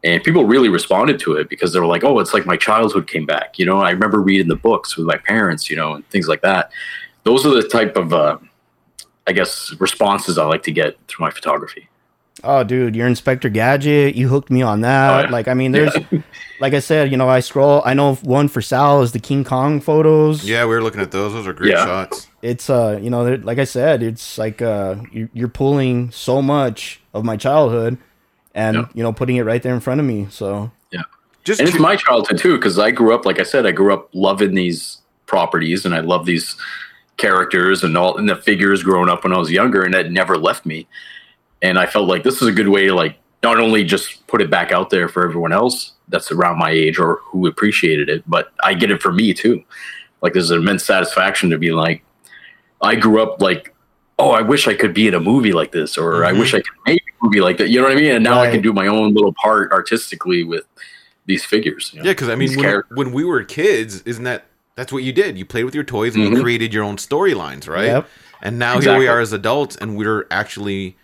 And 0.04 0.22
people 0.22 0.44
really 0.44 0.68
responded 0.68 1.18
to 1.20 1.34
it 1.34 1.48
because 1.48 1.72
they 1.72 1.80
were 1.80 1.86
like, 1.86 2.04
oh, 2.04 2.18
it's 2.18 2.34
like 2.34 2.46
my 2.46 2.56
childhood 2.56 3.08
came 3.08 3.26
back. 3.26 3.58
You 3.58 3.66
know, 3.66 3.78
I 3.78 3.90
remember 3.90 4.20
reading 4.20 4.48
the 4.48 4.56
books 4.56 4.96
with 4.96 5.06
my 5.06 5.16
parents, 5.16 5.70
you 5.70 5.76
know, 5.76 5.94
and 5.94 6.08
things 6.10 6.28
like 6.28 6.42
that. 6.42 6.70
Those 7.24 7.44
are 7.44 7.50
the 7.50 7.66
type 7.66 7.96
of, 7.96 8.12
uh, 8.12 8.38
I 9.26 9.32
guess, 9.32 9.74
responses 9.80 10.38
I 10.38 10.44
like 10.44 10.62
to 10.64 10.70
get 10.70 10.96
through 11.08 11.24
my 11.24 11.30
photography. 11.30 11.88
Oh, 12.44 12.62
dude, 12.64 12.94
your 12.94 13.06
Inspector 13.06 13.48
Gadget, 13.48 14.14
you 14.14 14.28
hooked 14.28 14.50
me 14.50 14.60
on 14.62 14.82
that. 14.82 15.10
Oh, 15.14 15.20
yeah. 15.24 15.30
Like, 15.30 15.48
I 15.48 15.54
mean, 15.54 15.72
there's, 15.72 15.94
like 16.60 16.74
I 16.74 16.80
said, 16.80 17.10
you 17.10 17.16
know, 17.16 17.28
I 17.28 17.40
scroll. 17.40 17.82
I 17.84 17.94
know 17.94 18.14
one 18.16 18.48
for 18.48 18.60
Sal 18.60 19.02
is 19.02 19.12
the 19.12 19.18
King 19.18 19.42
Kong 19.42 19.80
photos. 19.80 20.44
Yeah, 20.44 20.64
we 20.64 20.70
were 20.74 20.82
looking 20.82 21.00
at 21.00 21.10
those. 21.10 21.32
Those 21.32 21.46
are 21.46 21.52
great 21.54 21.70
Yeah. 21.72 21.84
shots. 21.86 22.28
It's, 22.42 22.68
uh, 22.68 23.00
you 23.02 23.08
know, 23.10 23.24
like 23.42 23.58
I 23.58 23.64
said, 23.64 24.02
it's 24.02 24.36
like, 24.38 24.60
uh, 24.60 24.96
you- 25.10 25.30
you're 25.32 25.48
pulling 25.48 26.10
so 26.10 26.42
much 26.42 27.00
of 27.14 27.24
my 27.24 27.36
childhood 27.36 27.96
and, 28.54 28.76
Yeah. 28.76 28.84
you 28.94 29.02
know, 29.02 29.12
putting 29.12 29.36
it 29.36 29.42
right 29.44 29.62
there 29.62 29.74
in 29.74 29.80
front 29.80 30.00
of 30.00 30.06
me. 30.06 30.26
So, 30.30 30.70
yeah. 30.92 31.02
Just 31.42 31.60
and 31.60 31.68
it's 31.68 31.78
my 31.78 31.96
childhood 31.96 32.38
too 32.38 32.56
because 32.56 32.76
i 32.78 32.90
grew 32.90 33.14
up 33.14 33.24
like 33.24 33.38
i 33.38 33.44
said 33.44 33.66
i 33.66 33.70
grew 33.70 33.94
up 33.94 34.08
loving 34.12 34.54
these 34.54 34.98
properties 35.26 35.84
and 35.86 35.94
i 35.94 36.00
love 36.00 36.26
these 36.26 36.56
characters 37.18 37.84
and 37.84 37.96
all 37.96 38.16
and 38.16 38.28
the 38.28 38.34
figures 38.34 38.82
growing 38.82 39.08
up 39.08 39.22
when 39.22 39.32
i 39.32 39.38
was 39.38 39.50
younger 39.52 39.82
and 39.82 39.94
it 39.94 40.10
never 40.10 40.36
left 40.36 40.66
me 40.66 40.88
and 41.66 41.78
i 41.78 41.86
felt 41.86 42.06
like 42.08 42.22
this 42.22 42.40
is 42.42 42.48
a 42.48 42.52
good 42.52 42.68
way 42.68 42.86
to 42.86 42.94
like 42.94 43.16
not 43.42 43.58
only 43.60 43.84
just 43.84 44.26
put 44.26 44.40
it 44.40 44.50
back 44.50 44.72
out 44.72 44.88
there 44.90 45.08
for 45.08 45.24
everyone 45.28 45.52
else 45.52 45.92
that's 46.08 46.30
around 46.32 46.58
my 46.58 46.70
age 46.70 46.98
or 46.98 47.16
who 47.24 47.46
appreciated 47.46 48.08
it. 48.08 48.22
But 48.26 48.52
I 48.62 48.74
get 48.74 48.90
it 48.90 49.02
for 49.02 49.12
me 49.12 49.34
too. 49.34 49.62
Like 50.22 50.32
there's 50.32 50.50
an 50.50 50.58
immense 50.58 50.84
satisfaction 50.84 51.50
to 51.50 51.58
be 51.58 51.70
like, 51.72 52.02
I 52.80 52.94
grew 52.96 53.22
up 53.22 53.40
like, 53.42 53.74
oh, 54.18 54.30
I 54.30 54.40
wish 54.42 54.66
I 54.66 54.74
could 54.74 54.94
be 54.94 55.06
in 55.06 55.14
a 55.14 55.20
movie 55.20 55.52
like 55.52 55.70
this, 55.72 55.98
or 55.98 56.24
I 56.24 56.32
Mhm. 56.32 56.38
wish 56.40 56.54
I 56.54 56.58
could 56.58 56.76
make 56.86 57.02
a 57.02 57.24
movie 57.24 57.40
like 57.40 57.58
that. 57.58 57.68
You 57.68 57.78
know 57.80 57.84
what 57.88 57.92
I 57.92 58.00
mean? 58.00 58.12
And 58.12 58.24
now 58.24 58.40
I 58.40 58.50
can 58.50 58.62
do 58.62 58.72
my 58.72 58.86
own 58.86 59.14
little 59.14 59.34
part 59.34 59.70
artistically 59.72 60.42
with 60.44 60.64
these 61.26 61.44
figures. 61.44 61.90
you 61.92 62.00
know? 62.00 62.06
Yeah, 62.06 62.12
because 62.12 62.28
I 62.30 62.36
mean, 62.36 62.56
when, 62.56 62.82
when 62.94 63.12
we 63.12 63.22
were 63.24 63.42
kids, 63.44 64.00
isn't 64.02 64.24
that 64.24 64.46
that's 64.76 64.92
what 64.92 65.02
you 65.02 65.12
did? 65.12 65.36
You 65.36 65.44
played 65.44 65.64
with 65.64 65.74
your 65.74 65.84
toys 65.84 66.14
and 66.16 66.24
you 66.24 66.30
Mhm. 66.30 66.42
created 66.42 66.72
your 66.72 66.84
own 66.84 66.96
storylines, 66.96 67.68
right? 67.68 67.86
Yep. 67.86 68.08
And 68.42 68.58
now 68.58 68.80
here 68.80 68.98
we 68.98 69.08
are 69.08 69.20
as 69.20 69.32
adults, 69.32 69.76
and 69.76 69.96
we're 69.96 70.26
actually 70.30 70.96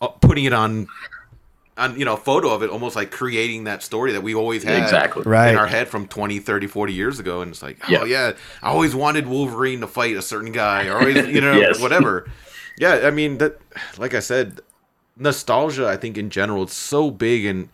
Uh, 0.00 0.08
putting 0.08 0.44
it 0.46 0.52
on, 0.52 0.86
on 1.76 1.98
you 1.98 2.04
know, 2.04 2.14
a 2.14 2.16
photo 2.16 2.50
of 2.54 2.62
it, 2.62 2.70
almost 2.70 2.96
like 2.96 3.10
creating 3.10 3.64
that 3.64 3.82
story 3.82 4.12
that 4.12 4.22
we 4.22 4.34
always 4.34 4.62
had 4.62 4.82
Exactly. 4.82 5.22
Right. 5.26 5.50
in 5.50 5.56
our 5.56 5.66
head 5.66 5.88
from 5.88 6.06
20, 6.08 6.38
30, 6.38 6.66
40 6.66 6.92
years 6.92 7.18
ago. 7.18 7.42
And 7.42 7.50
it's 7.50 7.62
like, 7.62 7.78
oh 7.88 7.92
Yeah. 7.92 8.04
yeah, 8.04 8.32
I 8.62 8.70
always 8.70 8.94
wanted 8.94 9.26
Wolverine 9.26 9.80
to 9.80 9.86
fight 9.86 10.16
a 10.16 10.22
certain 10.22 10.52
guy, 10.52 10.86
or 10.86 10.98
always, 10.98 11.26
you 11.28 11.40
know, 11.40 11.52
Yes. 11.60 11.80
whatever. 11.80 12.30
Yeah, 12.78 13.00
I 13.04 13.10
mean 13.10 13.38
that. 13.38 13.58
Like 13.98 14.14
I 14.14 14.20
said, 14.20 14.60
nostalgia. 15.16 15.86
I 15.86 15.96
think 15.98 16.16
in 16.16 16.30
general, 16.30 16.62
it's 16.62 16.74
so 16.74 17.10
big 17.10 17.44
in 17.44 17.68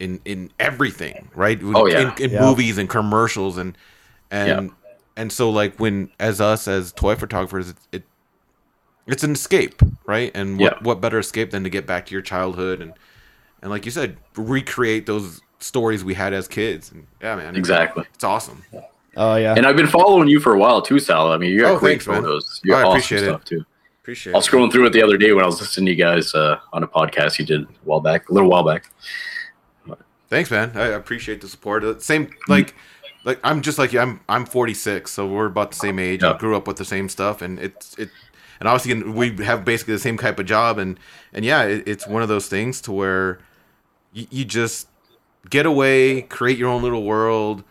in 0.00 0.20
in 0.24 0.50
everything, 0.58 1.28
right? 1.34 1.60
Oh, 1.62 1.86
yeah. 1.86 2.14
in, 2.16 2.22
in 2.22 2.30
Yeah. 2.30 2.40
movies 2.40 2.78
and 2.78 2.88
commercials 2.88 3.58
and 3.58 3.76
and 4.30 4.68
Yeah. 4.70 4.74
and 5.18 5.30
so 5.32 5.50
like 5.50 5.76
when 5.78 6.10
as 6.18 6.40
us 6.40 6.66
as 6.66 6.92
toy 6.92 7.14
photographers, 7.14 7.70
it, 7.70 7.76
it 7.92 8.02
it's 9.08 9.24
an 9.24 9.32
escape, 9.32 9.80
right? 10.06 10.30
And 10.34 10.58
what 10.58 10.72
Yeah. 10.74 10.78
what 10.82 11.00
better 11.00 11.18
escape 11.18 11.50
than 11.50 11.64
to 11.64 11.70
get 11.70 11.86
back 11.86 12.06
to 12.06 12.12
your 12.12 12.22
childhood 12.22 12.80
and 12.80 12.92
and 13.62 13.70
like 13.70 13.84
you 13.84 13.90
said, 13.90 14.16
recreate 14.36 15.06
those 15.06 15.40
stories 15.58 16.04
we 16.04 16.14
had 16.14 16.32
as 16.32 16.46
kids. 16.46 16.92
And 16.92 17.06
yeah, 17.20 17.34
man, 17.36 17.56
Exactly. 17.56 18.04
it's 18.14 18.22
awesome. 18.24 18.62
Oh 19.16 19.34
yeah. 19.36 19.54
And 19.56 19.66
I've 19.66 19.76
been 19.76 19.88
following 19.88 20.28
you 20.28 20.38
for 20.38 20.54
a 20.54 20.58
while 20.58 20.80
too, 20.82 20.98
Sal. 21.00 21.32
I 21.32 21.38
mean, 21.38 21.50
you 21.50 21.60
got 21.62 21.72
Oh, 21.74 21.78
great 21.78 21.90
thanks, 22.02 22.06
man. 22.06 22.22
photos. 22.22 22.60
You 22.62 22.74
I 22.74 22.82
got 22.82 22.86
awesome 22.88 22.98
appreciate 22.98 23.22
it. 23.34 23.44
too. 23.44 23.64
Appreciate 24.02 24.32
I 24.32 24.36
was 24.36 24.46
it. 24.46 24.50
scrolling 24.52 24.70
through 24.72 24.86
it 24.86 24.92
the 24.92 25.02
other 25.02 25.16
day 25.16 25.32
when 25.32 25.42
I 25.42 25.46
was 25.46 25.60
listening 25.60 25.86
to 25.86 25.92
you 25.92 25.98
guys 25.98 26.34
uh, 26.34 26.60
on 26.72 26.82
a 26.84 26.88
podcast 26.88 27.38
you 27.38 27.44
did 27.44 27.62
a 27.62 27.66
while 27.84 28.00
back, 28.00 28.28
a 28.28 28.32
little 28.32 28.48
while 28.48 28.62
back. 28.64 28.90
Thanks, 30.30 30.50
man. 30.50 30.72
I 30.74 30.86
appreciate 30.88 31.40
the 31.40 31.48
support. 31.48 31.82
Uh, 31.82 31.98
Same 31.98 32.30
like 32.48 32.74
like 33.24 33.40
I'm 33.42 33.62
just 33.62 33.78
like 33.78 33.92
you. 33.94 34.00
I'm 34.00 34.20
I'm 34.28 34.44
46, 34.44 35.10
so 35.10 35.26
we're 35.26 35.46
about 35.46 35.70
the 35.70 35.76
same 35.76 35.98
age. 35.98 36.22
I 36.22 36.36
grew 36.36 36.54
up 36.56 36.66
with 36.68 36.76
the 36.76 36.84
same 36.84 37.08
stuff, 37.08 37.40
and 37.42 37.58
it's 37.58 37.94
it. 37.98 38.10
And 38.60 38.68
obviously, 38.68 39.02
we 39.02 39.44
have 39.44 39.64
basically 39.64 39.94
the 39.94 40.00
same 40.00 40.18
type 40.18 40.38
of 40.38 40.46
job, 40.46 40.78
and 40.78 40.98
and 41.32 41.44
yeah, 41.44 41.62
it, 41.64 41.86
it's 41.86 42.06
one 42.06 42.22
of 42.22 42.28
those 42.28 42.48
things 42.48 42.80
to 42.82 42.92
where 42.92 43.38
you, 44.12 44.26
you 44.30 44.44
just 44.44 44.88
get 45.48 45.66
away, 45.66 46.22
create 46.22 46.58
your 46.58 46.68
own 46.68 46.82
little 46.82 47.04
world. 47.04 47.62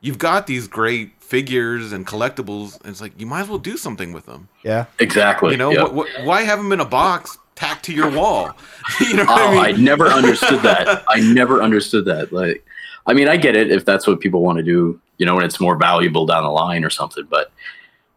You've 0.00 0.18
got 0.18 0.46
these 0.46 0.66
great 0.66 1.12
figures 1.20 1.92
and 1.92 2.06
collectibles, 2.06 2.78
and 2.80 2.90
it's 2.90 3.00
like 3.00 3.18
you 3.18 3.26
might 3.26 3.42
as 3.42 3.48
well 3.48 3.58
do 3.58 3.76
something 3.76 4.12
with 4.12 4.26
them. 4.26 4.48
yeah. 4.64 4.86
Exactly. 4.98 5.52
You 5.52 5.56
know, 5.56 5.70
yeah. 5.70 5.82
what, 5.82 5.94
what, 5.94 6.08
why 6.24 6.42
have 6.42 6.58
them 6.58 6.72
in 6.72 6.80
a 6.80 6.84
box 6.84 7.38
tacked 7.54 7.84
to 7.86 7.92
your 7.94 8.10
wall? 8.10 8.50
you 9.00 9.14
know 9.14 9.24
what 9.24 9.40
Oh, 9.40 9.58
I 9.58 9.68
I 9.68 9.72
never 9.72 10.06
understood 10.20 10.60
that. 10.62 11.04
I 11.08 11.20
never 11.20 11.62
understood 11.62 12.04
that. 12.06 12.32
Like, 12.32 12.66
I 13.06 13.14
mean, 13.14 13.28
I 13.28 13.36
get 13.36 13.56
it 13.56 13.70
if 13.70 13.84
that's 13.84 14.06
what 14.06 14.20
people 14.20 14.42
want 14.42 14.58
to 14.58 14.64
do, 14.64 15.00
you 15.18 15.24
know, 15.24 15.36
and 15.36 15.44
it's 15.44 15.60
more 15.60 15.76
valuable 15.76 16.26
down 16.26 16.44
the 16.44 16.50
line 16.50 16.84
or 16.84 16.90
something. 16.90 17.24
But 17.30 17.52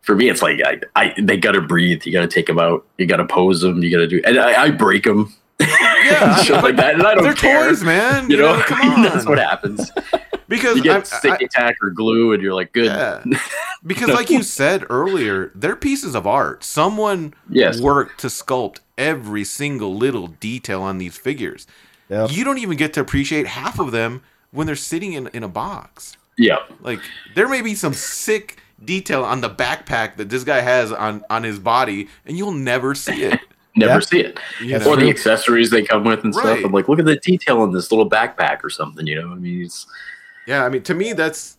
for 0.05 0.15
me, 0.15 0.29
it's 0.29 0.41
like 0.41 0.61
I, 0.63 0.79
I 0.95 1.13
they 1.19 1.35
got 1.37 1.53
to 1.53 1.61
breathe. 1.61 2.05
You 2.05 2.11
got 2.13 2.21
to 2.21 2.27
take 2.27 2.45
them 2.45 2.59
out. 2.59 2.85
You 2.97 3.05
got 3.05 3.17
to 3.17 3.25
pose 3.25 3.61
them. 3.61 3.83
You 3.83 3.91
got 3.91 3.97
to 3.97 4.07
do, 4.07 4.21
and 4.25 4.37
I, 4.39 4.63
I 4.65 4.71
break 4.71 5.03
them. 5.03 5.33
Yeah, 5.59 6.35
shit 6.43 6.61
like 6.63 6.75
that. 6.77 6.93
And 6.95 7.03
I 7.03 7.15
don't 7.15 7.23
They're 7.23 7.33
care. 7.33 7.67
toys, 7.69 7.83
man. 7.83 8.29
You 8.29 8.37
know, 8.37 8.61
come 8.61 8.89
on. 8.91 9.01
that's 9.03 9.25
what 9.25 9.37
happens. 9.39 9.91
because 10.47 10.77
You 10.77 10.83
get 10.83 10.91
I'm- 10.93 11.01
I- 11.01 11.17
sticky 11.17 11.47
tack 11.47 11.77
or 11.81 11.89
glue, 11.89 12.33
and 12.33 12.41
you're 12.43 12.53
like, 12.53 12.71
good. 12.73 12.85
Yeah. 12.85 13.23
Because, 13.85 14.09
like 14.09 14.29
you 14.29 14.41
said 14.43 14.83
earlier, 14.89 15.51
they're 15.55 15.75
pieces 15.75 16.15
of 16.15 16.25
art. 16.25 16.63
Someone 16.63 17.33
Yes. 17.49 17.79
worked 17.79 18.19
to 18.21 18.27
sculpt 18.27 18.79
every 18.97 19.43
single 19.43 19.95
little 19.95 20.27
detail 20.27 20.81
on 20.81 20.97
these 20.97 21.17
figures. 21.17 21.67
Yep. 22.09 22.31
You 22.31 22.43
don't 22.43 22.57
even 22.59 22.77
get 22.77 22.93
to 22.93 23.01
appreciate 23.01 23.45
half 23.47 23.79
of 23.79 23.91
them 23.91 24.21
when 24.51 24.65
they're 24.67 24.75
sitting 24.75 25.13
in, 25.13 25.27
in 25.33 25.43
a 25.43 25.47
box. 25.47 26.17
Yeah. 26.37 26.57
Like, 26.81 26.99
there 27.35 27.47
may 27.47 27.61
be 27.61 27.75
some 27.75 27.93
sick 27.93 28.57
detail 28.84 29.23
on 29.23 29.41
the 29.41 29.49
backpack 29.49 30.17
that 30.17 30.30
this 30.30 30.43
guy 30.43 30.61
has 30.61 30.91
on, 30.91 31.23
on 31.30 31.43
his 31.43 31.59
body, 31.59 32.07
and 32.26 32.38
you'll 32.38 32.51
never 32.51 32.93
see 32.95 33.23
it. 33.23 33.39
Never 33.78 33.95
Yeah. 33.95 33.99
see 33.99 34.19
it. 34.21 34.39
You 34.61 34.78
or 34.78 34.80
know? 34.80 34.95
the 34.95 35.09
accessories 35.09 35.69
they 35.69 35.84
come 35.84 36.05
with 36.05 36.23
and 36.23 36.34
stuff. 36.34 36.45
Right. 36.45 36.63
I'm 36.63 36.71
like, 36.71 36.88
look 36.88 36.97
at 36.97 37.03
the 37.03 37.17
detail 37.17 37.61
in 37.65 37.73
this 37.73 37.91
little 37.91 38.09
backpack 38.09 38.63
or 38.63 38.69
something. 38.69 39.05
You 39.05 39.15
know, 39.21 39.32
I 39.34 39.36
mean, 39.36 39.63
it's 39.65 39.86
Yeah, 40.47 40.63
I 40.63 40.69
mean, 40.69 40.82
to 40.84 40.93
me, 40.93 41.11
that's 41.11 41.57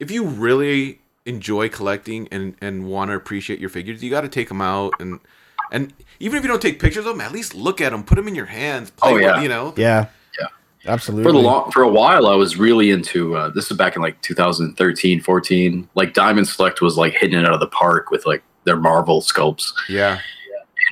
if 0.00 0.10
you 0.10 0.24
really 0.24 1.00
enjoy 1.26 1.68
collecting 1.68 2.26
and 2.32 2.54
and 2.62 2.86
want 2.86 3.10
to 3.10 3.14
appreciate 3.16 3.58
your 3.60 3.68
figures, 3.68 4.02
you 4.02 4.08
got 4.08 4.22
to 4.22 4.30
take 4.30 4.48
them 4.48 4.62
out 4.62 4.94
and 4.98 5.20
and 5.70 5.92
even 6.20 6.38
if 6.38 6.42
you 6.42 6.48
don't 6.48 6.62
take 6.62 6.80
pictures 6.80 7.04
of 7.04 7.12
them, 7.18 7.20
at 7.20 7.32
least 7.32 7.54
look 7.54 7.82
at 7.82 7.92
them, 7.92 8.02
put 8.02 8.14
them 8.14 8.28
in 8.28 8.34
your 8.34 8.46
hands. 8.46 8.90
Play 8.90 9.10
Oh, 9.26 9.34
with- 9.34 9.42
you 9.42 9.50
know. 9.50 9.74
Yeah. 9.76 10.06
Absolutely. 10.88 11.24
for 11.24 11.32
the 11.32 11.38
long 11.38 11.70
for 11.70 11.82
a 11.82 11.88
while. 11.88 12.26
I 12.26 12.34
was 12.34 12.56
really 12.56 12.90
into 12.90 13.36
uh, 13.36 13.50
this 13.50 13.70
is 13.70 13.76
back 13.76 13.94
in 13.94 14.02
like 14.02 14.20
2013, 14.22 15.20
14. 15.20 15.88
Like 15.94 16.14
Diamond 16.14 16.48
Select 16.48 16.80
was 16.80 16.96
like 16.96 17.12
hitting 17.12 17.38
it 17.38 17.44
out 17.44 17.52
of 17.52 17.60
the 17.60 17.66
park 17.68 18.10
with 18.10 18.26
like 18.26 18.42
their 18.64 18.76
Marvel 18.76 19.20
sculpts. 19.20 19.72
Yeah, 19.88 20.20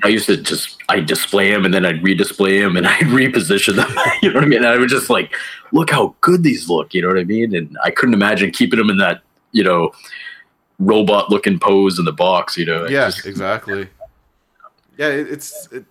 I 0.04 0.08
used 0.08 0.26
to 0.26 0.36
just 0.36 0.82
I 0.88 1.00
display 1.00 1.50
them 1.50 1.64
and 1.64 1.72
then 1.72 1.86
I'd 1.86 2.02
redisplay 2.02 2.62
them 2.62 2.76
and 2.76 2.86
I'd 2.86 3.04
reposition 3.04 3.76
them. 3.76 3.90
you 4.22 4.28
know 4.30 4.36
what 4.36 4.44
I 4.44 4.48
mean? 4.48 4.58
And 4.58 4.68
I 4.68 4.76
would 4.76 4.88
just 4.88 5.08
like 5.10 5.34
look 5.72 5.90
how 5.90 6.14
good 6.20 6.42
these 6.42 6.68
look. 6.68 6.94
You 6.94 7.02
know 7.02 7.08
what 7.08 7.18
I 7.18 7.24
mean? 7.24 7.54
And 7.54 7.76
I 7.82 7.90
couldn't 7.90 8.14
imagine 8.14 8.50
keeping 8.50 8.78
them 8.78 8.90
in 8.90 8.98
that 8.98 9.22
you 9.52 9.64
know 9.64 9.92
robot 10.78 11.30
looking 11.30 11.58
pose 11.58 11.98
in 11.98 12.04
the 12.04 12.12
box. 12.12 12.56
You 12.56 12.66
know? 12.66 12.86
Yeah, 12.86 13.06
just- 13.10 13.26
exactly. 13.26 13.88
Yeah, 14.98 15.08
it, 15.08 15.30
it's. 15.30 15.68
It, 15.72 15.84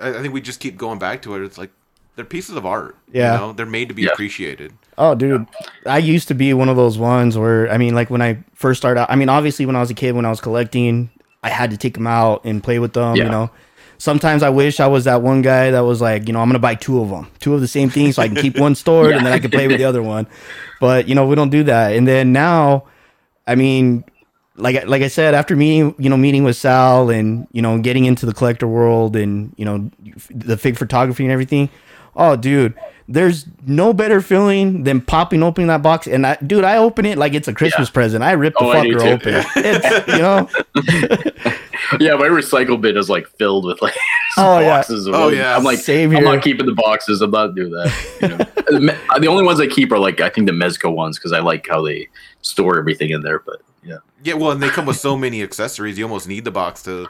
I 0.00 0.12
think 0.12 0.32
we 0.34 0.40
just 0.40 0.58
keep 0.58 0.76
going 0.76 0.98
back 0.98 1.22
to 1.22 1.34
it. 1.36 1.44
It's 1.44 1.58
like 1.58 1.70
they're 2.16 2.24
pieces 2.24 2.56
of 2.56 2.66
art. 2.66 2.96
Yeah. 3.12 3.34
you 3.34 3.40
know? 3.40 3.52
they're 3.52 3.66
made 3.66 3.88
to 3.88 3.94
be 3.94 4.02
Yeah. 4.02 4.10
appreciated. 4.12 4.72
Oh, 4.98 5.14
dude, 5.14 5.46
I 5.86 5.98
used 5.98 6.28
to 6.28 6.34
be 6.34 6.52
one 6.52 6.68
of 6.68 6.76
those 6.76 6.98
ones 6.98 7.38
where 7.38 7.70
I 7.72 7.78
mean, 7.78 7.94
like 7.94 8.10
when 8.10 8.20
I 8.22 8.38
first 8.54 8.78
started 8.80 9.00
out. 9.00 9.10
I 9.10 9.16
mean, 9.16 9.28
obviously 9.28 9.64
when 9.66 9.76
I 9.76 9.80
was 9.80 9.90
a 9.90 9.94
kid, 9.94 10.14
when 10.14 10.26
I 10.26 10.30
was 10.30 10.40
collecting, 10.40 11.10
I 11.42 11.48
had 11.48 11.70
to 11.70 11.76
take 11.76 11.94
them 11.94 12.06
out 12.06 12.44
and 12.44 12.62
play 12.62 12.78
with 12.78 12.92
them. 12.92 13.16
You 13.16 13.24
know, 13.24 13.50
sometimes 13.98 14.42
I 14.42 14.50
wish 14.50 14.78
I 14.80 14.86
was 14.86 15.04
that 15.04 15.22
one 15.22 15.42
guy 15.42 15.70
that 15.70 15.80
was 15.80 16.00
like, 16.00 16.26
you 16.26 16.32
know, 16.34 16.40
I'm 16.40 16.48
gonna 16.48 16.58
buy 16.58 16.74
two 16.74 17.00
of 17.00 17.08
them, 17.08 17.28
two 17.40 17.54
of 17.54 17.60
the 17.60 17.68
same 17.68 17.88
thing, 17.88 18.12
so 18.12 18.22
I 18.22 18.28
can 18.28 18.36
keep 18.36 18.58
one 18.58 18.74
stored 18.74 19.12
and 19.12 19.24
then 19.24 19.32
I 19.32 19.38
can 19.38 19.50
play 19.50 19.66
with 19.66 19.78
the 19.78 19.84
other 19.84 20.02
one. 20.02 20.26
But 20.80 21.08
you 21.08 21.14
know, 21.14 21.26
we 21.26 21.34
don't 21.34 21.50
do 21.50 21.64
that. 21.64 21.96
And 21.96 22.06
then 22.06 22.32
now, 22.32 22.84
I 23.46 23.54
mean, 23.54 24.04
like 24.56 24.86
like 24.86 25.02
I 25.02 25.08
said, 25.08 25.32
after 25.34 25.56
meeting 25.56 25.94
you 25.98 26.10
know 26.10 26.16
meeting 26.18 26.44
with 26.44 26.56
Sal 26.56 27.08
and 27.08 27.46
you 27.52 27.62
know 27.62 27.78
getting 27.78 28.04
into 28.04 28.26
the 28.26 28.34
collector 28.34 28.68
world 28.68 29.16
and 29.16 29.54
you 29.56 29.64
know 29.64 29.90
the 30.30 30.58
fig 30.58 30.76
photography 30.76 31.24
and 31.24 31.32
everything. 31.32 31.70
Oh, 32.14 32.36
dude, 32.36 32.74
there's 33.08 33.46
no 33.66 33.92
better 33.92 34.20
feeling 34.20 34.84
than 34.84 35.00
popping 35.00 35.42
open 35.42 35.66
that 35.68 35.82
box 35.82 36.06
and 36.06 36.26
I, 36.26 36.36
dude, 36.46 36.64
I 36.64 36.76
open 36.76 37.04
it 37.06 37.18
like 37.18 37.34
it's 37.34 37.48
a 37.48 37.52
Christmas 37.54 37.90
present. 37.90 38.22
I 38.22 38.32
rip 38.32 38.54
the 38.58 38.64
Oh, 38.64 38.72
fucker 38.74 39.00
too. 39.00 39.08
open. 39.08 39.44
It's, 39.56 40.08
you 40.08 40.18
know, 40.18 40.48
yeah, 42.00 42.14
my 42.14 42.26
recycle 42.28 42.80
bin 42.80 42.96
is 42.96 43.08
like 43.10 43.26
filled 43.38 43.64
with 43.66 43.80
like 43.82 43.96
Oh, 44.38 44.60
yeah. 44.60 44.68
boxes. 44.78 45.06
Of 45.06 45.14
Oh, 45.14 45.26
wood. 45.26 45.36
yeah. 45.36 45.56
I'm 45.56 45.64
like, 45.64 45.78
Same 45.78 46.14
I'm 46.16 46.24
not 46.24 46.42
keeping 46.42 46.66
the 46.66 46.74
boxes. 46.74 47.20
I'm 47.20 47.30
not 47.30 47.54
doing 47.54 47.70
that. 47.72 47.92
You 48.22 48.28
know? 48.28 48.36
the 48.38 49.18
the 49.20 49.26
only 49.28 49.44
ones 49.44 49.60
I 49.60 49.66
keep 49.66 49.92
are 49.92 49.98
like 49.98 50.20
I 50.20 50.28
think 50.30 50.46
the 50.46 50.52
Mezco 50.54 50.92
ones 50.94 51.18
because 51.18 51.32
I 51.32 51.40
like 51.40 51.66
how 51.68 51.82
they 51.84 52.08
store 52.42 52.78
everything 52.78 53.10
in 53.10 53.22
there. 53.22 53.40
But 53.40 53.60
yeah, 53.82 53.96
Yeah, 54.22 54.34
well, 54.34 54.52
and 54.52 54.62
they 54.62 54.68
come 54.70 54.86
with 54.86 54.96
so 54.98 55.16
many 55.16 55.42
accessories, 55.42 55.98
you 55.98 56.04
almost 56.04 56.28
need 56.28 56.44
the 56.44 56.50
box 56.50 56.82
to 56.84 57.08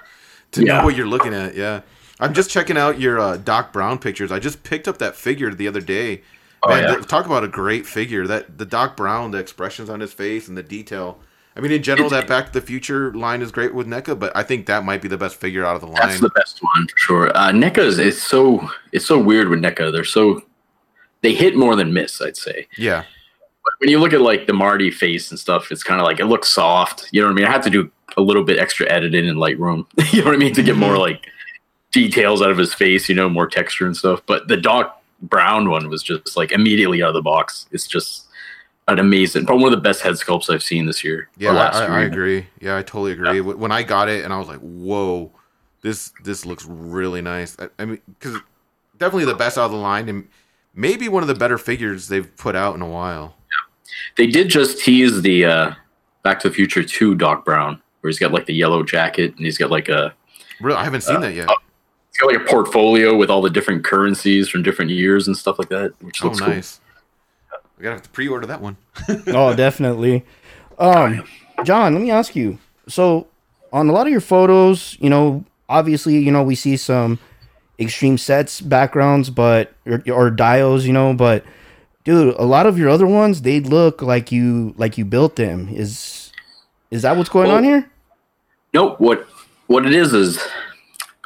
to 0.52 0.64
Yeah. 0.64 0.78
know 0.78 0.84
what 0.84 0.96
you're 0.96 1.06
looking 1.06 1.32
at. 1.34 1.54
Yeah, 1.54 1.82
I'm 2.22 2.34
just 2.34 2.50
checking 2.50 2.76
out 2.78 3.00
your 3.00 3.18
uh, 3.18 3.36
Doc 3.36 3.72
Brown 3.72 3.98
pictures. 3.98 4.30
I 4.30 4.38
just 4.38 4.62
picked 4.62 4.86
up 4.86 4.98
that 4.98 5.16
figure 5.16 5.52
the 5.52 5.66
other 5.66 5.80
day. 5.80 6.22
Oh, 6.62 6.68
Man, 6.68 6.84
yeah. 6.84 6.94
th- 6.94 7.06
talk 7.08 7.26
about 7.26 7.42
a 7.42 7.48
great 7.48 7.84
figure. 7.84 8.26
That 8.26 8.58
the 8.58 8.64
Doc 8.64 8.96
Brown, 8.96 9.32
the 9.32 9.38
expressions 9.38 9.90
on 9.90 9.98
his 9.98 10.12
face 10.12 10.46
and 10.46 10.56
the 10.56 10.62
detail. 10.62 11.18
I 11.56 11.60
mean, 11.60 11.72
in 11.72 11.82
general, 11.82 12.08
that 12.10 12.28
Back 12.28 12.46
to 12.46 12.52
the 12.52 12.60
Future 12.64 13.12
line 13.12 13.42
is 13.42 13.50
great 13.50 13.74
with 13.74 13.86
NECA, 13.86 14.18
but 14.18 14.34
I 14.34 14.42
think 14.42 14.66
that 14.66 14.84
might 14.84 15.02
be 15.02 15.08
the 15.08 15.18
best 15.18 15.36
figure 15.36 15.66
out 15.66 15.74
of 15.74 15.80
the 15.82 15.88
line. 15.88 15.96
that's 15.96 16.20
the 16.20 16.30
best 16.30 16.60
one 16.62 16.86
for 16.86 16.96
sure. 16.96 17.36
Uh, 17.36 17.50
NECA 17.50 17.78
is 17.78 17.98
it's 17.98 18.22
so 18.22 18.70
it's 18.92 19.04
so 19.04 19.18
weird 19.18 19.48
with 19.48 19.58
NECA. 19.58 19.92
They're 19.92 20.04
so 20.04 20.42
they 21.20 21.34
hit 21.34 21.56
more 21.56 21.74
than 21.76 21.92
miss. 21.92 22.22
I'd 22.22 22.36
say. 22.36 22.68
yeah, 22.78 23.00
But 23.64 23.72
when 23.80 23.90
you 23.90 23.98
look 23.98 24.12
at 24.12 24.20
like 24.22 24.46
the 24.46 24.52
Marty 24.54 24.90
face 24.90 25.30
and 25.30 25.38
stuff, 25.38 25.70
it's 25.72 25.82
kind 25.82 26.00
of 26.00 26.06
like 26.06 26.20
it 26.20 26.26
looks 26.26 26.48
soft. 26.48 27.08
You 27.12 27.20
know 27.20 27.26
what 27.26 27.32
I 27.32 27.36
mean? 27.36 27.46
I 27.46 27.50
had 27.50 27.62
to 27.64 27.70
do 27.70 27.90
a 28.16 28.22
little 28.22 28.44
bit 28.44 28.58
extra 28.58 28.88
editing 28.90 29.26
in 29.26 29.36
Lightroom. 29.36 29.86
you 30.12 30.20
know 30.20 30.26
what 30.26 30.34
I 30.34 30.38
mean 30.38 30.54
to 30.54 30.62
get 30.62 30.76
more 30.76 30.96
like 30.96 31.26
details 31.92 32.42
out 32.42 32.50
of 32.50 32.58
his 32.58 32.74
face. 32.74 33.08
You 33.08 33.14
know, 33.14 33.28
more 33.28 33.46
texture 33.46 33.86
and 33.86 33.96
stuff. 33.96 34.20
But 34.26 34.48
the 34.48 34.56
Doc 34.56 35.00
Brown 35.22 35.70
one 35.70 35.88
was 35.88 36.02
just 36.02 36.36
like 36.36 36.52
immediately 36.52 37.02
out 37.02 37.08
of 37.10 37.14
the 37.14 37.22
box. 37.22 37.66
It's 37.70 37.86
just 37.86 38.26
an 38.88 38.98
amazing, 38.98 39.46
probably 39.46 39.62
one 39.62 39.72
of 39.72 39.78
the 39.78 39.88
best 39.88 40.02
head 40.02 40.14
sculpts 40.14 40.52
I've 40.52 40.62
seen 40.62 40.86
this 40.86 41.04
year. 41.04 41.28
yeah, 41.38 41.52
I, 41.52 41.84
I 41.84 41.98
year. 42.00 42.08
agree. 42.08 42.46
Yeah, 42.60 42.76
I 42.76 42.82
totally 42.82 43.12
agree. 43.12 43.38
Wh- 43.38 43.58
When 43.58 43.70
I 43.70 43.84
got 43.84 44.08
it, 44.08 44.24
and 44.24 44.32
I 44.34 44.38
was 44.38 44.48
like, 44.48 44.58
"Whoa, 44.58 45.30
this 45.82 46.12
this 46.24 46.44
looks 46.44 46.64
really 46.66 47.22
nice." 47.22 47.56
I, 47.60 47.68
I 47.78 47.84
mean, 47.84 48.00
because 48.18 48.38
definitely 48.98 49.26
the 49.26 49.34
best 49.36 49.56
out 49.56 49.66
of 49.66 49.70
the 49.70 49.76
line, 49.76 50.08
and 50.08 50.26
maybe 50.74 51.08
one 51.08 51.22
of 51.22 51.28
the 51.28 51.34
better 51.34 51.58
figures 51.58 52.08
they've 52.08 52.36
put 52.36 52.56
out 52.56 52.74
in 52.74 52.82
a 52.82 52.88
while. 52.88 53.36
They 54.16 54.26
did 54.26 54.48
just 54.48 54.80
tease 54.84 55.22
the 55.22 55.44
uh, 55.44 55.74
Back 56.24 56.40
to 56.40 56.48
the 56.48 56.54
Future 56.54 56.82
2 56.82 57.14
Doc 57.14 57.44
Brown, 57.44 57.80
where 58.00 58.08
he's 58.08 58.18
got 58.18 58.32
like 58.32 58.46
the 58.46 58.54
yellow 58.54 58.82
jacket 58.82 59.36
and 59.36 59.44
he's 59.44 59.58
got 59.58 59.70
like 59.70 59.88
a 59.88 60.12
Really, 60.60 60.76
I 60.76 60.84
haven't 60.84 61.00
seen 61.02 61.20
that 61.20 61.34
yet. 61.34 61.48
Got 62.22 62.32
like 62.32 62.40
a 62.42 62.44
portfolio 62.48 63.16
with 63.16 63.30
all 63.30 63.42
the 63.42 63.50
different 63.50 63.84
currencies 63.84 64.48
from 64.48 64.62
different 64.62 64.90
years 64.92 65.26
and 65.26 65.36
stuff 65.36 65.58
like 65.58 65.68
that, 65.70 65.92
which 66.00 66.22
Oh, 66.22 66.28
looks 66.28 66.40
nice. 66.40 66.80
We 67.76 67.82
gotta 67.82 67.94
have 67.96 68.02
to 68.02 68.10
pre-order 68.10 68.46
that 68.46 68.60
one. 68.60 68.76
oh, 69.28 69.56
definitely. 69.56 70.24
Um, 70.78 71.24
John, 71.64 71.94
let 71.94 72.00
me 72.02 72.10
ask 72.12 72.36
you. 72.36 72.58
So, 72.86 73.26
on 73.72 73.88
a 73.88 73.92
lot 73.92 74.06
of 74.06 74.12
your 74.12 74.20
photos, 74.20 74.96
you 75.00 75.10
know, 75.10 75.44
obviously, 75.68 76.18
you 76.18 76.30
know, 76.30 76.44
we 76.44 76.54
see 76.54 76.76
some 76.76 77.18
extreme 77.80 78.18
sets 78.18 78.60
backgrounds, 78.60 79.30
but 79.30 79.72
or, 79.86 80.02
or 80.12 80.30
dios, 80.30 80.84
you 80.86 80.92
know, 80.92 81.14
but 81.14 81.44
dude, 82.04 82.36
a 82.36 82.44
lot 82.44 82.66
of 82.66 82.78
your 82.78 82.88
other 82.88 83.06
ones, 83.06 83.42
they 83.42 83.58
look 83.58 84.00
like 84.00 84.30
you 84.30 84.74
like 84.76 84.96
you 84.96 85.04
built 85.04 85.34
them. 85.34 85.68
Is 85.70 86.30
is 86.92 87.02
that 87.02 87.16
what's 87.16 87.30
going 87.30 87.48
Well, 87.48 87.56
on 87.56 87.64
here? 87.64 87.90
Nope. 88.72 89.00
What 89.00 89.26
what 89.66 89.84
it 89.86 89.92
is 89.92 90.12
is 90.12 90.38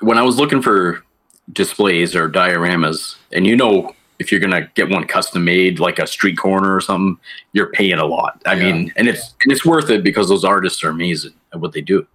when 0.00 0.18
I 0.18 0.22
was 0.22 0.36
looking 0.38 0.62
for 0.62 1.02
displays 1.52 2.14
or 2.14 2.28
dioramas, 2.28 3.16
and 3.32 3.46
you 3.46 3.56
know, 3.56 3.94
if 4.18 4.30
you're 4.32 4.40
gonna 4.40 4.68
get 4.74 4.88
one 4.88 5.06
custom 5.06 5.44
made, 5.44 5.78
like 5.78 5.98
a 5.98 6.06
street 6.06 6.36
corner 6.38 6.74
or 6.74 6.80
something, 6.80 7.18
you're 7.52 7.70
paying 7.70 7.98
a 7.98 8.04
lot. 8.06 8.40
I 8.46 8.54
Yeah. 8.54 8.72
mean, 8.72 8.92
and 8.96 9.08
it's 9.08 9.34
and 9.42 9.52
it's 9.52 9.64
worth 9.64 9.90
it 9.90 10.02
because 10.02 10.28
those 10.28 10.44
artists 10.44 10.82
are 10.84 10.88
amazing 10.90 11.32
at 11.52 11.60
what 11.60 11.72
they 11.72 11.80
do. 11.82 12.06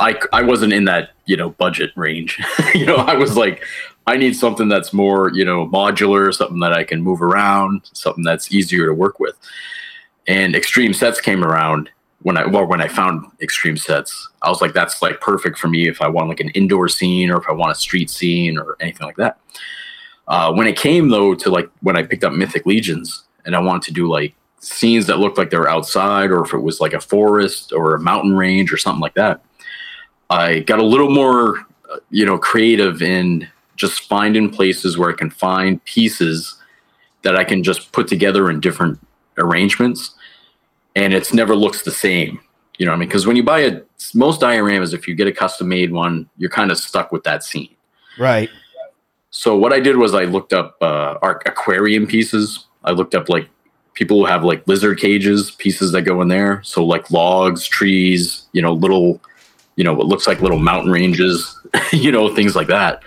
I 0.00 0.18
I 0.32 0.42
wasn't 0.42 0.72
in 0.72 0.84
that 0.86 1.10
you 1.26 1.36
know 1.36 1.50
budget 1.50 1.90
range. 1.96 2.40
you 2.74 2.86
know, 2.86 2.96
I 2.96 3.14
was 3.14 3.36
like, 3.36 3.62
I 4.06 4.16
need 4.16 4.34
something 4.36 4.68
that's 4.68 4.92
more 4.92 5.30
you 5.34 5.44
know 5.44 5.66
modular, 5.68 6.32
something 6.34 6.60
that 6.60 6.72
I 6.72 6.84
can 6.84 7.02
move 7.02 7.22
around, 7.22 7.82
something 7.92 8.24
that's 8.24 8.52
easier 8.52 8.86
to 8.86 8.94
work 8.94 9.18
with. 9.20 9.36
And 10.26 10.56
extreme 10.56 10.94
sets 10.94 11.20
came 11.20 11.44
around 11.44 11.90
when 12.24 12.38
I 12.38 12.46
well 12.46 12.66
when 12.66 12.80
I 12.80 12.88
found 12.88 13.26
extreme 13.42 13.76
sets, 13.76 14.28
I 14.40 14.48
was 14.48 14.62
like, 14.62 14.72
that's 14.72 15.02
like 15.02 15.20
perfect 15.20 15.58
for 15.58 15.68
me 15.68 15.88
if 15.88 16.00
I 16.00 16.08
want 16.08 16.30
like 16.30 16.40
an 16.40 16.48
indoor 16.50 16.88
scene 16.88 17.30
or 17.30 17.36
if 17.36 17.44
I 17.48 17.52
want 17.52 17.72
a 17.72 17.74
street 17.74 18.08
scene 18.08 18.58
or 18.58 18.76
anything 18.80 19.06
like 19.06 19.16
that. 19.16 19.38
Uh, 20.26 20.50
when 20.50 20.66
it 20.66 20.74
came 20.76 21.10
though 21.10 21.34
to 21.34 21.50
like 21.50 21.68
when 21.82 21.96
I 21.96 22.02
picked 22.02 22.24
up 22.24 22.32
Mythic 22.32 22.64
Legions 22.64 23.24
and 23.44 23.54
I 23.54 23.60
wanted 23.60 23.82
to 23.82 23.92
do 23.92 24.08
like 24.08 24.34
scenes 24.58 25.06
that 25.06 25.18
looked 25.18 25.36
like 25.36 25.50
they 25.50 25.58
were 25.58 25.68
outside 25.68 26.30
or 26.30 26.42
if 26.42 26.54
it 26.54 26.60
was 26.60 26.80
like 26.80 26.94
a 26.94 27.00
forest 27.00 27.74
or 27.74 27.94
a 27.94 28.00
mountain 28.00 28.34
range 28.34 28.72
or 28.72 28.78
something 28.78 29.02
like 29.02 29.14
that, 29.14 29.44
I 30.30 30.60
got 30.60 30.78
a 30.78 30.84
little 30.84 31.10
more 31.10 31.58
uh, 31.90 31.98
you 32.08 32.24
know 32.24 32.38
creative 32.38 33.02
in 33.02 33.46
just 33.76 34.04
finding 34.04 34.48
places 34.48 34.96
where 34.96 35.10
I 35.10 35.14
can 35.14 35.28
find 35.28 35.84
pieces 35.84 36.56
that 37.20 37.36
I 37.36 37.44
can 37.44 37.62
just 37.62 37.92
put 37.92 38.08
together 38.08 38.48
in 38.48 38.60
different 38.60 38.98
arrangements 39.36 40.14
and 40.94 41.12
it's 41.12 41.32
never 41.32 41.54
looks 41.54 41.82
the 41.82 41.90
same. 41.90 42.40
You 42.78 42.86
know 42.86 42.92
what 42.92 42.96
I 42.96 43.00
mean? 43.00 43.08
Because 43.08 43.26
when 43.26 43.36
you 43.36 43.42
buy 43.42 43.60
a 43.60 43.80
most 44.14 44.40
dioramas, 44.40 44.94
if 44.94 45.06
you 45.06 45.14
get 45.14 45.26
a 45.26 45.32
custom 45.32 45.68
made 45.68 45.92
one, 45.92 46.28
you're 46.36 46.50
kind 46.50 46.70
of 46.70 46.78
stuck 46.78 47.12
with 47.12 47.24
that 47.24 47.44
scene. 47.44 47.74
Right. 48.18 48.50
So 49.30 49.56
what 49.56 49.72
I 49.72 49.80
did 49.80 49.96
was 49.96 50.14
I 50.14 50.24
looked 50.24 50.52
up 50.52 50.76
uh, 50.80 51.18
our 51.22 51.40
aquarium 51.46 52.06
pieces. 52.06 52.66
I 52.84 52.92
looked 52.92 53.14
up 53.14 53.28
like 53.28 53.48
people 53.94 54.18
who 54.18 54.26
have 54.26 54.44
like 54.44 54.66
lizard 54.66 54.98
cages, 54.98 55.52
pieces 55.52 55.92
that 55.92 56.02
go 56.02 56.20
in 56.20 56.28
there. 56.28 56.62
So 56.62 56.84
like 56.84 57.10
logs, 57.10 57.66
trees, 57.66 58.46
you 58.52 58.62
know, 58.62 58.72
little, 58.72 59.20
you 59.76 59.84
know, 59.84 59.94
what 59.94 60.06
looks 60.06 60.26
like 60.26 60.40
little 60.40 60.58
mountain 60.58 60.92
ranges, 60.92 61.58
you 61.92 62.12
know, 62.12 62.34
things 62.34 62.54
like 62.54 62.68
that. 62.68 63.02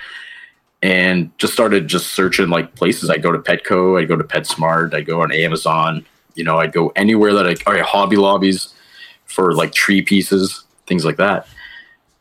And 0.82 1.32
just 1.38 1.54
started 1.54 1.88
just 1.88 2.14
searching 2.14 2.50
like 2.50 2.76
places. 2.76 3.10
I 3.10 3.18
go 3.18 3.32
to 3.32 3.40
Petco, 3.40 4.00
I 4.00 4.06
go 4.06 4.16
to 4.16 4.24
PetSmart, 4.24 4.94
I 4.94 5.02
go 5.02 5.22
on 5.22 5.32
Amazon. 5.32 6.06
You 6.38 6.44
know, 6.44 6.60
I'd 6.60 6.72
go 6.72 6.92
anywhere 6.96 7.34
that 7.34 7.48
I, 7.48 7.52
oh 7.52 7.56
all 7.68 7.74
right, 7.74 7.84
Hobby 7.84 8.16
Lobbies 8.16 8.74
for 9.26 9.54
like 9.54 9.74
tree 9.74 10.02
pieces, 10.02 10.64
things 10.86 11.04
like 11.04 11.18
that. 11.18 11.48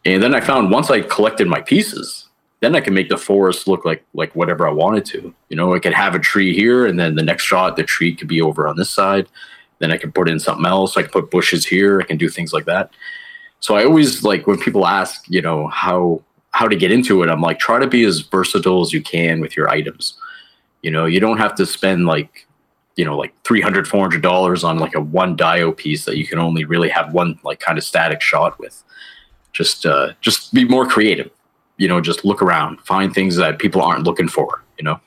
And 0.04 0.22
then 0.22 0.34
I 0.34 0.40
found 0.40 0.70
once 0.70 0.90
I 0.90 1.00
collected 1.02 1.48
my 1.48 1.60
pieces, 1.60 2.28
then 2.60 2.74
I 2.74 2.80
can 2.80 2.94
make 2.94 3.08
the 3.08 3.18
forest 3.18 3.68
look 3.68 3.84
like 3.84 4.04
like 4.14 4.34
whatever 4.34 4.66
I 4.66 4.72
wanted 4.72 5.04
to. 5.06 5.34
You 5.48 5.56
know, 5.56 5.74
I 5.74 5.78
could 5.78 5.92
have 5.92 6.14
a 6.14 6.18
tree 6.18 6.54
here, 6.54 6.86
and 6.86 6.98
then 6.98 7.14
the 7.14 7.22
next 7.22 7.44
shot, 7.44 7.76
the 7.76 7.84
tree 7.84 8.14
could 8.14 8.28
be 8.28 8.40
over 8.40 8.66
on 8.66 8.76
this 8.76 8.90
side. 8.90 9.28
Then 9.78 9.92
I 9.92 9.98
can 9.98 10.10
put 10.10 10.28
in 10.28 10.40
something 10.40 10.64
else. 10.66 10.96
I 10.96 11.02
can 11.02 11.10
put 11.10 11.30
bushes 11.30 11.66
here. 11.66 12.00
I 12.00 12.04
can 12.04 12.16
do 12.16 12.28
things 12.28 12.52
like 12.52 12.64
that. 12.64 12.90
So 13.60 13.74
I 13.74 13.84
always 13.84 14.22
like 14.24 14.46
when 14.46 14.58
people 14.58 14.86
ask, 14.86 15.24
you 15.28 15.42
know, 15.42 15.66
how 15.68 16.22
how 16.56 16.66
to 16.66 16.76
get 16.76 16.90
into 16.90 17.22
it. 17.22 17.28
I'm 17.28 17.42
like, 17.42 17.58
try 17.58 17.78
to 17.78 17.86
be 17.86 18.04
as 18.04 18.20
versatile 18.20 18.80
as 18.80 18.92
you 18.92 19.02
can 19.02 19.40
with 19.40 19.56
your 19.56 19.68
items. 19.68 20.16
You 20.80 20.90
know, 20.90 21.04
you 21.04 21.20
don't 21.20 21.36
have 21.36 21.54
to 21.56 21.66
spend 21.66 22.06
like, 22.06 22.45
you 22.96 23.04
know, 23.04 23.16
like 23.16 23.34
300 23.44 23.86
400 23.86 24.22
dollars 24.22 24.64
on 24.64 24.78
like 24.78 24.94
a 24.94 25.00
one 25.00 25.36
dio 25.36 25.72
piece 25.72 26.04
that 26.06 26.16
you 26.16 26.26
can 26.26 26.38
only 26.38 26.64
really 26.64 26.88
have 26.88 27.12
one 27.12 27.38
like 27.44 27.60
kind 27.60 27.78
of 27.78 27.84
static 27.84 28.20
shot 28.20 28.58
with. 28.58 28.82
Just 29.52 29.86
uh, 29.86 30.12
just 30.20 30.52
be 30.52 30.64
more 30.64 30.86
creative 30.86 31.30
you 31.76 31.88
know, 31.88 32.00
just 32.00 32.24
look 32.24 32.42
around, 32.42 32.80
find 32.80 33.14
things 33.14 33.36
that 33.36 33.58
people 33.58 33.82
aren't 33.82 34.04
looking 34.04 34.28
for, 34.28 34.62
you 34.78 34.84
know? 34.84 35.00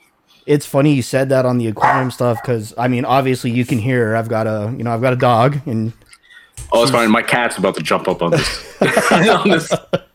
It's 0.46 0.66
funny 0.66 0.94
you 0.94 1.02
said 1.02 1.28
that 1.28 1.44
on 1.44 1.58
the 1.58 1.66
aquarium 1.66 2.10
stuff 2.10 2.38
because 2.42 2.74
I 2.78 2.88
mean, 2.88 3.04
obviously 3.04 3.50
you 3.50 3.64
can 3.64 3.78
hear 3.78 4.16
I've 4.16 4.28
got 4.28 4.46
a 4.46 4.74
you 4.76 4.82
know 4.82 4.92
I've 4.92 5.02
got 5.02 5.12
a 5.12 5.16
dog 5.16 5.60
and 5.66 5.92
Oh, 6.72 6.82
it's 6.82 6.90
fine. 6.90 7.10
My 7.10 7.22
cat's 7.22 7.56
about 7.56 7.74
to 7.76 7.82
jump 7.82 8.08
up 8.08 8.22
on 8.22 8.30
this 8.30 8.82
on 9.28 9.48
this 9.50 9.70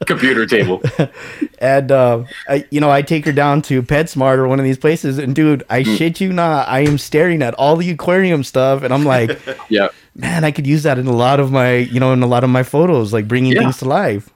computer 0.06 0.45
table. 0.45 0.82
and 1.60 1.91
uh, 1.91 2.24
I, 2.47 2.66
you 2.72 2.80
know 2.80 2.89
I 2.91 3.01
take 3.01 3.26
her 3.26 3.32
down 3.32 3.62
to 3.64 3.82
PetSmart 3.84 4.38
or 4.38 4.47
one 4.47 4.60
of 4.60 4.66
these 4.66 4.78
places 4.78 5.18
and 5.18 5.36
dude 5.36 5.64
I 5.70 5.84
Hmm. 5.84 5.95
shit 5.95 6.22
you 6.22 6.32
not 6.32 6.68
I 6.68 6.80
am 6.82 6.97
staring 6.97 7.41
at 7.41 7.53
all 7.56 7.76
the 7.76 7.89
aquarium 7.91 8.43
stuff 8.43 8.84
and 8.84 8.93
I'm 8.93 9.03
like 9.03 9.39
Yeah. 9.70 9.89
man 10.16 10.43
I 10.43 10.51
could 10.51 10.66
use 10.68 10.84
that 10.84 10.97
in 10.97 11.08
a 11.08 11.16
lot 11.16 11.39
of 11.39 11.51
my 11.51 11.76
you 11.78 11.99
know 11.99 12.14
in 12.14 12.24
a 12.24 12.28
lot 12.28 12.43
of 12.43 12.49
my 12.49 12.64
photos 12.64 13.12
like 13.14 13.28
bringing 13.28 13.51
Yeah. 13.53 13.60
things 13.62 13.78
to 13.80 13.86
life 13.86 14.30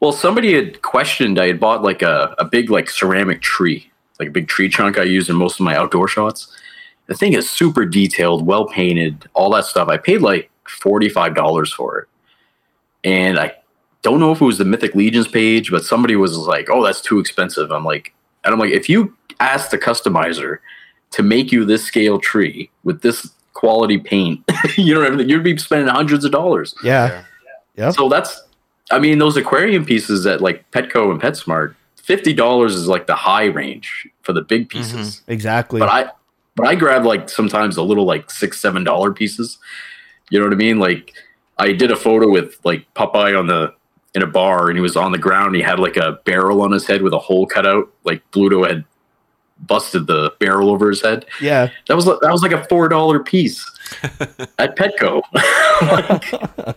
Well, 0.00 0.12
somebody 0.12 0.52
had 0.54 0.82
questioned. 0.82 1.38
I 1.38 1.46
had 1.46 1.58
bought 1.60 1.82
like 1.82 2.02
a, 2.02 2.34
a 2.38 2.44
big 2.44 2.68
like 2.70 2.90
ceramic 2.90 3.40
tree, 3.40 3.90
like 4.20 4.28
a 4.28 4.30
big 4.32 4.46
tree 4.46 4.68
chunk 4.68 4.98
I 4.98 5.04
use 5.04 5.30
in 5.30 5.36
most 5.36 5.58
of 5.58 5.64
my 5.64 5.74
outdoor 5.74 6.06
shots. 6.08 6.48
The 7.06 7.14
thing 7.14 7.32
is 7.32 7.48
super 7.48 7.86
detailed, 7.86 8.44
well 8.44 8.66
painted, 8.66 9.26
all 9.32 9.48
that 9.54 9.64
stuff. 9.64 9.88
I 9.88 9.96
paid 9.96 10.20
like 10.20 10.50
forty 10.68 11.08
five 11.08 11.34
dollars 11.34 11.72
for 11.72 12.00
it, 12.00 12.08
and 13.04 13.38
I 13.38 13.54
don't 14.02 14.20
know 14.20 14.32
if 14.32 14.40
it 14.40 14.44
was 14.44 14.58
the 14.58 14.64
Mythic 14.64 14.94
Legions 14.94 15.28
page, 15.28 15.70
but 15.70 15.84
somebody 15.84 16.16
was 16.16 16.36
like, 16.36 16.68
"Oh, 16.70 16.84
that's 16.84 17.00
too 17.00 17.18
expensive." 17.18 17.70
I'm 17.70 17.84
like, 17.84 18.14
and 18.44 18.52
I'm 18.52 18.60
like, 18.60 18.70
if 18.70 18.88
you 18.88 19.14
ask 19.40 19.70
the 19.70 19.78
customizer 19.78 20.58
to 21.10 21.22
make 21.22 21.52
you 21.52 21.64
this 21.64 21.84
scale 21.84 22.18
tree 22.18 22.70
with 22.84 23.02
this 23.02 23.30
quality 23.54 23.98
paint, 23.98 24.42
you 24.76 24.94
know, 24.94 25.02
everything, 25.02 25.28
you'd 25.28 25.42
be 25.42 25.56
spending 25.58 25.88
hundreds 25.88 26.24
of 26.24 26.32
dollars. 26.32 26.74
yeah 26.82 27.24
Yeah. 27.74 27.90
So 27.90 28.08
that's, 28.08 28.42
I 28.90 28.98
mean, 28.98 29.18
those 29.18 29.36
aquarium 29.36 29.84
pieces 29.84 30.26
at 30.26 30.40
like 30.40 30.70
Petco 30.70 31.10
and 31.10 31.20
PetSmart, 31.20 31.74
fifty 31.96 32.32
dollars 32.32 32.74
is 32.74 32.86
like 32.86 33.06
the 33.06 33.16
high 33.16 33.46
range 33.46 34.08
for 34.22 34.32
the 34.32 34.42
big 34.42 34.68
mm-hmm. 34.68 34.78
pieces. 34.78 35.22
exactly 35.26 35.80
But 35.80 35.88
I, 35.88 36.10
but 36.54 36.66
I 36.66 36.74
grab 36.74 37.04
like 37.04 37.28
sometimes 37.28 37.74
the 37.74 37.84
little 37.84 38.04
like 38.04 38.30
six 38.30 38.60
seven 38.60 38.84
dollar 38.84 39.12
pieces. 39.12 39.58
You 40.30 40.38
know 40.38 40.46
what 40.46 40.54
I 40.54 40.56
mean? 40.56 40.78
Like 40.78 41.12
I 41.58 41.72
did 41.72 41.90
a 41.90 41.96
photo 41.96 42.30
with 42.30 42.58
like 42.64 42.86
Popeye 42.94 43.38
on 43.38 43.46
the 43.46 43.74
in 44.16 44.22
a 44.22 44.26
bar, 44.26 44.68
and 44.68 44.78
he 44.78 44.80
was 44.80 44.96
on 44.96 45.12
the 45.12 45.18
ground. 45.18 45.54
He 45.54 45.60
had 45.60 45.78
like 45.78 45.96
a 45.98 46.18
barrel 46.24 46.62
on 46.62 46.72
his 46.72 46.86
head 46.86 47.02
with 47.02 47.12
a 47.12 47.18
hole 47.18 47.46
cut 47.46 47.66
out. 47.66 47.92
Like 48.02 48.28
Bluto 48.32 48.66
had 48.66 48.84
busted 49.60 50.06
the 50.06 50.32
barrel 50.38 50.70
over 50.70 50.88
his 50.88 51.02
head. 51.02 51.24
yeah 51.40 51.70
That 51.88 51.96
was 51.96 52.04
that 52.04 52.30
was 52.30 52.42
like 52.42 52.52
a 52.52 52.64
four 52.64 52.88
dollar 52.88 53.20
piece 53.22 53.64
at 54.58 54.76
Petco. 54.76 55.22
Like, 55.78 56.24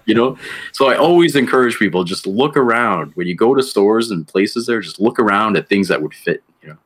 you 0.06 0.14
know, 0.14 0.38
so 0.74 0.90
I 0.90 0.98
always 0.98 1.38
encourage 1.38 1.80
people 1.80 2.04
just 2.04 2.28
look 2.28 2.58
around 2.58 3.14
when 3.16 3.28
you 3.28 3.36
go 3.36 3.56
to 3.56 3.64
stores 3.64 4.12
and 4.12 4.28
places. 4.28 4.66
There, 4.66 4.82
just 4.82 5.00
look 5.00 5.18
around 5.18 5.56
at 5.56 5.70
things 5.70 5.88
that 5.88 6.02
would 6.02 6.14
fit. 6.14 6.44
You 6.62 6.70
know, 6.70 6.78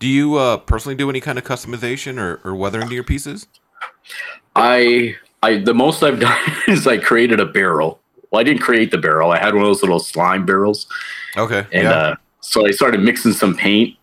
Do 0.00 0.08
you 0.08 0.34
uh, 0.34 0.56
personally 0.56 0.96
do 0.96 1.08
any 1.08 1.20
kind 1.20 1.38
of 1.38 1.44
customization 1.44 2.18
or, 2.18 2.40
or 2.42 2.56
weathering 2.56 2.88
to 2.88 2.94
your 2.94 3.04
pieces? 3.04 3.46
I 4.56 5.14
I 5.44 5.58
the 5.58 5.72
most 5.72 6.02
I've 6.02 6.18
done 6.28 6.36
is 6.66 6.88
I 6.88 6.98
created 6.98 7.38
a 7.38 7.46
barrel. 7.46 8.00
Well, 8.32 8.40
I 8.40 8.44
didn't 8.44 8.62
create 8.62 8.90
the 8.90 8.98
barrel. 8.98 9.30
I 9.30 9.38
had 9.38 9.54
one 9.54 9.62
of 9.62 9.68
those 9.68 9.82
little 9.82 9.98
slime 9.98 10.46
barrels, 10.46 10.86
Okay. 11.36 11.66
and 11.70 11.84
yeah. 11.84 11.90
uh, 11.90 12.14
so 12.40 12.66
I 12.66 12.70
started 12.70 13.00
mixing 13.00 13.32
some 13.32 13.54
paint 13.54 13.96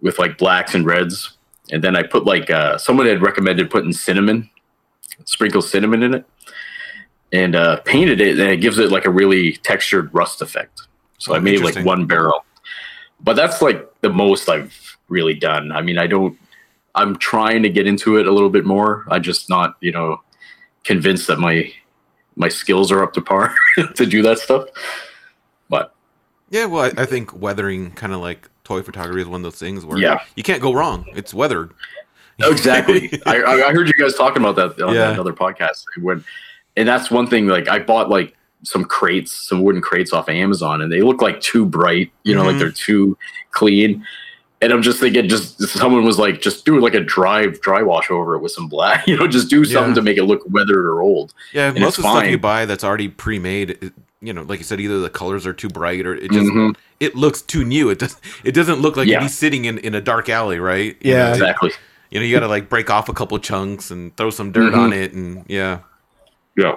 with 0.00 0.18
like 0.18 0.36
blacks 0.38 0.74
and 0.74 0.84
reds, 0.84 1.36
and 1.70 1.82
then 1.82 1.94
I 1.96 2.02
put 2.02 2.24
like 2.24 2.50
uh, 2.50 2.78
someone 2.78 3.06
had 3.06 3.22
recommended 3.22 3.70
putting 3.70 3.92
cinnamon, 3.92 4.50
sprinkle 5.24 5.62
cinnamon 5.62 6.02
in 6.02 6.14
it, 6.14 6.24
and 7.32 7.54
uh, 7.54 7.76
painted 7.84 8.20
it, 8.20 8.40
and 8.40 8.50
it 8.50 8.56
gives 8.56 8.78
it 8.78 8.90
like 8.90 9.04
a 9.04 9.10
really 9.10 9.52
textured 9.58 10.12
rust 10.12 10.42
effect. 10.42 10.82
So 11.18 11.32
Oh, 11.32 11.36
I 11.36 11.38
made 11.38 11.60
like 11.60 11.84
one 11.84 12.06
barrel, 12.06 12.44
but 13.20 13.34
that's 13.34 13.62
like 13.62 13.88
the 14.00 14.10
most 14.10 14.48
I've 14.48 14.96
really 15.08 15.34
done. 15.34 15.70
I 15.70 15.80
mean, 15.80 15.96
I 15.98 16.08
don't. 16.08 16.36
I'm 16.96 17.16
trying 17.16 17.62
to 17.62 17.68
get 17.70 17.86
into 17.86 18.16
it 18.16 18.26
a 18.26 18.32
little 18.32 18.50
bit 18.50 18.64
more. 18.64 19.04
I'm 19.08 19.22
just 19.22 19.48
not, 19.48 19.76
you 19.80 19.92
know, 19.92 20.20
convinced 20.82 21.28
that 21.28 21.38
my 21.38 21.72
my 22.38 22.48
skills 22.48 22.90
are 22.90 23.02
up 23.02 23.12
to 23.12 23.20
par 23.20 23.54
to 23.96 24.06
do 24.06 24.22
that 24.22 24.38
stuff. 24.38 24.64
But 25.68 25.92
Yeah, 26.50 26.64
well, 26.66 26.84
I, 26.84 27.02
I 27.02 27.04
think 27.04 27.38
weathering 27.38 27.90
kind 27.90 28.12
of 28.14 28.20
like 28.20 28.48
toy 28.64 28.82
photography 28.82 29.20
is 29.20 29.28
one 29.28 29.40
of 29.40 29.44
those 29.52 29.58
things 29.58 29.84
where 29.84 29.98
Yeah. 29.98 30.20
you 30.36 30.42
can't 30.42 30.62
go 30.62 30.72
wrong. 30.72 31.04
It's 31.14 31.34
weathered. 31.34 31.72
exactly. 32.38 33.20
I, 33.26 33.42
I 33.42 33.72
heard 33.72 33.88
you 33.88 33.94
guys 33.94 34.14
talking 34.14 34.42
about 34.42 34.56
that 34.56 34.82
on 34.82 34.94
Yeah. 34.94 35.10
another 35.10 35.32
podcast. 35.32 35.84
When, 36.00 36.24
and 36.76 36.88
that's 36.88 37.10
one 37.10 37.26
thing. 37.26 37.48
Like 37.48 37.68
I 37.68 37.80
bought 37.80 38.08
like 38.08 38.34
some 38.62 38.84
crates, 38.84 39.32
some 39.32 39.62
wooden 39.62 39.82
crates 39.82 40.12
off 40.12 40.28
of 40.28 40.34
Amazon, 40.34 40.80
and 40.82 40.90
they 40.92 41.00
look 41.02 41.20
like 41.20 41.40
too 41.40 41.64
bright. 41.66 42.12
You 42.22 42.34
know, 42.34 42.44
like 42.44 42.56
Mhm. 42.56 42.58
they're 42.60 42.70
too 42.70 43.18
clean. 43.50 44.04
And 44.60 44.72
I'm 44.72 44.82
just 44.82 44.98
thinking, 44.98 45.28
just 45.28 45.60
someone 45.68 46.04
was 46.04 46.18
like, 46.18 46.40
just 46.40 46.64
do 46.64 46.80
like 46.80 46.94
a 46.94 47.00
dry 47.00 47.46
dry 47.46 47.80
wash 47.82 48.10
over 48.10 48.34
it 48.34 48.40
with 48.40 48.50
some 48.52 48.68
black. 48.68 49.06
You 49.06 49.16
know, 49.16 49.28
just 49.28 49.48
do 49.48 49.64
something 49.64 49.90
Yeah. 49.90 49.94
to 49.96 50.02
make 50.02 50.16
it 50.18 50.24
look 50.24 50.42
weathered 50.50 50.84
or 50.84 51.00
old. 51.00 51.32
Yeah, 51.52 51.68
And 51.68 51.78
most 51.80 51.98
of 51.98 52.02
the 52.04 52.10
stuff 52.10 52.28
you 52.28 52.38
buy 52.38 52.64
that's 52.66 52.82
already 52.82 53.06
pre-made, 53.08 53.92
you 54.20 54.32
know, 54.32 54.42
like 54.42 54.58
you 54.58 54.64
said, 54.64 54.80
either 54.80 54.98
the 54.98 55.10
colors 55.10 55.46
are 55.46 55.52
too 55.52 55.68
bright 55.68 56.04
or 56.06 56.14
it 56.14 56.32
just 56.32 56.50
Mhm. 56.50 56.74
it 56.98 57.14
looks 57.14 57.40
too 57.40 57.64
new. 57.64 57.88
It 57.90 58.00
does 58.00 58.16
it 58.42 58.50
doesn't 58.52 58.80
look 58.80 58.96
like 58.96 59.06
Yeah. 59.06 59.20
he's 59.20 59.34
sitting 59.38 59.64
in, 59.64 59.78
in 59.78 59.94
a 59.94 60.00
dark 60.00 60.28
alley, 60.28 60.58
right? 60.58 60.96
You 61.00 61.12
Yeah. 61.12 61.26
know, 61.26 61.30
Exactly. 61.32 61.70
You 62.10 62.18
know, 62.18 62.26
you 62.26 62.34
got 62.34 62.40
to 62.40 62.48
like 62.48 62.68
break 62.68 62.90
off 62.90 63.08
a 63.08 63.12
couple 63.12 63.38
chunks 63.38 63.90
and 63.92 64.16
throw 64.16 64.30
some 64.30 64.50
dirt 64.50 64.72
Mhm. 64.72 64.78
on 64.78 64.92
it, 64.92 65.12
and 65.12 65.44
yeah, 65.46 65.78
Yeah. 66.56 66.74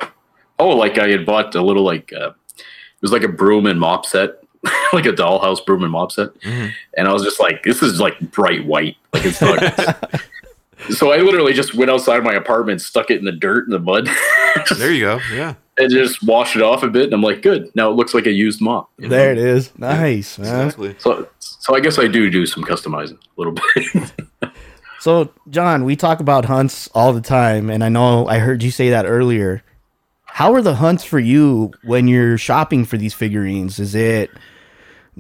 Oh, 0.60 0.76
like 0.76 1.00
I 1.00 1.08
had 1.10 1.26
bought 1.26 1.56
a 1.56 1.62
little 1.64 1.84
like 1.84 2.14
uh, 2.14 2.30
it 2.58 3.02
was 3.02 3.12
like 3.12 3.24
a 3.24 3.28
broom 3.28 3.66
and 3.66 3.80
mop 3.80 4.06
set, 4.06 4.41
like 4.94 5.06
a 5.06 5.12
dollhouse 5.14 5.66
broom 5.66 5.84
and 5.84 5.92
mop 5.92 6.12
set, 6.12 6.34
Mhm. 6.42 6.72
and 6.98 7.08
I 7.08 7.14
was 7.14 7.24
just 7.24 7.40
like, 7.40 7.64
this 7.64 7.82
is 7.82 8.00
like 8.00 8.20
bright 8.32 8.66
white, 8.66 8.96
like 9.14 9.26
it's 9.26 9.42
not. 9.42 10.22
so 10.92 11.12
I 11.12 11.18
literally 11.18 11.54
just 11.54 11.74
went 11.76 11.90
outside 11.92 12.24
my 12.24 12.34
apartment, 12.34 12.82
stuck 12.82 13.10
it 13.12 13.20
in 13.20 13.26
the 13.26 13.32
dirt 13.32 13.66
and 13.66 13.74
the 13.74 13.80
mud, 13.80 14.10
there 14.78 14.92
you 14.92 15.02
go. 15.02 15.20
Yeah, 15.34 15.56
and 15.78 15.90
just 15.92 16.22
washed 16.24 16.56
it 16.56 16.62
off 16.62 16.84
a 16.84 16.88
bit. 16.90 17.06
And 17.06 17.14
I'm 17.14 17.22
like, 17.24 17.42
good. 17.42 17.72
Now 17.76 17.90
it 17.90 17.94
looks 17.96 18.14
like 18.14 18.26
a 18.28 18.32
used 18.32 18.62
mop. 18.62 18.90
you 18.98 19.08
know? 19.08 19.16
There 19.16 19.32
it 19.32 19.38
is. 19.40 19.72
Nice, 19.80 20.38
man. 20.38 20.66
exactly. 20.68 20.96
So, 21.00 21.28
so 21.40 21.76
I 21.76 21.80
guess 21.80 21.98
I 21.98 22.08
do 22.08 22.30
do 22.30 22.46
some 22.46 22.64
customizing 22.64 23.14
a 23.18 23.42
little 23.42 23.54
bit. 23.54 24.12
So, 25.00 25.32
John, 25.50 25.84
we 25.84 25.96
talk 25.96 26.20
about 26.20 26.46
hunts 26.46 26.88
all 26.94 27.12
the 27.14 27.22
time, 27.22 27.72
and 27.72 27.84
I 27.84 27.90
know 27.90 28.28
I 28.28 28.38
heard 28.38 28.62
you 28.62 28.70
say 28.70 28.92
that 28.92 29.08
earlier. 29.08 29.64
How 30.26 30.54
are 30.54 30.62
the 30.62 30.76
hunts 30.76 31.04
for 31.04 31.18
you 31.20 31.72
when 31.84 32.08
you're 32.08 32.38
shopping 32.38 32.86
for 32.86 32.98
these 32.98 33.14
figurines? 33.16 33.80
Is 33.80 33.96
it 33.96 34.30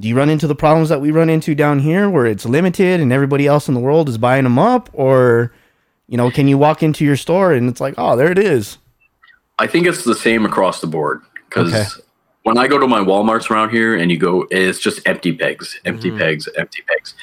do 0.01 0.07
you 0.07 0.15
run 0.17 0.29
into 0.29 0.47
the 0.47 0.55
problems 0.55 0.89
that 0.89 0.99
we 0.99 1.11
run 1.11 1.29
into 1.29 1.53
down 1.55 1.79
here 1.79 2.09
where 2.09 2.25
it's 2.25 2.45
limited 2.45 2.99
and 2.99 3.13
everybody 3.13 3.45
else 3.45 3.67
in 3.67 3.73
the 3.75 3.79
world 3.79 4.09
is 4.09 4.17
buying 4.17 4.43
them 4.43 4.57
up 4.59 4.89
or 4.93 5.53
you 6.07 6.17
know, 6.17 6.29
can 6.29 6.47
you 6.49 6.57
walk 6.57 6.83
into 6.83 7.05
your 7.05 7.15
store 7.15 7.53
and 7.53 7.69
it's 7.69 7.79
like, 7.79 7.93
"Oh, 7.97 8.17
there 8.17 8.29
it 8.29 8.37
is." 8.37 8.77
I 9.59 9.67
think 9.67 9.87
it's 9.87 10.03
the 10.03 10.15
same 10.15 10.43
across 10.45 10.81
the 10.81 10.87
board 10.87 11.21
because 11.47 11.71
Okay. 11.73 11.85
when 12.43 12.57
I 12.57 12.67
go 12.67 12.77
to 12.79 12.87
my 12.87 12.99
WalMarts 12.99 13.49
around 13.49 13.69
here 13.69 13.95
and 13.95 14.11
you 14.11 14.17
go, 14.17 14.45
it's 14.51 14.79
just 14.79 15.07
empty 15.07 15.31
pegs, 15.31 15.79
empty 15.85 16.11
Mhm. 16.11 16.17
pegs, 16.17 16.49
empty 16.57 16.83
pegs. 16.85 17.13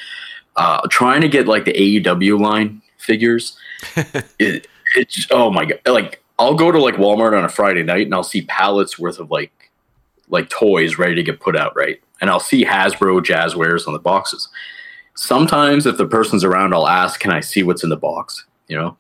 Uh, 0.57 0.81
trying 0.89 1.21
to 1.21 1.29
get 1.29 1.47
like 1.47 1.67
the 1.67 1.73
AEW 1.75 2.39
line 2.41 2.81
figures, 2.97 3.59
it, 4.39 4.67
it's 4.97 5.27
oh 5.31 5.51
my 5.51 5.67
god! 5.67 5.81
Like 5.87 6.23
I'll 6.39 6.55
go 6.55 6.73
to 6.73 6.81
like 6.81 6.95
Walmart 6.95 7.37
on 7.37 7.45
a 7.45 7.49
Friday 7.51 7.83
night 7.83 8.07
and 8.07 8.15
I'll 8.15 8.23
see 8.23 8.43
pallets 8.43 8.99
worth 8.99 9.19
of 9.19 9.31
like 9.31 9.53
like 10.31 10.49
toys 10.49 10.97
ready 10.97 11.15
to 11.17 11.23
get 11.23 11.41
put 11.41 11.57
out, 11.57 11.77
right? 11.77 12.01
And 12.21 12.31
I'll 12.31 12.41
see 12.41 12.65
Hasbro 12.65 13.23
Jazzwares 13.23 13.87
on 13.87 13.93
the 13.93 13.99
boxes. 13.99 14.49
Sometimes 15.15 15.87
if 15.87 15.97
the 15.97 16.07
person's 16.07 16.45
around, 16.45 16.75
I'll 16.75 16.89
ask, 16.89 17.21
"Can 17.21 17.33
I 17.33 17.41
see 17.41 17.63
what's 17.63 17.83
in 17.83 17.91
the 17.91 17.97
box?" 17.97 18.45
You 18.69 18.77
know 18.77 18.97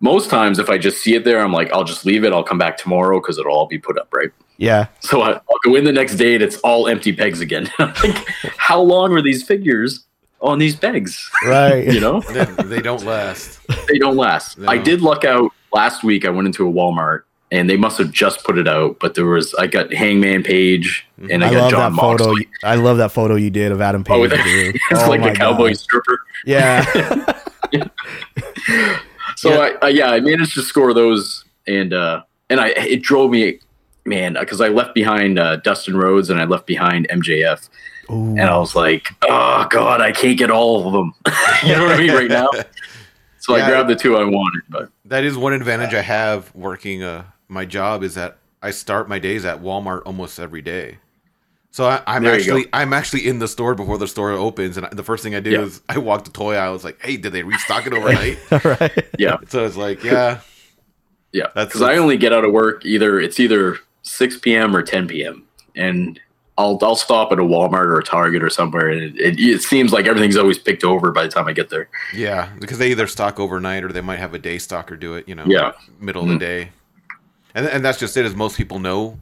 most 0.00 0.30
times 0.30 0.58
if 0.58 0.68
I 0.70 0.78
just 0.78 1.02
see 1.02 1.14
it 1.14 1.24
there, 1.24 1.40
I'm 1.40 1.52
like, 1.52 1.72
I'll 1.72 1.84
just 1.84 2.04
leave 2.04 2.24
it. 2.24 2.32
I'll 2.32 2.44
come 2.44 2.58
back 2.58 2.76
tomorrow 2.76 3.20
because 3.20 3.38
it'll 3.38 3.52
all 3.52 3.66
be 3.66 3.78
put 3.78 3.98
up, 3.98 4.08
right? 4.12 4.30
Yeah. 4.56 4.86
So 5.00 5.22
I, 5.22 5.32
I'll 5.32 5.58
go 5.64 5.74
in 5.74 5.84
the 5.84 5.92
next 5.92 6.16
day 6.16 6.34
and 6.34 6.42
it's 6.42 6.56
all 6.58 6.88
empty 6.88 7.12
pegs 7.12 7.40
again. 7.40 7.70
Like, 7.78 8.28
how 8.56 8.80
long 8.80 9.12
are 9.12 9.22
these 9.22 9.42
figures 9.42 10.04
on 10.40 10.58
these 10.58 10.76
pegs? 10.76 11.30
Right. 11.44 11.86
You 11.92 12.00
know, 12.00 12.20
they, 12.20 12.44
they 12.64 12.82
don't 12.82 13.04
last. 13.04 13.60
they 13.88 13.98
don't 13.98 14.16
last. 14.16 14.58
No. 14.58 14.68
I 14.68 14.78
did 14.78 15.00
luck 15.00 15.24
out 15.24 15.50
last 15.72 16.04
week. 16.04 16.24
I 16.24 16.30
went 16.30 16.46
into 16.46 16.68
a 16.68 16.72
Walmart 16.72 17.22
and 17.50 17.68
they 17.70 17.76
must 17.76 17.98
have 17.98 18.10
just 18.12 18.44
put 18.44 18.58
it 18.58 18.68
out, 18.68 18.98
but 19.00 19.14
there 19.14 19.24
was 19.26 19.54
I 19.54 19.66
got 19.66 19.92
Hangman 19.92 20.42
Page 20.42 21.06
and 21.30 21.42
I, 21.44 21.48
I 21.48 21.52
got 21.52 21.60
love 21.62 21.70
John 21.70 21.92
that 21.94 22.00
photo. 22.00 22.24
Moxley. 22.28 22.48
I 22.62 22.74
love 22.74 22.98
that 22.98 23.12
photo 23.12 23.34
you 23.36 23.50
did 23.50 23.72
of 23.72 23.80
Adam 23.80 24.04
Page. 24.04 24.14
Oh, 24.16 24.20
with- 24.20 24.32
it's 24.36 24.80
Oh 24.92 25.08
like 25.08 25.20
my 25.20 25.30
the 25.30 25.36
cowboy 25.36 25.68
God. 25.70 25.78
stripper. 25.78 26.20
Yeah. 26.44 26.84
So 29.36 29.50
Yeah. 29.50 29.76
I, 29.82 29.86
I 29.86 29.88
yeah, 29.90 30.10
I 30.10 30.20
managed 30.20 30.54
to 30.54 30.62
score 30.62 30.92
those, 30.92 31.44
and 31.66 31.92
uh, 31.92 32.22
and 32.50 32.58
I 32.60 32.68
it 32.70 33.02
drove 33.02 33.30
me, 33.30 33.60
man, 34.04 34.36
because 34.38 34.60
I 34.60 34.68
left 34.68 34.94
behind 34.94 35.38
uh, 35.38 35.56
Dustin 35.56 35.96
Rhodes 35.96 36.28
and 36.30 36.40
I 36.40 36.44
left 36.44 36.66
behind 36.66 37.06
MJF, 37.08 37.68
Ooh. 38.10 38.30
and 38.30 38.40
I 38.40 38.58
was 38.58 38.74
like, 38.74 39.06
oh 39.28 39.66
god, 39.70 40.00
I 40.00 40.10
can't 40.10 40.36
get 40.36 40.50
all 40.50 40.86
of 40.86 40.92
them. 40.92 41.14
you 41.62 41.76
know 41.76 41.84
what 41.84 41.94
I 41.94 41.98
mean 41.98 42.12
right 42.12 42.28
now. 42.30 42.48
So 43.38 43.56
Yeah. 43.56 43.66
I 43.66 43.68
grabbed 43.70 43.90
the 43.90 43.94
two 43.96 44.16
I 44.16 44.24
wanted, 44.24 44.62
but 44.68 44.90
That 45.04 45.22
is 45.24 45.36
one 45.36 45.52
advantage 45.52 45.94
I 45.94 46.02
have 46.02 46.52
working 46.54 47.02
uh, 47.04 47.24
my 47.48 47.64
job 47.64 48.02
is 48.02 48.14
that 48.14 48.38
I 48.62 48.70
start 48.70 49.08
my 49.08 49.18
days 49.18 49.44
at 49.44 49.60
Walmart 49.62 50.02
almost 50.04 50.38
every 50.38 50.62
day. 50.62 50.98
So 51.70 51.84
I, 51.84 52.02
I'm 52.06 52.26
actually 52.26 52.64
go. 52.64 52.70
I'm 52.72 52.92
actually 52.92 53.26
in 53.28 53.38
the 53.38 53.46
store 53.48 53.74
before 53.74 53.98
the 53.98 54.08
store 54.08 54.30
opens, 54.32 54.76
and 54.78 54.86
the 54.90 55.02
first 55.04 55.22
thing 55.22 55.34
I 55.34 55.40
do 55.40 55.50
Yeah. 55.50 55.60
is 55.62 55.82
I 55.88 55.98
walk 55.98 56.24
the 56.24 56.30
toy 56.30 56.54
aisle. 56.54 56.70
I 56.70 56.72
was 56.72 56.82
like, 56.82 57.00
"Hey, 57.00 57.16
did 57.16 57.32
they 57.32 57.42
restock 57.42 57.86
it 57.86 57.92
overnight?" 57.94 58.38
Right. 58.64 59.06
yeah, 59.18 59.36
so 59.48 59.64
it's 59.66 59.76
like, 59.76 60.02
yeah, 60.02 60.40
yeah, 61.32 61.44
That's- 61.54 61.66
because 61.66 61.82
I 61.82 61.96
only 61.98 62.16
get 62.16 62.32
out 62.32 62.44
of 62.44 62.52
work 62.52 62.84
either 62.86 63.20
it's 63.20 63.38
either 63.38 63.76
six 64.02 64.38
p.m. 64.38 64.74
or 64.74 64.82
ten 64.82 65.06
p.m. 65.06 65.44
and 65.76 66.18
I'll 66.56 66.78
I'll 66.82 66.96
stop 66.96 67.30
at 67.32 67.38
a 67.38 67.42
Walmart 67.42 67.84
or 67.86 67.98
a 67.98 68.02
Target 68.02 68.42
or 68.42 68.50
somewhere, 68.50 68.88
and 68.88 69.00
it, 69.02 69.20
it, 69.20 69.38
it 69.38 69.62
seems 69.62 69.92
like 69.92 70.06
everything's 70.06 70.36
always 70.38 70.58
picked 70.58 70.82
over 70.84 71.12
by 71.12 71.24
the 71.24 71.28
time 71.28 71.46
I 71.46 71.52
get 71.52 71.68
there. 71.68 71.88
yeah, 72.14 72.50
because 72.58 72.78
they 72.78 72.90
either 72.90 73.06
stock 73.06 73.38
overnight 73.38 73.84
or 73.84 73.92
they 73.92 74.00
might 74.00 74.18
have 74.18 74.32
a 74.34 74.38
day 74.38 74.56
stocker 74.56 74.98
do 74.98 75.14
it. 75.14 75.28
You 75.28 75.34
know, 75.36 75.44
Yeah. 75.46 75.72
middle 76.00 76.22
of 76.22 76.28
Mhm. 76.28 76.32
the 76.32 76.38
day, 76.44 76.70
and 77.54 77.66
and 77.66 77.84
that's 77.84 77.98
just 77.98 78.16
it. 78.16 78.24
As 78.26 78.34
most 78.34 78.56
people 78.56 78.78
know 78.78 79.18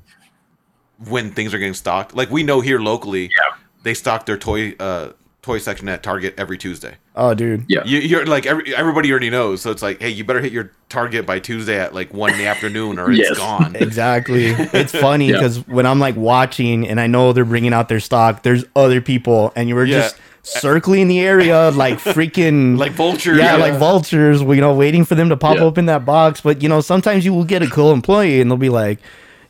when 1.09 1.31
things 1.31 1.53
are 1.55 1.59
getting 1.59 1.75
stocked. 1.75 2.15
Like 2.15 2.31
we 2.31 2.43
know 2.43 2.61
here 2.61 2.79
locally, 2.79 3.25
Yeah. 3.25 3.57
they 3.83 3.95
stock 3.95 4.27
their 4.27 4.39
toy 4.39 4.75
uh 4.81 5.11
toy 5.43 5.59
section 5.59 5.89
at 5.89 6.03
Target 6.03 6.35
every 6.39 6.59
Tuesday. 6.59 6.95
Oh, 7.15 7.33
dude. 7.33 7.65
Yeah. 7.69 7.85
You, 7.85 8.01
you're 8.01 8.27
like 8.27 8.47
every, 8.47 8.75
everybody 8.75 9.11
already 9.13 9.31
knows, 9.31 9.61
so 9.63 9.71
it's 9.71 9.81
like, 9.81 10.01
hey, 10.03 10.11
you 10.11 10.25
better 10.25 10.41
hit 10.41 10.53
your 10.53 10.73
target 10.89 11.25
by 11.25 11.39
Tuesday 11.39 11.79
at 11.79 11.95
like 11.95 12.13
one 12.13 12.33
in 12.33 12.39
the 12.39 12.47
afternoon, 12.55 12.99
or 12.99 13.13
it's 13.13 13.39
gone. 13.39 13.77
Exactly. 13.77 14.47
It's 14.73 14.91
funny 14.93 15.29
Yeah. 15.29 15.35
because 15.35 15.59
when 15.69 15.87
I'm 15.87 16.01
like 16.01 16.17
watching 16.17 16.89
and 16.89 17.01
I 17.01 17.07
know 17.07 17.33
they're 17.33 17.45
bringing 17.45 17.73
out 17.73 17.89
their 17.89 18.01
stock, 18.01 18.43
there's 18.43 18.65
other 18.75 19.01
people, 19.01 19.53
and 19.55 19.69
you 19.69 19.77
were 19.77 19.85
Yeah. 19.85 20.01
just 20.01 20.17
circling 20.61 21.09
the 21.09 21.21
area 21.21 21.71
like 21.71 21.99
freaking 21.99 22.79
like 22.83 22.93
vultures, 22.93 23.39
yeah, 23.39 23.57
like 23.57 23.75
vultures. 23.75 24.41
You 24.43 24.57
know, 24.61 24.75
waiting 24.75 25.05
for 25.05 25.15
them 25.15 25.29
to 25.29 25.37
pop 25.37 25.57
Yeah. 25.57 25.65
open 25.65 25.87
that 25.87 26.05
box. 26.05 26.41
But 26.41 26.63
you 26.63 26.69
know, 26.69 26.81
sometimes 26.81 27.25
you 27.25 27.35
will 27.35 27.45
get 27.45 27.63
a 27.63 27.67
cool 27.69 27.93
employee 27.93 28.41
and 28.41 28.51
they'll 28.51 28.57
be 28.59 28.69
like, 28.69 28.99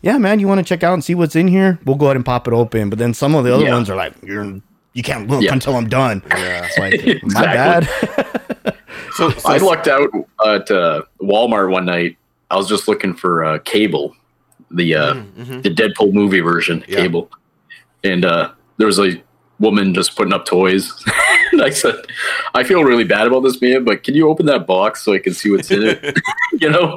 "Yeah, 0.03 0.17
man, 0.19 0.41
you 0.41 0.49
want 0.49 0.59
to 0.59 0.65
check 0.65 0.83
out 0.83 0.95
and 0.95 1.05
see 1.05 1.15
what's 1.15 1.37
in 1.37 1.49
here? 1.49 1.79
We'll 1.85 1.97
go 1.97 2.07
ahead 2.07 2.17
and 2.17 2.25
pop 2.25 2.49
it 2.49 2.55
open." 2.55 2.89
But 2.91 2.99
then 2.99 3.13
some 3.15 3.35
of 3.35 3.45
the 3.45 3.55
other 3.55 3.65
Yeah. 3.65 3.75
ones 3.75 3.91
are 3.91 3.97
like, 3.97 4.15
"You're 4.23 4.61
you 4.95 5.03
can't 5.03 5.29
look 5.29 5.43
Yeah. 5.43 5.53
until 5.53 5.77
I'm 5.77 5.89
done." 5.89 6.23
Yeah. 6.31 6.65
It's 6.67 6.79
like 6.79 7.23
my 7.25 7.43
bad. 7.45 7.89
So, 9.13 9.31
so 9.31 9.49
I 9.49 9.57
lucked 9.59 9.89
out 9.89 10.11
at 10.47 10.71
uh, 10.71 11.03
Walmart 11.23 11.71
one 11.71 11.85
night. 11.87 12.17
I 12.51 12.57
was 12.57 12.69
just 12.69 12.87
looking 12.89 13.15
for 13.15 13.45
uh, 13.45 13.59
cable, 13.61 14.15
the 14.71 14.95
uh, 14.95 15.15
Mhm. 15.15 15.63
the 15.63 15.71
Deadpool 15.71 16.13
movie 16.13 16.41
version 16.41 16.85
Yeah. 16.89 16.97
cable, 17.01 17.31
and 18.05 18.25
uh, 18.25 18.51
there 18.79 18.87
was 18.87 18.99
a 18.99 19.21
woman 19.59 19.95
just 19.95 20.17
putting 20.17 20.33
up 20.33 20.45
toys. 20.47 20.93
and 21.53 21.63
I 21.63 21.71
said, 21.71 21.95
"I 22.55 22.65
feel 22.65 22.85
really 22.85 23.05
bad 23.05 23.27
about 23.27 23.41
this, 23.41 23.61
man, 23.61 23.85
but 23.85 24.03
can 24.03 24.15
you 24.15 24.29
open 24.29 24.47
that 24.47 24.67
box 24.67 25.03
so 25.03 25.13
I 25.13 25.19
can 25.19 25.33
see 25.35 25.51
what's 25.51 25.71
in 25.71 25.83
it?" 25.83 26.19
you 26.61 26.71
know. 26.71 26.97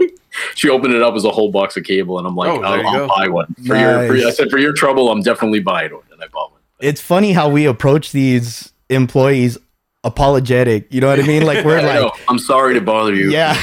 She 0.55 0.69
opened 0.69 0.93
it 0.93 1.01
up 1.01 1.15
as 1.15 1.25
a 1.25 1.31
whole 1.31 1.51
box 1.51 1.75
of 1.75 1.83
cable, 1.83 2.17
and 2.19 2.25
I'm 2.27 2.35
like, 2.35 2.49
Oh, 2.49 2.61
I'll, 2.61 2.87
I'll 2.87 3.07
buy 3.07 3.27
one 3.27 3.53
for 3.65 3.75
your. 3.75 4.07
For, 4.07 4.27
I 4.27 4.29
said, 4.29 4.49
for 4.51 4.59
your 4.59 4.73
trouble, 4.73 5.11
I'm 5.11 5.21
definitely 5.21 5.59
buying 5.59 5.91
one, 5.91 6.03
and 6.11 6.21
I 6.23 6.27
bought 6.27 6.51
one. 6.51 6.61
it's 6.79 7.01
funny 7.01 7.33
how 7.33 7.49
we 7.49 7.65
approach 7.65 8.11
these 8.11 8.71
employees 8.89 9.57
apologetic. 10.03 10.93
You 10.93 11.01
know 11.01 11.07
what 11.07 11.19
I 11.19 11.23
mean? 11.23 11.45
Like 11.45 11.65
we're 11.65 11.79
I 11.79 11.81
know. 11.95 12.03
like, 12.05 12.13
I'm 12.29 12.39
sorry 12.39 12.75
to 12.75 12.79
bother 12.81 13.13
you. 13.15 13.31
yeah, 13.31 13.59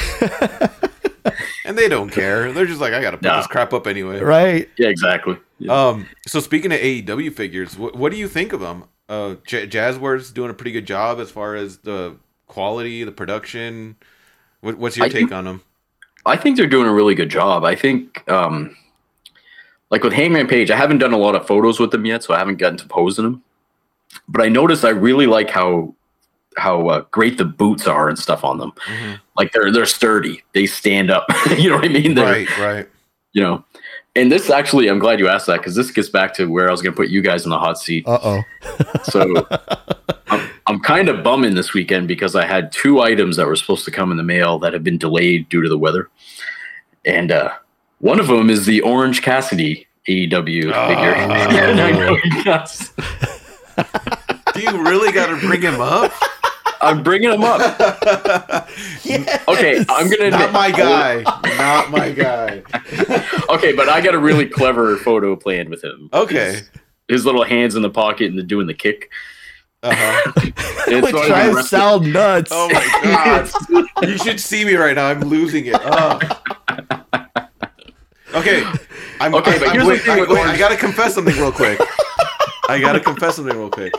and 1.65 1.77
they 1.77 1.87
don't 1.87 2.09
care. 2.09 2.51
They're 2.51 2.65
just 2.65 2.81
like, 2.81 2.93
I 2.93 3.01
gotta 3.01 3.17
put 3.17 3.23
No. 3.23 3.37
this 3.37 3.47
crap 3.47 3.73
up 3.73 3.87
anyway. 3.87 4.19
right. 4.19 4.69
Yeah, 4.77 4.89
exactly. 4.89 5.37
Yeah. 5.59 5.73
Um. 5.89 6.07
So 6.27 6.39
speaking 6.39 6.71
of 6.71 6.79
AEW 6.79 7.33
figures, 7.33 7.77
what, 7.77 7.95
what 7.95 8.11
do 8.11 8.17
you 8.17 8.27
think 8.27 8.53
of 8.53 8.59
them? 8.59 8.83
Uh, 9.09 9.35
J- 9.47 9.67
Jazzwares 9.67 10.33
doing 10.33 10.49
a 10.51 10.53
pretty 10.53 10.71
good 10.71 10.85
job 10.85 11.19
as 11.19 11.31
far 11.31 11.55
as 11.55 11.77
the 11.79 12.15
quality, 12.47 13.03
the 13.03 13.11
production. 13.11 13.95
What, 14.61 14.77
what's 14.77 14.97
your 14.97 15.05
I 15.05 15.09
take 15.09 15.17
think- 15.21 15.31
on 15.31 15.45
them? 15.45 15.61
I 16.25 16.35
think 16.35 16.57
they're 16.57 16.67
doing 16.67 16.87
a 16.87 16.93
really 16.93 17.15
good 17.15 17.29
job. 17.29 17.63
I 17.63 17.73
think, 17.73 18.29
um, 18.29 18.75
like 19.89 20.03
with 20.03 20.11
Hangman 20.11 20.47
Page, 20.47 20.69
I 20.69 20.75
haven't 20.75 20.97
done 20.97 21.13
a 21.13 21.17
lot 21.17 21.35
of 21.35 21.47
photos 21.47 21.79
with 21.79 21.91
them 21.91 22.05
yet, 22.05 22.21
so 22.21 22.33
I 22.33 22.37
haven't 22.37 22.57
gotten 22.57 22.77
to 22.79 22.85
pose 22.87 23.17
in 23.17 23.23
them. 23.23 23.43
But 24.27 24.41
I 24.41 24.49
noticed 24.49 24.83
I 24.83 24.89
really 24.89 25.25
like 25.25 25.49
how 25.49 25.95
how 26.57 26.87
uh, 26.89 27.05
great 27.11 27.37
the 27.37 27.45
boots 27.45 27.87
are 27.87 28.09
and 28.09 28.17
stuff 28.19 28.43
on 28.43 28.57
them. 28.57 28.73
Mhm. 28.87 29.19
Like 29.37 29.53
they're 29.53 29.71
they're 29.71 29.85
sturdy. 29.85 30.43
They 30.53 30.65
stand 30.65 31.09
up. 31.09 31.25
you 31.57 31.69
know 31.69 31.77
what 31.77 31.85
I 31.85 31.89
mean? 31.89 32.15
They're, 32.15 32.25
Right. 32.25 32.57
Right. 32.57 32.89
You 33.31 33.43
know, 33.43 33.65
and 34.17 34.31
this 34.31 34.49
actually, 34.49 34.87
I'm 34.89 34.99
glad 34.99 35.19
you 35.19 35.27
asked 35.29 35.45
that 35.47 35.57
because 35.57 35.75
this 35.75 35.91
gets 35.91 36.09
back 36.09 36.33
to 36.35 36.45
where 36.49 36.67
I 36.67 36.71
was 36.71 36.81
going 36.81 36.93
to 36.93 36.97
put 36.97 37.09
you 37.09 37.21
guys 37.21 37.43
in 37.45 37.49
the 37.51 37.57
hot 37.59 37.79
seat. 37.79 38.05
Uh 38.07 38.19
oh. 38.23 38.41
So 39.03 39.47
I'm, 40.27 40.49
I'm 40.67 40.79
kind 40.81 41.07
of 41.09 41.23
bumming 41.23 41.55
this 41.55 41.73
weekend 41.73 42.07
because 42.07 42.35
I 42.35 42.45
had 42.45 42.71
two 42.71 42.99
items 43.01 43.37
that 43.37 43.47
were 43.47 43.55
supposed 43.55 43.85
to 43.85 43.91
come 43.91 44.11
in 44.11 44.17
the 44.17 44.23
mail 44.23 44.59
that 44.59 44.73
have 44.73 44.83
been 44.83 44.97
delayed 44.97 45.47
due 45.49 45.61
to 45.61 45.69
the 45.69 45.77
weather. 45.77 46.09
And 47.05 47.31
uh, 47.31 47.51
one 47.99 48.19
of 48.19 48.27
them 48.27 48.49
is 48.49 48.65
the 48.65 48.81
Orange 48.81 49.21
Cassidy 49.21 49.87
AEW 50.09 50.71
Oh. 50.73 50.87
figure. 50.89 51.13
And 51.15 51.79
I 51.79 51.91
know 51.91 52.17
you 52.23 52.43
guys- 52.43 52.91
Do 54.53 54.61
you 54.63 54.83
really 54.83 55.11
got 55.11 55.27
to 55.27 55.37
bring 55.47 55.61
him 55.61 55.79
up? 55.79 56.11
I'm 56.81 57.03
bringing 57.03 57.31
him 57.31 57.43
up. 57.43 57.59
Okay, 59.49 59.83
I'm 59.89 60.09
gonna 60.09 60.29
Not 60.29 60.51
my 60.51 60.69
guy. 60.71 61.21
Not 61.57 61.89
my 61.91 62.11
guy. 62.11 62.61
Okay, 63.49 63.73
but 63.73 63.87
I 63.89 64.01
got 64.01 64.13
a 64.13 64.19
really 64.19 64.45
clever 64.45 64.97
photo 64.97 65.35
planned 65.35 65.69
with 65.69 65.83
him. 65.83 66.09
Okay. 66.13 66.51
His, 66.53 66.69
his 67.07 67.25
little 67.25 67.43
hands 67.45 67.75
in 67.75 67.81
the 67.81 67.89
pocket 67.89 68.29
and 68.29 68.37
the, 68.37 68.43
doing 68.43 68.67
the 68.67 68.73
kick. 68.73 69.09
Uh-huh. 69.83 70.31
And 70.87 71.03
Which 71.03 71.11
so 71.15 71.19
I've 71.19 71.27
been 71.27 71.31
drives 71.31 71.55
wrestling- 71.55 71.63
Sal 71.81 71.99
nuts. 71.99 72.51
Oh 72.53 72.69
my 72.69 72.83
god. 73.03 74.07
you 74.07 74.17
should 74.17 74.39
see 74.39 74.63
me 74.63 74.75
right 74.75 74.95
now. 74.95 75.07
I'm 75.07 75.19
losing 75.21 75.65
it. 75.65 75.75
Oh. 75.83 76.19
Okay. 78.33 78.63
I'm, 79.19 79.33
Okay, 79.35 79.55
I, 79.55 79.59
but 79.59 79.67
I'm- 79.69 79.81
here's 79.81 79.87
the 79.87 79.97
thing 80.05 80.17
I, 80.17 80.19
with 80.21 80.29
wait, 80.29 80.39
I 80.45 80.57
gotta 80.57 80.77
confess 80.77 81.15
something 81.15 81.35
real 81.35 81.51
quick. 81.51 81.79
I 82.69 82.79
gotta 82.79 82.99
confess 83.01 83.35
something 83.37 83.57
real 83.57 83.69
quick. 83.69 83.93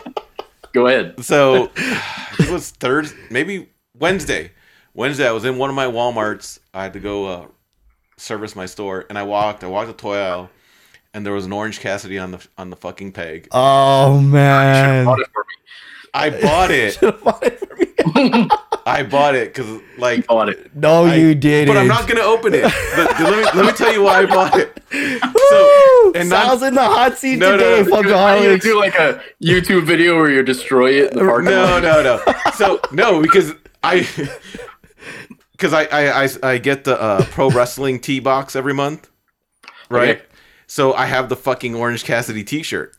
Go 0.79 0.87
ahead. 0.87 1.25
So 1.25 1.73
it 1.77 2.51
was 2.51 2.71
Thursday, 2.71 3.19
maybe 3.31 3.69
Wednesday. 3.99 4.53
Wednesday, 4.95 5.27
I 5.27 5.33
was 5.33 5.45
in 5.45 5.59
one 5.59 5.71
of 5.71 5.75
my 5.75 5.87
WalMarts. 5.87 6.61
I 6.73 6.85
had 6.85 6.93
to 6.93 7.01
go 7.01 7.27
uh, 7.27 7.47
service 8.17 8.55
my 8.55 8.67
store, 8.67 9.05
and 9.09 9.19
I 9.19 9.25
walked. 9.25 9.65
I 9.65 9.67
walked 9.67 9.89
the 9.89 9.95
toy 9.95 10.19
aisle, 10.19 10.51
and 11.13 11.27
there 11.27 11.33
was 11.33 11.47
an 11.47 11.53
Orange 11.53 11.81
Cassidy 11.81 12.17
on 12.17 12.31
the 12.31 12.47
on 12.57 12.71
the 12.71 12.77
fucking 12.77 13.11
peg. 13.11 13.49
Oh 13.51 14.21
man. 14.21 15.09
Bought 16.43 16.71
it 16.71 16.95
for 16.95 17.77
me. 17.77 17.87
I 17.99 18.13
bought 18.13 18.53
it. 18.53 18.53
I 18.87 19.03
bought 19.03 19.35
it 19.35 19.55
because 19.55 19.81
like 19.99 20.27
Bought 20.27 20.49
it. 20.49 20.75
no, 20.75 21.05
I- 21.07 21.15
you 21.17 21.35
didn't. 21.35 21.75
But 21.75 21.81
I'm 21.81 21.89
not 21.89 22.09
gonna 22.09 22.21
open 22.23 22.55
it. 22.55 22.63
But 22.63 23.21
let 23.21 23.37
me 23.55 23.61
let 23.61 23.67
me 23.67 23.73
tell 23.73 23.93
you 23.93 24.03
why 24.03 24.21
I 24.23 24.27
bought 24.27 24.57
it. 24.59 24.81
Woo! 24.93 26.13
and 26.15 26.29
Sal's 26.29 26.61
not- 26.63 26.69
in 26.69 26.75
the 26.75 26.83
hot 26.83 27.19
seat 27.19 27.39
No, 27.39 27.57
no, 27.57 27.83
today, 27.83 27.91
no. 27.91 27.97
Are 28.17 28.37
you 28.39 28.45
gonna 28.45 28.59
do 28.59 28.79
like 28.79 28.95
a 28.95 29.23
YouTube 29.43 29.85
video 29.85 30.17
where 30.17 30.31
you 30.31 30.43
destroy 30.43 30.93
it 30.93 31.13
in 31.13 31.19
the 31.19 31.25
parking 31.25 31.51
No, 31.51 31.63
lot? 31.65 31.83
no, 31.83 32.03
no. 32.03 32.35
So 32.55 32.81
no, 32.93 33.21
because 33.21 33.53
I 33.83 34.07
because 35.53 35.73
I, 35.73 35.85
I 35.85 36.25
I 36.25 36.29
I 36.43 36.59
get 36.59 36.85
the 36.85 37.01
uh, 37.01 37.25
pro 37.27 37.51
wrestling 37.51 38.01
tee 38.01 38.21
box 38.21 38.57
every 38.57 38.75
month, 38.75 39.11
right? 39.91 40.17
Okay. 40.17 40.23
So 40.67 40.93
I 40.93 41.07
have 41.07 41.29
the 41.29 41.37
fucking 41.37 41.75
Orange 41.75 42.05
Cassidy 42.05 42.45
T-shirt, 42.45 42.95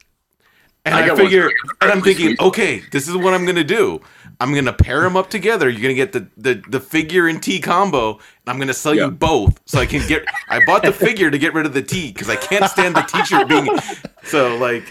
and 0.95 1.11
I 1.11 1.13
I, 1.13 1.15
figure, 1.15 1.49
and 1.81 1.91
I'm 1.91 2.01
thinking, 2.01 2.35
okay, 2.39 2.81
this 2.91 3.07
is 3.07 3.15
what 3.15 3.33
I'm 3.33 3.45
gonna 3.45 3.63
do. 3.63 4.01
I'm 4.41 4.53
gonna 4.53 4.73
pair 4.73 5.01
them 5.01 5.17
up 5.17 5.29
together. 5.29 5.69
You're 5.69 5.81
gonna 5.81 5.93
get 5.93 6.11
the 6.13 6.27
the 6.37 6.61
the 6.69 6.79
figure 6.79 7.27
and 7.27 7.41
tee 7.43 7.59
combo, 7.59 8.13
and 8.13 8.21
I'm 8.47 8.57
gonna 8.59 8.73
sell 8.73 8.95
Yeah. 8.95 9.05
you 9.05 9.11
both, 9.11 9.59
so 9.65 9.79
I 9.79 9.85
can 9.85 10.05
get. 10.07 10.23
I 10.49 10.63
bought 10.65 10.83
the 10.83 10.93
figure 10.93 11.29
to 11.29 11.37
get 11.37 11.53
rid 11.53 11.65
of 11.65 11.73
the 11.73 11.81
tee 11.81 12.11
because 12.11 12.29
I 12.29 12.35
can't 12.37 12.69
stand 12.69 12.95
the 12.95 13.01
T-shirt 13.01 13.47
being. 13.47 13.67
So 14.23 14.55
like. 14.57 14.83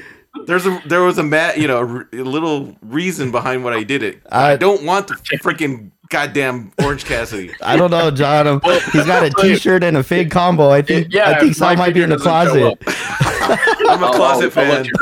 There's 0.46 0.66
a 0.66 0.80
there 0.86 1.02
was 1.02 1.18
a 1.18 1.22
ma- 1.22 1.52
you 1.56 1.66
know 1.68 1.78
a, 1.78 1.86
r- 1.86 2.08
a 2.12 2.16
little 2.22 2.76
reason 2.82 3.30
behind 3.30 3.64
what 3.64 3.72
I 3.72 3.82
did 3.82 4.02
it. 4.02 4.20
I, 4.30 4.52
I- 4.52 4.56
don't 4.56 4.84
want 4.84 5.08
the 5.08 5.14
freaking 5.42 5.90
goddamn 6.10 6.72
Orange 6.82 7.04
Cassidy. 7.04 7.52
I 7.62 7.76
don't 7.76 7.90
know, 7.90 8.10
John. 8.10 8.60
He's 8.92 9.04
got 9.06 9.22
a 9.24 9.30
T-shirt 9.30 9.84
and 9.84 9.96
a 9.96 10.02
fig 10.02 10.30
combo. 10.30 10.70
I 10.70 10.82
think. 10.82 11.08
Yeah, 11.10 11.30
I 11.30 11.38
think 11.38 11.50
if 11.52 11.56
Sal 11.58 11.76
might 11.76 11.94
be 11.94 12.02
in 12.02 12.10
the 12.10 12.18
figure 12.18 12.30
doesn't 12.30 12.60
show 12.60 12.74
closet. 12.76 13.88
I'm 13.90 14.02
a 14.02 14.06
I'll- 14.06 14.14
closet 14.14 14.56
I'll- 14.56 14.72
I'll 14.72 14.84
fan. 14.84 14.92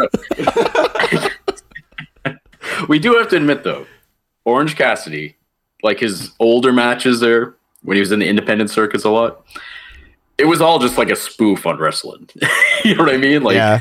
let 1.13 1.25
you 1.25 1.31
know. 2.35 2.39
we 2.89 2.99
do 2.99 3.15
have 3.15 3.29
to 3.29 3.37
admit 3.37 3.65
though, 3.65 3.87
Orange 4.45 4.77
Cassidy, 4.77 5.37
like 5.83 6.01
his 6.01 6.33
older 6.41 6.73
matches 6.73 7.21
there 7.21 7.55
when 7.83 7.97
he 7.97 8.01
was 8.01 8.11
in 8.13 8.19
the 8.19 8.29
independent 8.29 8.71
circuits 8.71 9.05
a 9.05 9.11
lot, 9.11 9.45
it 10.39 10.45
was 10.47 10.61
all 10.61 10.79
just 10.81 10.99
like 10.99 11.09
a 11.11 11.17
spoof 11.17 11.67
on 11.67 11.79
wrestling. 11.79 12.29
you 12.85 12.95
know 12.97 13.05
what 13.05 13.15
I 13.15 13.17
mean? 13.17 13.43
Like, 13.43 13.55
yeah, 13.55 13.81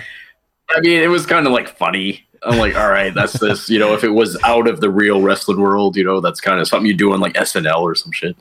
I 0.70 0.80
mean, 0.82 1.02
it 1.02 1.08
was 1.08 1.26
kind 1.26 1.46
of 1.46 1.54
like 1.54 1.70
funny. 1.78 2.22
I'm 2.44 2.60
like, 2.60 2.76
all 2.76 2.90
right, 2.90 3.14
that's 3.14 3.34
this. 3.40 3.70
You 3.70 3.80
know, 3.80 3.94
if 3.94 4.04
it 4.04 4.10
was 4.10 4.38
out 4.44 4.68
of 4.68 4.80
the 4.82 4.90
real 4.90 5.22
wrestling 5.22 5.60
world, 5.60 5.96
you 5.96 6.04
know, 6.04 6.22
that's 6.22 6.40
kind 6.40 6.60
of 6.60 6.68
something 6.68 6.86
you 6.86 6.94
do 6.94 7.12
on 7.14 7.20
like 7.20 7.34
SNL 7.34 7.82
or 7.82 7.96
some 7.96 8.12
shit. 8.12 8.36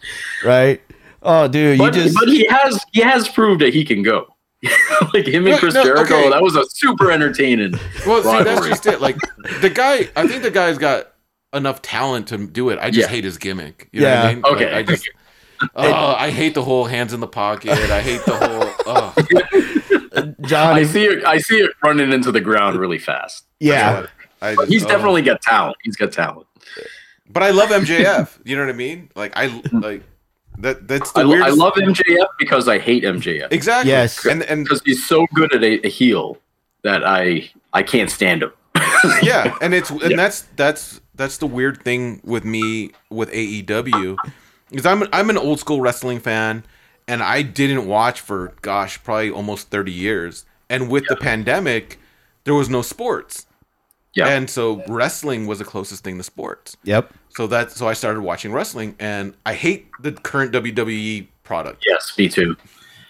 right. 0.44 0.80
Oh, 1.22 1.48
dude, 1.48 1.78
you 1.78 1.84
But, 1.84 1.94
just 1.94 2.14
but 2.18 2.28
he 2.28 2.46
has 2.48 2.78
he 2.92 3.00
has 3.00 3.26
proved 3.28 3.62
that 3.62 3.72
he 3.72 3.82
can 3.84 4.02
go. 4.02 4.26
like 5.14 5.26
him 5.26 5.46
and 5.46 5.58
Chris 5.58 5.72
no, 5.74 5.82
Jericho, 5.82 6.16
okay. 6.16 6.30
that 6.30 6.42
was 6.42 6.54
a 6.56 6.64
super 6.68 7.10
entertaining. 7.10 7.74
Well, 8.06 8.22
see, 8.22 8.42
that's 8.44 8.66
just 8.66 8.86
it. 8.86 9.00
Like 9.00 9.16
the 9.62 9.70
guy, 9.70 10.08
I 10.16 10.26
think 10.26 10.42
the 10.42 10.50
guy's 10.50 10.76
got 10.76 11.12
enough 11.54 11.80
talent 11.80 12.28
to 12.28 12.46
do 12.46 12.68
it. 12.70 12.78
I 12.78 12.90
just 12.90 13.08
Yeah. 13.08 13.14
hate 13.14 13.24
his 13.24 13.38
gimmick. 13.38 13.88
You 13.92 14.02
know 14.02 14.08
what 14.08 14.12
Yeah. 14.16 14.22
I 14.22 14.34
mean? 14.34 14.42
Like, 14.42 14.52
Okay. 14.54 14.72
I 14.74 14.82
just. 14.82 15.08
Oh, 15.76 16.14
I 16.18 16.30
hate 16.30 16.54
the 16.54 16.62
whole 16.62 16.84
hands 16.84 17.12
in 17.12 17.20
the 17.20 17.26
pocket. 17.26 17.70
I 17.72 18.00
hate 18.00 18.24
the 18.24 18.36
whole. 18.36 18.64
Oh, 18.86 20.34
John. 20.42 20.74
I 20.76 20.84
see 20.84 21.04
it. 21.04 21.24
I 21.24 21.38
see 21.38 21.56
it 21.60 21.70
running 21.82 22.12
into 22.12 22.30
the 22.30 22.40
ground 22.40 22.78
really 22.78 22.98
fast. 22.98 23.44
yeah, 23.60 24.06
I 24.42 24.54
But 24.54 24.62
just- 24.62 24.72
he's 24.72 24.84
oh. 24.84 24.88
definitely 24.88 25.22
got 25.22 25.40
talent. 25.42 25.76
He's 25.82 25.96
got 25.96 26.12
talent. 26.12 26.46
But 27.30 27.42
I 27.42 27.50
love 27.50 27.70
MJF. 27.70 28.38
You 28.44 28.56
know 28.56 28.62
what 28.64 28.68
I 28.70 28.76
mean? 28.76 29.10
Like 29.16 29.32
I 29.36 29.46
like 29.72 30.02
that. 30.58 30.86
That's 30.86 31.10
the 31.12 31.20
I, 31.20 31.22
I 31.22 31.26
weirdest. 31.26 31.58
love 31.58 31.72
MJF 31.74 32.26
because 32.38 32.68
I 32.68 32.78
hate 32.78 33.02
MJF 33.02 33.48
exactly. 33.52 33.90
Yes. 33.90 34.24
And 34.26 34.42
and 34.44 34.64
because 34.64 34.82
he's 34.84 35.04
so 35.06 35.26
good 35.34 35.52
at 35.54 35.64
a, 35.64 35.84
a 35.86 35.88
heel 35.88 36.38
that 36.82 37.04
I 37.04 37.50
I 37.72 37.82
can't 37.82 38.10
stand 38.10 38.42
him. 38.42 38.52
yeah, 39.22 39.56
and 39.62 39.72
it's 39.74 39.90
and 39.90 40.02
Yeah. 40.10 40.16
that's 40.16 40.42
that's 40.56 41.00
that's 41.16 41.38
the 41.38 41.46
weird 41.46 41.82
thing 41.82 42.20
with 42.24 42.44
me 42.44 42.90
with 43.10 43.30
AEW 43.32 44.16
because 44.74 44.86
I'm 44.86 45.06
I'm 45.12 45.30
an 45.30 45.38
old 45.38 45.60
school 45.60 45.80
wrestling 45.80 46.18
fan 46.20 46.64
and 47.06 47.22
I 47.22 47.42
didn't 47.42 47.86
watch 47.86 48.20
for 48.20 48.52
gosh 48.62 49.02
probably 49.02 49.30
almost 49.30 49.70
30 49.70 49.92
years 49.92 50.44
and 50.68 50.90
with 50.90 51.04
the 51.08 51.16
pandemic 51.16 51.98
there 52.44 52.54
was 52.54 52.68
no 52.68 52.82
sports 52.82 53.46
Yeah. 54.14 54.28
and 54.28 54.48
so 54.50 54.82
wrestling 54.88 55.46
was 55.46 55.58
the 55.60 55.64
closest 55.64 56.02
thing 56.04 56.16
to 56.18 56.24
sports 56.24 56.76
yep. 56.82 57.12
so 57.28 57.46
that 57.46 57.70
so 57.70 57.86
I 57.88 57.92
started 57.92 58.20
watching 58.22 58.52
wrestling 58.52 58.96
and 58.98 59.34
I 59.46 59.54
hate 59.54 59.86
the 60.00 60.12
current 60.12 60.52
WWE 60.52 61.26
product 61.44 61.84
yes, 61.86 62.12
me 62.18 62.28
too. 62.28 62.56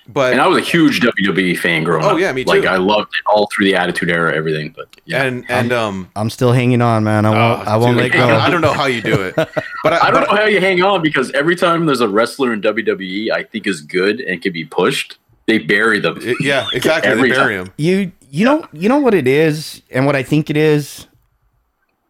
But 0.09 0.33
And 0.33 0.41
I 0.41 0.47
was 0.47 0.59
a 0.59 0.61
huge 0.61 1.01
WWE 1.01 1.57
fan 1.59 1.83
growing 1.85 2.05
Oh, 2.05 2.09
up. 2.09 2.15
Oh 2.15 2.17
yeah, 2.19 2.33
me 2.33 2.45
too. 2.45 2.51
Like. 2.51 2.67
I 2.67 2.77
loved 2.77 3.15
it 3.15 3.23
all 3.27 3.49
through 3.55 3.67
the 3.67 3.75
Attitude 3.75 4.11
Era, 4.11 4.35
everything. 4.35 4.73
But 4.77 4.89
yeah, 5.07 5.25
and 5.25 5.45
and 5.51 5.73
um 5.73 6.11
I'm 6.15 6.29
still 6.31 6.53
hanging 6.53 6.83
on, 6.83 7.05
man. 7.05 7.25
I 7.25 7.31
won't. 7.31 7.69
oh, 7.69 7.71
I 7.71 7.77
won't 7.77 7.97
dude, 7.97 8.13
let 8.13 8.13
go. 8.13 8.37
I 8.37 8.51
don't 8.51 8.61
know 8.61 8.73
how 8.73 8.87
you 8.87 9.01
do 9.01 9.23
it 9.23 9.35
but 9.37 9.49
I, 9.93 9.99
I 10.09 10.11
don't 10.11 10.23
but- 10.27 10.31
know 10.31 10.37
how 10.37 10.45
you 10.47 10.61
hang 10.61 10.83
on 10.83 11.03
because 11.03 11.31
every 11.33 11.57
time 11.57 11.87
there's 11.87 12.01
a 12.03 12.09
wrestler 12.09 12.53
in 12.53 12.61
WWE 12.61 13.31
I 13.33 13.45
think 13.45 13.67
is 13.67 13.81
good 13.81 14.21
and 14.21 14.43
can 14.43 14.53
be 14.53 14.65
pushed, 14.65 15.17
they 15.47 15.59
bury 15.59 16.01
them. 16.01 16.19
it- 16.21 16.37
yeah 16.41 16.67
exactly 16.75 17.11
Every 17.11 17.31
they 17.31 17.37
bury 17.37 17.55
him 17.57 17.73
You 17.79 18.13
you 18.31 18.45
know 18.45 18.67
you 18.73 18.89
know 18.89 18.99
what 18.99 19.15
it 19.15 19.27
is 19.27 19.81
and 19.91 20.05
what 20.07 20.17
I 20.17 20.23
think 20.23 20.51
it 20.51 20.57
is. 20.57 21.07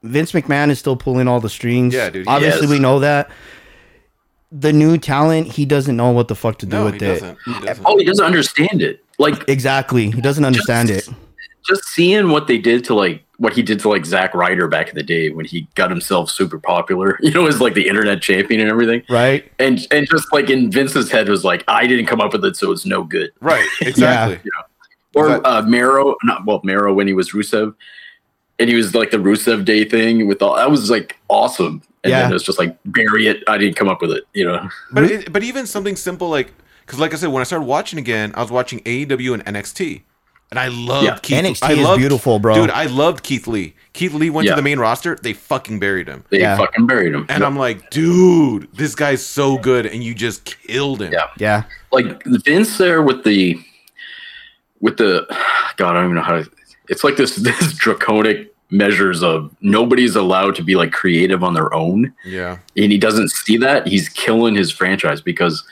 Vince 0.03 0.33
McMahon 0.33 0.69
is 0.71 0.79
still 0.79 0.97
pulling 0.97 1.29
all 1.29 1.41
the 1.41 1.49
strings. 1.49 1.95
Yeah, 1.95 2.11
dude, 2.11 2.29
Obviously, 2.29 2.65
is. 2.65 2.71
we 2.71 2.79
know 2.79 2.99
that. 3.01 3.31
The 4.57 4.73
new 4.73 4.99
talent, 4.99 5.49
he 5.49 5.65
doesn't 5.67 5.97
know 5.97 6.13
what 6.13 6.29
the 6.29 6.37
fuck 6.37 6.59
to 6.59 6.67
do 6.67 6.77
no 6.77 6.85
with 6.85 7.01
he 7.01 7.07
it. 7.07 7.15
doesn't 7.21 7.39
he 7.45 7.61
doesn't 7.67 7.85
Oh, 7.87 7.99
he 7.99 8.05
doesn't 8.05 8.25
understand 8.25 8.81
it. 8.83 9.05
Like 9.19 9.49
Exactly, 9.49 10.11
he 10.13 10.21
doesn't 10.21 10.45
understand 10.45 10.89
Just- 10.89 11.09
it. 11.09 11.15
just 11.69 11.85
seeing 11.89 12.29
what 12.31 12.47
they 12.47 12.59
did 12.59 12.85
to 12.85 12.95
like 12.95 13.23
what 13.39 13.53
he 13.53 13.63
did 13.63 13.81
to 13.81 13.89
like 13.89 14.07
Zack 14.07 14.33
Ryder 14.33 14.69
back 14.69 14.89
in 14.91 14.95
the 14.95 15.03
day 15.03 15.31
when 15.31 15.45
he 15.45 15.67
got 15.75 15.91
himself 15.91 16.31
super 16.31 16.59
popular, 16.61 17.19
you 17.23 17.33
know, 17.33 17.47
as 17.49 17.61
like 17.61 17.75
the 17.75 17.89
internet 17.89 18.23
champion 18.23 18.61
and 18.61 18.71
everything. 18.71 19.03
Right? 19.09 19.51
And 19.59 19.85
and 19.91 20.07
just 20.09 20.33
like 20.33 20.49
in 20.51 20.71
Vince's 20.71 21.11
head 21.11 21.29
was 21.29 21.43
like, 21.45 21.65
I 21.67 21.89
didn't 21.89 22.07
come 22.07 22.21
up 22.21 22.33
with 22.33 22.45
it, 22.45 22.55
so 22.55 22.71
it's 22.71 22.87
no 22.87 23.03
good. 23.03 23.33
Right, 23.41 23.67
exactly. 23.81 24.39
Yeah. 24.45 25.21
Or 25.21 25.29
That- 25.31 25.45
uh 25.47 25.63
Miro, 25.63 26.15
not 26.23 26.47
well, 26.47 26.61
Miro 26.63 26.95
when 26.95 27.09
he 27.09 27.13
was 27.13 27.33
Rusev. 27.33 27.75
And 28.59 28.71
he 28.71 28.77
was 28.77 28.95
like 28.95 29.11
the 29.11 29.17
Rusev 29.19 29.65
Day 29.65 29.85
thing 29.85 30.27
with 30.29 30.41
all 30.43 30.57
that 30.57 30.71
was 30.71 30.91
like 30.91 31.17
awesome. 31.29 31.83
And 32.05 32.11
Yeah. 32.11 32.23
then 32.23 32.31
it 32.31 32.35
was 32.35 32.43
just 32.45 32.59
like 32.59 32.77
bury 32.85 33.27
it. 33.27 33.43
I 33.49 33.59
didn't 33.59 33.75
come 33.77 33.89
up 33.89 34.01
with 34.03 34.13
it, 34.13 34.25
you 34.35 34.45
know. 34.45 34.69
But 34.93 35.05
it, 35.05 35.33
but 35.33 35.43
even 35.43 35.67
something 35.67 35.97
simple 35.97 36.29
like 36.29 36.53
because 36.87 37.01
like 37.01 37.13
I 37.13 37.17
said, 37.17 37.31
when 37.31 37.41
I 37.41 37.45
started 37.45 37.65
watching 37.67 37.99
again, 37.99 38.33
I 38.37 38.43
was 38.43 38.51
watching 38.51 38.81
AEW 38.81 39.33
and 39.35 39.45
NXT, 39.47 40.03
and 40.51 40.61
I 40.61 40.69
loved 40.69 41.07
Yeah. 41.07 41.19
Keith. 41.23 41.39
NXT 41.45 41.63
I 41.67 41.73
is 41.73 41.79
loved- 41.79 41.99
beautiful, 41.99 42.39
bro. 42.39 42.55
Dude, 42.55 42.71
I 42.71 42.85
loved 42.87 43.25
Keith 43.25 43.47
Lee. 43.47 43.75
Keith 43.95 44.13
Lee 44.13 44.29
went 44.31 44.45
Yeah. 44.47 44.53
to 44.53 44.57
the 44.57 44.63
main 44.63 44.79
roster. 44.79 45.17
They 45.21 45.33
fucking 45.33 45.79
buried 45.81 46.07
him, 46.09 46.25
They 46.31 46.41
Yeah. 46.41 46.57
fucking 46.59 46.87
buried 46.87 47.15
him. 47.15 47.25
and 47.31 47.43
I'm 47.43 47.57
like, 47.57 47.89
dude, 47.91 48.69
this 48.75 48.95
guy's 48.95 49.25
so 49.25 49.57
good, 49.57 49.87
and 49.87 50.05
you 50.05 50.15
just 50.15 50.45
killed 50.45 51.01
him. 51.03 51.13
Yeah. 51.13 51.27
Yeah. 51.39 51.63
like 51.91 52.23
Vince 52.25 52.77
there 52.77 53.03
with 53.03 53.25
the 53.25 53.59
with 54.81 54.97
the 54.99 55.27
God, 55.77 55.91
I 55.91 55.95
don't 55.95 56.05
even 56.05 56.15
know 56.17 56.23
how 56.23 56.37
to. 56.43 56.51
It's 56.89 57.05
like 57.05 57.17
this 57.17 57.37
this 57.37 57.73
draconic 57.75 58.53
measures 58.71 59.23
of 59.23 59.55
nobody's 59.61 60.17
allowed 60.17 60.55
to 60.57 60.63
be 60.63 60.75
like 60.75 60.93
creative 60.93 61.45
on 61.45 61.55
their 61.55 61.73
own, 61.75 62.13
yeah, 62.25 62.59
and 62.77 62.93
he 62.93 62.99
doesn't 62.99 63.31
see 63.31 63.57
that. 63.59 63.87
He's 63.87 64.09
killing 64.09 64.55
his 64.55 64.71
franchise 64.71 65.21
because 65.21 65.65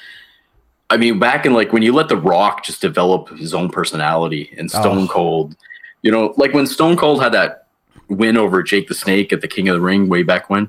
I 0.92 0.98
mean, 0.98 1.18
back 1.18 1.46
in 1.46 1.54
like 1.54 1.72
when 1.72 1.82
you 1.82 1.94
let 1.94 2.10
The 2.10 2.18
Rock 2.18 2.64
just 2.64 2.82
develop 2.82 3.30
his 3.30 3.54
own 3.54 3.70
personality 3.70 4.54
and 4.58 4.70
Stone 4.70 5.04
Oh. 5.04 5.08
Cold, 5.08 5.56
you 6.02 6.10
know, 6.10 6.34
like 6.36 6.52
when 6.52 6.66
Stone 6.66 6.98
Cold 6.98 7.22
had 7.22 7.32
that 7.32 7.66
win 8.08 8.36
over 8.36 8.62
Jake 8.62 8.88
the 8.88 8.94
Snake 8.94 9.32
at 9.32 9.40
the 9.40 9.48
King 9.48 9.70
of 9.70 9.74
the 9.74 9.80
Ring 9.80 10.10
way 10.10 10.22
back 10.22 10.50
when. 10.50 10.68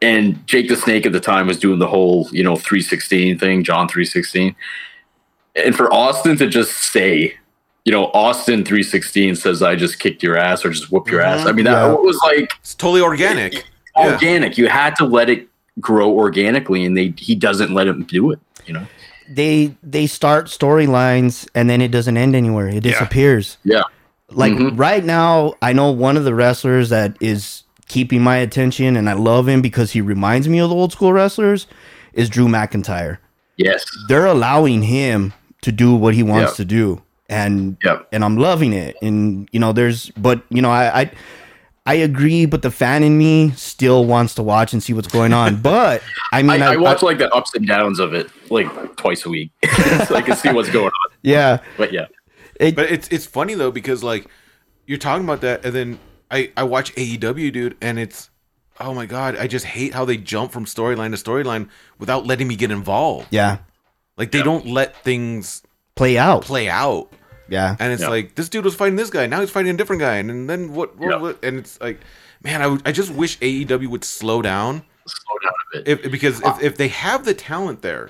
And 0.00 0.46
Jake 0.46 0.68
the 0.68 0.76
Snake 0.76 1.06
at 1.06 1.12
the 1.12 1.18
time 1.18 1.48
was 1.48 1.58
doing 1.58 1.80
the 1.80 1.88
whole, 1.88 2.28
you 2.30 2.44
know, 2.44 2.54
316 2.54 3.36
thing, 3.36 3.64
John 3.64 3.88
316. 3.88 4.54
And 5.56 5.74
for 5.74 5.92
Austin 5.92 6.36
to 6.36 6.46
just 6.46 6.92
say, 6.92 7.34
you 7.84 7.92
know, 7.92 8.06
Austin 8.14 8.64
316 8.64 9.36
says, 9.36 9.62
I 9.62 9.76
just 9.76 9.98
kicked 9.98 10.22
your 10.22 10.36
ass 10.36 10.64
or 10.64 10.70
just 10.70 10.90
whooped 10.90 11.10
your 11.10 11.20
ass. 11.20 11.46
I 11.46 11.52
mean, 11.52 11.66
that 11.66 11.72
Yeah. 11.72 11.92
was 11.92 12.18
like 12.24 12.50
It's 12.60 12.74
totally 12.74 13.02
organic. 13.02 13.54
Yeah. 13.96 14.12
organic. 14.14 14.56
You 14.58 14.68
had 14.68 14.96
to 14.96 15.04
let 15.04 15.28
it 15.28 15.48
grow 15.80 16.10
organically, 16.10 16.84
and 16.84 16.96
they 16.96 17.12
he 17.16 17.34
doesn't 17.34 17.74
let 17.74 17.86
him 17.86 18.04
do 18.04 18.30
it. 18.30 18.38
You 18.66 18.74
know, 18.74 18.86
They 19.28 19.74
they 19.82 20.06
start 20.06 20.46
storylines 20.46 21.46
and 21.54 21.68
then 21.68 21.80
it 21.80 21.90
doesn't 21.90 22.16
end 22.16 22.34
anywhere. 22.34 22.68
It 22.68 22.82
disappears. 22.82 23.58
yeah, 23.64 23.82
Like 24.30 24.52
Mhm. 24.52 24.78
right 24.78 25.04
now, 25.04 25.54
I 25.62 25.72
know 25.74 25.90
one 25.90 26.16
of 26.16 26.24
the 26.24 26.34
wrestlers 26.34 26.88
that 26.88 27.16
is 27.20 27.62
keeping 27.86 28.22
my 28.22 28.38
attention, 28.38 28.96
and 28.96 29.08
I 29.10 29.12
love 29.12 29.46
him 29.48 29.60
because 29.60 29.92
he 29.92 30.00
reminds 30.00 30.48
me 30.48 30.58
of 30.58 30.70
the 30.70 30.74
old 30.74 30.92
school 30.92 31.12
wrestlers. 31.12 31.66
Is 32.14 32.28
Drew 32.30 32.48
McIntyre? 32.48 33.18
yes, 33.58 33.84
They're 34.08 34.26
allowing 34.26 34.82
him 34.82 35.32
to 35.62 35.70
do 35.70 35.94
what 35.94 36.14
he 36.14 36.22
wants 36.22 36.52
Yeah. 36.52 36.56
to 36.56 36.64
do, 36.64 37.02
and 37.28 37.76
yeah. 37.84 38.00
and 38.12 38.24
I'm 38.24 38.36
loving 38.36 38.72
it. 38.72 38.96
And 39.02 39.48
you 39.52 39.60
know, 39.60 39.72
there's 39.72 40.10
but 40.10 40.42
you 40.50 40.62
know, 40.62 40.70
I 40.70 41.02
I, 41.02 41.10
I 41.86 41.94
agree, 41.94 42.46
but 42.46 42.62
the 42.62 42.70
fan 42.70 43.02
in 43.02 43.18
me 43.18 43.50
still 43.52 44.04
wants 44.04 44.34
to 44.36 44.42
watch 44.42 44.72
and 44.72 44.82
see 44.82 44.92
what's 44.92 45.08
going 45.08 45.32
on. 45.32 45.56
But 45.62 46.02
I 46.32 46.42
mean, 46.42 46.62
I, 46.62 46.74
I 46.74 46.76
watch 46.76 47.02
like 47.02 47.18
the 47.18 47.32
ups 47.34 47.54
and 47.54 47.66
downs 47.66 47.98
of 47.98 48.14
it 48.14 48.30
like 48.50 48.96
twice 48.96 49.24
a 49.26 49.30
week, 49.30 49.50
so 50.06 50.14
I 50.14 50.22
can 50.22 50.36
see 50.36 50.52
what's 50.52 50.70
going 50.70 50.86
on. 50.86 51.16
yeah, 51.22 51.58
But 51.76 51.92
yeah, 51.92 52.06
it, 52.60 52.74
But 52.76 52.90
it's 52.90 53.08
it's 53.08 53.26
funny 53.26 53.54
though 53.54 53.70
because 53.70 54.02
like 54.02 54.26
you're 54.86 54.98
talking 54.98 55.24
about 55.24 55.40
that, 55.42 55.64
and 55.64 55.74
then 55.74 55.98
I 56.30 56.52
I 56.56 56.64
watch 56.64 56.94
AEW, 56.94 57.52
dude, 57.52 57.76
and 57.80 57.98
it's 57.98 58.30
oh 58.80 58.94
my 58.94 59.06
god, 59.06 59.36
I 59.36 59.46
just 59.46 59.64
hate 59.66 59.94
how 59.94 60.04
they 60.04 60.16
jump 60.16 60.52
from 60.52 60.64
storyline 60.64 61.16
to 61.16 61.22
storyline 61.22 61.68
without 61.98 62.26
letting 62.26 62.48
me 62.48 62.56
get 62.56 62.70
involved. 62.70 63.28
yeah, 63.30 63.58
Like 64.16 64.30
they 64.32 64.42
don't 64.42 64.66
let 64.66 64.96
things 65.04 65.62
play 65.94 66.18
out. 66.18 66.42
play 66.44 66.68
out, 66.68 67.08
Yeah, 67.48 67.76
and 67.78 67.92
it's 67.92 68.02
Yeah. 68.02 68.08
like 68.08 68.34
this 68.34 68.48
dude 68.48 68.64
was 68.64 68.74
fighting 68.74 68.96
this 68.96 69.10
guy, 69.10 69.26
now 69.26 69.40
he's 69.40 69.50
fighting 69.50 69.74
a 69.74 69.76
different 69.76 70.00
guy, 70.00 70.16
and, 70.16 70.30
and 70.30 70.48
then 70.50 70.72
what? 70.72 70.96
what, 70.98 71.10
Yeah. 71.10 71.16
what- 71.18 71.44
and 71.44 71.58
it's 71.58 71.80
like, 71.80 72.00
man, 72.42 72.62
I, 72.62 72.88
I 72.88 72.92
just 72.92 73.10
wish 73.12 73.38
AEW 73.40 73.88
would 73.88 74.04
slow 74.04 74.42
down 74.42 74.82
slow 75.06 75.38
down 75.42 75.52
a 75.52 75.82
bit. 75.84 76.04
if 76.06 76.10
because 76.10 76.40
ah. 76.44 76.56
if, 76.56 76.62
if 76.64 76.76
they 76.78 76.88
have 76.88 77.24
the 77.26 77.34
talent 77.34 77.82
there 77.82 78.08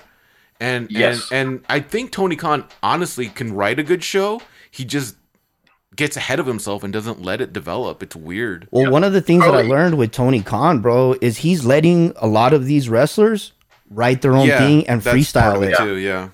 and 0.60 0.86
Yes. 0.90 1.28
and 1.32 1.48
and 1.56 1.64
I 1.68 1.80
think 1.80 2.12
Tony 2.12 2.36
Khan 2.36 2.64
honestly 2.84 3.26
can 3.26 3.52
write 3.52 3.80
a 3.80 3.82
good 3.82 4.04
show 4.04 4.40
he 4.70 4.84
just 4.84 5.16
gets 5.96 6.16
ahead 6.16 6.38
of 6.38 6.46
himself 6.46 6.84
and 6.84 6.92
doesn't 6.92 7.20
let 7.20 7.40
it 7.40 7.52
develop 7.52 8.00
it's 8.02 8.14
weird 8.14 8.68
Well, 8.70 8.90
one 8.92 9.02
of 9.02 9.12
the 9.12 9.20
things 9.20 9.44
that 9.44 9.54
I 9.56 9.62
learned 9.62 9.96
with 9.98 10.12
Tony 10.12 10.40
Khan, 10.40 10.78
bro, 10.80 11.16
is 11.20 11.38
he's 11.38 11.64
letting 11.64 12.12
a 12.16 12.28
lot 12.28 12.52
of 12.52 12.64
these 12.66 12.88
wrestlers 12.88 13.52
write 13.90 14.22
their 14.22 14.34
own 14.34 14.46
thing 14.48 14.88
and 14.88 15.02
that's 15.02 15.32
part 15.32 15.56
of 15.56 15.62
freestyle 15.62 15.72
it. 15.72 15.76
too 15.76 15.96
yeah 15.96 16.28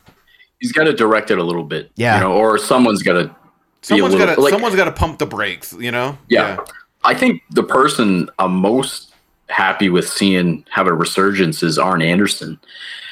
He's 0.61 0.72
got 0.72 0.84
to 0.84 0.92
direct 0.92 1.30
it 1.30 1.38
a 1.38 1.42
little 1.42 1.64
bit, 1.64 1.90
Yeah. 1.96 2.16
you 2.16 2.20
know, 2.24 2.32
or 2.32 2.58
someone's 2.58 3.02
got 3.02 3.14
to. 3.14 3.34
someone's 3.82 4.12
little- 4.14 4.26
got 4.26 4.34
to 4.36 4.40
like- 4.40 4.52
someone's 4.52 4.76
got 4.76 4.84
to 4.84 4.92
pump 4.92 5.18
the 5.18 5.26
brakes 5.26 5.74
you 5.80 5.90
know 5.90 6.18
Yeah. 6.28 6.58
I 7.02 7.14
think 7.14 7.40
the 7.50 7.62
person 7.62 8.28
I'm 8.38 8.52
most 8.54 9.14
happy 9.48 9.88
with 9.88 10.06
seeing 10.08 10.64
have 10.70 10.86
a 10.86 10.92
resurgence 10.92 11.62
is 11.62 11.78
Arn 11.78 12.02
Anderson. 12.02 12.58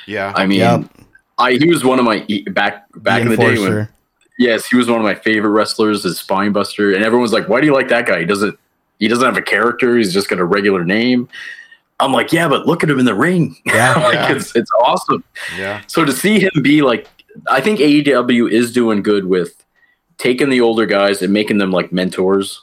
yeah 0.07 0.33
I 0.37 0.45
mean, 0.47 0.61
Yep. 0.61 0.85
I 1.39 1.53
he 1.53 1.69
was 1.71 1.85
one 1.85 1.99
of 1.99 2.05
my 2.05 2.27
back 2.51 2.85
back 2.97 3.23
The 3.25 3.31
in 3.31 3.31
the 3.31 3.37
day 3.37 3.59
when. 3.59 3.89
Yes, 4.39 4.67
he 4.67 4.77
was 4.77 4.89
one 4.89 4.99
of 5.01 5.05
my 5.05 5.15
favorite 5.17 5.51
wrestlers 5.51 6.05
as 6.07 6.23
Spinebuster, 6.23 6.95
and 6.95 7.03
everyone's 7.05 7.33
like, 7.33 7.49
"Why 7.49 7.61
do 7.61 7.67
you 7.67 7.73
like 7.75 7.89
that 7.89 8.07
guy? 8.07 8.21
He 8.21 8.25
doesn't 8.25 8.57
he 9.01 9.09
doesn't 9.09 9.25
have 9.25 9.37
a 9.37 9.43
character. 9.43 9.97
He's 9.97 10.13
just 10.13 10.29
got 10.29 10.39
a 10.39 10.45
regular 10.45 10.85
name." 10.85 11.29
I'm 11.99 12.13
like, 12.13 12.33
"Yeah, 12.33 12.47
but 12.49 12.67
look 12.67 12.85
at 12.85 12.91
him 12.91 12.99
in 13.01 13.05
the 13.07 13.15
ring. 13.15 13.57
Yeah. 13.67 13.95
like 14.05 14.15
Yeah. 14.15 14.33
it's 14.33 14.55
it's 14.55 14.71
awesome." 14.81 15.25
yeah 15.57 15.81
So 15.89 16.05
to 16.05 16.13
see 16.13 16.39
him 16.41 16.51
be 16.63 16.83
like, 16.83 17.09
I 17.49 17.61
think 17.61 17.81
AEW 17.81 18.51
is 18.51 18.73
doing 18.73 19.03
good 19.03 19.27
with 19.27 19.65
taking 20.19 20.51
the 20.51 20.61
older 20.61 20.87
guys 20.87 21.23
and 21.23 21.33
making 21.33 21.59
them 21.59 21.71
like 21.71 21.93
mentors 21.93 22.63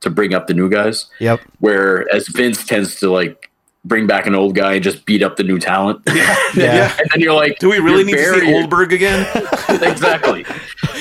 to 0.00 0.10
bring 0.10 0.34
up 0.34 0.46
the 0.46 0.54
new 0.54 0.68
guys. 0.68 1.06
Yep. 1.20 1.40
Whereas 1.60 2.28
Vince 2.28 2.64
tends 2.66 2.96
to 2.96 3.10
like 3.10 3.50
bring 3.84 4.06
back 4.06 4.26
an 4.26 4.34
old 4.34 4.54
guy 4.54 4.74
and 4.74 4.82
just 4.84 5.04
beat 5.06 5.22
up 5.22 5.36
the 5.36 5.42
new 5.42 5.58
talent. 5.58 6.00
yeah 6.06 6.36
Yeah. 6.54 6.96
and 6.98 7.08
then 7.12 7.20
you're 7.20 7.34
like, 7.34 7.58
do 7.58 7.68
we 7.70 7.78
really 7.78 7.98
you're 7.98 8.04
need 8.06 8.12
to 8.12 8.24
see 8.24 8.30
burying- 8.40 8.52
Goldberg 8.52 8.92
again 8.92 9.26
exactly. 9.68 10.44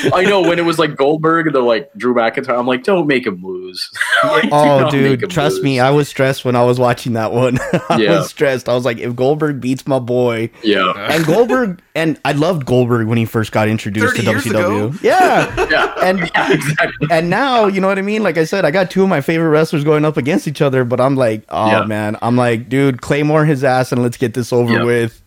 I 0.14 0.24
know 0.24 0.42
when 0.42 0.60
it 0.60 0.66
was 0.66 0.78
like 0.80 0.96
Goldberg 0.96 1.48
and 1.48 1.56
they're 1.56 1.62
like 1.62 1.90
Drew 1.98 2.14
McIntyre. 2.14 2.58
I'm 2.60 2.68
like, 2.68 2.84
don't 2.84 3.08
make 3.08 3.26
him 3.26 3.44
lose. 3.44 3.90
Like, 4.24 4.50
Oh, 4.52 4.82
not 4.82 4.92
dude, 4.92 5.30
trust 5.32 5.56
lose. 5.56 5.64
me, 5.64 5.80
I 5.80 5.90
was 5.90 6.08
stressed 6.08 6.46
when 6.46 6.56
I 6.56 6.64
was 6.64 6.80
watching 6.80 7.14
that 7.14 7.32
one. 7.32 7.58
I 7.90 7.98
Yeah. 7.98 8.18
was 8.20 8.30
stressed. 8.30 8.70
I 8.70 8.74
was 8.76 8.86
like, 8.86 9.00
if 9.00 9.16
Goldberg 9.16 9.60
beats 9.60 9.88
my 9.88 9.98
boy, 9.98 10.52
yeah, 10.64 10.92
and 11.12 11.26
Goldberg, 11.26 11.82
and 11.96 12.20
I 12.24 12.34
loved 12.34 12.68
Goldberg 12.68 13.08
when 13.08 13.18
he 13.18 13.26
first 13.26 13.52
got 13.52 13.68
introduced 13.68 14.16
to 14.18 14.22
WCW. 14.22 15.02
Yeah, 15.02 15.68
yeah, 15.72 15.96
and 16.04 16.20
yeah, 16.20 16.52
exactly. 16.54 17.08
and 17.10 17.30
now 17.32 17.66
you 17.66 17.82
know 17.82 17.88
what 17.88 17.98
I 17.98 18.04
mean. 18.04 18.22
Like 18.22 18.38
I 18.38 18.44
said, 18.44 18.64
I 18.64 18.70
got 18.70 18.92
two 18.92 19.02
of 19.02 19.10
my 19.10 19.22
favorite 19.22 19.50
wrestlers 19.50 19.84
going 19.84 20.06
up 20.06 20.18
against 20.18 20.48
each 20.48 20.62
other, 20.62 20.84
but 20.86 21.02
I'm 21.02 21.16
like, 21.16 21.44
oh 21.50 21.68
Yeah. 21.68 21.86
man, 21.86 22.16
I'm 22.22 22.36
like, 22.36 22.70
dude, 22.70 23.02
Claymore 23.02 23.46
his 23.46 23.64
ass, 23.64 23.92
and 23.92 24.04
let's 24.04 24.18
get 24.18 24.36
this 24.36 24.54
over 24.54 24.72
Yeah. 24.74 24.84
with. 24.84 25.20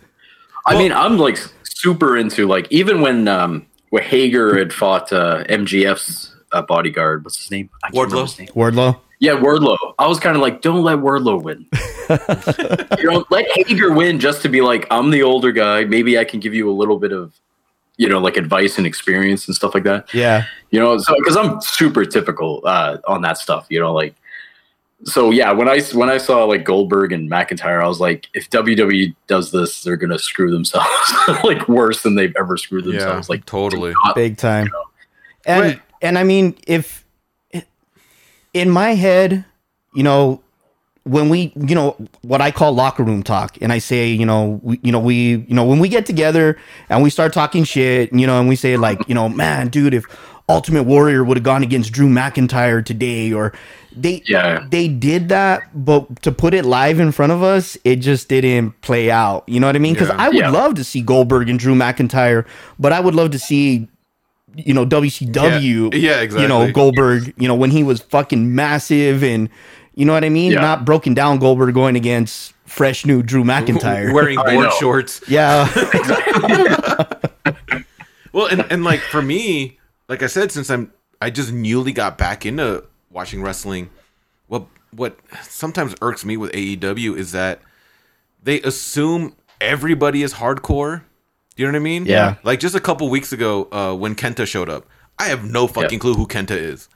I 0.66 0.78
mean, 0.78 0.92
I'm 0.92 1.18
like 1.18 1.38
super 1.64 2.16
into 2.16 2.46
like 2.46 2.68
even 2.70 3.00
when 3.00 3.26
um 3.26 3.66
when 3.94 4.02
Hager 4.02 4.58
had 4.58 4.72
fought 4.72 5.12
uh, 5.12 5.44
MJF's 5.44 6.34
uh, 6.50 6.62
bodyguard. 6.62 7.22
What's 7.22 7.38
his 7.38 7.48
name? 7.52 7.70
I 7.84 7.92
Wardlow? 7.92 8.22
his 8.22 8.38
name. 8.40 8.48
Wardlow. 8.48 8.98
Yeah, 9.20 9.34
Wardlow. 9.34 9.78
I 10.00 10.08
was 10.08 10.18
kind 10.18 10.34
of 10.34 10.42
like, 10.42 10.62
don't 10.62 10.82
let 10.82 10.98
Wardlow 10.98 11.40
win. 11.40 11.64
you 12.98 13.08
know, 13.08 13.24
let 13.30 13.46
Hager 13.52 13.92
win 13.92 14.18
just 14.18 14.42
to 14.42 14.48
be 14.48 14.62
like, 14.62 14.88
I'm 14.90 15.10
the 15.10 15.22
older 15.22 15.52
guy. 15.52 15.84
Maybe 15.84 16.18
I 16.18 16.24
can 16.24 16.40
give 16.40 16.54
you 16.54 16.68
a 16.68 16.74
little 16.74 16.98
bit 16.98 17.12
of, 17.12 17.38
you 17.96 18.08
know, 18.08 18.18
like 18.18 18.36
advice 18.36 18.78
and 18.78 18.84
experience 18.84 19.46
and 19.46 19.54
stuff 19.54 19.74
like 19.74 19.84
that. 19.84 20.12
Yeah, 20.12 20.46
You 20.72 20.80
know, 20.80 20.98
so 20.98 21.14
because 21.18 21.36
I'm 21.36 21.60
super 21.60 22.04
typical 22.04 22.62
uh, 22.64 22.96
on 23.06 23.22
that 23.22 23.38
stuff. 23.38 23.68
You 23.68 23.78
know, 23.78 23.92
like 23.92 24.16
so. 25.04 25.30
Yeah, 25.30 25.52
when 25.52 25.68
I 25.68 25.80
when 25.92 26.10
I 26.10 26.18
saw 26.18 26.44
like 26.44 26.64
Goldberg 26.64 27.12
and 27.12 27.30
McIntyre, 27.30 27.82
I 27.82 27.86
was 27.86 28.00
like, 28.00 28.28
if 28.34 28.48
WWE 28.50 29.14
does 29.26 29.50
this, 29.50 29.82
they're 29.82 29.96
gonna 29.96 30.18
screw 30.18 30.50
themselves 30.50 30.88
like 31.44 31.68
worse 31.68 32.02
than 32.02 32.14
they've 32.14 32.34
ever 32.38 32.56
screwed 32.56 32.84
yeah 32.86 32.92
themselves. 32.92 33.28
Like 33.28 33.44
totally 33.46 33.92
not- 34.04 34.14
big 34.14 34.36
time. 34.36 34.68
And 35.46 35.62
Right. 35.62 35.80
and 36.02 36.18
I 36.18 36.24
mean, 36.24 36.56
if 36.66 37.04
in 38.52 38.70
my 38.70 38.90
head, 38.94 39.44
you 39.94 40.02
know, 40.02 40.40
when 41.02 41.28
we, 41.28 41.52
you 41.54 41.74
know, 41.74 41.96
what 42.22 42.40
I 42.40 42.50
call 42.50 42.72
locker 42.72 43.02
room 43.02 43.22
talk, 43.22 43.58
and 43.60 43.72
I 43.72 43.78
say, 43.78 44.08
you 44.08 44.24
know, 44.24 44.58
we, 44.62 44.80
you 44.82 44.90
know, 44.90 45.00
we, 45.00 45.36
you 45.36 45.54
know, 45.54 45.64
when 45.64 45.78
we 45.80 45.88
get 45.88 46.06
together 46.06 46.56
and 46.88 47.02
we 47.02 47.10
start 47.10 47.32
talking 47.34 47.64
shit, 47.64 48.10
you 48.12 48.26
know, 48.26 48.40
and 48.40 48.48
we 48.48 48.56
say 48.56 48.76
like, 48.78 49.06
you 49.06 49.14
know, 49.14 49.28
man, 49.28 49.68
dude, 49.68 49.92
if 49.92 50.04
Ultimate 50.48 50.84
Warrior 50.84 51.22
would 51.24 51.36
have 51.36 51.44
gone 51.44 51.62
against 51.62 51.92
Drew 51.92 52.08
McIntyre 52.08 52.82
today, 52.84 53.32
or 53.32 53.52
they, 53.96 54.22
Yeah. 54.26 54.66
they 54.70 54.88
did 54.88 55.28
that, 55.28 55.62
but 55.74 56.22
to 56.22 56.32
put 56.32 56.54
it 56.54 56.64
live 56.64 56.98
in 57.00 57.12
front 57.12 57.32
of 57.32 57.42
us, 57.42 57.76
it 57.84 57.96
just 57.96 58.28
didn't 58.28 58.80
play 58.80 59.10
out. 59.10 59.44
You 59.46 59.60
know 59.60 59.66
what 59.66 59.76
I 59.76 59.78
mean? 59.78 59.94
Because 59.94 60.08
Yeah. 60.08 60.16
I 60.18 60.28
would 60.28 60.36
Yeah. 60.36 60.50
love 60.50 60.74
to 60.74 60.84
see 60.84 61.00
Goldberg 61.00 61.48
and 61.48 61.58
Drew 61.58 61.74
McIntyre, 61.74 62.44
but 62.78 62.92
I 62.92 63.00
would 63.00 63.14
love 63.14 63.30
to 63.32 63.38
see, 63.38 63.88
you 64.56 64.74
know, 64.74 64.84
WCW. 64.84 65.90
Yeah. 65.92 66.22
Yeah, 66.22 66.40
You 66.40 66.48
know, 66.48 66.62
exactly. 66.62 66.72
Goldberg. 66.72 67.34
You 67.38 67.48
know, 67.48 67.54
when 67.54 67.70
he 67.70 67.82
was 67.82 68.00
fucking 68.02 68.54
massive, 68.54 69.22
and 69.22 69.48
you 69.94 70.04
know 70.04 70.12
what 70.12 70.24
I 70.24 70.28
mean. 70.28 70.52
Yeah. 70.52 70.60
Not 70.60 70.84
broken 70.84 71.14
down 71.14 71.38
Goldberg 71.38 71.72
going 71.74 71.94
against 71.96 72.52
fresh 72.66 73.06
new 73.06 73.22
Drew 73.22 73.44
McIntyre. 73.44 74.12
wearing 74.12 74.36
board 74.36 74.72
shorts 74.80 75.20
yeah, 75.28 75.68
Well, 78.32 78.46
and, 78.46 78.64
and 78.70 78.82
like 78.82 78.98
for 79.00 79.22
me, 79.22 79.78
like 80.08 80.22
I 80.22 80.26
said, 80.26 80.50
since 80.50 80.68
I'm 80.70 80.90
I 81.22 81.30
just 81.30 81.52
newly 81.52 81.92
got 81.92 82.18
back 82.18 82.44
into 82.44 82.82
watching 83.14 83.42
wrestling, 83.42 83.88
what 84.48 84.66
what 84.90 85.18
sometimes 85.42 85.94
irks 86.02 86.24
me 86.24 86.36
with 86.36 86.52
AEW 86.52 87.16
is 87.16 87.32
that 87.32 87.60
they 88.42 88.60
assume 88.62 89.34
everybody 89.60 90.22
is 90.22 90.34
hardcore. 90.34 91.02
Do 91.56 91.62
You 91.62 91.66
know 91.68 91.72
what 91.72 91.76
I 91.76 91.82
mean? 91.84 92.04
Yeah. 92.06 92.34
Like 92.42 92.60
just 92.60 92.74
a 92.74 92.80
couple 92.80 93.08
weeks 93.08 93.32
ago, 93.32 93.68
uh, 93.72 93.94
when 93.94 94.14
Kenta 94.14 94.46
showed 94.46 94.68
up, 94.68 94.86
I 95.18 95.24
have 95.24 95.44
no 95.48 95.66
fucking 95.66 96.00
clue 96.00 96.14
who 96.14 96.26
Kenta 96.26 96.50
is. 96.56 96.88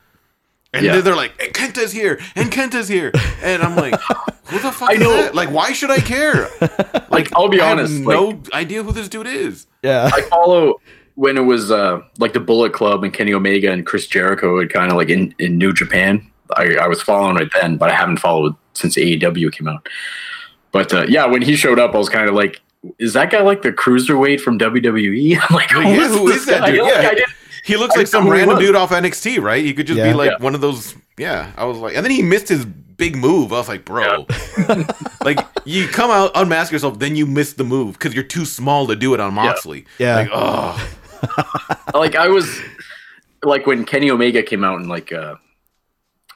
And 0.74 0.84
Yeah. 0.84 0.96
then 0.96 1.04
they're 1.04 1.16
like, 1.16 1.40
hey, 1.40 1.48
Kenta's 1.50 1.92
here, 1.92 2.20
and 2.36 2.52
Kenta's 2.52 2.88
here, 2.88 3.10
and 3.42 3.62
I'm 3.62 3.74
like, 3.74 3.98
who 4.48 4.58
the 4.58 4.70
fuck 4.70 4.90
I 4.90 4.94
is 4.94 5.00
know. 5.00 5.12
that? 5.14 5.34
Like, 5.34 5.50
why 5.50 5.72
should 5.72 5.90
I 5.90 6.00
care? 6.00 6.48
Like, 7.10 7.34
I'll 7.34 7.48
be 7.48 7.58
I 7.58 7.68
have 7.70 7.78
honest, 7.78 7.94
no 8.02 8.42
idea 8.52 8.82
who 8.82 8.92
this 8.92 9.08
dude 9.08 9.26
is. 9.26 9.66
yeah, 9.82 10.10
I 10.12 10.20
follow 10.22 10.74
when 11.18 11.36
it 11.36 11.40
was 11.40 11.72
uh, 11.72 12.00
like 12.18 12.32
the 12.32 12.38
Bullet 12.38 12.72
Club 12.72 13.02
and 13.02 13.12
Kenny 13.12 13.34
Omega 13.34 13.72
and 13.72 13.84
Chris 13.84 14.06
Jericho 14.06 14.60
had 14.60 14.72
kind 14.72 14.92
of 14.92 14.96
like 14.96 15.08
in, 15.08 15.34
in 15.40 15.58
New 15.58 15.72
Japan. 15.72 16.24
I, 16.56 16.76
I 16.80 16.86
was 16.86 17.02
following 17.02 17.36
it 17.42 17.50
then, 17.60 17.76
but 17.76 17.90
I 17.90 17.94
haven't 17.96 18.18
followed 18.18 18.54
since 18.74 18.94
AEW 18.96 19.50
came 19.52 19.66
out. 19.66 19.84
But 20.70 20.94
uh, 20.94 21.06
yeah, 21.08 21.26
when 21.26 21.42
he 21.42 21.56
showed 21.56 21.80
up, 21.80 21.92
I 21.92 21.98
was 21.98 22.08
kind 22.08 22.28
of 22.28 22.36
like, 22.36 22.60
is 23.00 23.14
that 23.14 23.32
guy 23.32 23.40
like 23.42 23.62
the 23.62 23.72
cruiserweight 23.72 24.40
from 24.40 24.60
WWE? 24.60 25.36
I'm 25.42 25.54
like, 25.56 25.74
Like, 25.74 25.86
yeah, 25.88 25.94
who's 25.96 26.16
who 26.16 26.28
this 26.28 26.36
is 26.42 26.46
that 26.46 26.60
guy? 26.60 26.70
dude? 26.70 26.86
Yeah. 26.86 27.08
I 27.10 27.14
didn't- 27.14 27.32
He 27.64 27.76
looks 27.76 27.96
I 27.96 27.98
like 27.98 28.06
some 28.06 28.22
didn't 28.24 28.30
know 28.30 28.54
who 28.54 28.60
he 28.60 28.66
random 28.66 28.66
dude 28.66 28.76
off 28.76 28.90
NXT, 28.90 29.42
right? 29.42 29.64
He 29.64 29.74
could 29.74 29.88
just 29.88 29.98
Yeah. 29.98 30.12
be 30.12 30.14
like 30.14 30.30
Yeah. 30.30 30.36
one 30.44 30.54
of 30.54 30.60
those. 30.60 30.94
Yeah, 31.18 31.50
I 31.56 31.64
was 31.64 31.78
like, 31.78 31.96
and 31.96 32.04
then 32.04 32.12
he 32.12 32.22
missed 32.22 32.48
his 32.48 32.64
big 32.64 33.16
move. 33.16 33.52
I 33.52 33.56
was 33.56 33.68
like, 33.68 33.84
bro, 33.84 34.24
like 35.24 35.40
you 35.64 35.88
come 35.88 36.10
out, 36.12 36.30
unmask 36.36 36.70
yourself, 36.72 37.00
then 37.00 37.16
you 37.16 37.26
miss 37.26 37.54
the 37.54 37.64
move 37.64 37.94
because 37.98 38.14
you're 38.14 38.22
too 38.24 38.44
small 38.44 38.86
to 38.86 38.94
do 38.94 39.14
it 39.14 39.20
on 39.20 39.34
Moxley. 39.34 39.84
Yeah. 39.98 40.14
like 40.14 40.28
oh, 40.32 40.88
like 41.94 42.14
I 42.14 42.28
was 42.28 42.60
like 43.42 43.66
when 43.66 43.84
Kenny 43.84 44.10
Omega 44.10 44.42
came 44.42 44.64
out 44.64 44.78
and 44.80 44.88
like 44.88 45.12
uh 45.12 45.36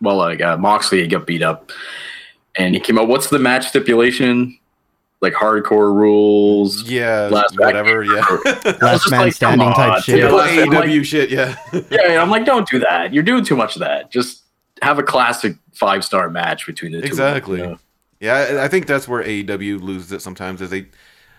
well 0.00 0.16
like 0.16 0.40
uh, 0.40 0.56
Moxley 0.56 1.06
got 1.06 1.26
beat 1.26 1.42
up 1.42 1.70
and 2.56 2.74
he 2.74 2.80
came 2.80 2.98
out 2.98 3.08
what's 3.08 3.28
the 3.28 3.38
match 3.38 3.68
stipulation 3.68 4.58
like 5.20 5.32
hardcore 5.34 5.94
rules 5.94 6.88
yeah, 6.88 7.28
Last 7.30 7.56
whatever, 7.58 8.02
yeah. 8.02 8.24
Last 8.80 9.08
man 9.10 9.20
like, 9.20 9.32
standing 9.32 9.72
come 9.72 9.74
type 9.74 10.02
shit. 10.02 10.18
Yeah, 10.18 10.28
Typical 10.28 10.80
AEW 10.82 10.96
like- 10.96 11.06
shit, 11.06 11.30
yeah. 11.30 11.56
yeah 11.90 12.08
and 12.08 12.18
I'm 12.18 12.30
like 12.30 12.44
don't 12.44 12.68
do 12.68 12.78
that 12.80 13.14
you're 13.14 13.22
doing 13.22 13.44
too 13.44 13.56
much 13.56 13.76
of 13.76 13.80
that 13.80 14.10
just 14.10 14.42
have 14.82 14.98
a 14.98 15.02
classic 15.02 15.56
five 15.72 16.04
star 16.04 16.28
match 16.28 16.66
between 16.66 16.92
the 16.92 17.00
two 17.00 17.06
Exactly. 17.06 17.60
you 17.60 17.66
know? 17.66 17.78
Yeah, 18.22 18.34
I 18.34 18.64
I 18.64 18.68
think 18.68 18.86
that's 18.86 19.08
where 19.08 19.22
AEW 19.24 19.80
loses 19.82 20.12
it 20.12 20.22
sometimes. 20.22 20.62
Is 20.62 20.70
they, 20.70 20.86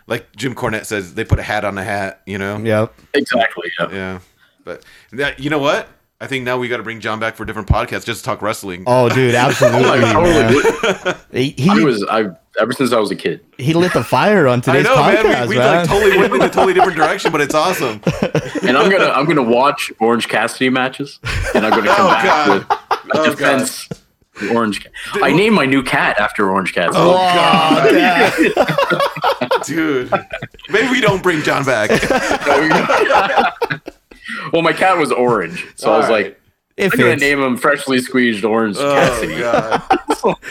like 0.08 0.36
Jim 0.36 0.54
Cornette 0.56 0.86
says, 0.86 1.14
they 1.16 1.24
put 1.26 1.40
a 1.40 1.44
hat 1.44 1.66
on 1.66 1.78
a 1.78 1.84
hat. 1.84 2.22
You 2.26 2.38
know. 2.38 2.58
Yep. 2.58 2.94
exactly 3.14 3.72
yeah. 3.80 3.90
Yeah. 3.92 4.20
But 4.64 4.84
that, 5.12 5.40
you 5.40 5.50
know 5.50 5.60
what? 5.60 5.88
I 6.22 6.28
think 6.28 6.46
now 6.46 6.58
we 6.58 6.70
got 6.70 6.78
to 6.78 6.84
bring 6.84 7.02
John 7.02 7.20
back 7.20 7.36
for 7.36 7.44
a 7.44 7.46
different 7.46 7.68
podcast 7.68 8.06
just 8.06 8.20
to 8.20 8.24
talk 8.24 8.42
wrestling. 8.42 8.84
Oh, 8.88 9.10
dude, 9.10 9.36
absolutely. 9.36 9.84
Oh, 9.84 9.94
I 9.94 10.14
totally 10.14 11.04
man. 11.04 11.16
He, 11.32 11.70
I 11.70 11.84
was 11.84 12.06
I 12.10 12.28
ever 12.62 12.72
since 12.72 12.94
I 12.94 13.00
was 13.00 13.10
a 13.12 13.16
kid 13.16 13.42
he 13.58 13.74
lit 13.74 13.92
the 13.94 14.04
fire 14.04 14.48
on 14.48 14.60
I 14.60 14.62
today's 14.62 14.84
know, 14.86 14.96
podcast, 14.96 15.24
man. 15.24 15.42
We, 15.50 15.56
we 15.56 15.60
man. 15.60 15.76
like 15.80 15.88
totally 15.90 16.18
went 16.18 16.34
in 16.36 16.42
a 16.42 16.50
totally 16.50 16.74
different 16.74 16.96
direction, 16.98 17.32
but 17.32 17.42
it's 17.42 17.56
awesome. 17.56 18.00
and 18.62 18.78
I'm 18.78 18.90
gonna 18.90 19.10
I'm 19.10 19.26
gonna 19.26 19.44
watch 19.44 19.92
Orange 20.00 20.28
Cassidy 20.30 20.70
matches 20.70 21.20
and 21.56 21.66
I'm 21.66 21.72
gonna 21.72 21.88
come 21.94 22.06
Oh, 22.06 22.10
back 22.10 22.24
God. 22.24 22.60
with 22.60 22.68
Oh, 23.16 23.36
God. 23.36 23.70
Defense 24.34 24.52
Orange 24.56 24.84
Cat. 24.84 24.92
I 25.22 25.32
named 25.34 25.56
my 25.56 25.66
new 25.66 25.84
cat 25.84 26.20
after 26.20 26.50
Orange 26.52 26.74
Cat. 26.74 26.90
Oh, 26.94 27.12
Oh, 27.12 27.18
God. 27.18 27.94
yeah. 27.96 29.60
Dude. 29.66 30.12
Maybe 30.70 30.90
we 30.90 31.02
don't 31.02 31.22
bring 31.24 31.42
John 31.44 31.64
back. 31.66 31.90
well, 34.52 34.62
my 34.62 34.74
cat 34.74 34.98
was 34.98 35.12
orange, 35.12 35.66
so 35.76 35.92
I 35.94 35.98
was 35.98 36.06
All 36.08 36.12
right. 36.14 36.26
like, 36.26 36.40
It 36.78 36.94
I'm 36.94 37.00
gonna 37.00 37.16
name 37.18 37.42
him 37.42 37.58
Freshly 37.58 38.00
Squeezed 38.00 38.44
Orange 38.46 38.78
Oh, 38.80 38.94
Cassidy. 38.94 39.40
God. 39.40 40.36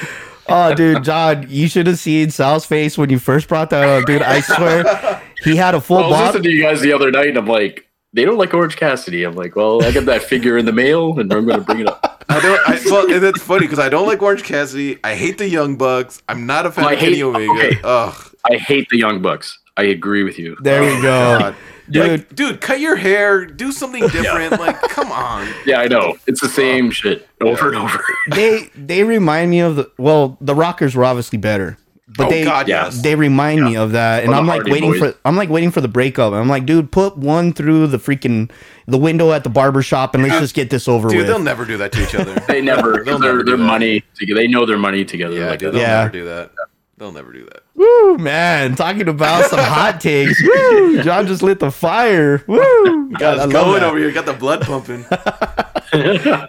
Oh, 0.49 0.75
dude, 0.75 1.05
John, 1.05 1.47
you 1.49 1.69
should 1.69 1.87
have 1.87 1.99
seen 2.01 2.29
Sal's 2.31 2.67
face 2.67 2.99
when 2.99 3.09
you 3.09 3.19
first 3.21 3.49
brought 3.49 3.71
that 3.71 3.89
up, 3.89 4.05
dude. 4.07 4.21
I 4.23 4.41
swear, 4.41 5.23
he 5.45 5.55
had 5.57 5.75
a 5.77 5.81
full 5.81 5.99
I 5.99 6.01
was 6.01 6.11
bottle. 6.11 6.27
listening 6.27 6.43
to 6.43 6.51
you 6.51 6.63
guys 6.63 6.81
the 6.81 6.93
other 6.93 7.11
night, 7.13 7.29
and 7.29 7.39
I'm 7.39 7.47
like, 7.47 7.89
they 8.13 8.25
don't 8.25 8.37
like 8.37 8.53
Orange 8.53 8.77
Cassidy. 8.77 9.23
I'm 9.23 9.35
like, 9.37 9.55
well, 9.57 9.83
I 9.83 9.93
got 9.93 10.05
that 10.07 10.25
figure 10.25 10.59
in 10.59 10.67
the 10.67 10.73
mail, 10.73 11.19
and 11.21 11.33
I'm 11.33 11.47
gonna 11.47 11.63
bring 11.63 11.81
it 11.81 11.87
up. 11.87 12.12
I 12.33 12.41
don't. 12.41 12.69
I, 12.69 12.81
well, 12.91 13.13
and 13.13 13.23
that's 13.23 13.43
funny 13.43 13.67
because 13.67 13.79
I 13.79 13.89
don't 13.89 14.07
like 14.07 14.23
Orange 14.23 14.43
Cassidy. 14.45 14.99
I 15.05 15.15
hate 15.15 15.39
the 15.39 15.49
Young 15.49 15.77
Bucks. 15.77 16.23
I'm 16.29 16.47
not 16.47 16.67
a 16.67 16.73
fan 16.73 16.85
Oh, 16.85 16.89
of 16.93 16.99
Kenny 16.99 17.17
hate- 17.17 17.23
Omega. 17.23 17.53
okay. 17.53 17.81
Ugh, 17.85 18.35
I 18.51 18.57
hate 18.57 18.89
the 18.91 18.99
Young 18.99 19.21
Bucks. 19.23 19.59
I 19.77 19.85
agree 19.85 20.23
with 20.23 20.39
you. 20.39 20.57
There 20.63 20.83
we 20.83 21.01
go, 21.01 21.35
oh, 21.35 21.39
God. 21.39 21.55
dude. 21.91 22.11
Like, 22.11 22.35
dude, 22.35 22.61
cut 22.61 22.79
your 22.81 22.97
hair. 22.97 23.47
Do 23.47 23.73
something 23.73 24.07
different. 24.09 24.53
Like, 24.61 24.81
come 24.83 25.11
on. 25.11 25.49
Yeah, 25.67 25.81
I 25.81 25.87
know. 25.89 26.17
It's 26.27 26.41
the 26.41 26.49
same 26.49 26.91
shit 26.91 27.27
over 27.41 27.69
and 27.69 27.77
over. 27.79 28.03
They 28.31 28.71
they 28.75 29.03
remind 29.05 29.51
me 29.51 29.61
of 29.61 29.77
the 29.77 29.91
well, 29.99 30.37
the 30.41 30.55
Rockers 30.55 30.95
were 30.95 31.05
obviously 31.05 31.39
better, 31.39 31.79
but 32.17 32.27
oh 32.27 32.31
they 32.31 32.45
God, 32.45 32.69
yes. 32.69 33.01
they 33.03 33.15
remind 33.15 33.65
me 33.65 33.77
of 33.77 33.93
that, 33.93 34.23
and 34.25 34.33
Or 34.33 34.37
I'm 34.37 34.47
like 34.47 34.59
Hardy 34.63 34.73
waiting 34.73 34.91
Boys. 34.93 35.01
for 35.01 35.15
I'm 35.25 35.37
like 35.37 35.49
waiting 35.49 35.71
for 35.71 35.81
the 35.81 35.89
breakup. 35.89 36.33
I'm 36.33 36.49
like, 36.49 36.67
dude, 36.67 36.91
put 36.93 37.17
one 37.17 37.53
through 37.53 37.87
the 37.89 37.99
freaking 37.99 38.51
the 38.87 38.99
window 38.99 39.33
at 39.33 39.45
the 39.45 39.51
barber 39.51 39.83
shop, 39.83 40.15
and 40.15 40.23
let's 40.23 40.39
just 40.41 40.55
get 40.55 40.71
this 40.71 40.89
over 40.89 41.07
with. 41.09 41.13
Dude, 41.13 41.19
with. 41.21 41.27
they'll 41.29 41.39
never 41.39 41.65
do 41.65 41.77
that 41.79 41.93
to 41.93 42.03
each 42.03 42.15
other. 42.15 42.35
They 42.49 42.61
never. 42.61 43.03
They'll 43.05 43.19
never 43.19 43.43
do 43.43 43.53
that. 43.57 43.63
money. 43.63 44.03
together. 44.15 44.41
They 44.41 44.49
know 44.49 44.67
their 44.67 44.79
money 44.79 45.05
together. 45.05 45.37
Yeah, 45.37 45.51
like 45.51 45.59
dude, 45.61 45.75
they'll 45.75 45.81
Yeah. 45.83 45.99
never 46.01 46.11
do 46.11 46.25
that. 46.27 46.51
They'll 46.99 47.13
never 47.13 47.33
do 47.33 47.45
that. 47.47 47.63
Woo, 47.75 48.19
man, 48.19 48.75
talking 48.77 49.09
about 49.09 49.47
some 49.51 49.59
hot 49.59 50.01
takes. 50.01 50.41
Woo, 50.47 51.03
John 51.03 51.27
just 51.27 51.43
lit 51.43 51.59
the 51.59 51.71
fire. 51.73 52.45
Woo, 52.47 53.11
God, 53.13 53.19
Got 53.19 53.39
I 53.49 53.53
going 53.53 53.81
that. 53.81 53.89
over 53.89 53.99
here. 53.99 54.13
Got 54.13 54.27
the 54.27 54.35
blood 54.35 54.61
pumping. 54.63 55.05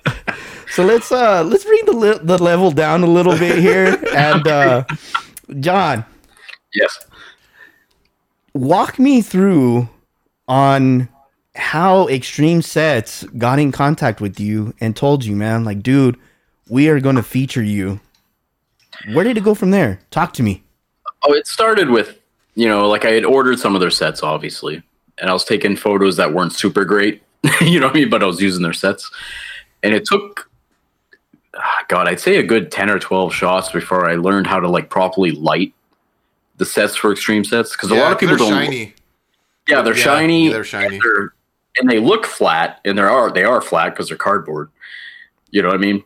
So 0.72 0.84
let's 0.84 1.12
uh 1.12 1.44
let's 1.44 1.64
bring 1.66 1.86
the 1.86 1.92
li- 1.94 2.20
the 2.24 2.42
level 2.42 2.72
down 2.72 3.04
a 3.04 3.08
little 3.08 3.38
bit 3.38 3.60
here, 3.60 3.96
and 4.16 4.48
uh 4.48 4.84
John, 5.60 6.06
Yes. 6.74 7.00
walk 8.54 9.00
me 9.00 9.22
through 9.22 9.90
on 10.48 11.10
how 11.56 12.08
Extreme 12.08 12.62
Sets 12.64 13.24
got 13.38 13.60
in 13.60 13.72
contact 13.72 14.22
with 14.22 14.40
you 14.40 14.74
and 14.80 14.96
told 14.96 15.24
you, 15.24 15.36
man, 15.36 15.64
like, 15.64 15.84
dude, 15.84 16.18
we 16.70 16.90
are 16.90 17.00
going 17.00 17.16
to 17.16 17.24
feature 17.24 17.64
you. 17.64 18.00
Where 19.12 19.24
did 19.24 19.38
it 19.38 19.44
go 19.44 19.54
from 19.54 19.72
there? 19.72 20.00
Talk 20.12 20.34
to 20.34 20.44
me. 20.44 20.64
Oh, 21.24 21.34
it 21.34 21.48
started 21.48 21.90
with 21.90 22.20
you 22.56 22.68
know, 22.68 22.88
like 22.88 23.06
I 23.06 23.12
had 23.12 23.26
ordered 23.26 23.60
some 23.60 23.76
of 23.76 23.82
their 23.82 23.90
sets, 23.90 24.22
obviously, 24.22 24.82
and 25.18 25.30
I 25.30 25.34
was 25.34 25.44
taking 25.44 25.76
photos 25.76 26.18
that 26.18 26.34
weren't 26.34 26.54
super 26.54 26.86
great. 26.86 27.24
you 27.62 27.80
know 27.80 27.88
what 27.88 27.96
I 27.96 28.00
mean? 28.00 28.10
But 28.10 28.24
I 28.24 28.28
was 28.28 28.42
using 28.42 28.62
their 28.64 28.74
sets, 28.74 29.10
and 29.82 29.94
it 29.94 30.06
took. 30.06 30.50
God, 31.88 32.08
I'd 32.08 32.20
say 32.20 32.38
a 32.38 32.44
good 32.44 32.72
ten 32.72 32.90
or 32.90 33.00
twelve 33.00 33.34
shots 33.34 33.72
before 33.72 34.10
I 34.10 34.16
learned 34.16 34.48
how 34.48 34.60
to 34.60 34.68
like 34.70 34.90
properly 34.90 35.32
light 35.32 35.74
the 36.58 36.66
sets 36.66 36.96
for 36.96 37.12
extreme 37.12 37.44
sets 37.44 37.72
because 37.72 37.92
a 37.92 37.96
lot 37.96 38.12
of 38.12 38.20
people 38.20 38.38
they're 38.38 38.48
don't. 38.50 38.66
shiny. 38.66 38.94
Yeah, 39.68 39.82
they're 39.82 39.96
Yeah, 39.98 40.04
shiny. 40.04 40.50
they're 40.50 40.64
shiny. 40.64 40.96
And, 40.96 41.02
they're- 41.04 41.34
and 41.80 41.90
they 41.90 42.00
look 42.00 42.26
flat, 42.28 42.80
and 42.86 42.98
they 42.98 43.02
are 43.02 43.32
they 43.32 43.44
are 43.44 43.60
flat 43.62 43.90
because 43.90 44.08
they're 44.10 44.18
cardboard. 44.18 44.70
You 45.50 45.62
know 45.64 45.70
what 45.70 45.76
I 45.78 45.80
mean? 45.80 46.04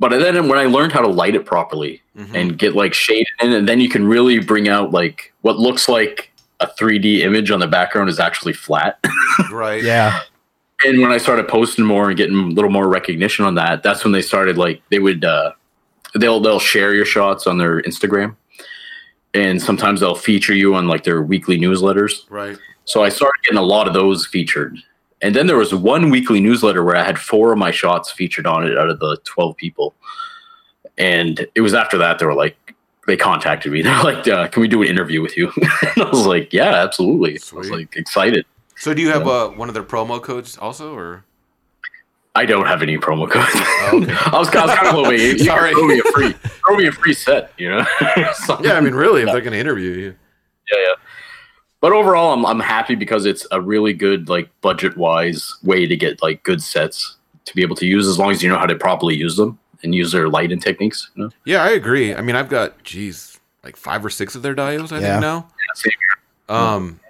But 0.00 0.10
then 0.10 0.48
when 0.48 0.58
I 0.58 0.64
learned 0.64 0.90
how 0.92 1.00
to 1.02 1.06
light 1.08 1.36
it 1.36 1.46
properly 1.46 2.02
Mhm. 2.18 2.34
and 2.34 2.58
get 2.58 2.74
like 2.74 2.94
shade 2.94 3.26
in, 3.40 3.52
and 3.52 3.68
then 3.68 3.80
you 3.80 3.88
can 3.88 4.06
really 4.08 4.40
bring 4.40 4.68
out 4.68 4.90
like 4.90 5.32
what 5.42 5.58
looks 5.58 5.88
like 5.88 6.32
a 6.60 6.66
3D 6.66 7.20
image 7.22 7.50
on 7.52 7.60
the 7.60 7.66
background 7.68 8.08
is 8.08 8.18
actually 8.18 8.52
flat. 8.54 8.98
right. 9.52 9.82
Yeah. 9.84 10.20
And 10.84 11.00
when 11.00 11.12
I 11.12 11.18
started 11.18 11.48
posting 11.48 11.84
more 11.84 12.08
and 12.08 12.16
getting 12.16 12.36
a 12.36 12.46
little 12.48 12.70
more 12.70 12.88
recognition 12.88 13.44
on 13.44 13.54
that, 13.54 13.82
that's 13.82 14.04
when 14.04 14.12
they 14.12 14.22
started 14.22 14.58
like 14.58 14.82
they 14.90 14.98
would 14.98 15.24
uh, 15.24 15.52
they'll 16.14 16.40
they'll 16.40 16.58
share 16.58 16.94
your 16.94 17.04
shots 17.04 17.46
on 17.46 17.58
their 17.58 17.80
Instagram, 17.82 18.36
and 19.32 19.62
sometimes 19.62 20.00
they'll 20.00 20.14
feature 20.14 20.54
you 20.54 20.74
on 20.74 20.88
like 20.88 21.04
their 21.04 21.22
weekly 21.22 21.58
newsletters. 21.58 22.28
Right. 22.28 22.58
So 22.84 23.02
I 23.02 23.08
started 23.08 23.42
getting 23.44 23.58
a 23.58 23.62
lot 23.62 23.86
of 23.88 23.94
those 23.94 24.26
featured. 24.26 24.78
And 25.22 25.34
then 25.34 25.46
there 25.46 25.56
was 25.56 25.74
one 25.74 26.10
weekly 26.10 26.38
newsletter 26.38 26.84
where 26.84 26.96
I 26.96 27.02
had 27.02 27.18
four 27.18 27.52
of 27.52 27.58
my 27.58 27.70
shots 27.70 28.10
featured 28.10 28.46
on 28.46 28.66
it 28.66 28.76
out 28.76 28.90
of 28.90 28.98
the 28.98 29.16
12 29.24 29.56
people. 29.56 29.94
And 30.98 31.46
it 31.54 31.62
was 31.62 31.72
after 31.72 31.96
that 31.98 32.18
they 32.18 32.26
were 32.26 32.34
like, 32.34 32.56
they 33.06 33.16
contacted 33.16 33.72
me. 33.72 33.82
They're 33.82 34.02
like, 34.02 34.28
uh, 34.28 34.48
can 34.48 34.60
we 34.60 34.68
do 34.68 34.82
an 34.82 34.88
interview 34.88 35.22
with 35.22 35.36
you? 35.36 35.50
and 35.96 36.04
I 36.04 36.10
was 36.10 36.26
like, 36.26 36.52
yeah, 36.52 36.74
absolutely. 36.74 37.38
I 37.52 37.56
was 37.56 37.70
like 37.70 37.96
excited. 37.96 38.44
So 38.76 38.92
do 38.94 39.00
you 39.02 39.10
have 39.10 39.26
uh, 39.26 39.48
one 39.50 39.68
of 39.68 39.74
their 39.74 39.84
promo 39.84 40.20
codes 40.22 40.58
also, 40.58 40.94
or 40.96 41.24
I 42.34 42.44
don't 42.46 42.66
have 42.66 42.82
any 42.82 42.98
promo 42.98 43.30
codes. 43.30 43.46
okay. 43.54 43.62
I 43.62 43.90
was, 43.94 44.08
I 44.34 44.38
was 44.38 44.50
kind 44.50 44.70
of 44.70 44.76
hoping 44.78 45.12
you, 45.20 45.26
you 45.26 45.38
Sorry. 45.38 45.72
Sorry. 45.72 45.74
throw 45.74 45.86
me 45.86 45.98
a 46.00 46.02
free, 46.12 46.32
throw 46.66 46.76
me 46.76 46.86
a 46.88 46.92
free 46.92 47.14
set, 47.14 47.52
you 47.58 47.70
know? 47.70 47.84
Yeah? 48.62 48.74
I 48.74 48.80
mean, 48.80 48.94
really, 48.94 49.22
if 49.22 49.26
they're 49.26 49.40
going 49.40 49.52
to 49.52 49.58
interview 49.58 49.90
you, 49.90 50.14
yeah, 50.72 50.78
yeah. 50.80 50.94
But 51.80 51.92
overall, 51.92 52.32
I'm 52.32 52.46
I'm 52.46 52.60
happy 52.60 52.94
because 52.94 53.26
it's 53.26 53.46
a 53.52 53.60
really 53.60 53.92
good 53.92 54.28
like 54.30 54.48
budget 54.62 54.96
wise 54.96 55.54
way 55.62 55.86
to 55.86 55.96
get 55.96 56.22
like 56.22 56.42
good 56.42 56.62
sets 56.62 57.16
to 57.44 57.54
be 57.54 57.60
able 57.62 57.76
to 57.76 57.86
use 57.86 58.08
as 58.08 58.18
long 58.18 58.30
as 58.30 58.42
you 58.42 58.48
know 58.48 58.56
how 58.58 58.64
to 58.64 58.74
properly 58.74 59.14
use 59.14 59.36
them 59.36 59.58
and 59.82 59.94
use 59.94 60.10
their 60.12 60.30
lighting 60.30 60.58
techniques. 60.58 61.10
You 61.14 61.24
know? 61.24 61.30
yeah, 61.44 61.62
I 61.62 61.70
agree. 61.72 62.14
I 62.14 62.22
mean, 62.22 62.36
I've 62.36 62.48
got 62.48 62.82
geez, 62.84 63.38
like 63.62 63.76
five 63.76 64.02
or 64.02 64.08
six 64.08 64.34
of 64.34 64.40
their 64.40 64.54
dios. 64.54 64.92
I 64.92 65.00
Yeah. 65.00 65.08
think 65.12 65.20
now. 65.20 65.48
Same 65.74 65.92
Um, 66.48 67.00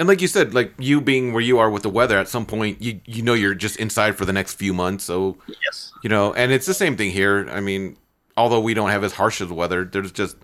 and 0.00 0.08
like 0.08 0.22
you 0.22 0.28
said, 0.28 0.54
like 0.54 0.72
you 0.78 1.02
being 1.02 1.34
where 1.34 1.42
you 1.42 1.58
are 1.58 1.68
with 1.68 1.82
the 1.82 1.90
weather, 1.90 2.16
at 2.18 2.26
some 2.26 2.46
point 2.46 2.80
you 2.80 3.00
you 3.04 3.22
know 3.22 3.34
you're 3.34 3.54
just 3.54 3.76
inside 3.76 4.16
for 4.16 4.24
the 4.24 4.32
next 4.32 4.54
few 4.54 4.72
months. 4.72 5.04
So. 5.04 5.36
Yes. 5.46 5.92
you 6.02 6.08
know, 6.08 6.32
and 6.32 6.50
it's 6.52 6.64
the 6.64 6.72
same 6.72 6.96
thing 6.96 7.10
here. 7.10 7.46
I 7.50 7.60
mean, 7.60 7.98
although 8.34 8.60
we 8.60 8.72
don't 8.72 8.88
have 8.88 9.04
as 9.04 9.12
harsh 9.12 9.42
as 9.42 9.50
weather, 9.50 9.84
there's 9.84 10.10
just 10.10 10.36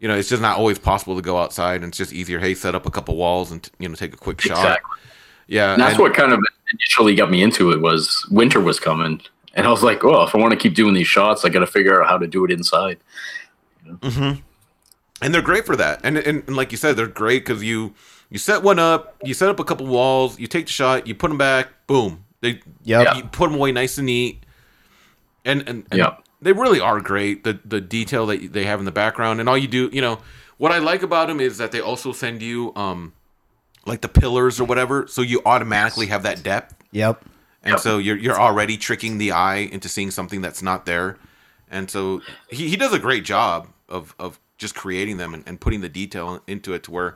you 0.00 0.08
know, 0.08 0.16
it's 0.16 0.28
just 0.28 0.42
not 0.42 0.58
always 0.58 0.78
possible 0.78 1.14
to 1.14 1.22
go 1.22 1.38
outside, 1.38 1.76
and 1.76 1.86
it's 1.86 1.98
just 1.98 2.12
easier. 2.12 2.40
Hey, 2.40 2.54
set 2.54 2.74
up 2.74 2.84
a 2.84 2.90
couple 2.90 3.16
walls 3.16 3.52
and 3.52 3.70
you 3.78 3.88
know 3.88 3.94
take 3.94 4.12
a 4.12 4.16
quick 4.16 4.40
shot. 4.40 4.58
Exactly. 4.58 5.00
Yeah, 5.46 5.74
And 5.74 5.80
that's 5.80 5.94
and- 5.94 6.02
what 6.02 6.14
kind 6.14 6.32
of 6.32 6.40
initially 6.72 7.14
got 7.14 7.30
me 7.30 7.42
into 7.42 7.70
it 7.70 7.80
was 7.80 8.26
winter 8.30 8.60
was 8.60 8.80
coming, 8.80 9.20
and 9.54 9.66
I 9.66 9.70
was 9.70 9.84
like, 9.84 10.02
oh, 10.02 10.24
if 10.24 10.34
I 10.34 10.38
want 10.38 10.50
to 10.50 10.58
keep 10.58 10.74
doing 10.74 10.94
these 10.94 11.06
shots, 11.06 11.44
I 11.44 11.48
got 11.48 11.60
to 11.60 11.66
figure 11.66 12.02
out 12.02 12.08
how 12.08 12.18
to 12.18 12.26
do 12.26 12.44
it 12.44 12.50
inside. 12.50 12.98
Mm-hmm. 13.86 14.40
And 15.22 15.34
they're 15.34 15.42
great 15.42 15.64
for 15.64 15.76
that. 15.76 16.00
And, 16.02 16.18
and 16.18 16.42
and 16.46 16.56
like 16.56 16.72
you 16.72 16.76
said, 16.76 16.96
they're 16.96 17.06
great 17.06 17.46
because 17.46 17.62
you 17.62 17.94
you 18.34 18.38
set 18.40 18.64
one 18.64 18.80
up, 18.80 19.14
you 19.22 19.32
set 19.32 19.48
up 19.48 19.60
a 19.60 19.64
couple 19.64 19.86
walls, 19.86 20.40
you 20.40 20.48
take 20.48 20.66
the 20.66 20.72
shot, 20.72 21.06
you 21.06 21.14
put 21.14 21.28
them 21.28 21.38
back, 21.38 21.68
boom. 21.86 22.24
They 22.40 22.60
Yep. 22.82 23.14
you 23.16 23.22
put 23.26 23.48
them 23.48 23.54
away 23.54 23.70
nice 23.70 23.96
and 23.96 24.06
neat. 24.06 24.42
And 25.44 25.60
and, 25.68 25.86
and 25.92 25.98
Yeah. 26.00 26.16
they 26.42 26.52
really 26.52 26.80
are 26.80 27.00
great. 27.00 27.44
The 27.44 27.60
the 27.64 27.80
detail 27.80 28.26
that 28.26 28.52
they 28.52 28.64
have 28.64 28.80
in 28.80 28.86
the 28.86 28.90
background 28.92 29.38
and 29.38 29.48
all 29.48 29.56
you 29.56 29.68
do, 29.68 29.88
you 29.92 30.00
know, 30.00 30.18
What 30.56 30.72
I 30.72 30.78
like 30.78 31.02
about 31.04 31.28
them 31.28 31.40
is 31.40 31.58
that 31.58 31.70
they 31.70 31.80
also 31.80 32.10
send 32.12 32.42
you 32.42 32.72
um 32.74 33.12
like 33.86 34.00
the 34.00 34.08
pillars 34.08 34.58
or 34.60 34.64
whatever, 34.64 35.06
so 35.06 35.22
you 35.22 35.40
automatically 35.46 36.06
have 36.06 36.22
that 36.24 36.42
depth, 36.42 36.74
Yep. 36.90 37.24
and 37.62 37.72
Yep. 37.74 37.80
so 37.80 37.98
you're 37.98 38.16
you're 38.16 38.40
already 38.40 38.76
tricking 38.76 39.18
the 39.18 39.30
eye 39.30 39.68
into 39.70 39.88
seeing 39.88 40.10
something 40.10 40.40
that's 40.42 40.60
not 40.62 40.86
there, 40.86 41.18
and 41.70 41.88
so 41.90 42.20
he, 42.50 42.68
he 42.68 42.76
does 42.76 42.92
a 42.92 42.98
great 42.98 43.24
job 43.24 43.68
of 43.88 44.14
of 44.18 44.40
just 44.58 44.74
creating 44.74 45.18
them 45.18 45.34
and, 45.34 45.42
and 45.46 45.60
putting 45.60 45.82
the 45.82 45.88
detail 45.88 46.42
into 46.48 46.72
it 46.74 46.82
to 46.84 46.90
where 46.90 47.14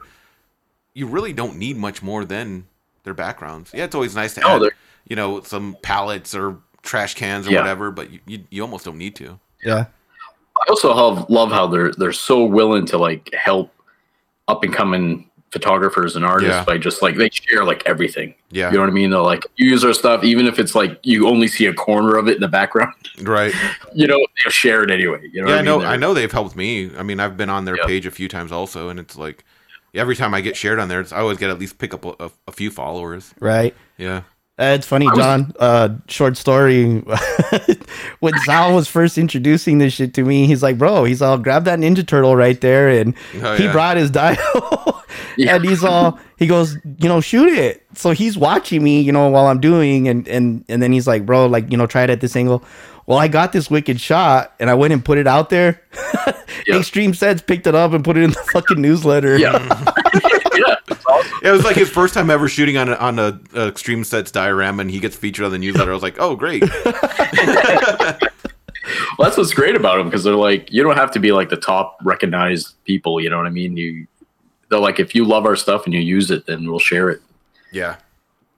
you 0.99 1.07
really 1.07 1.33
don't 1.33 1.57
need 1.57 1.77
much 1.77 2.03
more 2.03 2.25
than 2.25 2.67
their 3.05 3.15
backgrounds. 3.15 3.71
Yeah, 3.73 3.85
it's 3.85 3.95
always 3.95 4.15
nice 4.17 4.35
to 4.35 4.41
No, 4.41 4.67
add 4.67 4.73
you 5.07 5.17
know 5.17 5.41
some 5.43 5.77
pallets 5.83 6.35
or 6.35 6.59
trash 6.83 7.15
cans 7.15 7.47
or 7.47 7.53
Yeah. 7.53 7.61
whatever, 7.61 7.91
but 7.91 8.11
you, 8.11 8.19
you 8.27 8.39
you 8.51 8.63
almost 8.63 8.85
don't 8.85 8.99
need 8.99 9.15
to. 9.17 9.39
Yeah. 9.65 9.87
I 10.61 10.71
also 10.71 10.93
have, 11.17 11.31
love 11.31 11.51
how 11.53 11.67
they're 11.69 11.93
they're 11.93 12.13
so 12.13 12.45
willing 12.45 12.85
to 12.87 12.99
like 12.99 13.33
help 13.33 13.73
up 14.49 14.65
and 14.65 14.73
coming 14.75 15.25
photographers 15.53 16.17
and 16.17 16.25
artists 16.25 16.53
Yeah. 16.57 16.65
by 16.65 16.77
just 16.79 17.01
like 17.01 17.17
they 17.17 17.31
share 17.31 17.65
like 17.65 17.83
everything. 17.87 18.35
Yeah, 18.51 18.69
You 18.71 18.75
know 18.77 18.81
what 18.81 18.91
I 18.91 18.93
mean? 18.93 19.11
They'll 19.11 19.23
like 19.25 19.47
use 19.57 19.83
our 19.85 19.95
stuff, 19.95 20.23
even 20.25 20.47
if 20.47 20.59
it's 20.59 20.75
like 20.75 20.99
you 21.05 21.27
only 21.29 21.49
see 21.49 21.67
a 21.67 21.73
corner 21.73 22.17
of 22.17 22.29
it 22.29 22.35
in 22.35 22.41
the 22.41 22.49
background. 22.49 22.93
right. 23.23 23.55
You 23.95 24.07
know, 24.09 24.19
they'll 24.19 24.51
share 24.51 24.83
it 24.83 24.91
anyway. 24.91 25.23
You 25.33 25.43
know 25.43 25.49
yeah, 25.49 25.55
what 25.55 25.61
I 25.61 25.63
know. 25.63 25.79
They're- 25.79 25.89
I 25.89 25.97
know 25.97 26.13
they've 26.13 26.33
helped 26.33 26.57
me. 26.57 26.91
I 26.99 27.03
mean, 27.03 27.19
I've 27.21 27.37
been 27.37 27.49
on 27.51 27.65
their 27.65 27.77
Yep. 27.77 27.87
page 27.87 28.05
a 28.07 28.11
few 28.11 28.29
times 28.29 28.53
also, 28.53 28.89
and 28.91 28.99
it's 29.01 29.17
like 29.17 29.45
every 29.99 30.17
time 30.17 30.33
I 30.33 30.41
get 30.41 30.57
shared 30.57 30.79
on 30.79 30.89
there, 30.89 31.01
it's, 31.01 31.13
I 31.13 31.19
always 31.19 31.39
get 31.39 31.51
at 31.51 31.59
least 31.59 31.79
pick 31.79 31.93
up 31.93 32.05
a, 32.05 32.15
a, 32.21 32.31
a 32.49 32.53
few 32.53 32.71
followers. 32.71 33.35
Right. 33.41 33.75
Yeah, 33.97 34.23
Uh, 34.59 34.75
it's 34.77 34.87
funny, 34.87 35.07
was- 35.07 35.17
John. 35.19 35.53
Uh, 35.61 35.91
short 36.09 36.37
story. 36.37 36.99
when 38.21 38.35
Sal 38.45 38.75
was 38.75 38.89
first 38.89 39.17
introducing 39.17 39.79
this 39.79 39.93
shit 39.93 40.15
to 40.15 40.25
me, 40.25 40.47
he's 40.47 40.63
like, 40.63 40.79
"Bro," 40.79 41.05
he's 41.05 41.23
all, 41.23 41.39
"Grab 41.39 41.65
that 41.67 41.79
Ninja 41.79 42.05
Turtle 42.07 42.35
right 42.35 42.61
there," 42.61 42.89
and 42.89 43.15
Oh, 43.41 43.55
he 43.55 43.65
yeah. 43.65 43.73
brought 43.73 43.97
his 43.97 44.11
dial, 44.11 45.05
Yeah. 45.37 45.55
and 45.57 45.65
he's 45.65 45.85
all, 45.85 46.19
he 46.39 46.47
goes, 46.49 46.75
"You 46.85 47.09
know, 47.09 47.21
shoot 47.21 47.49
it." 47.57 47.83
So 47.95 48.11
he's 48.11 48.37
watching 48.37 48.83
me, 48.83 49.01
you 49.01 49.13
know, 49.13 49.29
while 49.29 49.47
I'm 49.47 49.61
doing, 49.61 50.09
and 50.09 50.27
and 50.27 50.65
and 50.69 50.83
then 50.83 50.93
he's 50.93 51.07
like, 51.07 51.25
"Bro, 51.25 51.47
like, 51.47 51.71
you 51.71 51.77
know, 51.77 51.87
try 51.87 52.03
it 52.03 52.11
at 52.11 52.21
this 52.21 52.35
angle." 52.35 52.65
Well, 53.07 53.17
I 53.19 53.29
got 53.29 53.53
this 53.53 53.71
wicked 53.71 54.01
shot, 54.01 54.53
and 54.61 54.69
I 54.69 54.75
went 54.75 54.93
and 54.93 55.03
put 55.05 55.19
it 55.19 55.27
out 55.29 55.51
there. 55.51 55.81
Yeah. 56.67 56.79
Extreme 56.79 57.15
Sets 57.15 57.41
picked 57.41 57.67
it 57.67 57.75
up 57.75 57.93
and 57.93 58.05
put 58.05 58.19
it 58.19 58.25
in 58.25 58.31
the 58.31 58.41
fucking 58.53 58.81
newsletter. 58.83 59.39
yeah, 59.39 59.59
yeah. 60.67 60.77
Awesome. 61.09 61.33
it 61.43 61.51
was 61.51 61.65
like 61.65 61.77
his 61.77 61.89
first 61.91 62.15
time 62.15 62.31
ever 62.31 62.49
shooting 62.49 62.77
on 62.77 62.89
a, 62.89 62.95
on 62.97 63.19
a, 63.19 63.41
a 63.55 63.69
Extreme 63.69 64.05
Sets 64.05 64.31
diorama, 64.31 64.81
and 64.83 64.91
he 64.91 64.99
gets 65.01 65.17
featured 65.17 65.45
on 65.47 65.53
the 65.53 65.59
newsletter. 65.59 65.91
I 65.91 65.95
was 65.95 66.03
like, 66.03 66.17
oh 66.19 66.35
great, 66.37 66.63
Well, 69.19 69.27
that's 69.29 69.37
what's 69.37 69.53
great 69.53 69.75
about 69.77 69.97
them 69.99 70.07
because 70.07 70.25
they're 70.25 70.35
like 70.35 70.73
you 70.73 70.83
don't 70.83 70.97
have 70.97 71.11
to 71.13 71.19
be 71.19 71.33
like 71.33 71.51
the 71.51 71.57
top 71.57 71.99
recognized 72.03 72.75
people. 72.85 73.21
You 73.21 73.29
know 73.31 73.37
what 73.37 73.47
I 73.47 73.51
mean? 73.51 73.77
You 73.77 74.07
they're 74.71 74.79
like 74.79 74.99
if 75.01 75.15
you 75.15 75.25
love 75.25 75.45
our 75.45 75.57
stuff 75.57 75.85
and 75.85 75.93
you 75.95 76.01
use 76.01 76.31
it, 76.31 76.47
then 76.47 76.69
we'll 76.71 76.79
share 76.79 77.11
it. 77.11 77.21
yeah. 77.73 77.97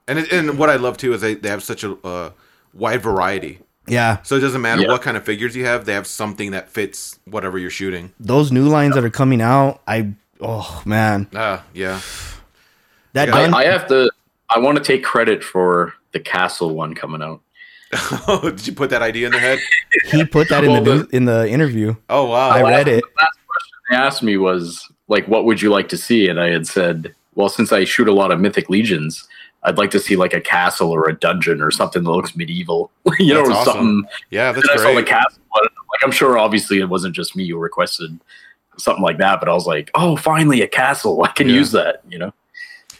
And 0.07 0.19
it, 0.19 0.31
and 0.31 0.57
what 0.57 0.69
I 0.69 0.75
love 0.75 0.97
too 0.97 1.13
is 1.13 1.21
they, 1.21 1.35
they 1.35 1.49
have 1.49 1.63
such 1.63 1.83
a 1.83 1.93
uh, 2.05 2.31
wide 2.73 3.01
variety. 3.01 3.59
yeah. 3.87 4.21
So 4.23 4.35
it 4.35 4.39
doesn't 4.41 4.61
matter 4.61 4.81
Yeah. 4.81 4.89
what 4.89 5.01
kind 5.01 5.15
of 5.17 5.23
figures 5.23 5.55
you 5.55 5.65
have; 5.65 5.85
they 5.85 5.93
have 5.93 6.07
something 6.07 6.51
that 6.51 6.69
fits 6.69 7.19
whatever 7.25 7.57
you're 7.57 7.69
shooting. 7.69 8.11
Those 8.19 8.51
new 8.51 8.67
lines 8.67 8.95
that 8.95 9.03
are 9.05 9.09
coming 9.09 9.41
out, 9.41 9.81
I, 9.87 10.11
oh 10.41 10.81
man, 10.85 11.27
Ah, 11.35 11.63
yeah. 11.73 11.99
that 13.13 13.27
Yeah. 13.27 13.33
dun- 13.35 13.53
I, 13.53 13.59
I 13.59 13.63
have 13.65 13.87
to. 13.87 14.09
I 14.49 14.59
want 14.59 14.77
to 14.77 14.83
take 14.83 15.03
credit 15.03 15.43
for 15.43 15.93
the 16.11 16.19
castle 16.19 16.75
one 16.75 16.93
coming 16.93 17.21
out. 17.21 17.41
Did 18.43 18.67
you 18.67 18.73
put 18.73 18.89
that 18.89 19.01
idea 19.01 19.27
in 19.27 19.31
the 19.33 19.39
head? 19.39 19.59
he 20.11 20.25
put 20.25 20.49
that 20.49 20.63
in 20.63 20.73
the 20.73 20.81
Well, 20.81 20.97
new, 20.99 21.07
in 21.11 21.25
the 21.25 21.47
interview. 21.49 21.95
Oh 22.09 22.25
wow! 22.25 22.49
I 22.49 22.61
read 22.61 22.87
it. 22.87 23.01
The 23.03 23.21
last 23.21 23.37
question 23.47 23.73
they 23.89 23.95
asked 23.97 24.23
me 24.23 24.37
was 24.37 24.87
like, 25.07 25.27
"What 25.27 25.45
would 25.45 25.61
you 25.61 25.69
like 25.69 25.89
to 25.89 25.97
see?" 25.97 26.27
And 26.27 26.39
I 26.39 26.49
had 26.51 26.67
said, 26.67 27.13
"Well, 27.35 27.49
since 27.49 27.71
I 27.71 27.83
shoot 27.85 28.07
a 28.07 28.13
lot 28.13 28.31
of 28.31 28.39
Mythic 28.39 28.69
Legions, 28.69 29.27
I'd 29.63 29.77
like 29.77 29.91
to 29.91 29.99
see 29.99 30.15
like 30.15 30.33
a 30.33 30.39
castle 30.41 30.89
or 30.91 31.07
a 31.09 31.13
dungeon 31.13 31.61
or 31.61 31.69
something 31.71 32.03
that 32.03 32.11
looks 32.11 32.35
medieval. 32.35 32.91
you 33.19 33.33
know, 33.33 33.45
That's 33.45 33.49
or 33.49 33.53
awesome. 33.53 33.73
something." 33.73 34.03
yeah, 34.29 34.51
that's 34.53 34.67
And 34.69 34.79
I 34.79 34.83
saw 34.83 34.95
the 34.95 35.03
castle 35.03 35.41
one. 35.49 35.63
Like, 35.63 36.03
I'm 36.03 36.11
sure, 36.11 36.37
obviously, 36.37 36.79
it 36.79 36.87
wasn't 36.89 37.13
just 37.15 37.35
me 37.35 37.47
who 37.49 37.57
requested 37.57 38.17
something 38.77 39.03
like 39.03 39.17
that, 39.19 39.39
but 39.39 39.49
I 39.49 39.53
was 39.53 39.65
like, 39.67 39.91
"Oh, 39.95 40.15
finally, 40.15 40.61
a 40.61 40.67
castle! 40.67 41.23
I 41.25 41.29
can 41.29 41.47
Yeah. 41.49 41.55
use 41.55 41.71
that." 41.71 42.01
You 42.09 42.19
know? 42.19 42.33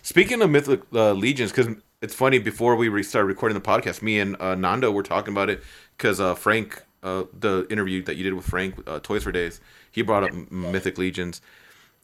Speaking 0.01 0.41
of 0.41 0.49
mythic 0.49 0.81
uh, 0.93 1.13
legions, 1.13 1.51
because 1.51 1.75
it's 2.01 2.15
funny. 2.15 2.39
Before 2.39 2.75
we 2.75 2.89
re- 2.89 3.03
started 3.03 3.27
recording 3.27 3.55
the 3.55 3.61
podcast, 3.65 4.01
me 4.01 4.19
and 4.19 4.35
uh, 4.41 4.55
Nando 4.55 4.91
were 4.91 5.03
talking 5.03 5.33
about 5.33 5.49
it 5.49 5.61
because 5.97 6.19
uh, 6.19 6.33
Frank, 6.35 6.83
uh, 7.03 7.23
the 7.39 7.67
interview 7.69 8.01
that 8.03 8.15
you 8.17 8.23
did 8.23 8.33
with 8.33 8.45
Frank, 8.45 8.75
uh, 8.87 8.99
Toys 9.01 9.23
for 9.23 9.31
Days, 9.31 9.61
he 9.91 10.01
brought 10.01 10.23
up 10.23 10.31
m- 10.31 10.47
mythic 10.71 10.97
legions, 10.97 11.41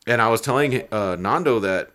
and 0.05 0.21
I 0.21 0.29
was 0.29 0.41
telling 0.41 0.83
uh, 0.91 1.15
Nando 1.19 1.59
that 1.59 1.91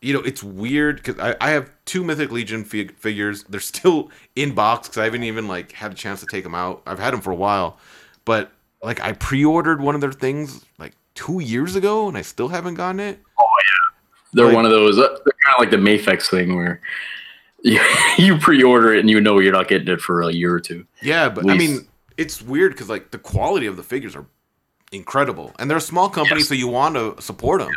you 0.00 0.12
know 0.14 0.20
it's 0.20 0.42
weird 0.42 0.96
because 0.96 1.18
I, 1.18 1.36
I 1.40 1.50
have 1.50 1.70
two 1.84 2.02
mythic 2.02 2.30
legion 2.30 2.64
fig- 2.64 2.96
figures. 2.96 3.44
They're 3.44 3.60
still 3.60 4.10
in 4.34 4.54
box 4.54 4.88
because 4.88 4.98
I 4.98 5.04
haven't 5.04 5.24
even 5.24 5.46
like 5.46 5.72
had 5.72 5.92
a 5.92 5.94
chance 5.94 6.20
to 6.20 6.26
take 6.26 6.44
them 6.44 6.54
out. 6.54 6.82
I've 6.86 6.98
had 6.98 7.12
them 7.12 7.20
for 7.20 7.30
a 7.30 7.36
while, 7.36 7.78
but 8.24 8.50
like 8.84 9.00
I 9.00 9.12
pre-ordered 9.12 9.80
one 9.80 9.94
of 9.94 10.00
their 10.00 10.12
things 10.12 10.64
like 10.78 10.92
two 11.14 11.40
years 11.40 11.74
ago, 11.76 12.08
and 12.08 12.16
I 12.16 12.22
still 12.22 12.48
haven't 12.48 12.74
gotten 12.74 13.00
it. 13.00 13.18
Oh 13.40 13.44
yeah, 13.66 13.96
they're 14.34 14.46
Like- 14.46 14.54
one 14.54 14.64
of 14.64 14.70
those. 14.70 14.98
Uh, 14.98 15.08
they're 15.08 15.34
kind 15.44 15.54
of 15.56 15.58
like 15.60 15.70
the 15.70 15.76
Mafex 15.76 16.28
thing 16.30 16.54
where 16.56 16.80
you, 17.62 17.80
you 18.18 18.36
pre-order 18.38 18.92
it 18.94 19.00
and 19.00 19.08
you 19.10 19.20
know 19.20 19.38
you're 19.38 19.52
not 19.52 19.68
getting 19.68 19.88
it 19.88 20.00
for 20.00 20.20
a 20.22 20.30
year 20.32 20.52
or 20.54 20.60
two. 20.60 20.86
Yeah, 21.02 21.28
but 21.30 21.48
I 21.50 21.56
mean, 21.56 21.86
it's 22.16 22.42
weird 22.42 22.72
because 22.72 22.88
like 22.90 23.10
the 23.10 23.18
quality 23.18 23.66
of 23.66 23.76
the 23.76 23.82
figures 23.82 24.14
are 24.14 24.26
incredible, 24.92 25.52
and 25.58 25.70
they're 25.70 25.78
a 25.78 25.80
small 25.80 26.08
company, 26.10 26.40
Yes. 26.40 26.48
so 26.48 26.54
you 26.54 26.68
want 26.68 26.94
to 26.96 27.20
support 27.22 27.60
them, 27.60 27.72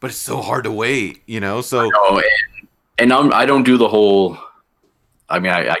but 0.00 0.10
it's 0.10 0.18
so 0.18 0.42
hard 0.42 0.64
to 0.64 0.70
wait, 0.70 1.22
you 1.26 1.40
know. 1.40 1.60
So 1.62 1.90
Oh, 1.94 2.16
and, 2.18 2.68
and 2.98 3.12
I'm, 3.12 3.32
I 3.32 3.46
don't 3.46 3.62
do 3.64 3.76
the 3.78 3.88
whole. 3.88 4.36
I 5.30 5.38
mean, 5.38 5.50
I, 5.50 5.68
I, 5.70 5.76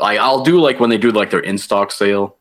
I, 0.00 0.16
I'll 0.18 0.44
do 0.44 0.60
like 0.60 0.78
when 0.80 0.90
they 0.90 0.98
do 0.98 1.10
like 1.10 1.30
their 1.30 1.40
in 1.40 1.56
stock 1.56 1.90
sale. 1.90 2.36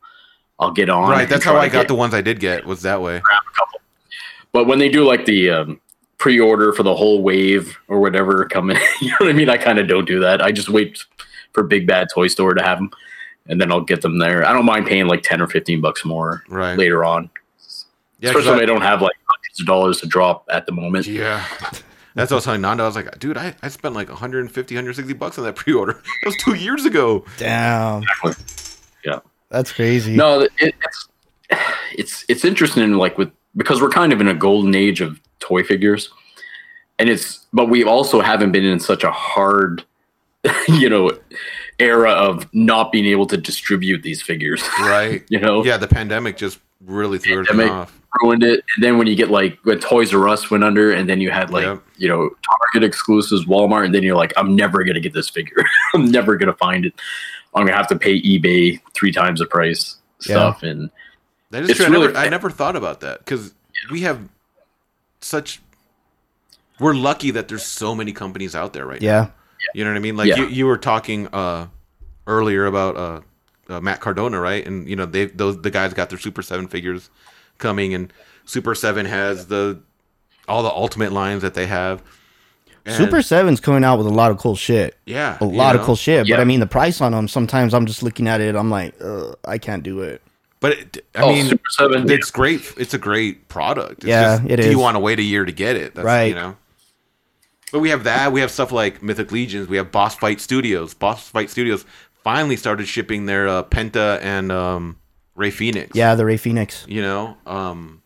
I'll 0.60 0.72
get 0.72 0.90
on. 0.90 1.10
right, 1.12 1.28
that's 1.28 1.44
how 1.44 1.56
I 1.58 1.68
got 1.68 1.82
get- 1.82 1.88
the 1.90 1.96
ones 1.96 2.14
I 2.14 2.22
did 2.22 2.40
get 2.40 2.66
was 2.66 2.82
that 2.84 3.02
way. 3.02 3.20
grab 3.20 3.42
a 3.48 3.56
couple. 3.58 3.82
But 4.52 4.66
when 4.68 4.80
they 4.80 4.88
do 4.90 5.04
like 5.06 5.26
the 5.26 5.50
um, 5.50 5.82
pre-order 6.18 6.72
for 6.72 6.84
the 6.84 6.96
whole 6.96 7.22
wave 7.22 7.78
or 7.90 8.00
whatever 8.00 8.46
coming, 8.46 8.78
you 9.02 9.10
know 9.10 9.16
what 9.20 9.30
I 9.30 9.34
mean? 9.34 9.50
I 9.50 9.58
kind 9.58 9.80
of 9.80 9.88
don't 9.88 10.06
do 10.06 10.20
that. 10.22 10.42
I 10.42 10.52
just 10.52 10.70
wait 10.70 11.04
for 11.54 11.64
Big 11.64 11.86
Bad 11.88 12.08
Toy 12.14 12.28
Store 12.28 12.54
to 12.54 12.64
have 12.64 12.78
them, 12.78 12.90
and 13.48 13.60
then 13.60 13.72
I'll 13.72 13.82
get 13.82 14.02
them 14.02 14.18
there. 14.18 14.46
I 14.46 14.54
don't 14.54 14.66
mind 14.66 14.88
paying 14.88 15.08
like 15.08 15.24
ten 15.24 15.42
or 15.42 15.48
fifteen 15.48 15.82
bucks 15.82 16.06
more 16.06 16.44
Right. 16.48 16.78
later 16.78 17.04
on, 17.04 17.30
Yeah, 18.20 18.32
'cause 18.32 18.42
especially 18.42 18.54
if 18.56 18.60
I 18.60 18.64
I- 18.64 18.66
don't 18.66 18.82
have 18.82 19.02
like 19.02 19.16
hundreds 19.28 19.60
of 19.60 19.66
dollars 19.68 20.00
to 20.02 20.08
drop 20.08 20.46
at 20.50 20.66
the 20.66 20.72
moment. 20.72 21.06
yeah. 21.08 21.46
That's 22.16 22.32
what 22.32 22.36
I 22.36 22.38
was 22.38 22.44
telling 22.46 22.62
Nando. 22.62 22.86
I 22.86 22.88
was 22.88 22.96
like, 22.96 23.20
dude, 23.20 23.36
I, 23.38 23.54
I 23.62 23.68
spent 23.68 23.94
like 23.94 24.08
150, 24.08 24.74
160 24.76 25.14
bucks 25.16 25.38
on 25.38 25.44
that 25.44 25.58
pre-order. 25.58 26.02
That 26.24 26.28
was 26.28 26.38
two 26.38 26.56
years 26.56 26.86
ago. 26.86 27.26
Damn, 27.38 28.04
Exactly. 28.04 28.34
Yeah. 29.04 29.20
That's 29.56 29.72
crazy. 29.72 30.16
No, 30.16 30.42
it, 30.42 30.52
it's 30.60 31.10
it's 31.94 32.26
it's 32.28 32.46
interesting, 32.46 32.92
like 32.94 33.18
with 33.18 33.32
because 33.56 33.82
we're 33.82 33.90
kind 33.90 34.12
of 34.14 34.20
in 34.22 34.28
a 34.28 34.34
golden 34.34 34.76
age 34.76 35.02
of 35.02 35.20
toy 35.40 35.64
figures, 35.64 36.10
and 37.00 37.10
it's 37.10 37.46
but 37.54 37.68
we 37.70 37.84
also 37.84 38.20
haven't 38.22 38.52
been 38.52 38.66
in 38.66 38.80
such 38.80 39.04
a 39.04 39.12
hard, 39.12 39.84
you 40.68 40.90
know, 40.90 41.12
era 41.80 42.12
of 42.12 42.54
not 42.54 42.92
being 42.92 43.06
able 43.06 43.26
to 43.28 43.38
distribute 43.38 44.04
these 44.04 44.22
figures. 44.22 44.62
Right. 44.82 45.24
You 45.30 45.40
know, 45.40 45.64
Yeah, 45.64 45.78
the 45.78 45.88
pandemic 45.88 46.38
just 46.38 46.60
really 46.86 47.18
threw 47.18 47.46
Pandemic. 47.46 47.72
off. 47.72 48.00
ruined 48.22 48.44
it. 48.44 48.64
And 48.76 48.84
then 48.84 48.98
when 48.98 49.08
you 49.08 49.16
get 49.16 49.30
like 49.32 49.58
when 49.64 49.80
Toys 49.80 50.14
R 50.14 50.28
Us 50.28 50.52
went 50.52 50.64
under, 50.64 50.92
and 50.92 51.08
then 51.10 51.22
you 51.22 51.32
had 51.32 51.50
like 51.50 51.64
Yep. 51.66 51.82
you 51.98 52.10
know 52.10 52.30
Target 52.74 52.86
exclusives, 52.88 53.46
Walmart, 53.46 53.86
and 53.86 53.96
then 53.96 54.04
you're 54.04 54.16
like, 54.18 54.34
I'm 54.38 54.56
never 54.56 54.84
gonna 54.84 55.00
get 55.00 55.14
this 55.14 55.30
figure. 55.30 55.64
I'm 55.94 56.12
never 56.12 56.36
gonna 56.36 56.54
find 56.54 56.86
it. 56.86 56.94
I'm 57.56 57.66
gonna 57.66 57.78
have 57.78 57.88
to 57.88 57.98
pay 57.98 58.22
eBay 58.22 58.82
three 58.94 59.12
times 59.12 59.40
the 59.40 59.46
price 59.46 59.98
stuff 60.20 60.64
and. 60.64 60.90
That 61.52 61.64
is 61.64 61.70
It's 61.70 61.78
true. 61.78 61.86
I, 61.86 61.90
really 61.90 62.08
never, 62.08 62.18
I 62.20 62.30
never 62.30 62.50
thought 62.50 62.76
about 62.76 63.02
that 63.02 63.20
because 63.20 63.54
we 63.92 64.02
have 64.02 64.20
such. 65.22 65.62
We're 66.80 66.96
lucky 66.96 67.32
that 67.32 67.48
there's 67.48 67.64
so 67.66 67.96
many 67.96 68.12
companies 68.12 68.56
out 68.56 68.74
there 68.74 68.86
right 68.86 69.02
now. 69.02 69.08
yeah, 69.08 69.28
You 69.74 69.86
know 69.86 69.92
what 69.92 69.98
I 69.98 70.02
mean? 70.02 70.18
Like 70.18 70.28
Yeah. 70.28 70.38
you, 70.38 70.48
you 70.48 70.66
were 70.66 70.78
talking 70.78 71.28
uh, 71.28 71.68
earlier 72.28 72.66
about 72.66 72.98
uh, 72.98 73.22
uh, 73.70 73.80
Matt 73.80 74.02
Cardona, 74.02 74.40
right? 74.40 74.66
And 74.66 74.90
you 74.90 74.96
know 74.96 75.06
they 75.06 75.28
those 75.28 75.62
the 75.62 75.70
guys 75.72 75.94
got 75.94 76.10
their 76.10 76.20
Super 76.20 76.42
Seven 76.42 76.68
figures 76.68 77.10
coming, 77.58 77.94
and 77.94 78.12
Super 78.44 78.76
Seven 78.76 79.06
has 79.06 79.48
the 79.48 79.80
all 80.48 80.64
the 80.64 80.70
Ultimate 80.70 81.12
lines 81.14 81.42
that 81.44 81.54
they 81.54 81.68
have. 81.68 82.04
And- 82.86 82.96
Super 82.96 83.22
Seven's 83.22 83.60
coming 83.60 83.84
out 83.84 83.98
with 83.98 84.08
a 84.08 84.12
lot 84.12 84.32
of 84.32 84.38
cool 84.38 84.56
shit. 84.56 84.96
yeah, 85.06 85.38
A 85.42 85.46
you 85.46 85.52
lot 85.52 85.76
of 85.76 85.82
cool 85.82 85.96
shit. 85.96 86.28
Yeah. 86.28 86.36
But 86.36 86.42
I 86.42 86.46
mean, 86.46 86.60
the 86.60 86.68
price 86.68 87.02
on 87.02 87.12
them. 87.14 87.28
Sometimes 87.28 87.74
I'm 87.74 87.86
just 87.86 88.04
looking 88.04 88.28
at 88.28 88.42
it. 88.42 88.56
I'm 88.56 88.70
like, 88.70 88.94
Ugh, 89.02 89.36
I 89.46 89.58
can't 89.58 89.82
do 89.84 90.02
it. 90.02 90.22
But 90.60 90.72
it, 90.74 91.06
I 91.16 91.22
oh, 91.24 91.34
mean, 91.34 91.46
Super 91.48 91.70
Seven. 91.72 92.10
it's 92.10 92.32
great. 92.32 92.74
It's 92.78 92.94
a 92.94 92.98
great 92.98 93.48
product. 93.50 94.00
It's 94.00 94.06
Yeah, 94.08 94.38
just, 94.38 94.50
it 94.52 94.56
do 94.58 94.64
is. 94.64 94.72
you 94.72 94.80
want 94.80 94.96
to 94.96 95.00
wait 95.00 95.20
a 95.20 95.24
year 95.24 95.46
to 95.46 95.52
get 95.52 95.76
it? 95.76 95.96
That's, 95.96 96.06
Right. 96.06 96.26
You 96.26 96.36
know. 96.36 96.58
But 97.72 97.80
we 97.80 97.90
have 97.90 98.04
that. 98.06 98.32
We 98.32 98.42
have 98.42 98.52
stuff 98.52 98.72
like 98.72 99.02
Mythic 99.04 99.32
Legions. 99.32 99.68
We 99.68 99.78
have 99.78 99.92
Boss 99.92 100.16
Fight 100.16 100.40
Studios. 100.40 100.94
Boss 100.94 101.28
Fight 101.30 101.50
Studios 101.50 101.86
finally 102.24 102.56
started 102.56 102.88
shipping 102.88 103.26
their 103.26 103.48
uh, 103.48 103.64
Penta 103.64 104.20
and 104.22 104.52
um, 104.52 104.98
Rey 105.36 105.52
Fenix. 105.52 105.96
Yeah, 105.96 106.16
the 106.16 106.24
Rey 106.26 106.38
Fenix. 106.38 106.86
You 106.88 107.02
know. 107.02 107.38
Um, 107.46 108.02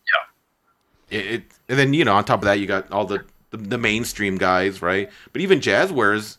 it, 1.10 1.26
it 1.26 1.44
and 1.68 1.78
then 1.78 1.94
you 1.94 2.04
know 2.06 2.16
on 2.16 2.24
top 2.24 2.40
of 2.40 2.46
that 2.46 2.60
you 2.60 2.66
got 2.66 2.92
all 2.92 3.06
the, 3.06 3.24
the 3.52 3.58
the 3.58 3.78
mainstream 3.78 4.38
guys, 4.38 4.82
right? 4.82 5.10
But 5.34 5.42
even 5.42 5.60
Jazwares 5.60 6.38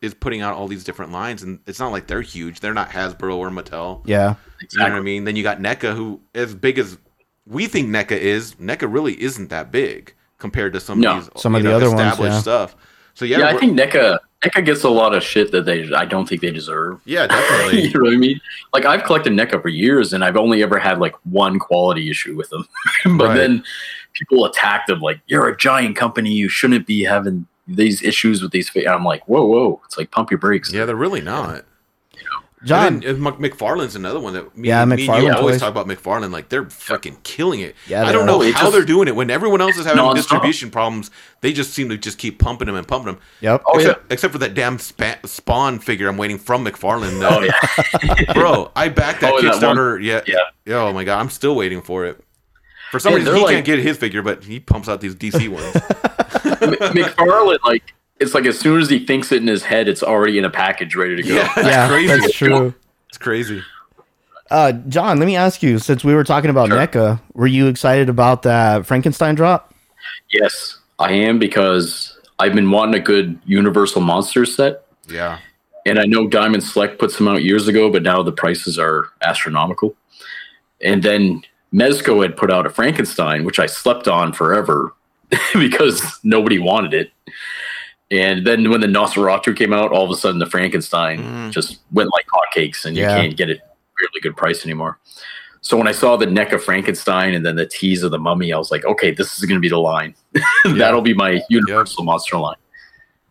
is 0.00 0.14
putting 0.14 0.40
out 0.42 0.54
all 0.54 0.68
these 0.68 0.84
different 0.84 1.10
lines, 1.12 1.42
and 1.42 1.58
it's 1.66 1.80
not 1.80 1.90
like 1.92 2.06
they're 2.06 2.20
huge. 2.22 2.60
They're 2.60 2.74
not 2.74 2.90
Hasbro 2.90 3.34
or 3.36 3.50
Mattel. 3.50 4.02
Yeah. 4.06 4.34
You 4.72 4.78
know 4.78 4.84
what 4.84 4.92
I 4.92 5.00
mean? 5.00 5.24
Then 5.24 5.34
you 5.36 5.42
got 5.42 5.58
NECA, 5.58 5.94
who 5.94 6.20
as 6.34 6.54
big 6.54 6.78
as 6.78 6.98
we 7.46 7.66
think 7.66 7.88
NECA 7.88 8.12
is, 8.18 8.54
NECA 8.56 8.92
really 8.92 9.20
isn't 9.20 9.50
that 9.50 9.72
big 9.72 10.14
compared 10.38 10.72
to 10.74 10.80
some 10.80 11.00
No. 11.00 11.16
of 11.18 11.30
these 11.32 11.42
Some 11.42 11.54
of 11.54 11.62
you 11.62 11.68
the 11.70 11.74
other 11.74 11.88
ones, 11.90 12.00
established 12.00 12.34
yeah. 12.34 12.40
stuff. 12.40 12.76
So 13.14 13.24
yeah, 13.24 13.38
Yeah, 13.38 13.46
I 13.48 13.56
think 13.58 13.76
NECA 13.78 14.18
NECA 14.44 14.64
gets 14.64 14.84
a 14.84 14.88
lot 14.88 15.12
of 15.16 15.24
shit 15.24 15.50
that 15.50 15.64
they 15.64 15.92
I 15.92 16.04
don't 16.04 16.28
think 16.28 16.42
they 16.42 16.52
deserve. 16.52 17.00
yeah, 17.04 17.26
definitely. 17.26 17.82
you 17.82 17.86
definitely. 17.88 17.98
know 17.98 18.04
what 18.10 18.14
I 18.14 18.18
mean? 18.18 18.40
Like 18.72 18.84
I've 18.84 19.02
collected 19.02 19.32
NECA 19.32 19.60
for 19.60 19.68
years, 19.68 20.12
and 20.12 20.22
I've 20.24 20.36
only 20.36 20.62
ever 20.62 20.78
had 20.78 21.00
like 21.00 21.14
one 21.24 21.58
quality 21.58 22.08
issue 22.08 22.36
with 22.36 22.48
them. 22.50 22.64
but 23.18 23.28
Right. 23.30 23.36
then 23.36 23.64
people 24.18 24.44
attack 24.44 24.86
them 24.86 25.00
like, 25.00 25.20
"You're 25.26 25.48
a 25.48 25.56
giant 25.56 25.96
company. 25.96 26.32
You 26.32 26.48
shouldn't 26.48 26.86
be 26.86 27.04
having 27.04 27.46
these 27.66 28.02
issues 28.02 28.42
with 28.42 28.52
these." 28.52 28.68
Fa-. 28.68 28.88
I'm 28.90 29.04
like, 29.04 29.26
"Whoa, 29.28 29.44
whoa!" 29.46 29.80
It's 29.86 29.96
like 29.98 30.10
pump 30.10 30.30
your 30.30 30.38
brakes. 30.38 30.72
yeah, 30.72 30.84
they're 30.84 30.96
really 30.96 31.20
not. 31.20 31.64
John, 32.64 32.94
And 32.94 33.02
then, 33.04 33.10
uh, 33.24 33.30
Mc- 33.38 33.52
McFarlane's 33.54 33.94
another 33.94 34.18
one 34.18 34.32
that 34.32 34.58
me, 34.58 34.66
Yeah, 34.70 34.84
me 34.84 34.94
and 34.94 35.00
you 35.02 35.08
McFarlane 35.08 35.34
always 35.36 35.60
talk 35.60 35.70
about 35.70 35.86
McFarlane. 35.86 36.32
Like 36.32 36.48
they're 36.48 36.68
fucking 36.68 37.18
killing 37.22 37.60
it. 37.60 37.76
Yeah, 37.86 38.04
I 38.04 38.10
don't 38.10 38.26
know 38.26 38.40
how 38.40 38.50
just- 38.62 38.72
they're 38.72 38.84
doing 38.84 39.06
it 39.06 39.14
when 39.14 39.30
everyone 39.30 39.60
else 39.60 39.76
is 39.78 39.86
having 39.86 40.02
Nonstop. 40.02 40.16
distribution 40.16 40.68
problems. 40.72 41.12
They 41.40 41.52
just 41.52 41.72
seem 41.72 41.88
to 41.90 41.96
just 41.96 42.18
keep 42.18 42.40
pumping 42.40 42.66
them 42.66 42.74
and 42.74 42.84
pumping 42.84 43.12
them. 43.14 43.22
Yep. 43.42 43.62
Oh, 43.64 43.78
except, 43.78 44.12
except 44.12 44.32
for 44.32 44.38
that 44.38 44.54
damn 44.54 44.80
spa- 44.80 45.18
Spawn 45.24 45.78
figure 45.78 46.08
I'm 46.08 46.16
waiting 46.16 46.36
from 46.36 46.64
McFarlane. 46.66 47.20
Though. 47.20 47.28
Oh 47.30 47.42
yeah. 48.22 48.32
bro, 48.34 48.72
I 48.74 48.88
backed 48.88 49.20
that 49.20 49.34
Oh, 49.34 49.40
that 49.40 49.54
Kickstarter. 49.54 50.02
yeah, 50.02 50.22
Yeah. 50.26 50.78
Oh 50.78 50.92
my 50.92 51.04
god, 51.04 51.20
I'm 51.20 51.30
still 51.30 51.54
waiting 51.54 51.80
for 51.80 52.06
it. 52.06 52.20
For 52.90 52.98
some 52.98 53.12
Yeah, 53.12 53.18
reason, 53.18 53.34
he 53.36 53.42
like- 53.42 53.54
can't 53.54 53.66
get 53.66 53.78
his 53.80 53.96
figure, 53.96 54.22
but 54.22 54.44
he 54.44 54.60
pumps 54.60 54.88
out 54.88 55.00
these 55.00 55.14
DC 55.14 55.48
ones. 55.50 55.74
McFarlane, 56.58 57.58
like, 57.64 57.94
it's 58.20 58.34
like 58.34 58.46
as 58.46 58.58
soon 58.58 58.80
as 58.80 58.88
he 58.90 59.04
thinks 59.04 59.30
it 59.32 59.42
in 59.42 59.46
his 59.48 59.62
head, 59.62 59.88
it's 59.88 60.02
already 60.02 60.38
in 60.38 60.44
a 60.44 60.50
package 60.50 60.96
ready 60.96 61.16
to 61.16 61.22
go. 61.22 61.34
yeah, 61.34 61.52
that's 61.54 61.68
yeah, 61.68 61.88
crazy. 61.88 62.20
that's 62.20 62.32
true. 62.34 62.74
It's 63.08 63.18
crazy. 63.18 63.62
Uh, 64.50 64.72
John, 64.72 65.18
let 65.18 65.26
me 65.26 65.36
ask 65.36 65.62
you, 65.62 65.78
since 65.78 66.02
we 66.04 66.14
were 66.14 66.24
talking 66.24 66.50
about 66.50 66.68
Sure. 66.68 66.78
NECA, 66.78 67.20
were 67.34 67.46
you 67.46 67.66
excited 67.66 68.08
about 68.08 68.42
that 68.42 68.86
Frankenstein 68.86 69.34
drop? 69.34 69.74
Yes, 70.30 70.78
I 70.98 71.12
am 71.12 71.38
because 71.38 72.18
I've 72.38 72.54
been 72.54 72.70
wanting 72.70 72.94
a 72.94 73.04
good 73.04 73.38
Universal 73.44 74.00
Monsters 74.02 74.54
set. 74.56 74.84
Yeah, 75.08 75.38
And 75.86 75.98
I 75.98 76.04
know 76.04 76.26
Diamond 76.26 76.62
Select 76.64 76.98
put 76.98 77.10
some 77.10 77.28
out 77.28 77.42
years 77.42 77.66
ago, 77.68 77.90
but 77.90 78.02
now 78.02 78.22
the 78.22 78.32
prices 78.32 78.78
are 78.78 79.08
astronomical. 79.22 79.94
And 80.82 81.02
then 81.02 81.42
Mezco 81.72 82.22
had 82.22 82.36
put 82.36 82.50
out 82.50 82.66
a 82.66 82.70
Frankenstein, 82.70 83.44
which 83.44 83.58
I 83.58 83.66
slept 83.66 84.08
on 84.08 84.32
forever 84.32 84.94
because 85.54 86.02
nobody 86.24 86.58
wanted 86.58 86.94
it. 86.94 87.10
And 88.10 88.46
then 88.46 88.70
when 88.70 88.80
the 88.80 88.86
Nosferatu 88.86 89.54
came 89.54 89.72
out, 89.74 89.92
all 89.92 90.04
of 90.04 90.10
a 90.10 90.16
sudden 90.16 90.38
the 90.38 90.46
Frankenstein 90.46 91.18
Mm. 91.22 91.50
just 91.52 91.80
went 91.92 92.10
like 92.12 92.24
hotcakes, 92.32 92.84
and 92.86 92.96
you 92.96 93.02
Yeah. 93.02 93.14
can't 93.16 93.36
get 93.36 93.50
it 93.50 93.58
at 93.58 93.64
a 93.64 93.68
really 94.00 94.20
good 94.22 94.36
price 94.36 94.64
anymore. 94.64 94.98
So 95.60 95.76
when 95.76 95.86
I 95.88 95.92
saw 95.92 96.16
the 96.16 96.24
NECA 96.26 96.58
Frankenstein 96.60 97.34
and 97.34 97.44
then 97.44 97.56
the 97.56 97.66
tease 97.66 98.02
of 98.02 98.10
the 98.12 98.18
mummy, 98.18 98.52
I 98.52 98.56
was 98.58 98.70
like, 98.70 98.84
okay, 98.86 99.10
this 99.10 99.36
is 99.36 99.44
going 99.44 99.56
to 99.56 99.60
be 99.60 99.68
the 99.68 99.78
line. 99.78 100.14
That'll 100.64 101.02
be 101.02 101.12
my 101.14 101.42
Universal 101.50 102.04
Monster 102.04 102.38
line. 102.38 102.56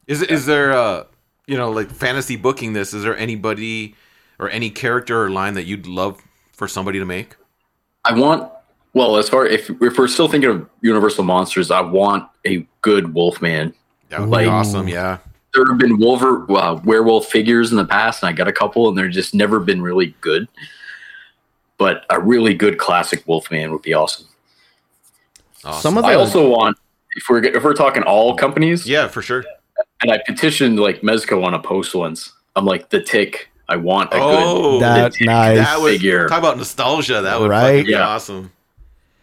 Is 0.07 0.21
is 0.21 0.45
there 0.45 0.71
uh 0.73 1.05
you 1.47 1.57
know 1.57 1.71
like 1.71 1.89
fantasy 1.89 2.35
booking 2.35 2.73
this? 2.73 2.93
Is 2.93 3.03
there 3.03 3.17
anybody 3.17 3.95
or 4.39 4.49
any 4.49 4.69
character 4.69 5.23
or 5.23 5.29
line 5.31 5.55
that 5.55 5.63
you'd 5.65 5.87
love 5.87 6.21
for 6.53 6.67
somebody 6.67 6.99
to 6.99 7.05
make? 7.05 7.35
I 8.07 8.13
want 8.13 8.51
well, 8.93 9.17
as 9.17 9.29
far 9.29 9.45
if 9.45 9.69
if 9.81 9.97
we're 9.97 10.07
still 10.07 10.27
thinking 10.27 10.49
of 10.49 10.69
Universal 10.81 11.23
monsters, 11.25 11.69
I 11.71 11.81
want 11.81 12.27
a 12.45 12.65
good 12.81 13.13
Wolfman. 13.13 13.73
That 14.09 14.21
would 14.21 14.29
Like- 14.29 14.45
be 14.45 14.49
awesome. 14.49 14.87
Yeah, 14.87 15.17
There 15.53 15.65
have 15.67 15.77
been 15.77 15.97
wolver 15.97 16.45
uh, 16.51 16.79
werewolf 16.83 17.27
figures 17.27 17.71
in 17.71 17.77
the 17.77 17.85
past, 17.85 18.23
and 18.23 18.29
I 18.29 18.31
got 18.31 18.47
a 18.47 18.53
couple, 18.53 18.87
and 18.87 18.97
they're 18.97 19.09
just 19.09 19.33
never 19.35 19.59
been 19.59 19.81
really 19.81 20.15
good. 20.21 20.47
But 21.77 22.05
a 22.09 22.19
really 22.19 22.53
good 22.53 22.77
classic 22.79 23.27
Wolfman 23.27 23.71
would 23.71 23.81
be 23.83 23.93
awesome. 23.93 24.27
awesome. 25.63 25.81
Some 25.81 25.97
of 25.97 26.05
I 26.05 26.13
also 26.15 26.49
want 26.49 26.77
if 27.15 27.25
we're 27.29 27.43
if 27.43 27.63
we're 27.63 27.73
talking 27.73 28.03
all 28.03 28.35
companies, 28.35 28.87
yeah 28.87 29.07
for 29.07 29.21
sure. 29.21 29.43
and 30.01 30.11
I 30.11 30.19
petitioned 30.25 30.79
like 30.79 31.01
Mezco 31.01 31.43
on 31.43 31.53
a 31.53 31.59
post 31.59 31.93
once. 31.93 32.31
I'm 32.55 32.65
like 32.65 32.89
the 32.89 33.01
Tick. 33.01 33.49
I 33.69 33.75
want 33.75 34.13
a 34.13 34.17
Oh, 34.19 34.79
that 34.79 35.13
Tick 35.13 35.27
nice. 35.27 35.57
that 35.57 35.79
was 35.81 35.93
figure. 35.93 36.27
talk 36.27 36.39
about 36.39 36.57
nostalgia. 36.57 37.21
That 37.21 37.39
would 37.39 37.49
Right? 37.49 37.85
be 37.85 37.91
Yeah. 37.91 38.07
awesome. 38.07 38.51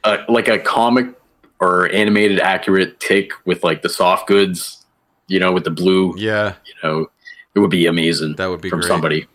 uh, 0.05 0.19
like 0.29 0.49
a 0.49 0.59
comic 0.59 1.07
or 1.61 1.91
animated 1.91 2.39
accurate 2.39 3.01
Tick 3.01 3.31
with 3.47 3.65
like 3.65 3.81
the 3.81 3.89
soft 3.89 4.27
goods, 4.29 4.85
you 5.29 5.41
know, 5.41 5.51
with 5.51 5.65
the 5.65 5.71
blue 5.71 6.15
Yeah, 6.19 6.55
you 6.67 6.75
know, 6.83 7.11
it 7.55 7.59
would 7.61 7.71
be 7.71 7.87
amazing 7.87 8.35
that 8.37 8.47
would 8.51 8.61
be 8.61 8.69
from 8.69 8.81
great. 8.81 8.89
somebody. 8.89 9.27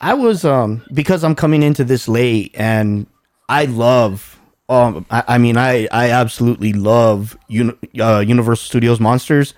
I 0.00 0.14
was 0.14 0.44
um 0.44 0.82
because 0.94 1.24
I'm 1.24 1.34
coming 1.34 1.62
into 1.64 1.82
this 1.82 2.06
late 2.06 2.52
and 2.54 3.06
I 3.48 3.64
love 3.64 4.38
um 4.68 5.04
I, 5.10 5.24
I 5.26 5.38
mean 5.38 5.56
I 5.56 5.88
I 5.90 6.10
absolutely 6.10 6.72
love 6.72 7.36
uni- 7.48 7.74
uh, 8.00 8.20
Universal 8.20 8.64
Studios 8.64 9.00
monsters. 9.00 9.54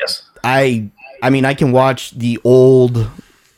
Yes. 0.00 0.28
I 0.42 0.90
I 1.22 1.30
mean 1.30 1.44
I 1.44 1.54
can 1.54 1.70
watch 1.70 2.10
the 2.10 2.40
old 2.42 3.08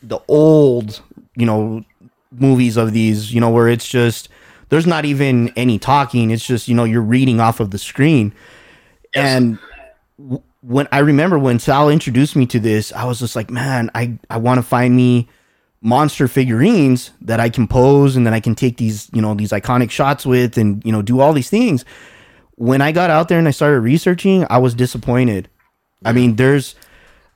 the 0.09 0.21
old 0.29 1.03
you 1.37 1.47
know 1.47 1.85
movies 2.31 2.77
of 2.77 2.93
these 2.93 3.33
you 3.33 3.41
know 3.41 3.51
where 3.51 3.69
it's 3.69 3.87
just 3.89 4.29
there's 4.69 4.87
not 4.87 5.05
even 5.05 5.53
any 5.57 5.79
talking. 5.79 6.31
It's 6.31 6.45
just 6.45 6.69
you 6.69 6.75
know 6.75 6.85
you're 6.85 7.03
reading 7.03 7.41
off 7.41 7.61
of 7.61 7.71
the 7.71 7.79
screen. 7.79 8.35
And 9.15 9.59
w- 10.19 10.43
when 10.61 10.89
I 10.93 10.99
remember 10.99 11.39
when 11.39 11.59
Sal 11.59 11.89
introduced 11.89 12.37
me 12.37 12.47
to 12.47 12.61
this 12.61 12.93
I 12.93 13.05
was 13.05 13.21
just 13.21 13.37
like 13.37 13.51
man 13.51 13.91
I 13.95 14.19
I 14.29 14.39
want 14.39 14.59
to 14.59 14.63
find 14.63 14.97
me 14.97 15.29
monster 15.81 16.27
figurines 16.27 17.13
that 17.21 17.39
I 17.39 17.49
can 17.49 17.69
pose 17.69 18.17
and 18.17 18.27
then 18.27 18.35
I 18.35 18.41
can 18.41 18.55
take 18.55 18.77
these 18.77 19.09
you 19.13 19.23
know 19.23 19.35
these 19.35 19.53
iconic 19.53 19.91
shots 19.91 20.27
with 20.27 20.59
and 20.59 20.85
you 20.85 20.93
know 20.93 21.03
do 21.03 21.21
all 21.21 21.33
these 21.33 21.51
things. 21.51 21.85
When 22.57 22.81
I 22.81 22.91
got 22.93 23.11
out 23.11 23.29
there 23.29 23.39
and 23.39 23.49
I 23.49 23.53
started 23.53 23.81
researching 23.81 24.47
I 24.51 24.59
was 24.59 24.75
disappointed. 24.75 25.49
I 26.05 26.13
mean 26.13 26.37
there's 26.37 26.75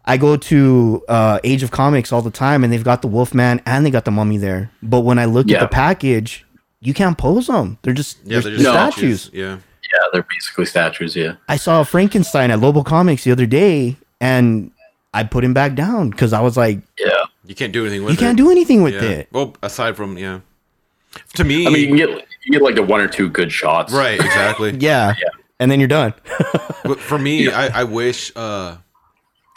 I 0.05 0.17
go 0.17 0.37
to 0.37 1.05
uh, 1.09 1.39
Age 1.45 1.63
of 1.63 1.71
Comics 1.71 2.13
all 2.13 2.23
the 2.23 2.31
time, 2.31 2.65
and 2.65 2.73
they've 2.73 2.83
got 2.85 3.03
the 3.03 3.09
Wolfman 3.09 3.61
and 3.67 3.85
they 3.87 3.91
got 3.91 4.05
the 4.05 4.11
Mummy 4.11 4.39
there. 4.39 4.71
But 4.83 5.01
when 5.01 5.19
I 5.19 5.27
look 5.27 5.49
Yeah. 5.49 5.59
at 5.59 5.61
the 5.61 5.69
package, 5.69 6.45
you 6.81 6.95
can't 6.95 7.17
pose 7.19 7.47
them. 7.47 7.79
They're 7.83 7.93
just, 7.95 8.19
Yeah, 8.25 8.41
they're, 8.41 8.43
they're 8.43 8.51
they're 8.63 8.73
just 8.73 8.95
statues. 8.97 9.31
Yeah, 9.33 9.51
Yeah, 9.57 9.99
they're 10.13 10.27
basically 10.29 10.65
statues. 10.67 11.15
Yeah. 11.15 11.35
I 11.49 11.57
saw 11.57 11.85
Frankenstein 11.85 12.51
at 12.51 12.59
Lobo 12.61 12.83
Comics 12.83 13.25
the 13.25 13.33
other 13.33 13.47
day, 13.47 13.97
and 14.21 14.71
I 15.13 15.25
put 15.25 15.45
him 15.45 15.53
back 15.55 15.75
down 15.75 16.11
because 16.11 16.33
I 16.33 16.41
was 16.41 16.57
like, 16.57 16.79
Yeah. 16.99 17.11
you 17.45 17.55
can't 17.55 17.73
do 17.73 17.83
anything 17.85 18.03
with 18.05 18.13
you 18.13 18.19
it. 18.19 18.21
can't 18.27 18.37
do 18.39 18.51
anything 18.51 18.83
with 18.83 18.95
yeah. 18.95 19.03
it. 19.03 19.29
Well, 19.33 19.55
aside 19.63 19.97
from 19.97 20.17
yeah, 20.17 20.41
to 21.35 21.45
me, 21.45 21.67
I 21.67 21.71
mean, 21.71 21.81
you 21.83 21.87
can 21.89 21.97
get 21.97 22.09
you 22.47 22.53
get 22.53 22.63
like 22.63 22.75
the 22.77 22.83
one 22.83 23.01
or 23.01 23.09
two 23.09 23.29
good 23.29 23.53
shots. 23.53 23.93
right, 23.93 24.19
exactly. 24.19 24.71
Yeah. 24.81 25.15
Yeah. 25.21 25.29
And 25.59 25.71
then 25.71 25.79
you're 25.79 25.89
done. 25.89 26.15
But 26.85 26.99
for 27.01 27.19
me, 27.19 27.51
I, 27.51 27.81
I 27.81 27.85
wish 27.85 28.33
uh, 28.35 28.77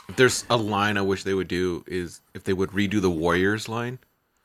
if 0.10 0.16
there's 0.16 0.46
a 0.50 0.58
line 0.58 0.98
I 0.98 1.02
wish 1.02 1.24
they 1.24 1.34
would 1.34 1.48
do 1.48 1.84
is 1.88 2.22
if 2.34 2.44
they 2.44 2.54
would 2.54 2.72
redo 2.72 3.02
the 3.02 3.10
Warriors 3.10 3.68
line. 3.70 4.00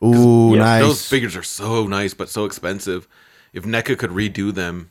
Ooh, 0.05 0.53
Yeah, 0.55 0.59
nice. 0.61 0.83
Those 0.83 1.09
figures 1.09 1.35
are 1.37 1.43
so 1.43 1.87
nice, 1.87 2.15
but 2.15 2.29
so 2.29 2.45
expensive. 2.45 3.09
If 3.53 3.65
NECA 3.65 3.99
could 3.99 4.11
redo 4.11 4.55
them, 4.55 4.91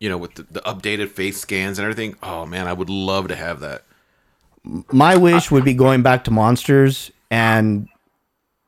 you 0.00 0.08
know, 0.10 0.18
with 0.18 0.34
the, 0.34 0.42
the 0.42 0.60
updated 0.62 1.08
face 1.10 1.40
scans 1.40 1.78
and 1.78 1.84
everything, 1.84 2.16
oh 2.22 2.44
man, 2.44 2.66
I 2.66 2.72
would 2.72 2.90
love 2.90 3.28
to 3.28 3.36
have 3.36 3.60
that. 3.60 3.84
My 4.92 5.16
wish 5.16 5.50
would 5.50 5.64
be 5.64 5.74
going 5.74 6.02
back 6.02 6.24
to 6.24 6.30
monsters, 6.30 7.10
and 7.30 7.88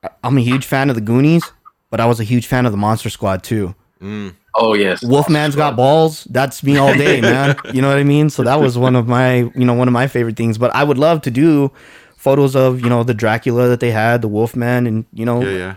I- 0.03 0.09
I'm 0.25 0.37
a 0.39 0.41
huge 0.41 0.65
fan 0.65 0.89
of 0.89 0.95
the 0.97 1.01
Goonies, 1.03 1.45
but 1.91 2.01
I 2.01 2.07
was 2.07 2.19
a 2.21 2.25
huge 2.25 2.47
fan 2.47 2.67
of 2.67 2.73
the 2.73 2.79
Monster 2.79 3.11
Squad 3.11 3.43
too. 3.43 3.75
Mm. 4.01 4.35
Oh 4.57 4.75
yes. 4.75 5.03
Wolfman's 5.03 5.57
got 5.57 5.75
balls. 5.77 6.25
That's 6.31 6.63
me 6.63 6.77
all 6.77 6.95
day, 6.95 7.21
man. 7.33 7.57
You 7.73 7.83
know 7.83 7.89
what 7.89 7.99
I 7.99 8.05
mean? 8.05 8.31
So 8.31 8.43
that 8.45 8.61
was 8.61 8.79
one 8.79 8.95
of 8.97 9.09
my, 9.09 9.37
you 9.55 9.65
know, 9.65 9.75
one 9.75 9.89
of 9.89 9.93
my 9.93 10.07
favorite 10.07 10.37
things. 10.37 10.59
But 10.59 10.75
I 10.75 10.85
would 10.85 10.99
love 10.99 11.23
to 11.23 11.31
do 11.31 11.73
photos 12.17 12.55
of, 12.55 12.81
you 12.81 12.89
know, 12.89 13.03
the 13.03 13.15
Dracula 13.15 13.69
that 13.69 13.81
they 13.81 13.91
had, 13.91 14.23
the 14.23 14.29
Wolfman, 14.29 14.87
and 14.87 15.05
you 15.13 15.25
know, 15.25 15.43
Yeah, 15.43 15.51
yeah. 15.57 15.75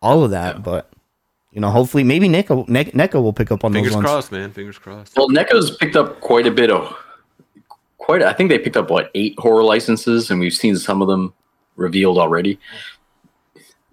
all 0.00 0.22
of 0.24 0.30
that. 0.30 0.62
But 0.62 0.88
you 1.50 1.60
know, 1.60 1.70
hopefully, 1.70 2.04
maybe 2.04 2.28
NECA, 2.28 2.68
Ne- 2.68 2.84
NECA 2.92 3.20
will 3.20 3.32
pick 3.32 3.50
up 3.50 3.64
on 3.64 3.72
Fingers 3.72 3.90
those 3.90 3.96
ones. 3.96 4.06
crossed, 4.06 4.30
man. 4.32 4.52
Fingers 4.52 4.78
crossed. 4.78 5.16
Well, 5.16 5.28
NECA's 5.28 5.72
picked 5.76 5.96
up 5.96 6.20
quite 6.20 6.46
a 6.46 6.52
bit 6.52 6.70
of 6.70 6.96
quite. 7.98 8.22
I 8.22 8.32
think 8.32 8.50
they 8.50 8.58
picked 8.60 8.76
up 8.76 8.88
what 8.90 9.10
eight 9.16 9.34
horror 9.38 9.64
licenses, 9.64 10.30
and 10.30 10.38
we've 10.38 10.54
seen 10.54 10.76
some 10.76 11.02
of 11.02 11.08
them 11.08 11.34
revealed 11.74 12.18
already. 12.18 12.60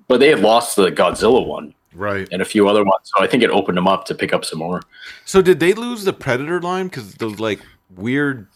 But 0.08 0.20
they 0.20 0.30
had 0.30 0.42
lost 0.42 0.76
the 0.76 0.92
Godzilla 0.92 1.46
one 1.46 1.74
Right. 1.98 2.28
and 2.32 2.42
a 2.42 2.46
few 2.46 2.70
other 2.70 2.84
ones, 2.84 3.12
so 3.16 3.24
I 3.24 3.28
think 3.28 3.42
it 3.44 3.50
opened 3.50 3.78
them 3.78 3.88
up 3.88 4.06
to 4.06 4.16
pick 4.16 4.32
up 4.34 4.46
some 4.46 4.60
more. 4.60 4.82
So 5.26 5.42
did 5.42 5.60
they 5.60 5.74
lose 5.74 6.04
the 6.04 6.14
Predator 6.14 6.62
line 6.62 6.88
because 6.88 7.16
those 7.16 7.40
like 7.40 7.60
weird 7.96 8.48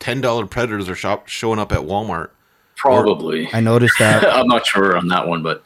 ten 0.00 0.20
dollar 0.20 0.44
Predators 0.46 0.88
are 0.88 0.96
shop 0.96 1.28
showing 1.28 1.58
up 1.60 1.72
at 1.72 1.80
Walmart? 1.80 2.30
Probably. 2.76 3.48
I 3.52 3.60
noticed 3.60 3.98
that. 3.98 4.24
I'm 4.32 4.48
not 4.48 4.66
sure 4.66 4.96
on 4.96 5.08
that 5.08 5.28
one, 5.28 5.42
but 5.42 5.64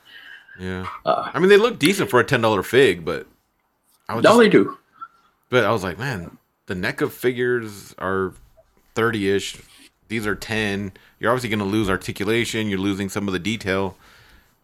Yeah. 0.58 0.86
Uh, 1.06 1.30
I 1.32 1.38
mean, 1.38 1.48
they 1.48 1.56
look 1.56 1.78
decent 1.78 2.10
for 2.10 2.20
a 2.20 2.24
ten 2.24 2.40
dollar 2.42 2.62
fig, 2.62 3.04
but 3.04 3.26
I 4.08 4.14
was 4.16 4.22
no, 4.24 4.30
just, 4.30 4.40
they 4.40 4.48
do. 4.50 4.76
but 5.48 5.64
I 5.64 5.70
was 5.72 5.82
like, 5.82 5.98
man, 5.98 6.36
the 6.66 6.74
NECA 6.74 7.10
figures 7.10 7.94
are 7.98 8.34
thirty 8.94 9.30
ish. 9.30 9.56
These 10.08 10.26
are 10.26 10.34
ten. 10.34 10.92
You're 11.18 11.30
obviously 11.30 11.48
going 11.48 11.60
to 11.60 11.64
lose 11.64 11.88
articulation. 11.88 12.68
You're 12.68 12.78
losing 12.80 13.08
some 13.08 13.26
of 13.28 13.32
the 13.32 13.38
detail. 13.38 13.96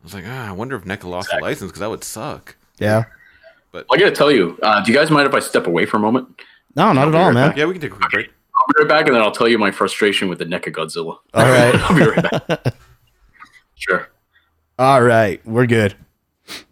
I 0.01 0.05
was 0.05 0.15
like, 0.15 0.25
ah, 0.27 0.49
I 0.49 0.53
wonder 0.53 0.77
if 0.77 0.85
NECA 0.85 1.05
lost 1.05 1.29
Exactly. 1.29 1.41
the 1.41 1.51
license 1.51 1.71
because 1.71 1.81
that 1.81 1.91
would 1.91 2.05
suck. 2.05 2.57
Yeah. 2.79 3.05
But 3.73 3.87
I 3.93 3.99
gotta 3.99 4.11
tell 4.13 4.31
you, 4.33 4.59
uh, 4.63 4.83
do 4.83 4.91
you 4.91 4.97
guys 4.99 5.11
mind 5.11 5.29
if 5.29 5.35
I 5.35 5.41
step 5.41 5.67
away 5.67 5.87
for 5.87 5.99
a 5.99 6.01
moment? 6.01 6.41
No, 6.75 6.93
not 6.93 7.09
at 7.09 7.15
all, 7.15 7.33
man. 7.33 7.53
Yeah, 7.57 7.67
we 7.67 7.73
can 7.75 7.83
take 7.83 7.93
a 7.93 7.97
quick 7.97 8.11
break. 8.11 8.27
I'll 8.29 8.67
be 8.75 8.83
right 8.83 8.89
back, 8.89 9.07
and 9.07 9.15
then 9.15 9.23
I'll 9.23 9.31
tell 9.33 9.49
you 9.49 9.59
my 9.59 9.71
frustration 9.71 10.29
with 10.29 10.39
the 10.39 10.45
NECA 10.45 10.73
Godzilla. 10.75 11.19
All 11.35 11.35
right. 11.35 11.75
I'll 11.75 11.97
be 11.97 12.05
right 12.07 12.49
back. 12.49 12.75
sure. 13.77 14.09
All 14.79 15.03
right. 15.03 15.45
We're 15.47 15.67
good. 15.67 15.95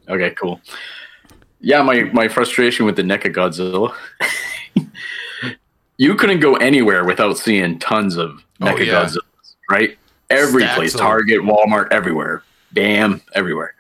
Okay, 0.09 0.31
cool. 0.31 0.61
Yeah, 1.61 1.83
my, 1.83 2.05
my 2.05 2.29
frustration 2.29 2.87
with 2.87 2.97
the 2.97 3.03
NECA 3.03 3.33
Godzilla. 3.35 3.95
you 5.99 6.15
couldn't 6.15 6.41
go 6.41 6.55
anywhere 6.57 7.05
without 7.05 7.37
seeing 7.39 7.79
tons 7.79 8.17
of 8.17 8.43
Oh, 8.61 8.67
NECA 8.67 8.87
yeah. 8.87 9.05
Godzillas, 9.05 9.55
right? 9.71 9.99
Every 10.31 10.63
Stacks 10.63 10.77
place. 10.77 10.93
Target, 10.95 11.41
Walmart, 11.41 11.89
everywhere. 11.93 12.43
Bam, 12.73 13.21
everywhere. 13.35 13.75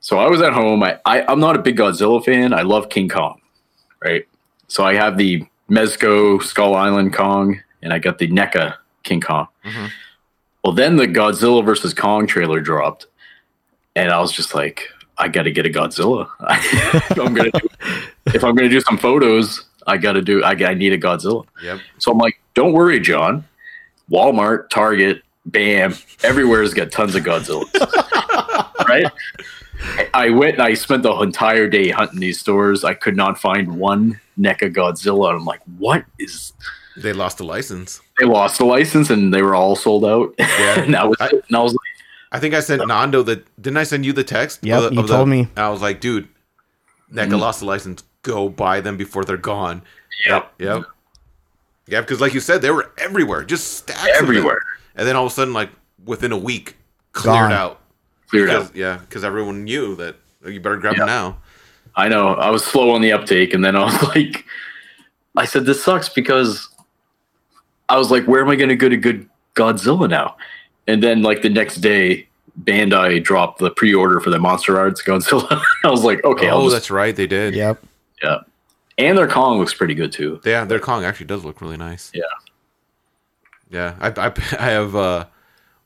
So 0.00 0.18
I 0.18 0.28
was 0.28 0.40
at 0.40 0.52
home. 0.52 0.82
I, 0.82 0.98
I, 1.04 1.22
I'm 1.22 1.40
not 1.40 1.56
a 1.56 1.62
big 1.62 1.76
Godzilla 1.76 2.24
fan. 2.24 2.52
I 2.52 2.62
love 2.62 2.88
King 2.88 3.08
Kong, 3.08 3.40
right? 4.04 4.26
So 4.68 4.84
I 4.84 4.94
have 4.94 5.16
the 5.16 5.44
Mezco 5.70 6.42
Skull 6.42 6.74
Island 6.74 7.12
Kong, 7.12 7.60
and 7.82 7.92
I 7.92 7.98
got 7.98 8.18
the 8.18 8.28
NECA 8.28 8.76
King 9.02 9.20
Kong. 9.20 9.48
Mhm. 9.64 9.90
Well, 10.62 10.72
then 10.74 10.96
the 10.96 11.06
Godzilla 11.06 11.64
versus 11.64 11.94
Kong 11.94 12.26
trailer 12.26 12.60
dropped, 12.60 13.06
and 13.94 14.10
I 14.10 14.20
was 14.20 14.32
just 14.32 14.54
like, 14.54 14.88
I 15.18 15.28
got 15.28 15.44
to 15.44 15.50
get 15.50 15.64
a 15.66 15.70
Godzilla. 15.70 16.28
I'm 16.40 17.34
gonna 17.34 17.50
do, 17.50 17.68
if 18.26 18.44
I'm 18.44 18.54
gonna 18.54 18.68
do 18.68 18.80
some 18.80 18.98
photos, 18.98 19.64
I 19.86 19.96
got 19.96 20.12
to 20.12 20.22
do. 20.22 20.42
I, 20.44 20.50
I 20.52 20.74
need 20.74 20.92
a 20.92 20.98
Godzilla. 20.98 21.46
Yep. 21.62 21.80
So 21.98 22.12
I'm 22.12 22.18
like, 22.18 22.40
don't 22.54 22.72
worry, 22.72 23.00
John. 23.00 23.44
Walmart, 24.10 24.68
Target, 24.70 25.22
Bam, 25.46 25.94
everywhere's 26.22 26.74
got 26.74 26.90
tons 26.90 27.14
of 27.14 27.22
Godzilla. 27.22 27.64
right? 28.88 29.06
I- 29.06 29.12
I 30.14 30.30
went 30.30 30.54
and 30.54 30.62
I 30.62 30.74
spent 30.74 31.02
the 31.02 31.12
entire 31.20 31.68
day 31.68 31.90
hunting 31.90 32.18
these 32.18 32.40
stores. 32.40 32.82
I 32.82 32.94
could 32.94 33.14
not 33.16 33.38
find 33.38 33.76
one 33.78 34.18
NECA 34.38 34.74
Godzilla. 34.74 35.34
I'm 35.34 35.44
like, 35.44 35.60
what 35.78 36.04
is? 36.18 36.52
They 36.96 37.12
lost 37.12 37.38
the 37.38 37.44
license. 37.44 38.00
They 38.18 38.24
lost 38.26 38.58
the 38.58 38.64
license 38.64 39.10
and 39.10 39.32
they 39.32 39.42
were 39.42 39.54
all 39.54 39.76
sold 39.76 40.04
out. 40.04 40.34
Yeah. 40.38 40.80
and, 40.80 40.94
that 40.94 41.06
was 41.08 41.16
I- 41.20 41.28
and 41.28 41.56
I 41.56 41.60
was 41.62 41.72
like, 41.72 41.80
I 42.32 42.40
think 42.40 42.54
I 42.54 42.60
sent 42.60 42.86
Nando 42.88 43.22
the. 43.22 43.44
Didn't 43.60 43.76
I 43.76 43.84
send 43.84 44.04
you 44.04 44.12
the 44.12 44.24
text? 44.24 44.60
Yeah, 44.62 44.80
you 44.90 44.98
of 45.00 45.06
the- 45.06 45.14
told 45.16 45.28
me. 45.28 45.48
I 45.56 45.68
was 45.68 45.80
like, 45.82 46.00
dude, 46.00 46.26
NECA 47.12 47.28
Mhm. 47.28 47.38
lost 47.40 47.60
the 47.60 47.66
license. 47.66 48.02
Go 48.22 48.48
buy 48.48 48.80
them 48.80 48.96
before 48.96 49.24
they're 49.24 49.36
gone. 49.36 49.82
yep, 50.26 50.52
Yep. 50.58 50.84
Yeah, 51.86 52.00
because 52.00 52.20
like 52.20 52.34
you 52.34 52.40
said, 52.40 52.62
they 52.62 52.70
were 52.72 52.90
everywhere, 52.98 53.44
just 53.44 53.74
stacks 53.74 54.00
of 54.00 54.06
them. 54.06 54.36
everywhere. 54.36 54.60
And 54.96 55.06
then 55.06 55.14
all 55.16 55.26
of 55.26 55.32
a 55.32 55.34
sudden, 55.34 55.54
like 55.54 55.70
within 56.04 56.32
a 56.32 56.38
week, 56.38 56.76
cleared 57.12 57.34
Gone. 57.34 57.52
out. 57.52 57.80
Cleared 58.28 58.48
Because, 58.48 58.68
out. 58.70 58.76
Yeah, 58.76 58.96
because 58.98 59.24
everyone 59.24 59.64
knew 59.64 59.94
that 59.96 60.16
oh, 60.44 60.48
you 60.48 60.60
better 60.60 60.76
grab 60.76 60.94
Yeah. 60.94 61.00
them 61.00 61.08
now. 61.08 61.36
I 61.94 62.08
know. 62.08 62.34
I 62.34 62.50
was 62.50 62.64
slow 62.64 62.90
on 62.90 63.00
the 63.00 63.12
uptake, 63.12 63.54
and 63.54 63.64
then 63.64 63.76
I 63.76 63.84
was 63.84 64.02
like, 64.14 64.44
I 65.36 65.44
said, 65.44 65.64
this 65.64 65.82
sucks 65.82 66.08
because 66.08 66.68
I 67.88 67.96
was 67.96 68.10
like, 68.10 68.24
where 68.26 68.42
am 68.42 68.50
I 68.50 68.56
going 68.56 68.68
to 68.68 68.76
get 68.76 68.92
a 68.92 68.96
good 68.96 69.28
Godzilla 69.54 70.08
now? 70.08 70.36
And 70.86 71.02
then, 71.02 71.22
like, 71.22 71.42
the 71.42 71.48
next 71.48 71.76
day, 71.76 72.26
Bandai 72.64 73.22
dropped 73.22 73.58
the 73.60 73.70
pre 73.70 73.94
order 73.94 74.20
for 74.20 74.30
the 74.30 74.38
Monster 74.38 74.78
Arts 74.78 75.02
Godzilla. 75.02 75.60
I 75.84 75.88
was 75.90 76.04
like, 76.04 76.22
okay, 76.24 76.48
oh, 76.48 76.56
I'll 76.58 76.62
just, 76.64 76.74
that's 76.74 76.90
right, 76.90 77.14
they 77.14 77.26
did. 77.26 77.54
Yep. 77.54 77.82
yeah. 78.22 78.38
And 78.98 79.16
their 79.16 79.28
Kong 79.28 79.58
looks 79.58 79.74
pretty 79.74 79.94
good 79.94 80.10
too. 80.12 80.40
Yeah, 80.44 80.64
their 80.64 80.80
Kong 80.80 81.04
actually 81.04 81.26
does 81.26 81.44
look 81.44 81.60
really 81.60 81.76
nice. 81.76 82.10
Yeah. 82.14 82.22
Yeah, 83.70 83.94
I 84.00 84.08
I, 84.08 84.26
I 84.58 84.70
have 84.70 84.94
uh, 84.96 85.26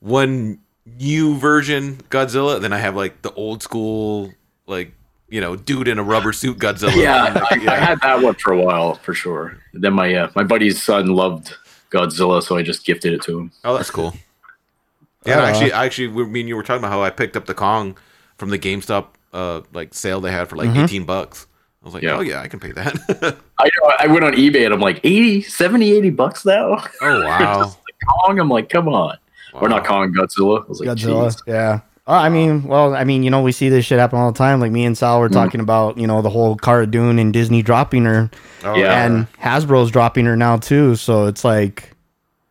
one 0.00 0.58
new 0.86 1.36
version 1.36 1.96
Godzilla, 2.10 2.60
then 2.60 2.72
I 2.72 2.78
have 2.78 2.96
like 2.96 3.22
the 3.22 3.32
old 3.32 3.62
school 3.62 4.32
like 4.66 4.92
you 5.28 5.40
know 5.40 5.56
dude 5.56 5.88
in 5.88 5.98
a 5.98 6.02
rubber 6.02 6.32
suit 6.32 6.58
Godzilla. 6.58 6.94
Yeah, 6.96 7.46
I, 7.50 7.54
yeah. 7.56 7.72
I 7.72 7.76
had 7.76 8.00
that 8.02 8.22
one 8.22 8.34
for 8.34 8.52
a 8.52 8.60
while 8.60 8.94
for 8.96 9.14
sure. 9.14 9.56
Then 9.72 9.92
my 9.94 10.12
uh, 10.14 10.30
my 10.34 10.42
buddy's 10.44 10.82
son 10.82 11.06
loved 11.08 11.54
Godzilla, 11.90 12.42
so 12.42 12.56
I 12.56 12.62
just 12.62 12.84
gifted 12.84 13.12
it 13.14 13.22
to 13.22 13.38
him. 13.38 13.52
Oh, 13.64 13.76
that's 13.76 13.90
cool. 13.90 14.14
Yeah, 15.26 15.40
Uh, 15.40 15.46
actually, 15.46 15.72
actually, 15.72 16.08
we, 16.08 16.24
me 16.24 16.40
and 16.40 16.48
you 16.48 16.56
were 16.56 16.62
talking 16.62 16.78
about 16.78 16.92
how 16.92 17.02
I 17.02 17.10
picked 17.10 17.36
up 17.36 17.44
the 17.44 17.52
Kong 17.52 17.98
from 18.38 18.48
the 18.48 18.58
GameStop 18.58 19.08
uh 19.34 19.60
like 19.74 19.92
sale 19.92 20.18
they 20.22 20.32
had 20.32 20.48
for 20.48 20.56
like 20.56 20.70
Mhm. 20.70 20.84
eighteen 20.84 21.04
bucks. 21.04 21.46
I 21.82 21.86
was 21.86 21.94
like, 21.94 22.02
Yeah. 22.02 22.16
oh 22.16 22.20
yeah, 22.20 22.40
I 22.40 22.48
can 22.48 22.60
pay 22.60 22.72
that. 22.72 22.94
I 23.58 23.64
know, 23.64 23.92
I 23.98 24.06
went 24.06 24.24
on 24.24 24.32
eBay 24.34 24.64
and 24.64 24.74
I'm 24.74 24.80
like 24.80 25.00
80, 25.02 25.42
70, 25.42 25.92
80 25.92 26.10
bucks 26.10 26.44
now. 26.44 26.76
oh 27.02 27.24
wow, 27.24 27.60
like 27.60 27.74
Kong, 28.26 28.38
I'm 28.38 28.48
like, 28.48 28.68
come 28.68 28.88
on. 28.88 29.16
Or 29.54 29.68
not 29.68 29.84
Kong, 29.84 30.12
Godzilla. 30.14 30.64
I 30.64 30.68
was 30.68 30.80
like, 30.80 30.88
Godzilla. 30.90 31.26
Godzilla. 31.28 31.40
Yeah. 31.46 31.80
Oh, 32.06 32.14
I 32.14 32.28
mean, 32.28 32.64
well, 32.64 32.94
I 32.94 33.04
mean, 33.04 33.22
you 33.22 33.30
know, 33.30 33.42
we 33.42 33.52
see 33.52 33.68
this 33.68 33.84
shit 33.84 33.98
happen 33.98 34.18
all 34.18 34.30
the 34.32 34.38
time. 34.38 34.58
Like 34.60 34.72
me 34.72 34.84
and 34.84 34.96
Sal 34.96 35.20
were 35.20 35.28
Mm. 35.28 35.32
talking 35.32 35.60
about, 35.60 35.96
you 35.98 36.06
know, 36.06 36.22
the 36.22 36.30
whole 36.30 36.56
Cara 36.56 36.86
Dune 36.86 37.18
and 37.18 37.32
Disney 37.32 37.62
dropping 37.62 38.04
her, 38.04 38.30
Oh, 38.64 38.74
Yeah. 38.76 39.04
and 39.04 39.26
Hasbro's 39.34 39.90
dropping 39.90 40.24
her 40.26 40.36
now 40.36 40.56
too. 40.56 40.96
So 40.96 41.26
it's 41.26 41.44
like, 41.44 41.92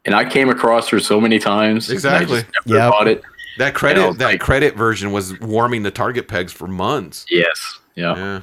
And 0.05 0.15
I 0.15 0.23
came 0.25 0.49
across 0.49 0.87
her 0.89 0.99
so 0.99 1.19
many 1.21 1.39
times. 1.39 1.89
Exactly. 1.89 2.37
I 2.39 2.41
just 2.41 2.67
never 2.67 2.79
Yep. 2.79 2.91
bought 2.91 3.07
it. 3.07 3.21
that 3.57 3.73
credit 3.75 3.99
You 3.99 4.07
know, 4.07 4.13
that 4.13 4.25
like- 4.25 4.39
credit 4.39 4.75
version 4.77 5.11
was 5.11 5.37
warming 5.41 5.83
the 5.83 5.91
target 5.91 6.27
pegs 6.29 6.53
for 6.53 6.67
months. 6.67 7.25
Yes. 7.29 7.79
Yeah. 7.95 8.15
Yeah, 8.15 8.39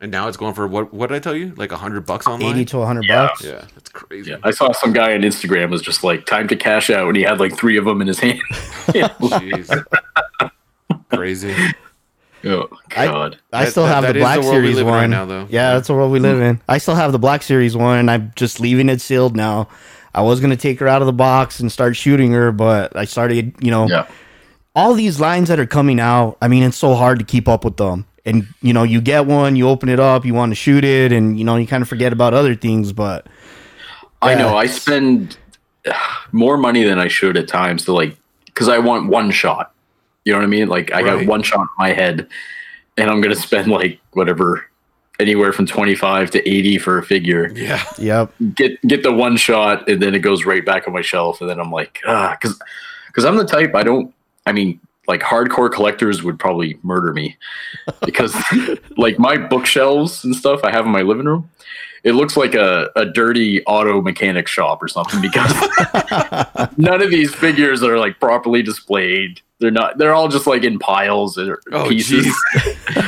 and 0.00 0.10
now 0.10 0.28
it's 0.28 0.36
going 0.36 0.54
for 0.54 0.66
what? 0.66 0.92
What 0.94 1.08
did 1.08 1.16
I 1.16 1.18
tell 1.18 1.34
you? 1.34 1.52
Like 1.56 1.72
a 1.72 1.76
hundred 1.76 2.06
bucks 2.06 2.26
online. 2.26 2.50
eighty 2.52 2.64
to 2.66 2.84
hundred 2.84 3.04
Yeah. 3.08 3.26
bucks. 3.28 3.44
Yeah, 3.44 3.64
that's 3.74 3.90
crazy. 3.90 4.30
Yeah. 4.30 4.36
I 4.42 4.50
saw 4.50 4.72
some 4.72 4.92
guy 4.92 5.14
on 5.14 5.20
Instagram 5.20 5.70
was 5.70 5.82
just 5.82 6.02
like, 6.04 6.26
time 6.26 6.48
to 6.48 6.56
cash 6.56 6.90
out. 6.90 7.08
And 7.08 7.16
he 7.16 7.22
had 7.22 7.38
like 7.40 7.56
three 7.56 7.76
of 7.76 7.84
them 7.84 8.00
in 8.00 8.06
his 8.08 8.18
hand. 8.18 8.40
yeah. 8.94 9.08
Jeez. 9.20 9.84
crazy. 11.10 11.54
Oh, 12.44 12.68
I- 12.96 13.04
God. 13.06 13.38
I 13.52 13.64
That- 13.64 13.70
still 13.72 13.84
that- 13.84 13.94
have 13.94 14.02
that 14.04 14.12
the 14.14 14.20
Black 14.20 14.40
the 14.40 14.46
world 14.46 14.54
we 14.56 14.60
Series 14.62 14.76
live 14.76 14.86
in 14.86 14.90
one. 14.90 15.00
right 15.00 15.10
now, 15.10 15.24
though. 15.26 15.46
Yeah, 15.50 15.74
that's 15.74 15.88
the 15.88 15.94
world 15.94 16.10
we 16.12 16.20
live 16.20 16.40
in. 16.40 16.60
I 16.68 16.78
still 16.78 16.94
have 16.94 17.12
the 17.12 17.18
Black 17.18 17.42
Series 17.42 17.76
one, 17.76 17.98
and 17.98 18.10
I'm 18.10 18.32
just 18.36 18.60
leaving 18.60 18.88
it 18.88 19.00
sealed 19.00 19.36
now. 19.36 19.68
I 20.14 20.22
was 20.22 20.40
gonna 20.40 20.56
take 20.56 20.80
her 20.80 20.88
out 20.88 21.02
of 21.02 21.06
the 21.06 21.12
box 21.12 21.60
and 21.60 21.70
start 21.70 21.94
shooting 21.96 22.32
her, 22.32 22.50
but 22.50 22.96
I 22.96 23.04
started, 23.04 23.54
you 23.60 23.70
know, 23.70 23.86
yeah. 23.88 24.06
all 24.74 24.94
these 24.94 25.20
lines 25.20 25.48
that 25.50 25.60
are 25.60 25.66
coming 25.66 26.00
out. 26.00 26.36
I 26.42 26.48
mean, 26.48 26.62
it's 26.64 26.76
so 26.78 26.94
hard 26.94 27.18
to 27.20 27.24
keep 27.24 27.46
up 27.46 27.64
with 27.64 27.76
them. 27.76 28.06
And 28.24 28.46
you 28.60 28.72
know, 28.72 28.82
you 28.82 29.00
get 29.00 29.26
one, 29.26 29.56
you 29.56 29.68
open 29.68 29.88
it 29.88 30.00
up, 30.00 30.24
you 30.24 30.34
want 30.34 30.50
to 30.50 30.56
shoot 30.56 30.84
it, 30.84 31.12
and 31.12 31.38
you 31.38 31.44
know, 31.44 31.56
you 31.56 31.66
kind 31.66 31.82
of 31.82 31.88
forget 31.88 32.12
about 32.12 32.34
other 32.34 32.54
things. 32.54 32.92
But 32.92 33.26
I 34.22 34.34
know. 34.34 34.56
I 34.56 34.66
spend 34.66 35.36
uh, 35.86 35.92
more 36.32 36.56
money 36.56 36.84
than 36.84 36.98
I 36.98 37.08
should 37.08 37.36
at 37.36 37.48
times 37.48 37.84
to 37.86 37.92
like, 37.92 38.16
because 38.46 38.68
I 38.68 38.78
want 38.78 39.08
one 39.08 39.30
shot. 39.30 39.72
You 40.24 40.32
know 40.32 40.38
what 40.38 40.44
I 40.44 40.48
mean? 40.48 40.68
Like, 40.68 40.92
I 40.92 41.02
got 41.02 41.26
one 41.26 41.42
shot 41.42 41.62
in 41.62 41.68
my 41.78 41.92
head, 41.92 42.28
and 42.98 43.10
I'm 43.10 43.22
going 43.22 43.34
to 43.34 43.40
spend 43.40 43.68
like 43.68 43.98
whatever, 44.12 44.66
anywhere 45.18 45.52
from 45.52 45.66
25 45.66 46.30
to 46.32 46.48
80 46.48 46.78
for 46.78 46.98
a 46.98 47.02
figure. 47.02 47.50
Yeah. 47.54 47.82
yep, 47.98 48.32
Get 48.54 48.80
get 48.82 49.02
the 49.02 49.12
one 49.12 49.38
shot, 49.38 49.88
and 49.88 50.02
then 50.02 50.14
it 50.14 50.20
goes 50.20 50.44
right 50.44 50.64
back 50.64 50.86
on 50.86 50.92
my 50.92 51.00
shelf. 51.00 51.40
And 51.40 51.48
then 51.48 51.58
I'm 51.58 51.72
like, 51.72 52.00
ah, 52.06 52.36
because 52.38 52.60
because 53.06 53.24
I'm 53.24 53.36
the 53.36 53.46
type 53.46 53.74
I 53.74 53.82
don't. 53.82 54.14
I 54.46 54.52
mean, 54.52 54.78
like 55.10 55.20
hardcore 55.22 55.70
collectors 55.72 56.22
would 56.22 56.38
probably 56.38 56.78
murder 56.84 57.12
me 57.12 57.36
because 58.04 58.32
like 58.96 59.18
my 59.18 59.36
bookshelves 59.36 60.22
and 60.24 60.36
stuff 60.36 60.60
I 60.62 60.70
have 60.70 60.86
in 60.86 60.92
my 60.92 61.02
living 61.02 61.26
room, 61.26 61.50
it 62.04 62.12
looks 62.12 62.36
like 62.36 62.54
a, 62.54 62.90
a 62.94 63.04
dirty 63.06 63.60
auto 63.64 64.00
mechanic 64.02 64.46
shop 64.46 64.80
or 64.80 64.86
something 64.86 65.20
because 65.20 65.52
none 66.76 67.02
of 67.02 67.10
these 67.10 67.34
figures 67.34 67.82
are 67.82 67.98
like 67.98 68.20
properly 68.20 68.62
displayed. 68.62 69.40
They're 69.58 69.72
not. 69.72 69.98
They're 69.98 70.14
all 70.14 70.28
just 70.28 70.46
like 70.46 70.62
in 70.62 70.78
piles 70.78 71.36
or 71.36 71.60
Oh, 71.72 71.88
pieces. 71.88 72.32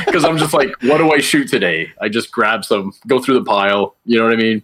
Because 0.05 0.25
I'm 0.27 0.37
just 0.37 0.53
like, 0.53 0.69
what 0.83 0.97
do 0.97 1.09
I 1.11 1.19
shoot 1.19 1.47
today? 1.47 1.89
I 2.01 2.09
just 2.09 2.33
grab 2.33 2.65
some, 2.65 2.91
go 3.07 3.19
through 3.19 3.39
the 3.39 3.45
pile. 3.45 3.95
You 4.05 4.19
know 4.19 4.25
what 4.25 4.33
I 4.33 4.35
mean? 4.35 4.61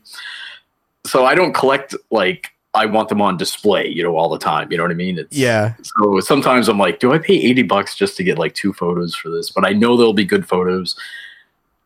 So 1.06 1.26
I 1.26 1.36
don't 1.36 1.54
collect 1.54 1.96
like 2.12 2.52
I 2.74 2.86
want 2.86 3.10
them 3.10 3.22
on 3.22 3.38
display. 3.38 3.88
You 3.88 4.04
know, 4.04 4.16
all 4.16 4.30
the 4.30 4.38
time. 4.38 4.72
You 4.72 4.78
know 4.78 4.84
what 4.84 4.92
I 4.92 4.96
mean? 4.96 5.18
It's, 5.20 5.36
yeah, 5.36 5.74
so 5.82 6.20
sometimes 6.20 6.68
I'm 6.68 6.78
like, 6.78 7.00
do 7.00 7.14
I 7.14 7.18
pay 7.18 7.34
80 7.36 7.64
bucks 7.64 7.96
just 7.96 8.16
to 8.18 8.24
get 8.24 8.38
like 8.38 8.54
two 8.54 8.74
photos 8.74 9.16
for 9.16 9.30
this? 9.30 9.50
But 9.50 9.66
I 9.66 9.74
know 9.74 9.98
there'll 9.98 10.14
be 10.14 10.26
good 10.26 10.48
photos. 10.48 10.96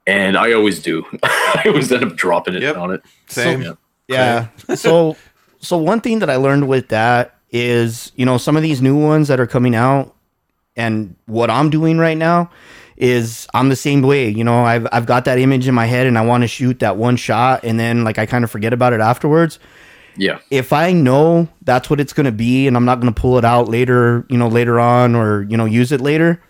And 0.06 0.36
I 0.36 0.52
always 0.52 0.82
do. 0.82 1.06
I 1.24 1.64
always 1.66 1.90
end 1.92 2.04
up 2.04 2.16
dropping 2.18 2.56
it 2.56 2.62
Yep. 2.62 2.78
on 2.78 2.92
it. 2.92 3.02
Same. 3.28 3.62
Yeah. 3.62 3.74
yeah. 4.10 4.48
so, 4.76 5.16
so 5.62 5.78
one 5.78 6.02
thing 6.02 6.20
that 6.20 6.30
I 6.30 6.36
learned 6.36 6.68
with 6.68 6.90
that 6.90 7.36
is, 7.52 8.12
you 8.18 8.26
know, 8.26 8.38
some 8.38 8.58
of 8.58 8.64
these 8.64 8.82
new 8.82 9.00
ones 9.02 9.30
that 9.30 9.40
are 9.40 9.48
coming 9.48 9.76
out, 9.76 10.14
and 10.76 11.16
what 11.28 11.50
I'm 11.50 11.70
doing 11.70 12.00
right 12.00 12.18
now 12.18 12.50
is 12.98 13.48
I'm 13.54 13.70
the 13.70 13.76
same 13.78 14.02
way. 14.02 14.28
You 14.28 14.44
know, 14.44 14.66
I've 14.66 14.88
I've 14.92 15.06
got 15.06 15.24
that 15.26 15.38
image 15.40 15.68
in 15.68 15.74
my 15.76 15.86
head, 15.86 16.06
and 16.08 16.18
I 16.18 16.26
want 16.26 16.42
to 16.42 16.48
shoot 16.48 16.80
that 16.80 16.98
one 16.98 17.16
shot, 17.16 17.64
and 17.64 17.80
then 17.80 18.04
like 18.04 18.18
I 18.18 18.26
kind 18.26 18.44
of 18.44 18.52
forget 18.52 18.74
about 18.74 18.92
it 18.92 19.00
afterwards. 19.00 19.58
Yeah. 20.16 20.40
if 20.52 20.72
I 20.74 20.92
know 20.94 21.48
that's 21.64 21.90
what 21.90 22.00
it's 22.00 22.14
going 22.14 22.26
to 22.26 22.32
be 22.32 22.68
and 22.68 22.76
I'm 22.78 22.86
not 22.86 23.00
going 23.02 23.12
to 23.14 23.20
pull 23.20 23.38
it 23.38 23.46
out 23.46 23.68
later, 23.68 24.26
you 24.30 24.38
know, 24.38 24.48
later 24.48 24.80
on 24.80 25.16
or, 25.16 25.44
you 25.44 25.58
know, 25.58 25.66
use 25.66 25.92
it 25.92 26.02
later, 26.02 26.42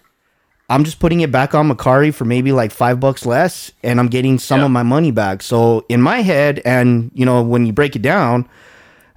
I'm 0.69 0.84
just 0.84 0.99
putting 0.99 1.22
it 1.22 1.31
back 1.31 1.53
on 1.53 1.69
Mercari 1.69 2.14
for 2.14 2.26
maybe 2.26 2.52
like 2.52 2.72
five 2.72 2.99
bucks 2.99 3.26
less, 3.26 3.72
and 3.84 3.99
I'm 3.99 4.07
getting 4.07 4.40
some 4.40 4.60
Yeah. 4.61 4.65
of 4.65 4.72
my 4.72 4.84
money 4.84 5.11
back. 5.11 5.44
So 5.44 5.85
in 5.90 6.02
my 6.02 6.22
head, 6.22 6.61
and 6.65 7.11
you 7.14 7.26
know, 7.26 7.41
when 7.44 7.65
you 7.65 7.73
break 7.73 7.95
it 7.95 8.02
down, 8.02 8.48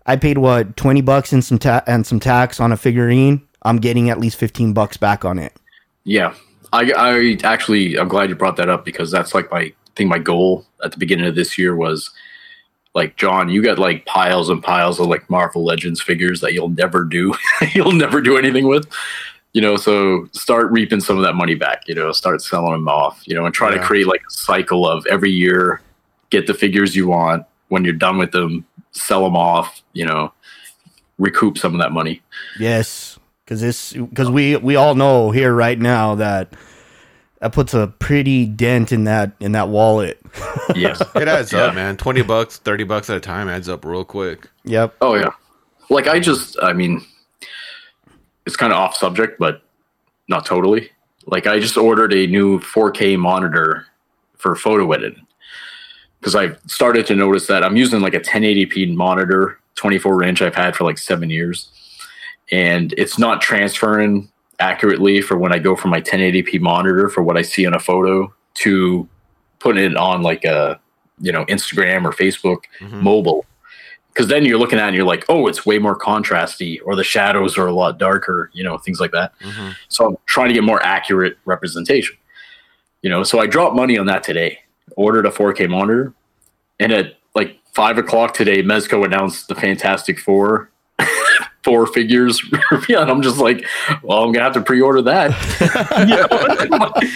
I 0.06 0.16
paid 0.16 0.38
what 0.38 0.76
twenty 0.76 1.00
bucks 1.00 1.32
and 1.32 1.44
some 1.44 1.58
ta- 1.58 1.82
and 1.86 2.06
some 2.06 2.20
tax 2.20 2.60
on 2.60 2.72
a 2.72 2.76
figurine. 2.76 3.42
I'm 3.62 3.78
getting 3.78 4.10
at 4.10 4.20
least 4.20 4.36
fifteen 4.36 4.72
bucks 4.72 4.96
back 4.96 5.24
on 5.24 5.38
it. 5.38 5.52
Yeah, 6.04 6.34
I, 6.72 6.92
I 6.96 7.38
actually 7.44 7.96
I'm 7.96 8.08
glad 8.08 8.28
you 8.28 8.34
brought 8.34 8.56
that 8.56 8.68
up 8.68 8.84
because 8.84 9.10
that's 9.10 9.32
like 9.34 9.50
my 9.50 9.60
I 9.60 9.72
think 9.94 10.10
my 10.10 10.18
goal 10.18 10.66
at 10.84 10.92
the 10.92 10.98
beginning 10.98 11.26
of 11.26 11.36
this 11.36 11.56
year 11.56 11.74
was 11.76 12.10
like 12.96 13.16
John, 13.16 13.50
you 13.50 13.62
got 13.62 13.78
like 13.78 14.06
piles 14.06 14.48
and 14.48 14.62
piles 14.62 14.98
of 14.98 15.06
like 15.06 15.28
Marvel 15.28 15.62
Legends 15.62 16.00
figures 16.00 16.40
that 16.40 16.54
you'll 16.54 16.70
never 16.70 17.04
do, 17.04 17.34
you'll 17.74 17.92
never 17.92 18.22
do 18.22 18.38
anything 18.38 18.66
with. 18.66 18.90
You 19.52 19.60
know, 19.60 19.76
so 19.76 20.28
start 20.32 20.70
reaping 20.72 21.00
some 21.00 21.18
of 21.18 21.22
that 21.22 21.34
money 21.34 21.54
back. 21.54 21.82
You 21.86 21.94
know, 21.94 22.10
start 22.12 22.40
selling 22.40 22.72
them 22.72 22.88
off. 22.88 23.22
You 23.26 23.34
know, 23.34 23.44
and 23.44 23.54
try 23.54 23.70
to 23.70 23.78
create 23.78 24.06
like 24.06 24.22
a 24.22 24.32
cycle 24.32 24.88
of 24.88 25.04
every 25.06 25.30
year, 25.30 25.82
get 26.30 26.46
the 26.46 26.54
figures 26.54 26.96
you 26.96 27.06
want. 27.08 27.44
When 27.68 27.84
you're 27.84 27.94
done 27.94 28.16
with 28.16 28.32
them, 28.32 28.64
sell 28.92 29.24
them 29.24 29.36
off. 29.36 29.82
You 29.92 30.06
know, 30.06 30.32
recoup 31.18 31.58
some 31.58 31.74
of 31.74 31.80
that 31.80 31.92
money. 31.92 32.22
Yes, 32.58 33.18
because 33.44 33.60
this 33.60 33.92
because 33.92 34.30
we 34.30 34.56
we 34.56 34.74
all 34.76 34.94
know 34.94 35.32
here 35.32 35.54
right 35.54 35.78
now 35.78 36.14
that 36.14 36.54
that 37.40 37.52
puts 37.52 37.74
a 37.74 37.88
pretty 37.98 38.46
dent 38.46 38.90
in 38.90 39.04
that 39.04 39.32
in 39.38 39.52
that 39.52 39.68
wallet. 39.68 40.18
Yes. 40.74 41.00
It 41.14 41.28
adds 41.28 41.52
Yeah. 41.52 41.60
up, 41.66 41.74
man. 41.74 41.96
Twenty 41.96 42.22
bucks, 42.22 42.58
thirty 42.58 42.84
bucks 42.84 43.08
at 43.10 43.16
a 43.16 43.20
time 43.20 43.48
adds 43.48 43.68
up 43.68 43.84
real 43.84 44.04
quick. 44.04 44.48
Yep. 44.64 44.96
Oh 45.00 45.14
yeah. 45.14 45.30
Like 45.90 46.06
I 46.08 46.18
just 46.20 46.56
I 46.62 46.72
mean 46.72 47.04
it's 48.46 48.56
kind 48.56 48.72
of 48.72 48.78
off 48.78 48.94
subject 48.96 49.38
but 49.38 49.62
not 50.28 50.44
totally. 50.46 50.90
Like 51.26 51.46
I 51.46 51.58
just 51.58 51.76
ordered 51.76 52.12
a 52.12 52.26
new 52.26 52.60
4K 52.60 53.18
monitor 53.18 53.86
for 54.36 54.54
photo 54.54 54.90
editing 54.92 55.26
cuz 56.22 56.34
I've 56.34 56.58
started 56.66 57.06
to 57.06 57.14
notice 57.14 57.46
that 57.48 57.64
I'm 57.64 57.76
using 57.76 58.00
like 58.00 58.14
a 58.14 58.20
1080p 58.20 58.94
monitor, 58.94 59.58
24 59.76 60.22
inch 60.24 60.42
I've 60.42 60.54
had 60.54 60.74
for 60.76 60.84
like 60.84 60.98
7 60.98 61.30
years 61.30 61.68
and 62.52 62.92
it's 62.96 63.18
not 63.18 63.40
transferring 63.40 64.28
accurately 64.60 65.20
for 65.20 65.36
when 65.36 65.52
I 65.52 65.58
go 65.58 65.74
from 65.76 65.90
my 65.90 66.00
1080p 66.00 66.60
monitor 66.60 67.08
for 67.08 67.22
what 67.22 67.36
I 67.36 67.42
see 67.42 67.66
on 67.66 67.74
a 67.74 67.78
photo 67.80 68.32
to 68.54 69.08
putting 69.58 69.84
it 69.84 69.96
on 69.96 70.22
like 70.22 70.44
a 70.44 70.80
you 71.20 71.32
know 71.32 71.44
Instagram 71.46 72.04
or 72.04 72.12
Facebook 72.12 72.64
Mhm. 72.80 73.00
mobile 73.02 73.46
because 74.12 74.28
then 74.28 74.44
you're 74.46 74.58
looking 74.58 74.78
at 74.78 74.84
it 74.84 74.88
and 74.88 74.96
you're 74.96 75.04
like, 75.04 75.26
oh, 75.28 75.46
it's 75.46 75.66
way 75.66 75.78
more 75.78 75.94
contrasty, 75.98 76.78
or 76.86 76.96
the 76.96 77.04
shadows 77.04 77.58
are 77.58 77.66
a 77.66 77.72
lot 77.72 77.98
darker, 77.98 78.50
you 78.54 78.64
know, 78.64 78.78
things 78.78 78.98
like 78.98 79.12
that. 79.12 79.32
Mhm. 79.40 79.74
So 79.88 80.06
I'm 80.06 80.16
trying 80.24 80.48
to 80.48 80.54
get 80.54 80.62
more 80.64 80.82
accurate 80.82 81.36
representation, 81.44 82.16
you 83.02 83.10
know. 83.10 83.22
So 83.24 83.38
I 83.40 83.46
dropped 83.46 83.76
money 83.76 83.98
on 83.98 84.06
that 84.06 84.22
today. 84.22 84.60
Ordered 84.96 85.26
a 85.26 85.30
4K 85.30 85.66
monitor, 85.66 86.14
and 86.80 86.92
at 86.92 87.16
like 87.34 87.58
five 87.74 87.98
o'clock 87.98 88.32
today, 88.32 88.62
Mezco 88.62 89.04
announced 89.04 89.48
the 89.48 89.54
Fantastic 89.54 90.18
Four. 90.18 90.70
Four 91.66 91.88
figures, 91.88 92.40
yeah, 92.88 93.00
and 93.02 93.10
I'm 93.10 93.22
just 93.22 93.38
like, 93.38 93.66
well, 94.04 94.22
I'm 94.22 94.30
gonna 94.30 94.44
have 94.44 94.52
to 94.52 94.60
pre-order 94.60 95.02
that. 95.02 95.32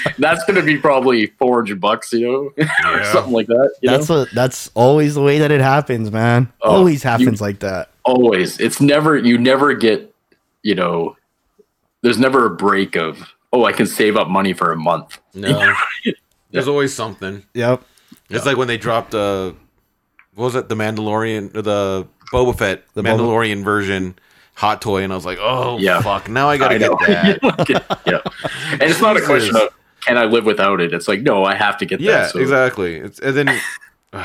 That's 0.19 0.45
gonna 0.45 0.63
be 0.65 0.77
probably 0.77 1.27
400 1.27 1.81
bucks, 1.81 2.13
you 2.13 2.27
know, 2.57 2.65
or 2.91 3.05
something 3.05 3.33
like 3.33 3.47
that. 3.47 3.75
You 3.81 3.91
know? 3.91 3.97
That's 3.99 4.11
a, 4.11 4.27
that's 4.35 4.71
always 4.75 5.15
the 5.15 5.23
way 5.23 5.39
that 5.39 5.53
it 5.53 5.61
happens, 5.61 6.11
man. 6.11 6.53
Oh, 6.63 6.79
always 6.79 7.05
happens 7.05 7.41
you- 7.41 7.47
like 7.47 7.61
that. 7.61 7.91
always 8.05 8.59
it's 8.59 8.81
never 8.81 9.17
you 9.17 9.39
never 9.39 9.73
get 9.73 10.13
you 10.63 10.75
know 10.75 11.17
there's 12.03 12.19
never 12.19 12.47
a 12.47 12.51
break 12.51 12.97
of 12.97 13.23
oh 13.53 13.65
i 13.67 13.73
can 13.73 13.87
save 13.87 14.17
up 14.17 14.27
money 14.27 14.53
for 14.55 14.73
a 14.73 14.77
month 14.77 15.19
No, 15.35 15.75
there's 16.51 16.67
always 16.67 16.93
something. 16.93 17.45
Yep. 17.55 17.83
It's 18.31 18.47
like 18.47 18.57
when 18.57 18.67
they 18.69 18.79
dropped 18.79 19.15
uh 19.15 19.53
what 20.35 20.45
was 20.47 20.55
it, 20.57 20.69
the 20.69 20.75
Mandalorian 20.75 21.55
or 21.55 21.63
the 21.63 22.09
Boba 22.33 22.57
Fett 22.59 22.85
The 22.95 23.03
Boba- 23.03 23.19
Mandalorian 23.19 23.63
version 23.63 24.15
hot 24.61 24.81
toy, 24.83 25.03
and 25.03 25.13
I 25.13 25.17
was 25.17 25.25
like, 25.27 25.39
oh 25.41 25.79
Yeah. 25.79 26.01
fuck, 26.03 26.29
now 26.29 26.49
I 26.49 26.59
gotta 26.59 26.75
I 26.75 26.79
get 26.79 26.91
that. 27.89 28.01
yeah 28.07 28.21
and 28.73 28.83
it's 28.83 29.01
not 29.01 29.17
a 29.17 29.21
question 29.23 29.57
of 29.57 29.69
can 30.03 30.17
i 30.17 30.25
live 30.25 30.45
without 30.47 30.81
it 30.81 30.95
it's 30.95 31.09
like 31.09 31.21
no 31.21 31.45
i 31.45 31.55
have 31.55 31.77
to 31.79 31.85
get 31.87 32.01
yeah, 32.01 32.13
that 32.23 32.31
so 32.31 32.39
exactly. 32.39 32.97
It's 32.97 33.19
and 33.19 33.37
then 33.37 33.61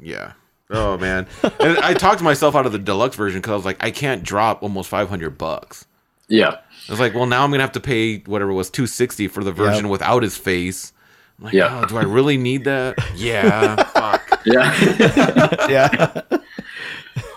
yeah. 0.00 0.32
Oh 0.74 0.96
man, 0.96 1.26
and 1.60 1.76
I 1.78 1.92
talked 1.92 2.22
myself 2.22 2.54
out 2.54 2.64
of 2.64 2.72
the 2.72 2.78
deluxe 2.78 3.14
version 3.14 3.40
because 3.40 3.52
I 3.52 3.56
was 3.56 3.64
like, 3.66 3.76
I 3.84 3.90
can't 3.90 4.22
drop 4.22 4.62
almost 4.62 4.88
five 4.88 5.08
hundred 5.10 5.36
bucks. 5.36 5.84
yeah 6.28 6.56
I 6.88 6.92
was 6.92 6.98
like, 6.98 7.12
well, 7.14 7.26
now 7.26 7.44
I'm 7.44 7.50
gonna 7.50 7.62
have 7.62 7.72
to 7.72 7.80
pay 7.80 8.18
whatever 8.20 8.52
it 8.52 8.54
was 8.54 8.70
two 8.70 8.86
sixty 8.86 9.28
for 9.28 9.44
the 9.44 9.52
version 9.52 9.88
without 9.90 10.22
his 10.22 10.36
face. 10.38 10.92
I'm 11.38 11.44
like, 11.46 11.52
Yeah. 11.54 11.82
oh, 11.82 11.86
do 11.86 11.98
I 11.98 12.02
really 12.04 12.36
need 12.38 12.64
that? 12.64 12.96
Yeah, 13.16 13.76
fuck. 13.84 14.40
yeah 14.46 15.68
Yeah. 15.68 16.22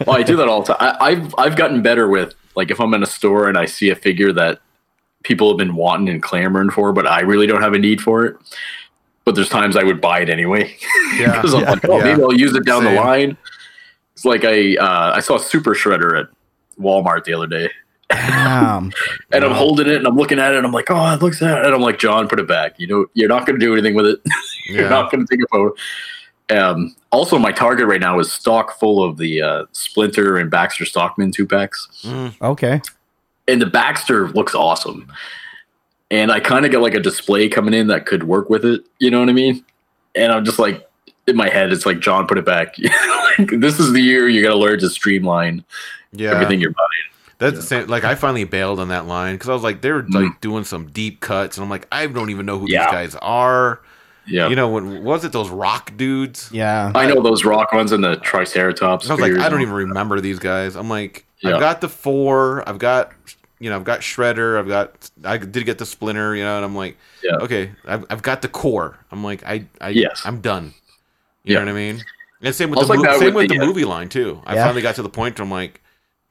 Well 0.06 0.18
i 0.18 0.24
do 0.24 0.36
that 0.36 0.48
all 0.48 0.62
the 0.62 0.74
time 0.74 0.96
I, 1.00 1.06
i've 1.12 1.36
i've 1.38 1.56
gotten 1.56 1.82
better 1.82 2.08
with 2.08 2.34
like 2.56 2.72
if 2.72 2.80
i'm 2.80 2.94
in 2.94 3.04
a 3.04 3.08
store 3.08 3.48
and 3.50 3.58
i 3.58 3.66
see 3.66 3.90
a 3.90 3.96
figure 3.96 4.32
that 4.34 4.60
people 5.24 5.50
have 5.50 5.58
been 5.58 5.76
wanting 5.76 6.10
and 6.10 6.22
clamoring 6.22 6.70
for 6.70 6.94
but 6.94 7.08
i 7.08 7.22
really 7.22 7.48
don't 7.48 7.62
have 7.62 7.74
a 7.74 7.80
need 7.80 8.02
for 8.02 8.26
it 8.26 8.38
but 9.24 9.36
there's 9.36 9.50
times 9.50 9.76
i 9.76 9.84
would 9.84 10.00
buy 10.02 10.20
it 10.22 10.30
anyway 10.30 10.76
Yeah, 11.18 11.32
because 11.42 11.54
I'm 11.54 11.62
Yeah. 11.62 11.70
like, 11.72 11.90
oh, 11.90 11.98
Yeah. 11.98 12.04
maybe 12.06 12.22
I'll 12.24 12.34
use 12.34 12.56
it 12.56 12.66
down 12.66 12.84
Same. 12.84 12.94
the 12.96 13.02
line. 13.02 13.38
It's 14.14 14.24
like 14.26 14.44
I 14.46 14.76
uh, 14.78 15.14
I 15.16 15.20
saw 15.20 15.36
a 15.36 15.40
Super 15.40 15.74
Shredder 15.76 16.20
at 16.20 16.28
Walmart 16.80 17.24
the 17.26 17.34
other 17.34 17.48
day, 17.48 17.70
Damn. 18.10 18.92
and 19.32 19.44
I'm 19.44 19.52
holding 19.52 19.88
it 19.88 19.98
and 19.98 20.08
I'm 20.08 20.16
looking 20.16 20.40
at 20.40 20.54
it 20.54 20.58
and 20.58 20.66
I'm 20.66 20.72
like, 20.72 20.90
oh, 20.90 21.14
it 21.14 21.22
looks 21.22 21.42
at 21.42 21.58
it, 21.58 21.66
and 21.66 21.74
I'm 21.76 21.82
like, 21.82 22.00
John, 22.00 22.28
put 22.30 22.40
it 22.40 22.48
back. 22.48 22.80
You 22.80 22.88
know, 22.88 23.06
you're 23.14 23.28
not 23.28 23.46
going 23.46 23.60
to 23.60 23.66
do 23.66 23.74
anything 23.74 23.94
with 23.94 24.06
it. 24.06 24.20
you're 24.70 24.90
not 24.90 25.12
going 25.12 25.26
to 25.26 25.36
take 25.36 25.44
a 25.44 25.48
photo. 25.52 25.74
Um, 26.50 26.96
also, 27.12 27.40
my 27.40 27.52
target 27.52 27.88
right 27.88 28.00
now 28.02 28.20
is 28.20 28.32
stock 28.32 28.78
full 28.80 29.04
of 29.04 29.18
the 29.18 29.42
uh, 29.42 29.66
Splinter 29.72 30.38
and 30.38 30.52
Baxter 30.52 30.86
Stockman 30.86 31.32
two 31.32 31.48
packs, 31.48 31.88
Mm, 32.04 32.34
Okay. 32.42 32.82
and 33.48 33.62
the 33.62 33.66
Baxter 33.66 34.30
looks 34.30 34.54
awesome. 34.54 35.12
And 36.12 36.32
I 36.32 36.40
kind 36.40 36.66
of 36.66 36.72
got 36.72 36.82
like 36.82 36.94
a 36.94 37.00
display 37.00 37.50
coming 37.50 37.74
in 37.74 37.88
that 37.88 38.06
could 38.06 38.24
work 38.24 38.50
with 38.50 38.64
it. 38.64 38.82
You 39.00 39.10
know 39.10 39.20
what 39.20 39.30
I 39.30 39.34
mean? 39.34 39.66
And 40.14 40.32
I'm 40.32 40.46
just 40.46 40.60
like, 40.60 40.88
in 41.28 41.36
my 41.36 41.50
head, 41.50 41.72
it's 41.74 41.86
like, 41.86 42.00
John, 42.00 42.28
put 42.28 42.38
it 42.38 42.46
back. 42.46 42.76
like, 43.40 43.50
this 43.60 43.80
is 43.80 43.92
the 43.92 44.02
year 44.02 44.30
you 44.30 44.44
got 44.44 44.50
to 44.52 44.56
learn 44.58 44.80
to 44.80 44.90
streamline 44.90 45.66
yeah, 46.12 46.30
everything 46.32 46.62
you're 46.62 46.72
buying. 46.72 46.88
That's 47.40 47.56
the 47.58 47.64
same. 47.64 47.88
Like 47.88 48.04
I 48.06 48.14
finally 48.16 48.44
bailed 48.44 48.80
on 48.80 48.90
that 48.90 49.08
line 49.08 49.34
because 49.36 49.50
I 49.50 49.54
was 49.54 49.64
like, 49.64 49.82
they 49.82 49.92
were 49.92 50.04
Mm. 50.04 50.14
like 50.26 50.42
doing 50.42 50.64
some 50.64 50.88
deep 50.92 51.20
cuts, 51.22 51.58
and 51.58 51.64
I'm 51.64 51.70
like, 51.72 51.88
I 51.92 52.06
don't 52.08 52.30
even 52.30 52.46
know 52.46 52.60
who 52.60 52.68
Yeah. 52.70 52.86
these 52.86 52.92
guys 52.92 53.16
are. 53.22 53.82
Yeah. 54.28 54.48
You 54.50 54.56
know, 54.56 54.70
when 54.70 55.04
was 55.04 55.24
it 55.24 55.32
those 55.32 55.50
rock 55.50 55.96
dudes? 55.98 56.50
Yeah. 56.52 56.92
I 56.96 57.06
know 57.08 57.22
those 57.22 57.46
rock 57.46 57.72
ones 57.74 57.92
and 57.92 58.04
the 58.04 58.16
Triceratops. 58.18 59.06
And 59.06 59.12
I 59.12 59.16
was 59.16 59.22
like. 59.38 59.46
I 59.46 59.50
don't 59.50 59.62
even 59.62 59.74
remember 59.74 60.20
these 60.22 60.40
guys. 60.40 60.76
I'm 60.76 60.90
like, 60.90 61.26
Yeah. 61.40 61.54
I've 61.56 61.60
got 61.60 61.82
the 61.82 61.90
four. 61.90 62.68
I've 62.68 62.80
got, 62.80 63.12
you 63.60 63.70
know, 63.70 63.76
I've 63.76 63.84
got 63.84 64.02
Shredder. 64.02 64.58
I've 64.60 64.68
got, 64.68 65.10
I 65.24 65.38
did 65.38 65.66
get 65.66 65.78
the 65.78 65.86
Splinter. 65.86 66.36
You 66.36 66.44
know, 66.44 66.56
and 66.58 66.66
I'm 66.66 66.76
like, 66.76 66.98
Yeah. 67.24 67.36
okay, 67.42 67.72
I've, 67.86 68.06
I've 68.10 68.22
got 68.24 68.42
the 68.42 68.48
core. 68.50 68.98
I'm 69.12 69.24
like, 69.24 69.46
I, 69.46 69.66
I, 69.80 69.90
Yes. 69.90 70.22
I'm 70.26 70.42
done. 70.42 70.74
You 71.44 71.54
Yeah. 71.54 71.60
know 71.60 71.66
what 71.66 71.72
I 71.72 71.74
mean? 71.76 72.04
And 72.42 72.54
same 72.56 72.70
with 72.70 72.80
the 72.80 72.86
like 72.88 73.00
mo- 73.00 73.18
same 73.20 73.34
with 73.34 73.36
with 73.36 73.50
the, 73.50 73.58
the 73.58 73.64
uh, 73.64 73.66
movie 73.68 73.86
line 73.86 74.10
too. 74.10 74.42
I 74.46 74.56
Yeah. 74.56 74.66
finally 74.66 74.82
got 74.82 74.96
to 74.96 75.04
the 75.04 75.10
point 75.10 75.38
where 75.40 75.44
I'm 75.44 75.52
like, 75.52 75.82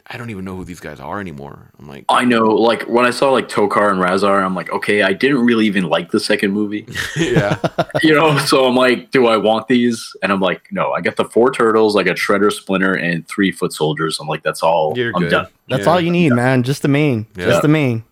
I 0.06 0.18
don't 0.18 0.28
even 0.28 0.44
know 0.44 0.55
who 0.55 0.64
these 0.66 0.81
guys 0.81 1.01
are 1.01 1.18
anymore. 1.18 1.70
I'm 1.78 1.89
like, 1.89 2.05
I 2.10 2.26
know, 2.26 2.48
like 2.48 2.82
when 2.82 3.06
I 3.06 3.10
saw 3.10 3.31
like 3.31 3.48
Tokka 3.48 3.90
and 3.90 4.01
Rahzar, 4.02 4.44
I'm 4.44 4.55
like, 4.55 4.70
okay, 4.70 5.02
I 5.02 5.14
didn't 5.14 5.44
really 5.47 5.64
even 5.66 5.85
like 5.85 6.10
the 6.10 6.20
second 6.20 6.52
movie, 6.52 6.86
yeah, 7.16 7.56
you 8.02 8.14
know. 8.14 8.36
So 8.39 8.66
I'm 8.66 8.76
like, 8.76 9.10
do 9.12 9.26
I 9.28 9.39
want 9.39 9.66
these? 9.66 10.14
And 10.22 10.31
I'm 10.31 10.40
like, 10.40 10.70
no, 10.70 10.93
I 10.93 11.01
got 11.01 11.16
the 11.16 11.24
four 11.24 11.51
turtles, 11.51 11.97
I 11.97 12.02
got 12.02 12.16
Shredder, 12.16 12.52
Splinter, 12.52 12.93
and 12.94 13.26
three 13.26 13.51
foot 13.51 13.72
soldiers. 13.72 14.18
I'm 14.20 14.28
like, 14.28 14.43
that's 14.43 14.62
all. 14.62 14.93
you're 14.94 15.12
I'm 15.16 15.22
good. 15.22 15.31
done. 15.31 15.47
That's 15.70 15.86
Yeah. 15.86 15.93
all 15.93 16.01
you 16.01 16.10
need, 16.10 16.35
man. 16.35 16.64
Just 16.64 16.82
the 16.82 16.89
main. 16.89 17.26
Yeah. 17.35 17.47
Just 17.47 17.62
the 17.62 17.68
main. 17.68 18.05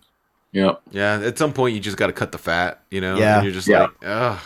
Yeah, 0.51 0.73
Yeah, 0.91 1.19
at 1.19 1.37
some 1.37 1.53
point 1.53 1.73
you 1.75 1.79
just 1.79 1.97
got 1.97 2.07
to 2.07 2.13
cut 2.13 2.31
the 2.31 2.37
fat, 2.39 2.79
you 2.91 3.01
know. 3.01 3.17
Yeah. 3.17 3.35
and 3.37 3.43
you're 3.45 3.53
just 3.53 3.67
Yeah. 3.67 3.81
like, 3.81 3.91
ugh. 4.05 4.39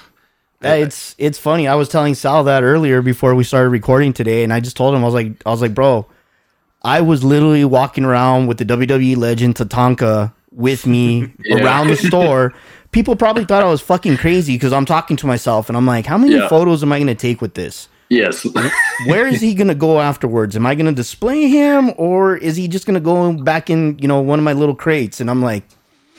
Hey, 0.61 0.81
it's 0.81 1.15
it's 1.17 1.37
funny. 1.37 1.67
I 1.67 1.75
was 1.75 1.87
telling 1.87 2.13
Sal 2.15 2.43
that 2.45 2.63
earlier 2.63 3.01
before 3.01 3.35
we 3.35 3.43
started 3.43 3.69
recording 3.69 4.11
today, 4.11 4.43
and 4.43 4.51
I 4.51 4.59
just 4.59 4.75
told 4.75 4.95
him 4.95 5.01
I 5.01 5.05
was 5.05 5.13
like, 5.13 5.31
I 5.45 5.49
was 5.51 5.61
like, 5.61 5.73
bro, 5.75 6.07
I 6.83 7.01
was 7.01 7.23
literally 7.23 7.65
walking 7.65 8.03
around 8.05 8.47
with 8.47 8.57
the 8.57 8.65
WWE 8.65 9.17
legend 9.17 9.55
Tatanka 9.55 10.33
with 10.51 10.85
me 10.87 11.31
Yeah. 11.43 11.57
around 11.63 11.87
the 11.87 11.95
store. 12.09 12.53
People 12.91 13.15
probably 13.15 13.45
thought 13.45 13.63
I 13.63 13.67
was 13.69 13.81
fucking 13.81 14.17
crazy 14.17 14.55
because 14.55 14.73
I'm 14.73 14.85
talking 14.85 15.17
to 15.17 15.27
myself, 15.27 15.69
and 15.69 15.77
I'm 15.77 15.85
like, 15.85 16.05
how 16.05 16.17
many 16.17 16.35
Yeah. 16.35 16.47
photos 16.47 16.83
am 16.83 16.91
I 16.93 16.97
going 16.99 17.07
to 17.07 17.15
take 17.15 17.41
with 17.41 17.53
this? 17.55 17.89
yes, 18.09 18.47
Where 19.05 19.27
is 19.27 19.41
he 19.41 19.53
going 19.53 19.67
to 19.67 19.75
go 19.75 19.99
afterwards? 19.99 20.55
Am 20.55 20.65
I 20.65 20.75
going 20.75 20.85
to 20.85 20.93
display 20.93 21.49
him, 21.49 21.91
or 21.97 22.37
is 22.37 22.55
he 22.55 22.69
just 22.69 22.85
going 22.85 22.93
to 22.93 23.01
go 23.01 23.33
back 23.33 23.69
in, 23.69 23.99
you 23.99 24.07
know, 24.07 24.21
one 24.21 24.39
of 24.39 24.45
my 24.45 24.53
little 24.53 24.75
crates? 24.75 25.19
And 25.19 25.29
I'm 25.29 25.41
like, 25.41 25.63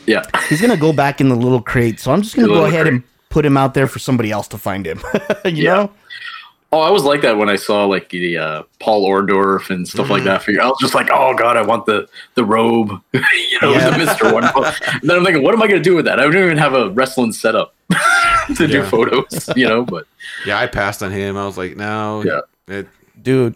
yeah, 0.06 0.22
he's 0.50 0.60
going 0.60 0.70
to 0.70 0.76
go 0.76 0.92
back 0.92 1.20
in 1.20 1.30
the 1.30 1.34
little 1.34 1.62
crate, 1.62 1.98
so 1.98 2.12
I'm 2.12 2.20
just 2.20 2.36
going 2.36 2.46
to 2.46 2.52
go 2.54 2.66
ahead 2.66 2.82
crate. 2.82 2.92
and 2.94 3.02
put 3.30 3.46
him 3.46 3.56
out 3.56 3.72
there 3.74 3.86
for 3.86 3.98
somebody 3.98 4.30
else 4.30 4.46
to 4.48 4.58
find 4.58 4.86
him. 4.86 5.00
you 5.46 5.64
Yeah. 5.64 5.74
know? 5.74 5.90
Oh, 6.70 6.80
I 6.80 6.90
was 6.90 7.02
like 7.04 7.22
that 7.22 7.38
when 7.38 7.48
I 7.48 7.56
saw 7.56 7.86
like 7.86 8.10
the 8.10 8.36
uh, 8.36 8.62
Paul 8.78 9.08
Orndorff 9.08 9.70
and 9.70 9.88
stuff 9.88 10.10
like 10.10 10.24
that. 10.24 10.42
Figure 10.42 10.60
I 10.60 10.66
was 10.66 10.76
just 10.80 10.94
like, 10.94 11.08
oh 11.10 11.34
god, 11.34 11.56
I 11.56 11.62
want 11.62 11.86
the 11.86 12.06
the 12.34 12.44
robe, 12.44 12.90
you 13.12 13.20
know, 13.62 13.72
Yeah. 13.72 13.90
the 13.90 13.98
Mister 14.04 14.32
One. 14.34 14.44
And 14.44 15.00
then 15.02 15.16
I'm 15.16 15.24
thinking, 15.24 15.42
what 15.42 15.54
am 15.54 15.62
I 15.62 15.66
going 15.66 15.82
to 15.82 15.88
do 15.90 15.96
with 15.96 16.04
that? 16.04 16.20
I 16.20 16.24
don't 16.24 16.36
even 16.36 16.58
have 16.58 16.74
a 16.74 16.90
wrestling 16.90 17.32
setup 17.32 17.74
to 18.56 18.66
do 18.66 18.82
photos, 18.84 19.48
you 19.56 19.66
know. 19.66 19.82
But 19.84 20.06
Yeah, 20.44 20.58
I 20.58 20.66
passed 20.66 21.02
on 21.02 21.10
him. 21.10 21.38
I 21.38 21.46
was 21.46 21.56
like, 21.56 21.74
no. 21.76 22.22
Yeah. 22.24 22.40
It, 22.66 22.88
Dude, 23.20 23.54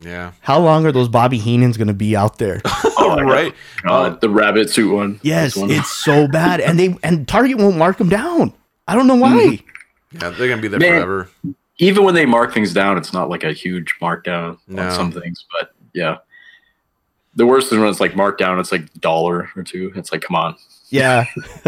yeah. 0.00 0.32
how 0.40 0.58
long 0.58 0.84
are 0.84 0.90
those 0.92 1.08
Bobby 1.08 1.38
Heenans 1.38 1.78
going 1.78 1.86
to 1.88 1.94
be 1.94 2.16
out 2.16 2.38
there? 2.38 2.60
oh, 2.66 3.22
right. 3.22 3.54
God, 3.84 4.20
the 4.20 4.28
rabbit 4.28 4.68
suit 4.70 4.92
one. 4.92 5.20
Yes, 5.22 5.56
one. 5.56 5.70
it's 5.70 5.90
so 5.90 6.26
bad, 6.28 6.60
and 6.60 6.78
they 6.78 6.96
and 7.04 7.26
Target 7.28 7.56
won't 7.58 7.76
mark 7.76 7.98
them 7.98 8.08
down. 8.08 8.52
I 8.88 8.96
don't 8.96 9.06
know 9.06 9.14
why. 9.16 9.60
Yeah, 10.12 10.30
they're 10.30 10.48
gonna 10.48 10.60
be 10.62 10.68
there 10.68 10.80
Man. 10.80 10.90
forever. 10.92 11.30
Even 11.78 12.04
when 12.04 12.14
they 12.14 12.26
mark 12.26 12.52
things 12.52 12.72
down, 12.72 12.98
it's 12.98 13.12
not 13.12 13.28
like 13.30 13.44
a 13.44 13.52
huge 13.52 13.94
markdown 14.00 14.58
No. 14.66 14.82
on 14.84 14.92
some 14.92 15.12
things. 15.12 15.44
But 15.58 15.72
yeah, 15.94 16.18
the 17.34 17.46
worst 17.46 17.72
is 17.72 17.78
when 17.78 17.88
it's 17.88 18.00
like 18.00 18.16
marked 18.16 18.38
down. 18.38 18.58
It's 18.58 18.72
like 18.72 18.92
dollar 18.94 19.48
or 19.56 19.62
two. 19.62 19.92
It's 19.94 20.10
like, 20.12 20.22
come 20.22 20.36
on. 20.36 20.56
Yeah, 20.90 21.26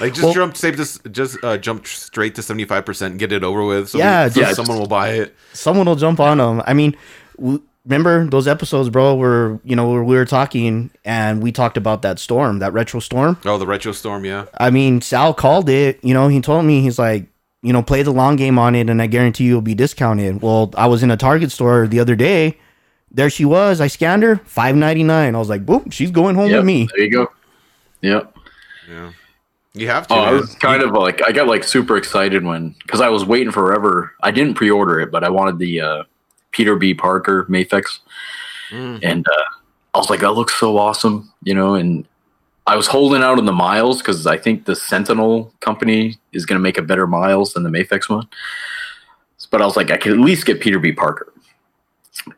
Like 0.00 0.14
just 0.14 0.22
Well- 0.22 0.32
jump, 0.32 0.56
save 0.56 0.76
this, 0.76 1.00
just 1.10 1.42
uh, 1.42 1.58
jump 1.58 1.86
straight 1.88 2.36
to 2.36 2.42
seventy 2.42 2.64
five 2.64 2.86
percent 2.86 3.12
and 3.12 3.18
get 3.18 3.32
it 3.32 3.42
over 3.42 3.64
with. 3.64 3.88
So 3.88 3.98
Yeah, 3.98 4.26
we, 4.26 4.30
so 4.30 4.40
yeah, 4.40 4.52
someone 4.52 4.76
just- 4.76 4.80
will 4.80 4.86
buy 4.88 5.08
it. 5.10 5.36
someone 5.52 5.86
will 5.86 5.96
jump 5.96 6.20
on 6.20 6.38
them. 6.38 6.62
I 6.66 6.72
mean, 6.72 6.96
w- 7.36 7.60
remember 7.84 8.26
those 8.28 8.46
episodes, 8.46 8.88
bro? 8.88 9.14
Where 9.16 9.58
you 9.64 9.74
know 9.74 9.90
where 9.90 10.04
we 10.04 10.14
were 10.14 10.24
talking 10.24 10.90
and 11.04 11.42
we 11.42 11.50
talked 11.50 11.76
about 11.76 12.02
that 12.02 12.20
storm, 12.20 12.60
that 12.60 12.72
retro 12.72 13.00
storm. 13.00 13.38
Oh, 13.44 13.58
the 13.58 13.66
retro 13.66 13.90
storm, 13.90 14.24
yeah. 14.24 14.44
I 14.58 14.70
mean, 14.70 15.00
Sal 15.00 15.34
called 15.34 15.68
it. 15.68 15.98
You 16.04 16.14
know, 16.14 16.28
he 16.28 16.40
told 16.40 16.64
me 16.64 16.80
he's 16.80 16.98
like, 16.98 17.26
you 17.62 17.72
know, 17.72 17.82
play 17.82 18.02
the 18.02 18.12
long 18.12 18.36
game 18.36 18.58
on 18.58 18.74
it, 18.74 18.88
and 18.88 19.00
I 19.02 19.06
guarantee 19.06 19.44
you'll 19.44 19.60
be 19.60 19.74
discounted. 19.74 20.40
Well, 20.42 20.72
I 20.76 20.86
was 20.86 21.02
in 21.02 21.10
a 21.10 21.16
Target 21.16 21.50
store 21.52 21.86
the 21.86 22.00
other 22.00 22.16
day. 22.16 22.58
There 23.10 23.28
she 23.30 23.44
was. 23.44 23.80
I 23.80 23.88
scanned 23.88 24.22
her, 24.22 24.36
five 24.44 24.76
ninety 24.76 25.02
nine. 25.02 25.34
I 25.34 25.38
was 25.38 25.48
like, 25.48 25.66
boop, 25.66 25.92
she's 25.92 26.10
going 26.10 26.36
home 26.36 26.50
Yep, 26.50 26.58
with 26.58 26.66
me. 26.66 26.88
There 26.94 27.04
you 27.04 27.10
go. 27.10 27.28
Yep. 28.02 28.36
Yeah. 28.88 29.12
You 29.74 29.86
have 29.88 30.06
to. 30.08 30.14
Oh, 30.14 30.18
I 30.18 30.32
was 30.32 30.54
kind 30.56 30.82
of 30.82 30.92
like 30.92 31.22
I 31.26 31.32
got 31.32 31.46
like 31.46 31.64
super 31.64 31.96
excited 31.96 32.44
when 32.44 32.74
because 32.82 33.00
I 33.00 33.08
was 33.08 33.24
waiting 33.24 33.52
forever. 33.52 34.14
I 34.22 34.30
didn't 34.30 34.54
pre-order 34.54 35.00
it, 35.00 35.10
but 35.12 35.22
I 35.22 35.28
wanted 35.28 35.58
the 35.58 35.80
uh, 35.80 36.02
Peter 36.50 36.76
B. 36.76 36.94
Parker 36.94 37.46
Mafex, 37.48 37.98
Mm. 38.72 39.00
and 39.02 39.26
uh, 39.26 39.44
I 39.94 39.98
was 39.98 40.08
like, 40.10 40.20
that 40.20 40.32
looks 40.32 40.54
so 40.54 40.78
awesome, 40.78 41.32
you 41.42 41.54
know. 41.54 41.74
And 41.74 42.06
I 42.70 42.76
was 42.76 42.86
holding 42.86 43.22
out 43.22 43.36
on 43.38 43.46
the 43.46 43.52
Miles 43.52 43.98
because 43.98 44.26
I 44.28 44.38
think 44.38 44.64
the 44.64 44.76
Sentinel 44.76 45.52
company 45.60 46.16
is 46.32 46.46
going 46.46 46.56
to 46.58 46.62
make 46.62 46.78
a 46.78 46.82
better 46.82 47.06
Miles 47.06 47.52
than 47.52 47.64
the 47.64 47.68
Mafex 47.70 48.08
one. 48.08 48.28
But 49.50 49.60
I 49.60 49.64
was 49.64 49.76
like, 49.76 49.90
I 49.90 49.96
could 49.96 50.12
at 50.12 50.18
least 50.20 50.46
get 50.46 50.60
Peter 50.60 50.78
B. 50.78 50.92
Parker. 50.92 51.32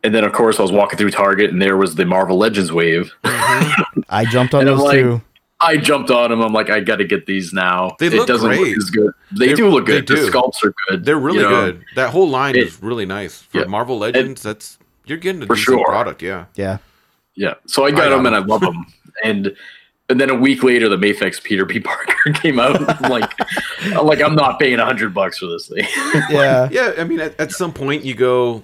And 0.03 0.15
then, 0.15 0.25
of 0.25 0.33
course, 0.33 0.59
I 0.59 0.63
was 0.63 0.73
walking 0.73 0.97
through 0.99 1.11
Target, 1.11 1.51
and 1.51 1.61
there 1.61 1.77
was 1.77 1.97
the 1.97 2.07
Marvel 2.07 2.39
Legends 2.39 2.73
wave. 2.73 3.13
Mm-hmm. 3.25 4.01
I 4.09 4.25
jumped 4.25 4.55
on 4.55 4.61
And 4.61 4.69
those 4.71 4.81
like, 4.81 5.01
too. 5.01 5.21
I 5.61 5.77
jumped 5.77 6.11
on 6.11 6.31
them. 6.31 6.41
I'm 6.41 6.55
like, 6.55 6.71
I 6.71 6.81
got 6.81 6.97
to 6.97 7.05
get 7.05 7.27
these 7.27 7.53
now. 7.53 7.95
They 7.99 8.07
it 8.07 8.15
look 8.15 8.27
doesn't 8.27 8.49
great. 8.49 8.61
look 8.61 8.77
as 8.79 8.89
good. 8.91 9.13
They, 9.39 9.49
They- 9.49 9.55
do 9.55 9.69
look 9.69 9.85
they 9.87 10.01
good. 10.01 10.07
The 10.07 10.31
sculpts 10.31 10.65
are 10.65 10.73
good. 10.89 11.05
They're 11.05 11.19
really 11.19 11.39
you 11.41 11.43
know? 11.51 11.73
good. 11.73 11.85
That 11.97 12.09
whole 12.11 12.29
line 12.29 12.55
It- 12.57 12.69
is 12.69 12.83
really 12.83 13.05
nice 13.05 13.43
for 13.43 13.59
Yeah. 13.59 13.65
Marvel 13.67 13.99
Legends. 13.99 14.41
that's 14.43 14.79
you're 15.05 15.19
getting 15.19 15.43
a 15.43 15.47
For 15.47 15.57
decent 15.57 15.79
sure. 15.81 15.85
product. 15.85 16.23
Yeah. 16.23 16.47
Yeah, 16.55 16.79
Yeah. 17.35 17.55
So 17.67 17.85
I 17.85 17.89
I 17.89 17.91
got 17.91 17.97
got 18.09 18.17
them 18.17 18.27
and 18.27 18.35
I 18.37 18.39
love 18.39 18.61
them. 18.63 18.87
and 19.25 19.55
and 20.13 20.21
then 20.21 20.31
a 20.31 20.35
week 20.35 20.63
later, 20.63 20.89
the 20.89 20.97
Mafex 20.97 21.43
Peter 21.43 21.65
B. 21.65 21.81
Parker 21.81 22.33
came 22.35 22.61
out. 22.61 22.77
I'm 23.03 23.11
like, 23.11 23.31
I'm 23.97 24.07
like, 24.07 24.21
I'm 24.23 24.37
not 24.37 24.61
paying 24.61 24.79
a 24.79 24.85
hundred 24.85 25.13
bucks 25.13 25.39
for 25.39 25.47
this 25.47 25.67
thing. 25.69 25.85
yeah, 26.31 26.69
Yeah. 26.71 26.93
I 26.99 27.05
mean, 27.05 27.19
at, 27.21 27.39
at 27.41 27.51
some 27.53 27.73
point 27.73 28.05
you 28.05 28.15
go. 28.15 28.63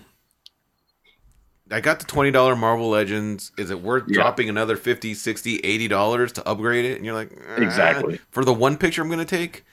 I 1.71 1.81
got 1.81 1.99
the 2.01 2.07
twenty 2.07 2.31
dollar 2.31 2.57
Marvel 2.57 2.89
Legends. 2.89 3.53
Is 3.59 3.71
it 3.71 3.83
worth 3.83 4.05
Yeah. 4.09 4.23
dropping 4.23 4.49
another 4.49 4.77
50 4.77 5.13
60 5.13 5.59
80 5.59 5.89
dollars 5.89 6.33
to 6.33 6.49
upgrade 6.49 6.85
it? 6.87 6.97
And 6.97 7.05
you're 7.05 7.15
like, 7.15 7.31
"Eh, 7.33 7.63
Exactly. 7.63 8.21
for 8.31 8.43
the 8.45 8.55
one 8.55 8.79
picture 8.79 9.03
I'm 9.03 9.09
going 9.09 9.19
to 9.19 9.25
take. 9.27 9.65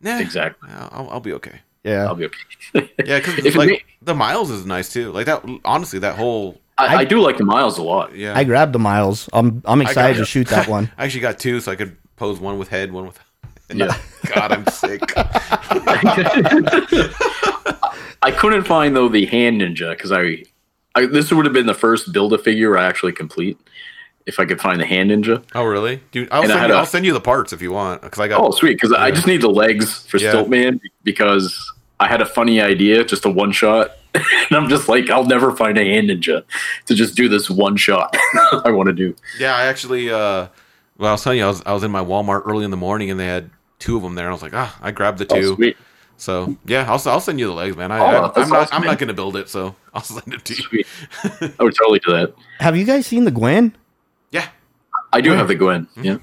Nah, 0.00 0.18
exactly. 0.18 0.68
I'll, 0.72 1.08
I'll 1.10 1.20
be 1.20 1.32
okay. 1.34 1.60
yeah. 1.84 2.06
I'll 2.06 2.16
be 2.16 2.24
okay. 2.26 2.38
Yeah, 3.06 3.20
because 3.20 3.54
like 3.56 3.70
ma- 3.70 3.76
the 4.02 4.14
Miles 4.14 4.50
is 4.50 4.66
nice 4.66 4.92
too. 4.92 5.12
Like 5.12 5.26
that. 5.26 5.44
Honestly, 5.64 6.00
that 6.00 6.16
whole 6.16 6.60
I, 6.76 6.96
I 6.96 7.04
do 7.04 7.20
like 7.20 7.36
the 7.38 7.44
Miles 7.44 7.78
a 7.78 7.82
lot. 7.82 8.16
yeah. 8.16 8.36
I 8.36 8.42
grabbed 8.44 8.72
the 8.72 8.78
miles. 8.80 9.28
I'm 9.32 9.62
I'm 9.64 9.80
excited 9.80 10.16
to 10.18 10.24
shoot 10.24 10.48
that 10.48 10.66
one. 10.68 10.90
I 10.98 11.04
actually 11.04 11.20
got 11.20 11.38
two, 11.38 11.60
so 11.60 11.70
I 11.70 11.76
could 11.76 11.96
pose 12.16 12.40
one 12.40 12.58
with 12.58 12.68
head, 12.68 12.90
one 12.92 13.06
with. 13.06 13.18
Yeah. 13.72 13.96
God, 14.34 14.52
I'm 14.52 14.66
sick. 14.66 15.00
I 18.22 18.30
couldn't 18.36 18.64
find 18.64 18.96
though 18.96 19.08
the 19.08 19.26
hand 19.26 19.60
ninja 19.60 19.90
because 19.90 20.12
I, 20.12 20.44
I 20.94 21.06
this 21.06 21.32
would 21.32 21.44
have 21.44 21.52
been 21.54 21.66
the 21.66 21.74
first 21.74 22.12
build 22.12 22.32
a 22.32 22.38
figure 22.38 22.76
I 22.78 22.84
actually 22.86 23.12
complete 23.12 23.58
if 24.26 24.38
I 24.40 24.44
could 24.46 24.60
find 24.60 24.80
the 24.80 24.86
hand 24.86 25.10
ninja. 25.10 25.44
Oh, 25.54 25.64
really, 25.64 26.00
dude? 26.10 26.28
I'll 26.30 26.42
And 26.42 26.50
I 26.52 26.54
send 26.54 26.60
had 26.60 26.68
you. 26.70 26.74
a- 26.74 26.78
I'll 26.78 26.86
send 26.86 27.04
you 27.06 27.12
the 27.12 27.20
parts 27.20 27.52
if 27.52 27.60
you 27.62 27.72
want, 27.72 28.02
because 28.02 28.18
I 28.20 28.28
got. 28.28 28.40
Oh, 28.42 28.50
sweet! 28.50 28.74
Because 28.74 28.92
I 28.92 29.10
just 29.10 29.26
need 29.26 29.42
the 29.42 29.50
legs 29.50 30.06
for 30.06 30.16
Yeah. 30.18 30.32
Stiltman 30.32 30.80
because 31.02 31.72
I 32.00 32.08
had 32.08 32.20
a 32.22 32.26
funny 32.26 32.60
idea, 32.60 33.04
just 33.04 33.24
a 33.26 33.30
one 33.30 33.52
shot, 33.52 33.90
and 34.48 34.52
I'm 34.56 34.68
just 34.68 34.88
like, 34.88 35.10
I'll 35.10 35.24
never 35.26 35.54
find 35.54 35.76
a 35.78 35.84
hand 35.84 36.08
ninja 36.10 36.44
to 36.86 36.94
just 36.94 37.14
do 37.16 37.28
this 37.28 37.50
one 37.50 37.76
shot. 37.76 38.14
I 38.64 38.70
want 38.70 38.86
to 38.88 38.92
do. 38.92 39.14
Yeah, 39.38 39.54
I 39.56 39.64
actually. 39.64 40.10
uh 40.10 40.48
Well, 40.98 41.08
I 41.08 41.12
was 41.12 41.22
telling 41.24 41.38
you, 41.38 41.44
I 41.44 41.48
was 41.48 41.62
I 41.66 41.72
was 41.72 41.82
in 41.82 41.90
my 41.90 42.04
Walmart 42.04 42.42
early 42.46 42.64
in 42.64 42.70
the 42.70 42.76
morning, 42.76 43.10
and 43.10 43.18
they 43.18 43.26
had 43.26 43.50
two 43.78 43.96
of 43.96 44.02
them 44.02 44.14
there. 44.14 44.26
And 44.26 44.30
I 44.30 44.34
was 44.34 44.42
like, 44.42 44.54
ah, 44.54 44.78
I 44.80 44.90
grabbed 44.92 45.18
the 45.18 45.26
Oh, 45.30 45.40
two. 45.40 45.54
sweet, 45.56 45.76
so 46.16 46.56
yeah, 46.64 46.82
I'll 46.88 47.02
I'll 47.10 47.20
send 47.20 47.40
you 47.40 47.46
the 47.46 47.52
legs, 47.52 47.76
man. 47.76 47.90
I, 47.90 47.98
oh, 47.98 48.04
I, 48.04 48.08
I'm, 48.08 48.20
not 48.22 48.32
awesome, 48.32 48.68
I'm 48.76 48.80
man. 48.82 48.90
not 48.90 48.98
gonna 48.98 49.14
build 49.14 49.36
it, 49.36 49.48
so 49.48 49.74
I'll 49.94 50.02
send 50.02 50.32
it 50.32 50.44
to 50.44 50.54
you. 50.72 50.84
I 51.58 51.62
would 51.64 51.74
totally 51.74 51.98
do 51.98 52.12
that. 52.12 52.34
Have 52.60 52.76
you 52.76 52.84
guys 52.84 53.06
seen 53.06 53.24
the 53.24 53.30
Gwen? 53.32 53.76
Yeah, 54.30 54.48
I 55.12 55.20
do 55.20 55.32
have 55.32 55.48
the 55.48 55.54
Gwen. 55.56 55.86
Mm-hmm. 55.96 56.04
Yeah. 56.04 56.16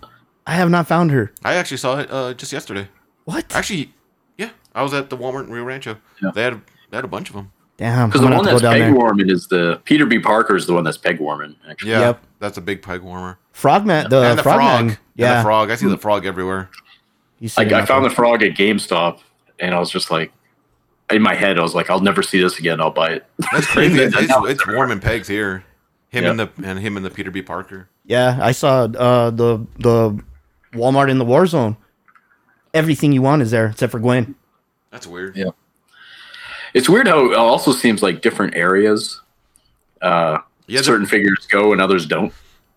I 0.48 0.54
have 0.56 0.70
not 0.70 0.88
found 0.88 1.12
her. 1.12 1.32
I 1.44 1.56
actually 1.56 1.78
saw 1.78 2.00
it 2.00 2.10
uh 2.10 2.34
just 2.34 2.54
yesterday. 2.54 2.88
What? 3.26 3.54
Actually, 3.54 3.94
yeah, 4.38 4.50
I 4.74 4.82
was 4.82 4.94
at 4.94 5.10
the 5.10 5.18
Walmart 5.18 5.46
in 5.48 5.52
Rio 5.52 5.66
Rancho. 5.66 5.98
Yeah. 6.24 6.32
They 6.34 6.44
had 6.44 6.62
they 6.90 6.98
had 6.98 7.04
a 7.06 7.10
bunch 7.10 7.30
of 7.30 7.36
them. 7.36 7.52
Damn. 7.82 8.10
Because 8.10 8.22
the 8.22 8.28
one 8.28 8.46
that's 8.46 8.62
go 8.62 8.68
down 8.68 8.74
peg 8.74 8.82
there. 8.84 8.94
warming 8.94 9.30
is 9.32 9.48
the 9.48 9.82
Peter 9.86 10.06
B. 10.06 10.20
Parker 10.20 10.56
is 10.56 10.68
the 10.68 10.74
one 10.74 10.84
that's 10.84 10.98
peg 11.00 11.20
warming. 11.20 11.56
Actually, 11.68 11.90
Yeah, 11.92 12.00
Yep. 12.00 12.24
that's 12.40 12.58
a 12.58 12.62
big 12.62 12.84
peg 12.84 13.02
warmer. 13.02 13.40
Frogman. 13.54 14.08
The, 14.10 14.22
and 14.22 14.38
the 14.40 14.44
frog. 14.44 14.58
Frogman. 14.58 14.90
And 14.90 14.98
Yeah. 15.16 15.38
the 15.38 15.42
frog. 15.44 15.72
I 15.72 15.76
see 15.76 15.88
the 15.88 15.98
frog 15.98 16.26
everywhere. 16.28 16.70
He's 17.40 17.58
I, 17.58 17.64
I 17.64 17.86
found 17.88 18.06
the 18.06 18.12
frog 18.12 18.44
at 18.44 18.52
GameStop, 18.56 19.22
and 19.60 19.74
I 19.74 19.80
was 19.80 19.90
just 19.90 20.12
like, 20.12 20.32
in 21.10 21.24
my 21.24 21.34
head, 21.34 21.58
I 21.58 21.64
was 21.64 21.74
like, 21.74 21.90
I'll 21.90 22.00
never 22.00 22.22
see 22.22 22.40
this 22.40 22.60
again. 22.60 22.80
I'll 22.80 22.92
buy 22.92 23.14
it. 23.14 23.26
That's 23.52 23.66
crazy. 23.72 24.00
it's, 24.00 24.14
That's 24.14 24.26
it's, 24.26 24.34
how 24.34 24.46
it's 24.46 24.68
warming 24.68 25.00
pegs 25.00 25.28
here. 25.28 25.64
Him 26.10 26.24
Yeah. 26.26 26.30
and 26.30 26.40
the 26.40 26.50
and 26.64 26.78
him 26.80 26.98
and 26.98 27.06
the 27.06 27.10
Peter 27.10 27.32
B. 27.32 27.42
Parker. 27.42 27.88
Yeah, 28.06 28.38
I 28.42 28.52
saw 28.52 28.84
uh, 28.84 29.32
the 29.32 29.66
the 29.80 30.20
Walmart 30.74 31.10
in 31.10 31.18
the 31.18 31.26
war 31.26 31.48
zone. 31.48 31.78
Everything 32.76 33.12
you 33.12 33.22
want 33.24 33.42
is 33.42 33.50
there 33.52 33.68
except 33.68 33.92
for 33.92 34.00
Gwen. 34.00 34.36
That's 34.92 35.08
weird. 35.08 35.36
Yeah. 35.36 35.46
It's 36.74 36.88
weird 36.90 37.08
how 37.08 37.32
it 37.32 37.38
also 37.38 37.72
seems 37.72 38.02
like 38.02 38.22
different 38.22 38.56
areas, 38.56 39.22
uh, 40.02 40.40
Yeah, 40.68 40.80
the- 40.80 40.84
certain 40.86 41.06
figures 41.06 41.48
go 41.52 41.72
and 41.74 41.82
others 41.82 42.06
don't. 42.06 42.34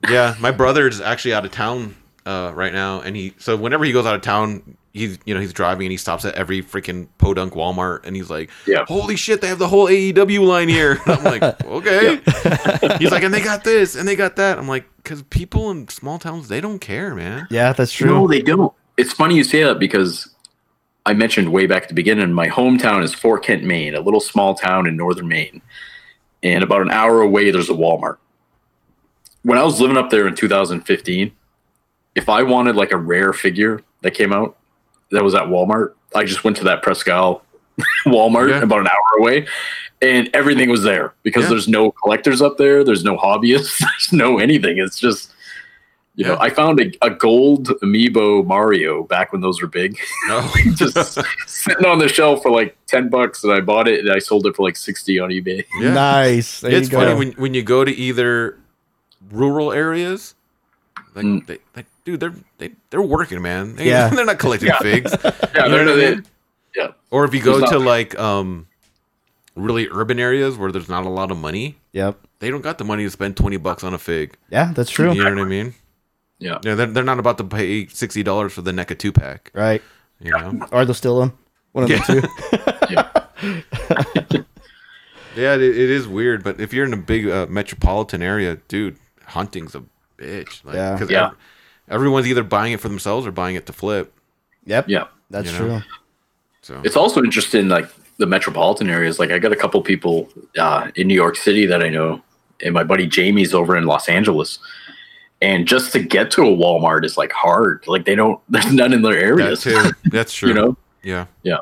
Yeah, 0.09 0.35
my 0.41 0.51
brother's 0.51 1.01
actually 1.01 1.33
out 1.35 1.45
of 1.47 1.51
town 1.53 1.95
uh, 2.27 2.53
right 2.55 2.73
now, 2.73 3.01
and 3.01 3.17
he 3.17 3.35
so 3.39 3.57
whenever 3.57 3.85
he 3.85 3.93
goes 3.93 4.05
out 4.05 4.15
of 4.15 4.21
town, 4.21 4.77
he's 4.93 5.19
you 5.25 5.33
know 5.35 5.41
he's 5.41 5.53
driving 5.55 5.87
and 5.87 5.93
he 5.93 5.97
stops 5.97 6.25
at 6.27 6.35
every 6.35 6.63
freaking 6.63 7.09
podunk 7.19 7.55
Walmart, 7.55 8.05
and 8.05 8.15
he's 8.15 8.29
like, 8.29 8.51
Yeah. 8.67 8.85
holy 8.87 9.17
shit, 9.17 9.41
they 9.41 9.49
have 9.49 9.59
the 9.59 9.69
whole 9.69 9.87
AEW 9.89 10.47
line 10.47 10.69
here." 10.69 10.99
I'm 11.07 11.25
like, 11.25 11.43
okay. 11.65 12.17
he's 12.99 13.11
like, 13.13 13.23
and 13.23 13.33
they 13.33 13.41
got 13.41 13.65
this 13.65 13.95
and 13.97 14.07
they 14.07 14.15
got 14.17 14.37
that. 14.37 14.59
I'm 14.59 14.69
like, 14.69 14.85
because 14.99 15.23
people 15.23 15.71
in 15.71 15.89
small 15.89 16.19
towns 16.19 16.49
they 16.49 16.61
don't 16.61 16.81
care, 16.81 17.15
man. 17.15 17.47
Yeah, 17.51 17.73
that's 17.73 17.93
true. 17.93 18.09
No, 18.11 18.27
they 18.27 18.43
don't. 18.43 18.73
It's 18.99 19.13
funny 19.13 19.37
you 19.37 19.45
say 19.45 19.63
that 19.65 19.79
because 19.79 20.34
I 21.07 21.13
mentioned 21.13 21.53
way 21.53 21.67
back 21.67 21.83
at 21.83 21.89
the 21.89 21.95
beginning, 21.95 22.33
my 22.33 22.49
hometown 22.49 23.03
is 23.03 23.15
Fort 23.15 23.45
Kent, 23.45 23.63
Maine, 23.63 23.95
a 23.95 24.01
little 24.01 24.21
small 24.21 24.55
town 24.55 24.87
in 24.87 24.97
northern 24.97 25.29
Maine. 25.29 25.61
And 26.43 26.63
about 26.65 26.83
an 26.83 26.91
hour 26.91 27.21
away, 27.21 27.51
there's 27.51 27.69
a 27.71 27.75
Walmart. 27.75 28.17
When 29.43 29.59
I 29.59 29.63
was 29.65 29.81
living 29.81 29.97
up 29.99 30.11
there 30.11 30.27
in 30.27 30.35
2015, 30.35 31.31
if 32.15 32.29
I 32.29 32.43
wanted 32.43 32.77
like 32.77 32.93
a 32.93 32.97
rare 32.97 33.33
figure 33.33 33.83
that 34.03 34.13
came 34.13 34.33
out 34.33 34.57
that 35.11 35.23
was 35.23 35.35
at 35.35 35.45
Walmart, 35.45 35.93
I 36.15 36.25
just 36.25 36.45
went 36.45 36.57
to 36.59 36.65
that 36.65 36.83
Presque 36.83 37.09
Isle 37.09 37.43
Walmart 38.07 38.49
Yeah. 38.51 38.63
about 38.63 38.81
an 38.81 38.87
hour 38.87 39.19
away. 39.19 39.47
And 40.01 40.31
everything 40.33 40.71
was 40.71 40.83
there 40.83 41.13
because 41.23 41.45
Yeah. 41.45 41.51
there's 41.51 41.69
no 41.69 41.91
collectors 41.91 42.41
up 42.41 42.57
there. 42.57 42.83
There's 42.85 43.05
no 43.05 43.17
hobbyists. 43.19 43.79
There's 43.81 44.13
no 44.13 44.39
anything. 44.39 44.79
It's 44.79 44.99
just, 44.99 45.34
you 46.17 46.25
know, 46.25 46.37
I 46.39 46.49
found 46.51 46.81
a, 46.81 46.93
a 47.03 47.11
gold 47.11 47.69
amiibo 47.83 48.47
Mario 48.47 49.03
back 49.03 49.33
when 49.33 49.41
those 49.41 49.61
were 49.61 49.67
big, 49.69 49.99
No. 50.29 50.49
just 50.75 51.19
sitting 51.47 51.85
on 51.87 51.99
the 51.99 52.09
shelf 52.09 52.43
for 52.43 52.51
like 52.53 52.77
10 52.87 53.09
bucks. 53.09 53.43
And 53.43 53.53
I 53.53 53.61
bought 53.61 53.89
it 53.89 54.01
and 54.01 54.11
I 54.13 54.21
sold 54.21 54.47
it 54.47 54.55
for 54.55 54.63
like 54.63 54.77
60 54.77 55.19
on 55.19 55.31
eBay. 55.31 55.65
Yeah. 55.81 55.93
Nice. 55.93 56.61
There 56.61 56.71
it's 56.73 56.89
funny 56.89 57.15
when 57.15 57.33
when 57.33 57.53
you 57.55 57.63
go 57.65 57.85
to 57.85 57.91
either 57.91 58.59
rural 59.33 59.73
areas, 59.73 60.35
like 61.17 61.25
Mm. 61.25 61.47
they, 61.47 61.59
like 61.75 61.87
dude, 62.05 62.21
they're 62.21 62.35
they, 62.59 62.71
they're 62.91 63.03
working, 63.03 63.43
man. 63.43 63.75
They, 63.77 63.89
Yeah. 63.89 64.09
they're 64.11 64.25
not 64.25 64.39
collecting 64.39 64.69
Yeah. 64.69 64.79
figs. 64.79 65.11
Yeah, 65.25 65.31
You 65.33 65.33
know 65.33 65.69
they're, 65.71 65.85
what 65.87 65.89
I 65.89 65.97
they- 65.97 66.15
mean? 66.17 66.27
yeah. 66.77 66.89
Or 67.11 67.25
if 67.25 67.35
you 67.35 67.43
go 67.43 67.59
There's 67.59 67.71
to 67.71 67.79
not- 67.79 67.87
like 67.87 68.17
um 68.19 68.69
really 69.57 69.89
urban 69.91 70.19
areas 70.21 70.57
where 70.57 70.71
there's 70.71 70.89
not 70.89 71.07
a 71.07 71.09
lot 71.09 71.31
of 71.31 71.39
money, 71.39 71.77
Yep. 71.93 72.19
they 72.41 72.51
don't 72.51 72.63
got 72.63 72.79
the 72.79 72.85
money 72.85 73.03
to 73.05 73.11
spend 73.11 73.37
twenty 73.37 73.57
bucks 73.57 73.83
on 73.83 73.95
a 73.95 73.99
fig. 73.99 74.37
Yeah, 74.51 74.73
that's 74.75 74.91
true. 74.91 75.13
You 75.13 75.25
know 75.25 75.31
what 75.35 75.39
I 75.41 75.45
mean? 75.45 75.75
Yeah. 76.39 76.59
Yeah, 76.65 76.75
they're, 76.75 76.87
they're 76.87 77.05
not 77.05 77.19
about 77.19 77.39
to 77.39 77.45
pay 77.45 77.87
sixty 77.87 78.23
dollars 78.23 78.53
for 78.53 78.63
the 78.63 78.73
NECA 78.73 78.99
two 78.99 79.13
pack. 79.13 79.51
Right. 79.55 79.83
You 80.21 80.31
know? 80.33 80.67
Or 80.73 80.85
they 80.85 80.93
still 80.93 81.21
them. 81.21 81.39
One 81.73 81.85
of 81.85 81.91
Yeah. 81.91 81.99
the 82.07 82.29
two. 82.91 84.45
yeah, 85.37 85.55
it, 85.55 85.63
it 85.63 85.77
is 85.91 86.07
weird, 86.07 86.45
but 86.45 86.61
if 86.61 86.73
you're 86.73 86.87
in 86.87 86.93
a 86.93 86.99
big 86.99 87.29
uh, 87.29 87.47
metropolitan 87.49 88.23
area, 88.23 88.57
dude, 88.69 88.97
hunting's 89.27 89.75
a 89.75 89.83
bitch. 90.19 90.65
Like, 90.65 90.77
Yeah. 90.77 90.99
'cause 90.99 91.11
Yeah. 91.11 91.27
ev- 91.29 91.37
everyone's 91.89 92.27
either 92.27 92.43
buying 92.43 92.73
it 92.73 92.81
for 92.81 92.89
themselves 92.89 93.27
or 93.27 93.33
buying 93.33 93.57
it 93.57 93.67
to 93.67 93.73
flip. 93.73 94.13
Yep. 94.67 94.89
Yeah. 94.89 95.05
That's 95.31 95.51
You 95.51 95.57
true. 95.59 95.83
So 96.63 96.81
It's 96.85 96.97
also 96.97 97.23
interesting, 97.23 97.69
like 97.69 97.89
the 98.19 98.27
metropolitan 98.27 98.89
areas. 98.89 99.19
Like 99.19 99.31
I 99.31 99.39
got 99.39 99.53
a 99.53 99.57
couple 99.57 99.83
people 99.83 100.29
uh, 100.59 100.91
in 100.95 101.09
New 101.09 101.15
York 101.15 101.37
City 101.37 101.67
that 101.67 101.83
I 101.83 101.89
know, 101.89 102.23
and 102.65 102.73
my 102.73 102.85
buddy 102.85 103.07
Jamie's 103.07 103.53
over 103.53 103.77
in 103.77 103.85
Los 103.87 104.09
Angeles. 104.09 104.59
And 105.45 105.69
just 105.69 105.93
to 105.93 105.99
get 105.99 106.31
to 106.33 106.43
a 106.43 106.47
Walmart 106.47 107.05
is 107.05 107.19
like 107.19 107.31
hard. 107.31 107.87
Like 107.87 108.07
they 108.07 108.15
don't. 108.15 108.41
There's 108.49 108.73
none 108.73 108.95
in 108.95 109.03
their 109.03 109.15
that 109.15 109.23
areas. 109.23 109.63
too. 109.63 109.91
That's 110.11 110.33
true. 110.33 110.49
You 110.49 110.55
know. 110.55 110.77
Yeah. 111.03 111.27
Yeah. 111.43 111.59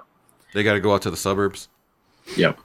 They 0.54 0.62
got 0.62 0.74
to 0.74 0.80
go 0.80 0.94
out 0.94 1.02
to 1.02 1.10
the 1.10 1.16
suburbs. 1.16 1.68
Yep. 2.36 2.60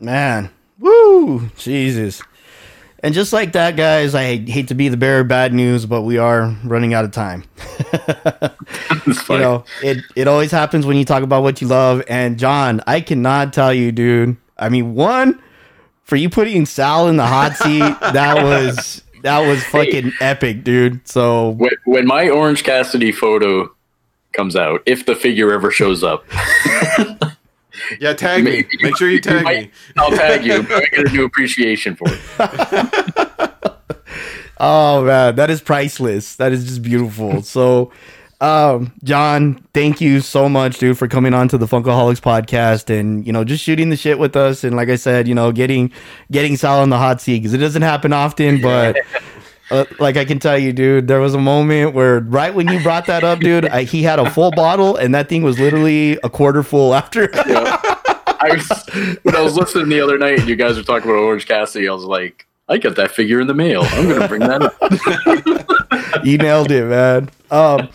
Man. 0.00 0.50
Woo! 0.80 1.48
Jesus. 1.56 2.22
And 3.04 3.14
just 3.14 3.32
like 3.32 3.52
that, 3.52 3.76
guys, 3.76 4.16
I 4.16 4.36
hate 4.36 4.68
to 4.68 4.74
be 4.74 4.88
the 4.88 4.96
bearer 4.96 5.20
of 5.20 5.28
bad 5.28 5.52
news, 5.52 5.86
but 5.86 6.02
we 6.02 6.18
are 6.18 6.56
running 6.64 6.92
out 6.94 7.04
of 7.04 7.12
time. 7.12 7.44
It's 9.04 9.28
You 9.28 9.38
know, 9.38 9.64
it 9.82 9.98
it 10.14 10.28
always 10.28 10.52
happens 10.52 10.86
when 10.86 10.96
you 10.96 11.04
talk 11.04 11.24
about 11.24 11.42
what 11.42 11.60
you 11.60 11.66
love. 11.66 12.02
And 12.08 12.38
John, 12.38 12.80
I 12.86 13.00
cannot 13.00 13.52
tell 13.52 13.74
you, 13.74 13.90
dude. 13.90 14.36
I 14.56 14.68
mean, 14.68 14.94
one 14.94 15.42
for 16.04 16.14
you 16.16 16.30
putting 16.30 16.66
Sal 16.66 17.08
in 17.08 17.16
the 17.16 17.26
hot 17.26 17.56
seat, 17.56 17.80
that 17.80 18.42
was 18.44 19.02
that 19.22 19.40
was 19.46 19.62
fucking 19.64 20.12
epic, 20.20 20.64
dude. 20.64 21.06
So 21.08 21.50
when, 21.50 21.70
when 21.84 22.06
my 22.06 22.28
Orange 22.28 22.62
Cassidy 22.64 23.12
photo 23.12 23.72
comes 24.32 24.56
out, 24.56 24.82
if 24.86 25.04
the 25.06 25.14
figure 25.14 25.52
ever 25.52 25.70
shows 25.70 26.02
up, 26.04 26.24
Yeah, 27.98 28.12
tag 28.12 28.44
me. 28.44 28.50
Maybe- 28.50 28.68
Make 28.82 28.96
sure 28.96 29.10
you 29.10 29.20
tag 29.20 29.44
might- 29.44 29.60
me. 29.66 29.70
I'll 29.96 30.10
tag 30.10 30.44
you. 30.44 30.54
I 30.70 30.84
get 30.92 31.08
a 31.08 31.10
new 31.10 31.24
appreciation 31.24 31.96
for 31.96 32.06
it. 32.08 33.50
Oh 34.64 35.04
man, 35.04 35.34
that 35.36 35.50
is 35.50 35.60
priceless. 35.60 36.36
That 36.36 36.52
is 36.52 36.64
just 36.64 36.82
beautiful. 36.82 37.42
So, 37.42 37.90
um, 38.42 38.92
John, 39.04 39.64
thank 39.72 40.00
you 40.00 40.20
so 40.20 40.48
much, 40.48 40.78
dude, 40.78 40.98
for 40.98 41.06
coming 41.06 41.32
on 41.32 41.46
to 41.48 41.56
the 41.58 41.66
Funkaholiks 41.66 42.20
podcast 42.20 42.90
and 42.90 43.24
you 43.24 43.32
know 43.32 43.44
just 43.44 43.62
shooting 43.62 43.88
the 43.88 43.96
shit 43.96 44.18
with 44.18 44.34
us. 44.34 44.64
And 44.64 44.74
like 44.74 44.88
I 44.88 44.96
said, 44.96 45.28
you 45.28 45.34
know, 45.34 45.52
getting 45.52 45.92
getting 46.32 46.56
Sal 46.56 46.80
on 46.80 46.90
the 46.90 46.98
hot 46.98 47.20
seat 47.20 47.38
because 47.38 47.54
it 47.54 47.58
doesn't 47.58 47.82
happen 47.82 48.12
often, 48.12 48.60
but. 48.60 48.96
Uh, 49.70 49.86
like 49.98 50.18
I 50.18 50.26
can 50.26 50.38
tell 50.38 50.58
you, 50.58 50.70
dude, 50.70 51.08
there 51.08 51.20
was 51.20 51.32
a 51.32 51.40
moment 51.40 51.94
where 51.94 52.20
right 52.20 52.54
when 52.54 52.68
you 52.68 52.82
brought 52.82 53.06
that 53.06 53.24
up, 53.24 53.38
dude, 53.38 53.64
I, 53.64 53.84
he 53.84 54.02
had 54.02 54.18
a 54.18 54.30
full 54.30 54.50
bottle 54.50 54.96
and 54.96 55.14
that 55.14 55.30
thing 55.30 55.42
was 55.42 55.58
literally 55.58 56.18
a 56.22 56.28
quarter 56.28 56.62
full 56.62 56.92
after. 56.92 57.30
I 57.34 58.50
was, 58.50 59.18
when 59.22 59.34
I 59.34 59.40
was 59.40 59.56
listening 59.56 59.88
the 59.88 60.02
other 60.02 60.18
night 60.18 60.40
and 60.40 60.48
you 60.48 60.56
guys 60.56 60.76
were 60.76 60.82
talking 60.82 61.08
about 61.08 61.20
Orange 61.20 61.46
Cassidy, 61.46 61.88
I 61.88 61.92
was 61.94 62.04
like, 62.04 62.46
I 62.68 62.76
got 62.76 62.96
that 62.96 63.12
figure 63.12 63.40
in 63.40 63.46
the 63.46 63.54
mail. 63.54 63.82
I'm 63.84 64.08
going 64.08 64.20
to 64.20 64.28
bring 64.28 64.40
that 64.40 64.62
up. 64.62 66.24
you 66.24 66.36
nailed 66.36 66.70
it, 66.70 66.84
man. 66.84 67.30
Um, 67.50 67.88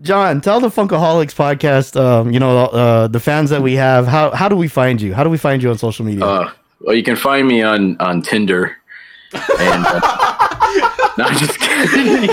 John, 0.00 0.40
tell 0.40 0.60
the 0.60 0.68
Funkaholiks 0.68 1.34
podcast, 1.34 2.00
um, 2.00 2.30
you 2.32 2.38
know, 2.38 2.66
uh, 2.66 3.08
the 3.08 3.18
fans 3.20 3.50
that 3.50 3.62
we 3.62 3.74
have, 3.74 4.06
how 4.06 4.30
how 4.30 4.48
do 4.48 4.54
we 4.56 4.68
find 4.68 5.00
you? 5.00 5.12
How 5.12 5.24
do 5.24 5.30
we 5.30 5.38
find 5.38 5.62
you 5.62 5.70
on 5.70 5.78
social 5.78 6.04
media? 6.04 6.24
Uh, 6.24 6.52
well, 6.80 6.94
you 6.94 7.02
can 7.02 7.16
find 7.16 7.48
me 7.48 7.62
on, 7.62 7.96
on 7.98 8.22
Tinder. 8.22 8.76
And, 9.34 9.84
uh, 9.86 10.00
no, 11.18 11.24
I'm 11.24 11.36
just 11.36 11.58
kidding. 11.58 12.30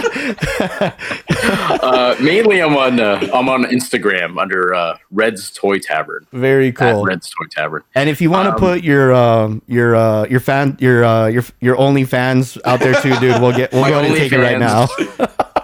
uh, 1.81 2.15
mainly, 2.21 2.61
I'm 2.61 2.77
on 2.77 2.99
uh, 2.99 3.27
I'm 3.33 3.49
on 3.49 3.63
Instagram 3.65 4.39
under 4.39 4.73
uh, 4.75 4.97
Red's 5.11 5.49
Toy 5.51 5.79
Tavern. 5.79 6.27
Very 6.31 6.71
cool. 6.71 7.03
Red's 7.03 7.29
Toy 7.31 7.45
Tavern. 7.49 7.81
And 7.95 8.09
if 8.09 8.21
you 8.21 8.29
want 8.29 8.45
to 8.47 8.53
Um, 8.53 8.59
put 8.59 8.83
your 8.83 9.11
um, 9.13 9.61
your 9.67 9.95
uh, 9.95 10.25
your 10.27 10.39
fan 10.39 10.77
your 10.79 11.03
uh, 11.03 11.27
your 11.27 11.43
your 11.61 11.77
only 11.77 12.03
fans 12.05 12.57
out 12.63 12.79
there 12.79 12.93
too, 13.01 13.15
dude, 13.19 13.41
we'll 13.41 13.51
get 13.55 13.73
we'll 13.73 13.89
go 13.89 13.99
ahead 13.99 14.05
and 14.05 14.15
take 14.15 14.31
it 14.31 14.37
right 14.39 14.59
now. 14.59 14.87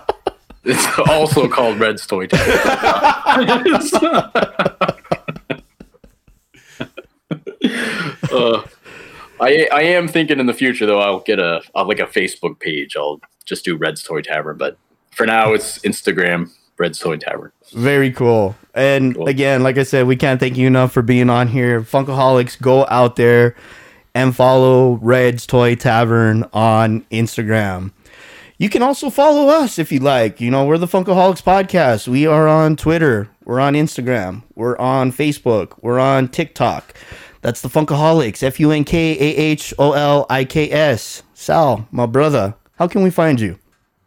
It's 0.63 0.99
also 1.09 1.47
called 1.47 1.79
Red's 1.79 2.05
Toy 2.05 2.27
Tavern. 2.27 2.59
uh, 8.31 8.61
I 9.39 9.67
I 9.71 9.81
am 9.81 10.07
thinking 10.07 10.39
in 10.39 10.45
the 10.45 10.53
future 10.53 10.85
though 10.85 10.99
I'll 10.99 11.19
get 11.21 11.39
a 11.39 11.61
I'll 11.75 11.87
like 11.87 11.99
a 11.99 12.05
Facebook 12.05 12.59
page. 12.59 12.95
I'll 12.95 13.19
just 13.45 13.65
do 13.65 13.75
Red's 13.75 14.03
Toy 14.03 14.21
Tavern, 14.21 14.57
but 14.57 14.77
for 15.11 15.25
now 15.25 15.53
it's 15.53 15.79
Instagram 15.79 16.51
Red's 16.77 16.99
Toy 16.99 17.17
Tavern. 17.17 17.51
Very 17.73 18.11
cool. 18.11 18.55
And 18.73 19.15
Cool. 19.15 19.27
again, 19.27 19.63
like 19.63 19.77
I 19.77 19.83
said, 19.83 20.07
we 20.07 20.15
can't 20.15 20.39
thank 20.39 20.57
you 20.57 20.67
enough 20.67 20.91
for 20.93 21.01
being 21.01 21.29
on 21.29 21.47
here. 21.47 21.81
Funkaholiks, 21.81 22.59
go 22.61 22.85
out 22.89 23.15
there 23.17 23.55
and 24.13 24.35
follow 24.35 24.93
Red's 25.01 25.45
Toy 25.45 25.75
Tavern 25.75 26.45
on 26.53 27.01
Instagram. 27.11 27.91
You 28.61 28.69
can 28.69 28.83
also 28.83 29.09
follow 29.09 29.47
us 29.47 29.79
if 29.79 29.91
you 29.91 29.97
like. 29.99 30.39
You 30.39 30.51
know, 30.51 30.65
we're 30.67 30.77
the 30.77 30.85
Funkaholiks 30.85 31.41
Podcast. 31.41 32.07
We 32.07 32.27
are 32.27 32.47
on 32.47 32.75
Twitter. 32.75 33.27
We're 33.43 33.59
on 33.59 33.73
Instagram. 33.73 34.43
We're 34.53 34.77
on 34.77 35.11
Facebook. 35.11 35.79
We're 35.81 35.97
on 35.97 36.27
TikTok. 36.27 36.93
That's 37.41 37.61
the 37.61 37.69
Funkaholiks. 37.69 38.43
F 38.43 38.59
U 38.59 38.69
N 38.69 38.83
K 38.83 39.13
A 39.13 39.35
H 39.35 39.73
O 39.79 39.93
L 39.93 40.27
I 40.29 40.45
K 40.45 40.69
S. 40.69 41.23
Sal, 41.33 41.87
my 41.89 42.05
brother, 42.05 42.53
how 42.75 42.87
can 42.87 43.01
we 43.01 43.09
find 43.09 43.39
you? 43.39 43.57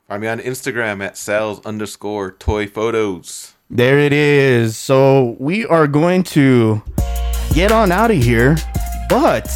Find 0.06 0.22
me 0.22 0.28
on 0.28 0.39
Instagram 0.39 1.05
at 1.05 1.16
sales 1.18 1.59
underscore 1.66 2.31
toy 2.31 2.68
photos. 2.68 3.55
There 3.68 3.98
it 3.98 4.12
is. 4.12 4.76
So 4.76 5.35
we 5.40 5.66
are 5.66 5.89
going 5.89 6.22
to 6.22 6.81
get 7.55 7.72
on 7.72 7.90
out 7.90 8.12
of 8.12 8.18
here, 8.22 8.55
but 9.09 9.48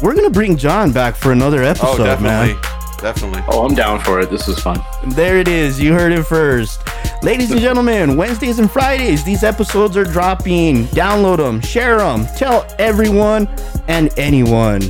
we're 0.00 0.14
gonna 0.14 0.30
bring 0.30 0.56
John 0.56 0.90
back 0.90 1.16
for 1.16 1.32
another 1.32 1.62
Oh, 1.62 1.66
episode, 1.66 2.04
definitely. 2.04 2.54
man. 2.54 2.70
Definitely. 3.04 3.42
Oh, 3.48 3.66
I'm 3.66 3.74
down 3.74 4.00
for 4.00 4.18
it. 4.20 4.30
This 4.30 4.48
is 4.48 4.58
fun. 4.58 4.80
There 5.08 5.36
it 5.36 5.46
is. 5.46 5.78
You 5.78 5.92
heard 5.92 6.10
it 6.10 6.22
first. 6.22 6.80
Ladies 7.22 7.50
and 7.50 7.60
gentlemen, 7.60 8.16
Wednesdays 8.16 8.58
and 8.58 8.70
Fridays, 8.70 9.22
these 9.22 9.44
episodes 9.44 9.94
are 9.98 10.04
dropping. 10.04 10.86
Download 10.86 11.36
them, 11.36 11.60
share 11.60 11.98
them, 11.98 12.26
tell 12.38 12.66
everyone 12.78 13.46
and 13.88 14.08
anyone. 14.18 14.80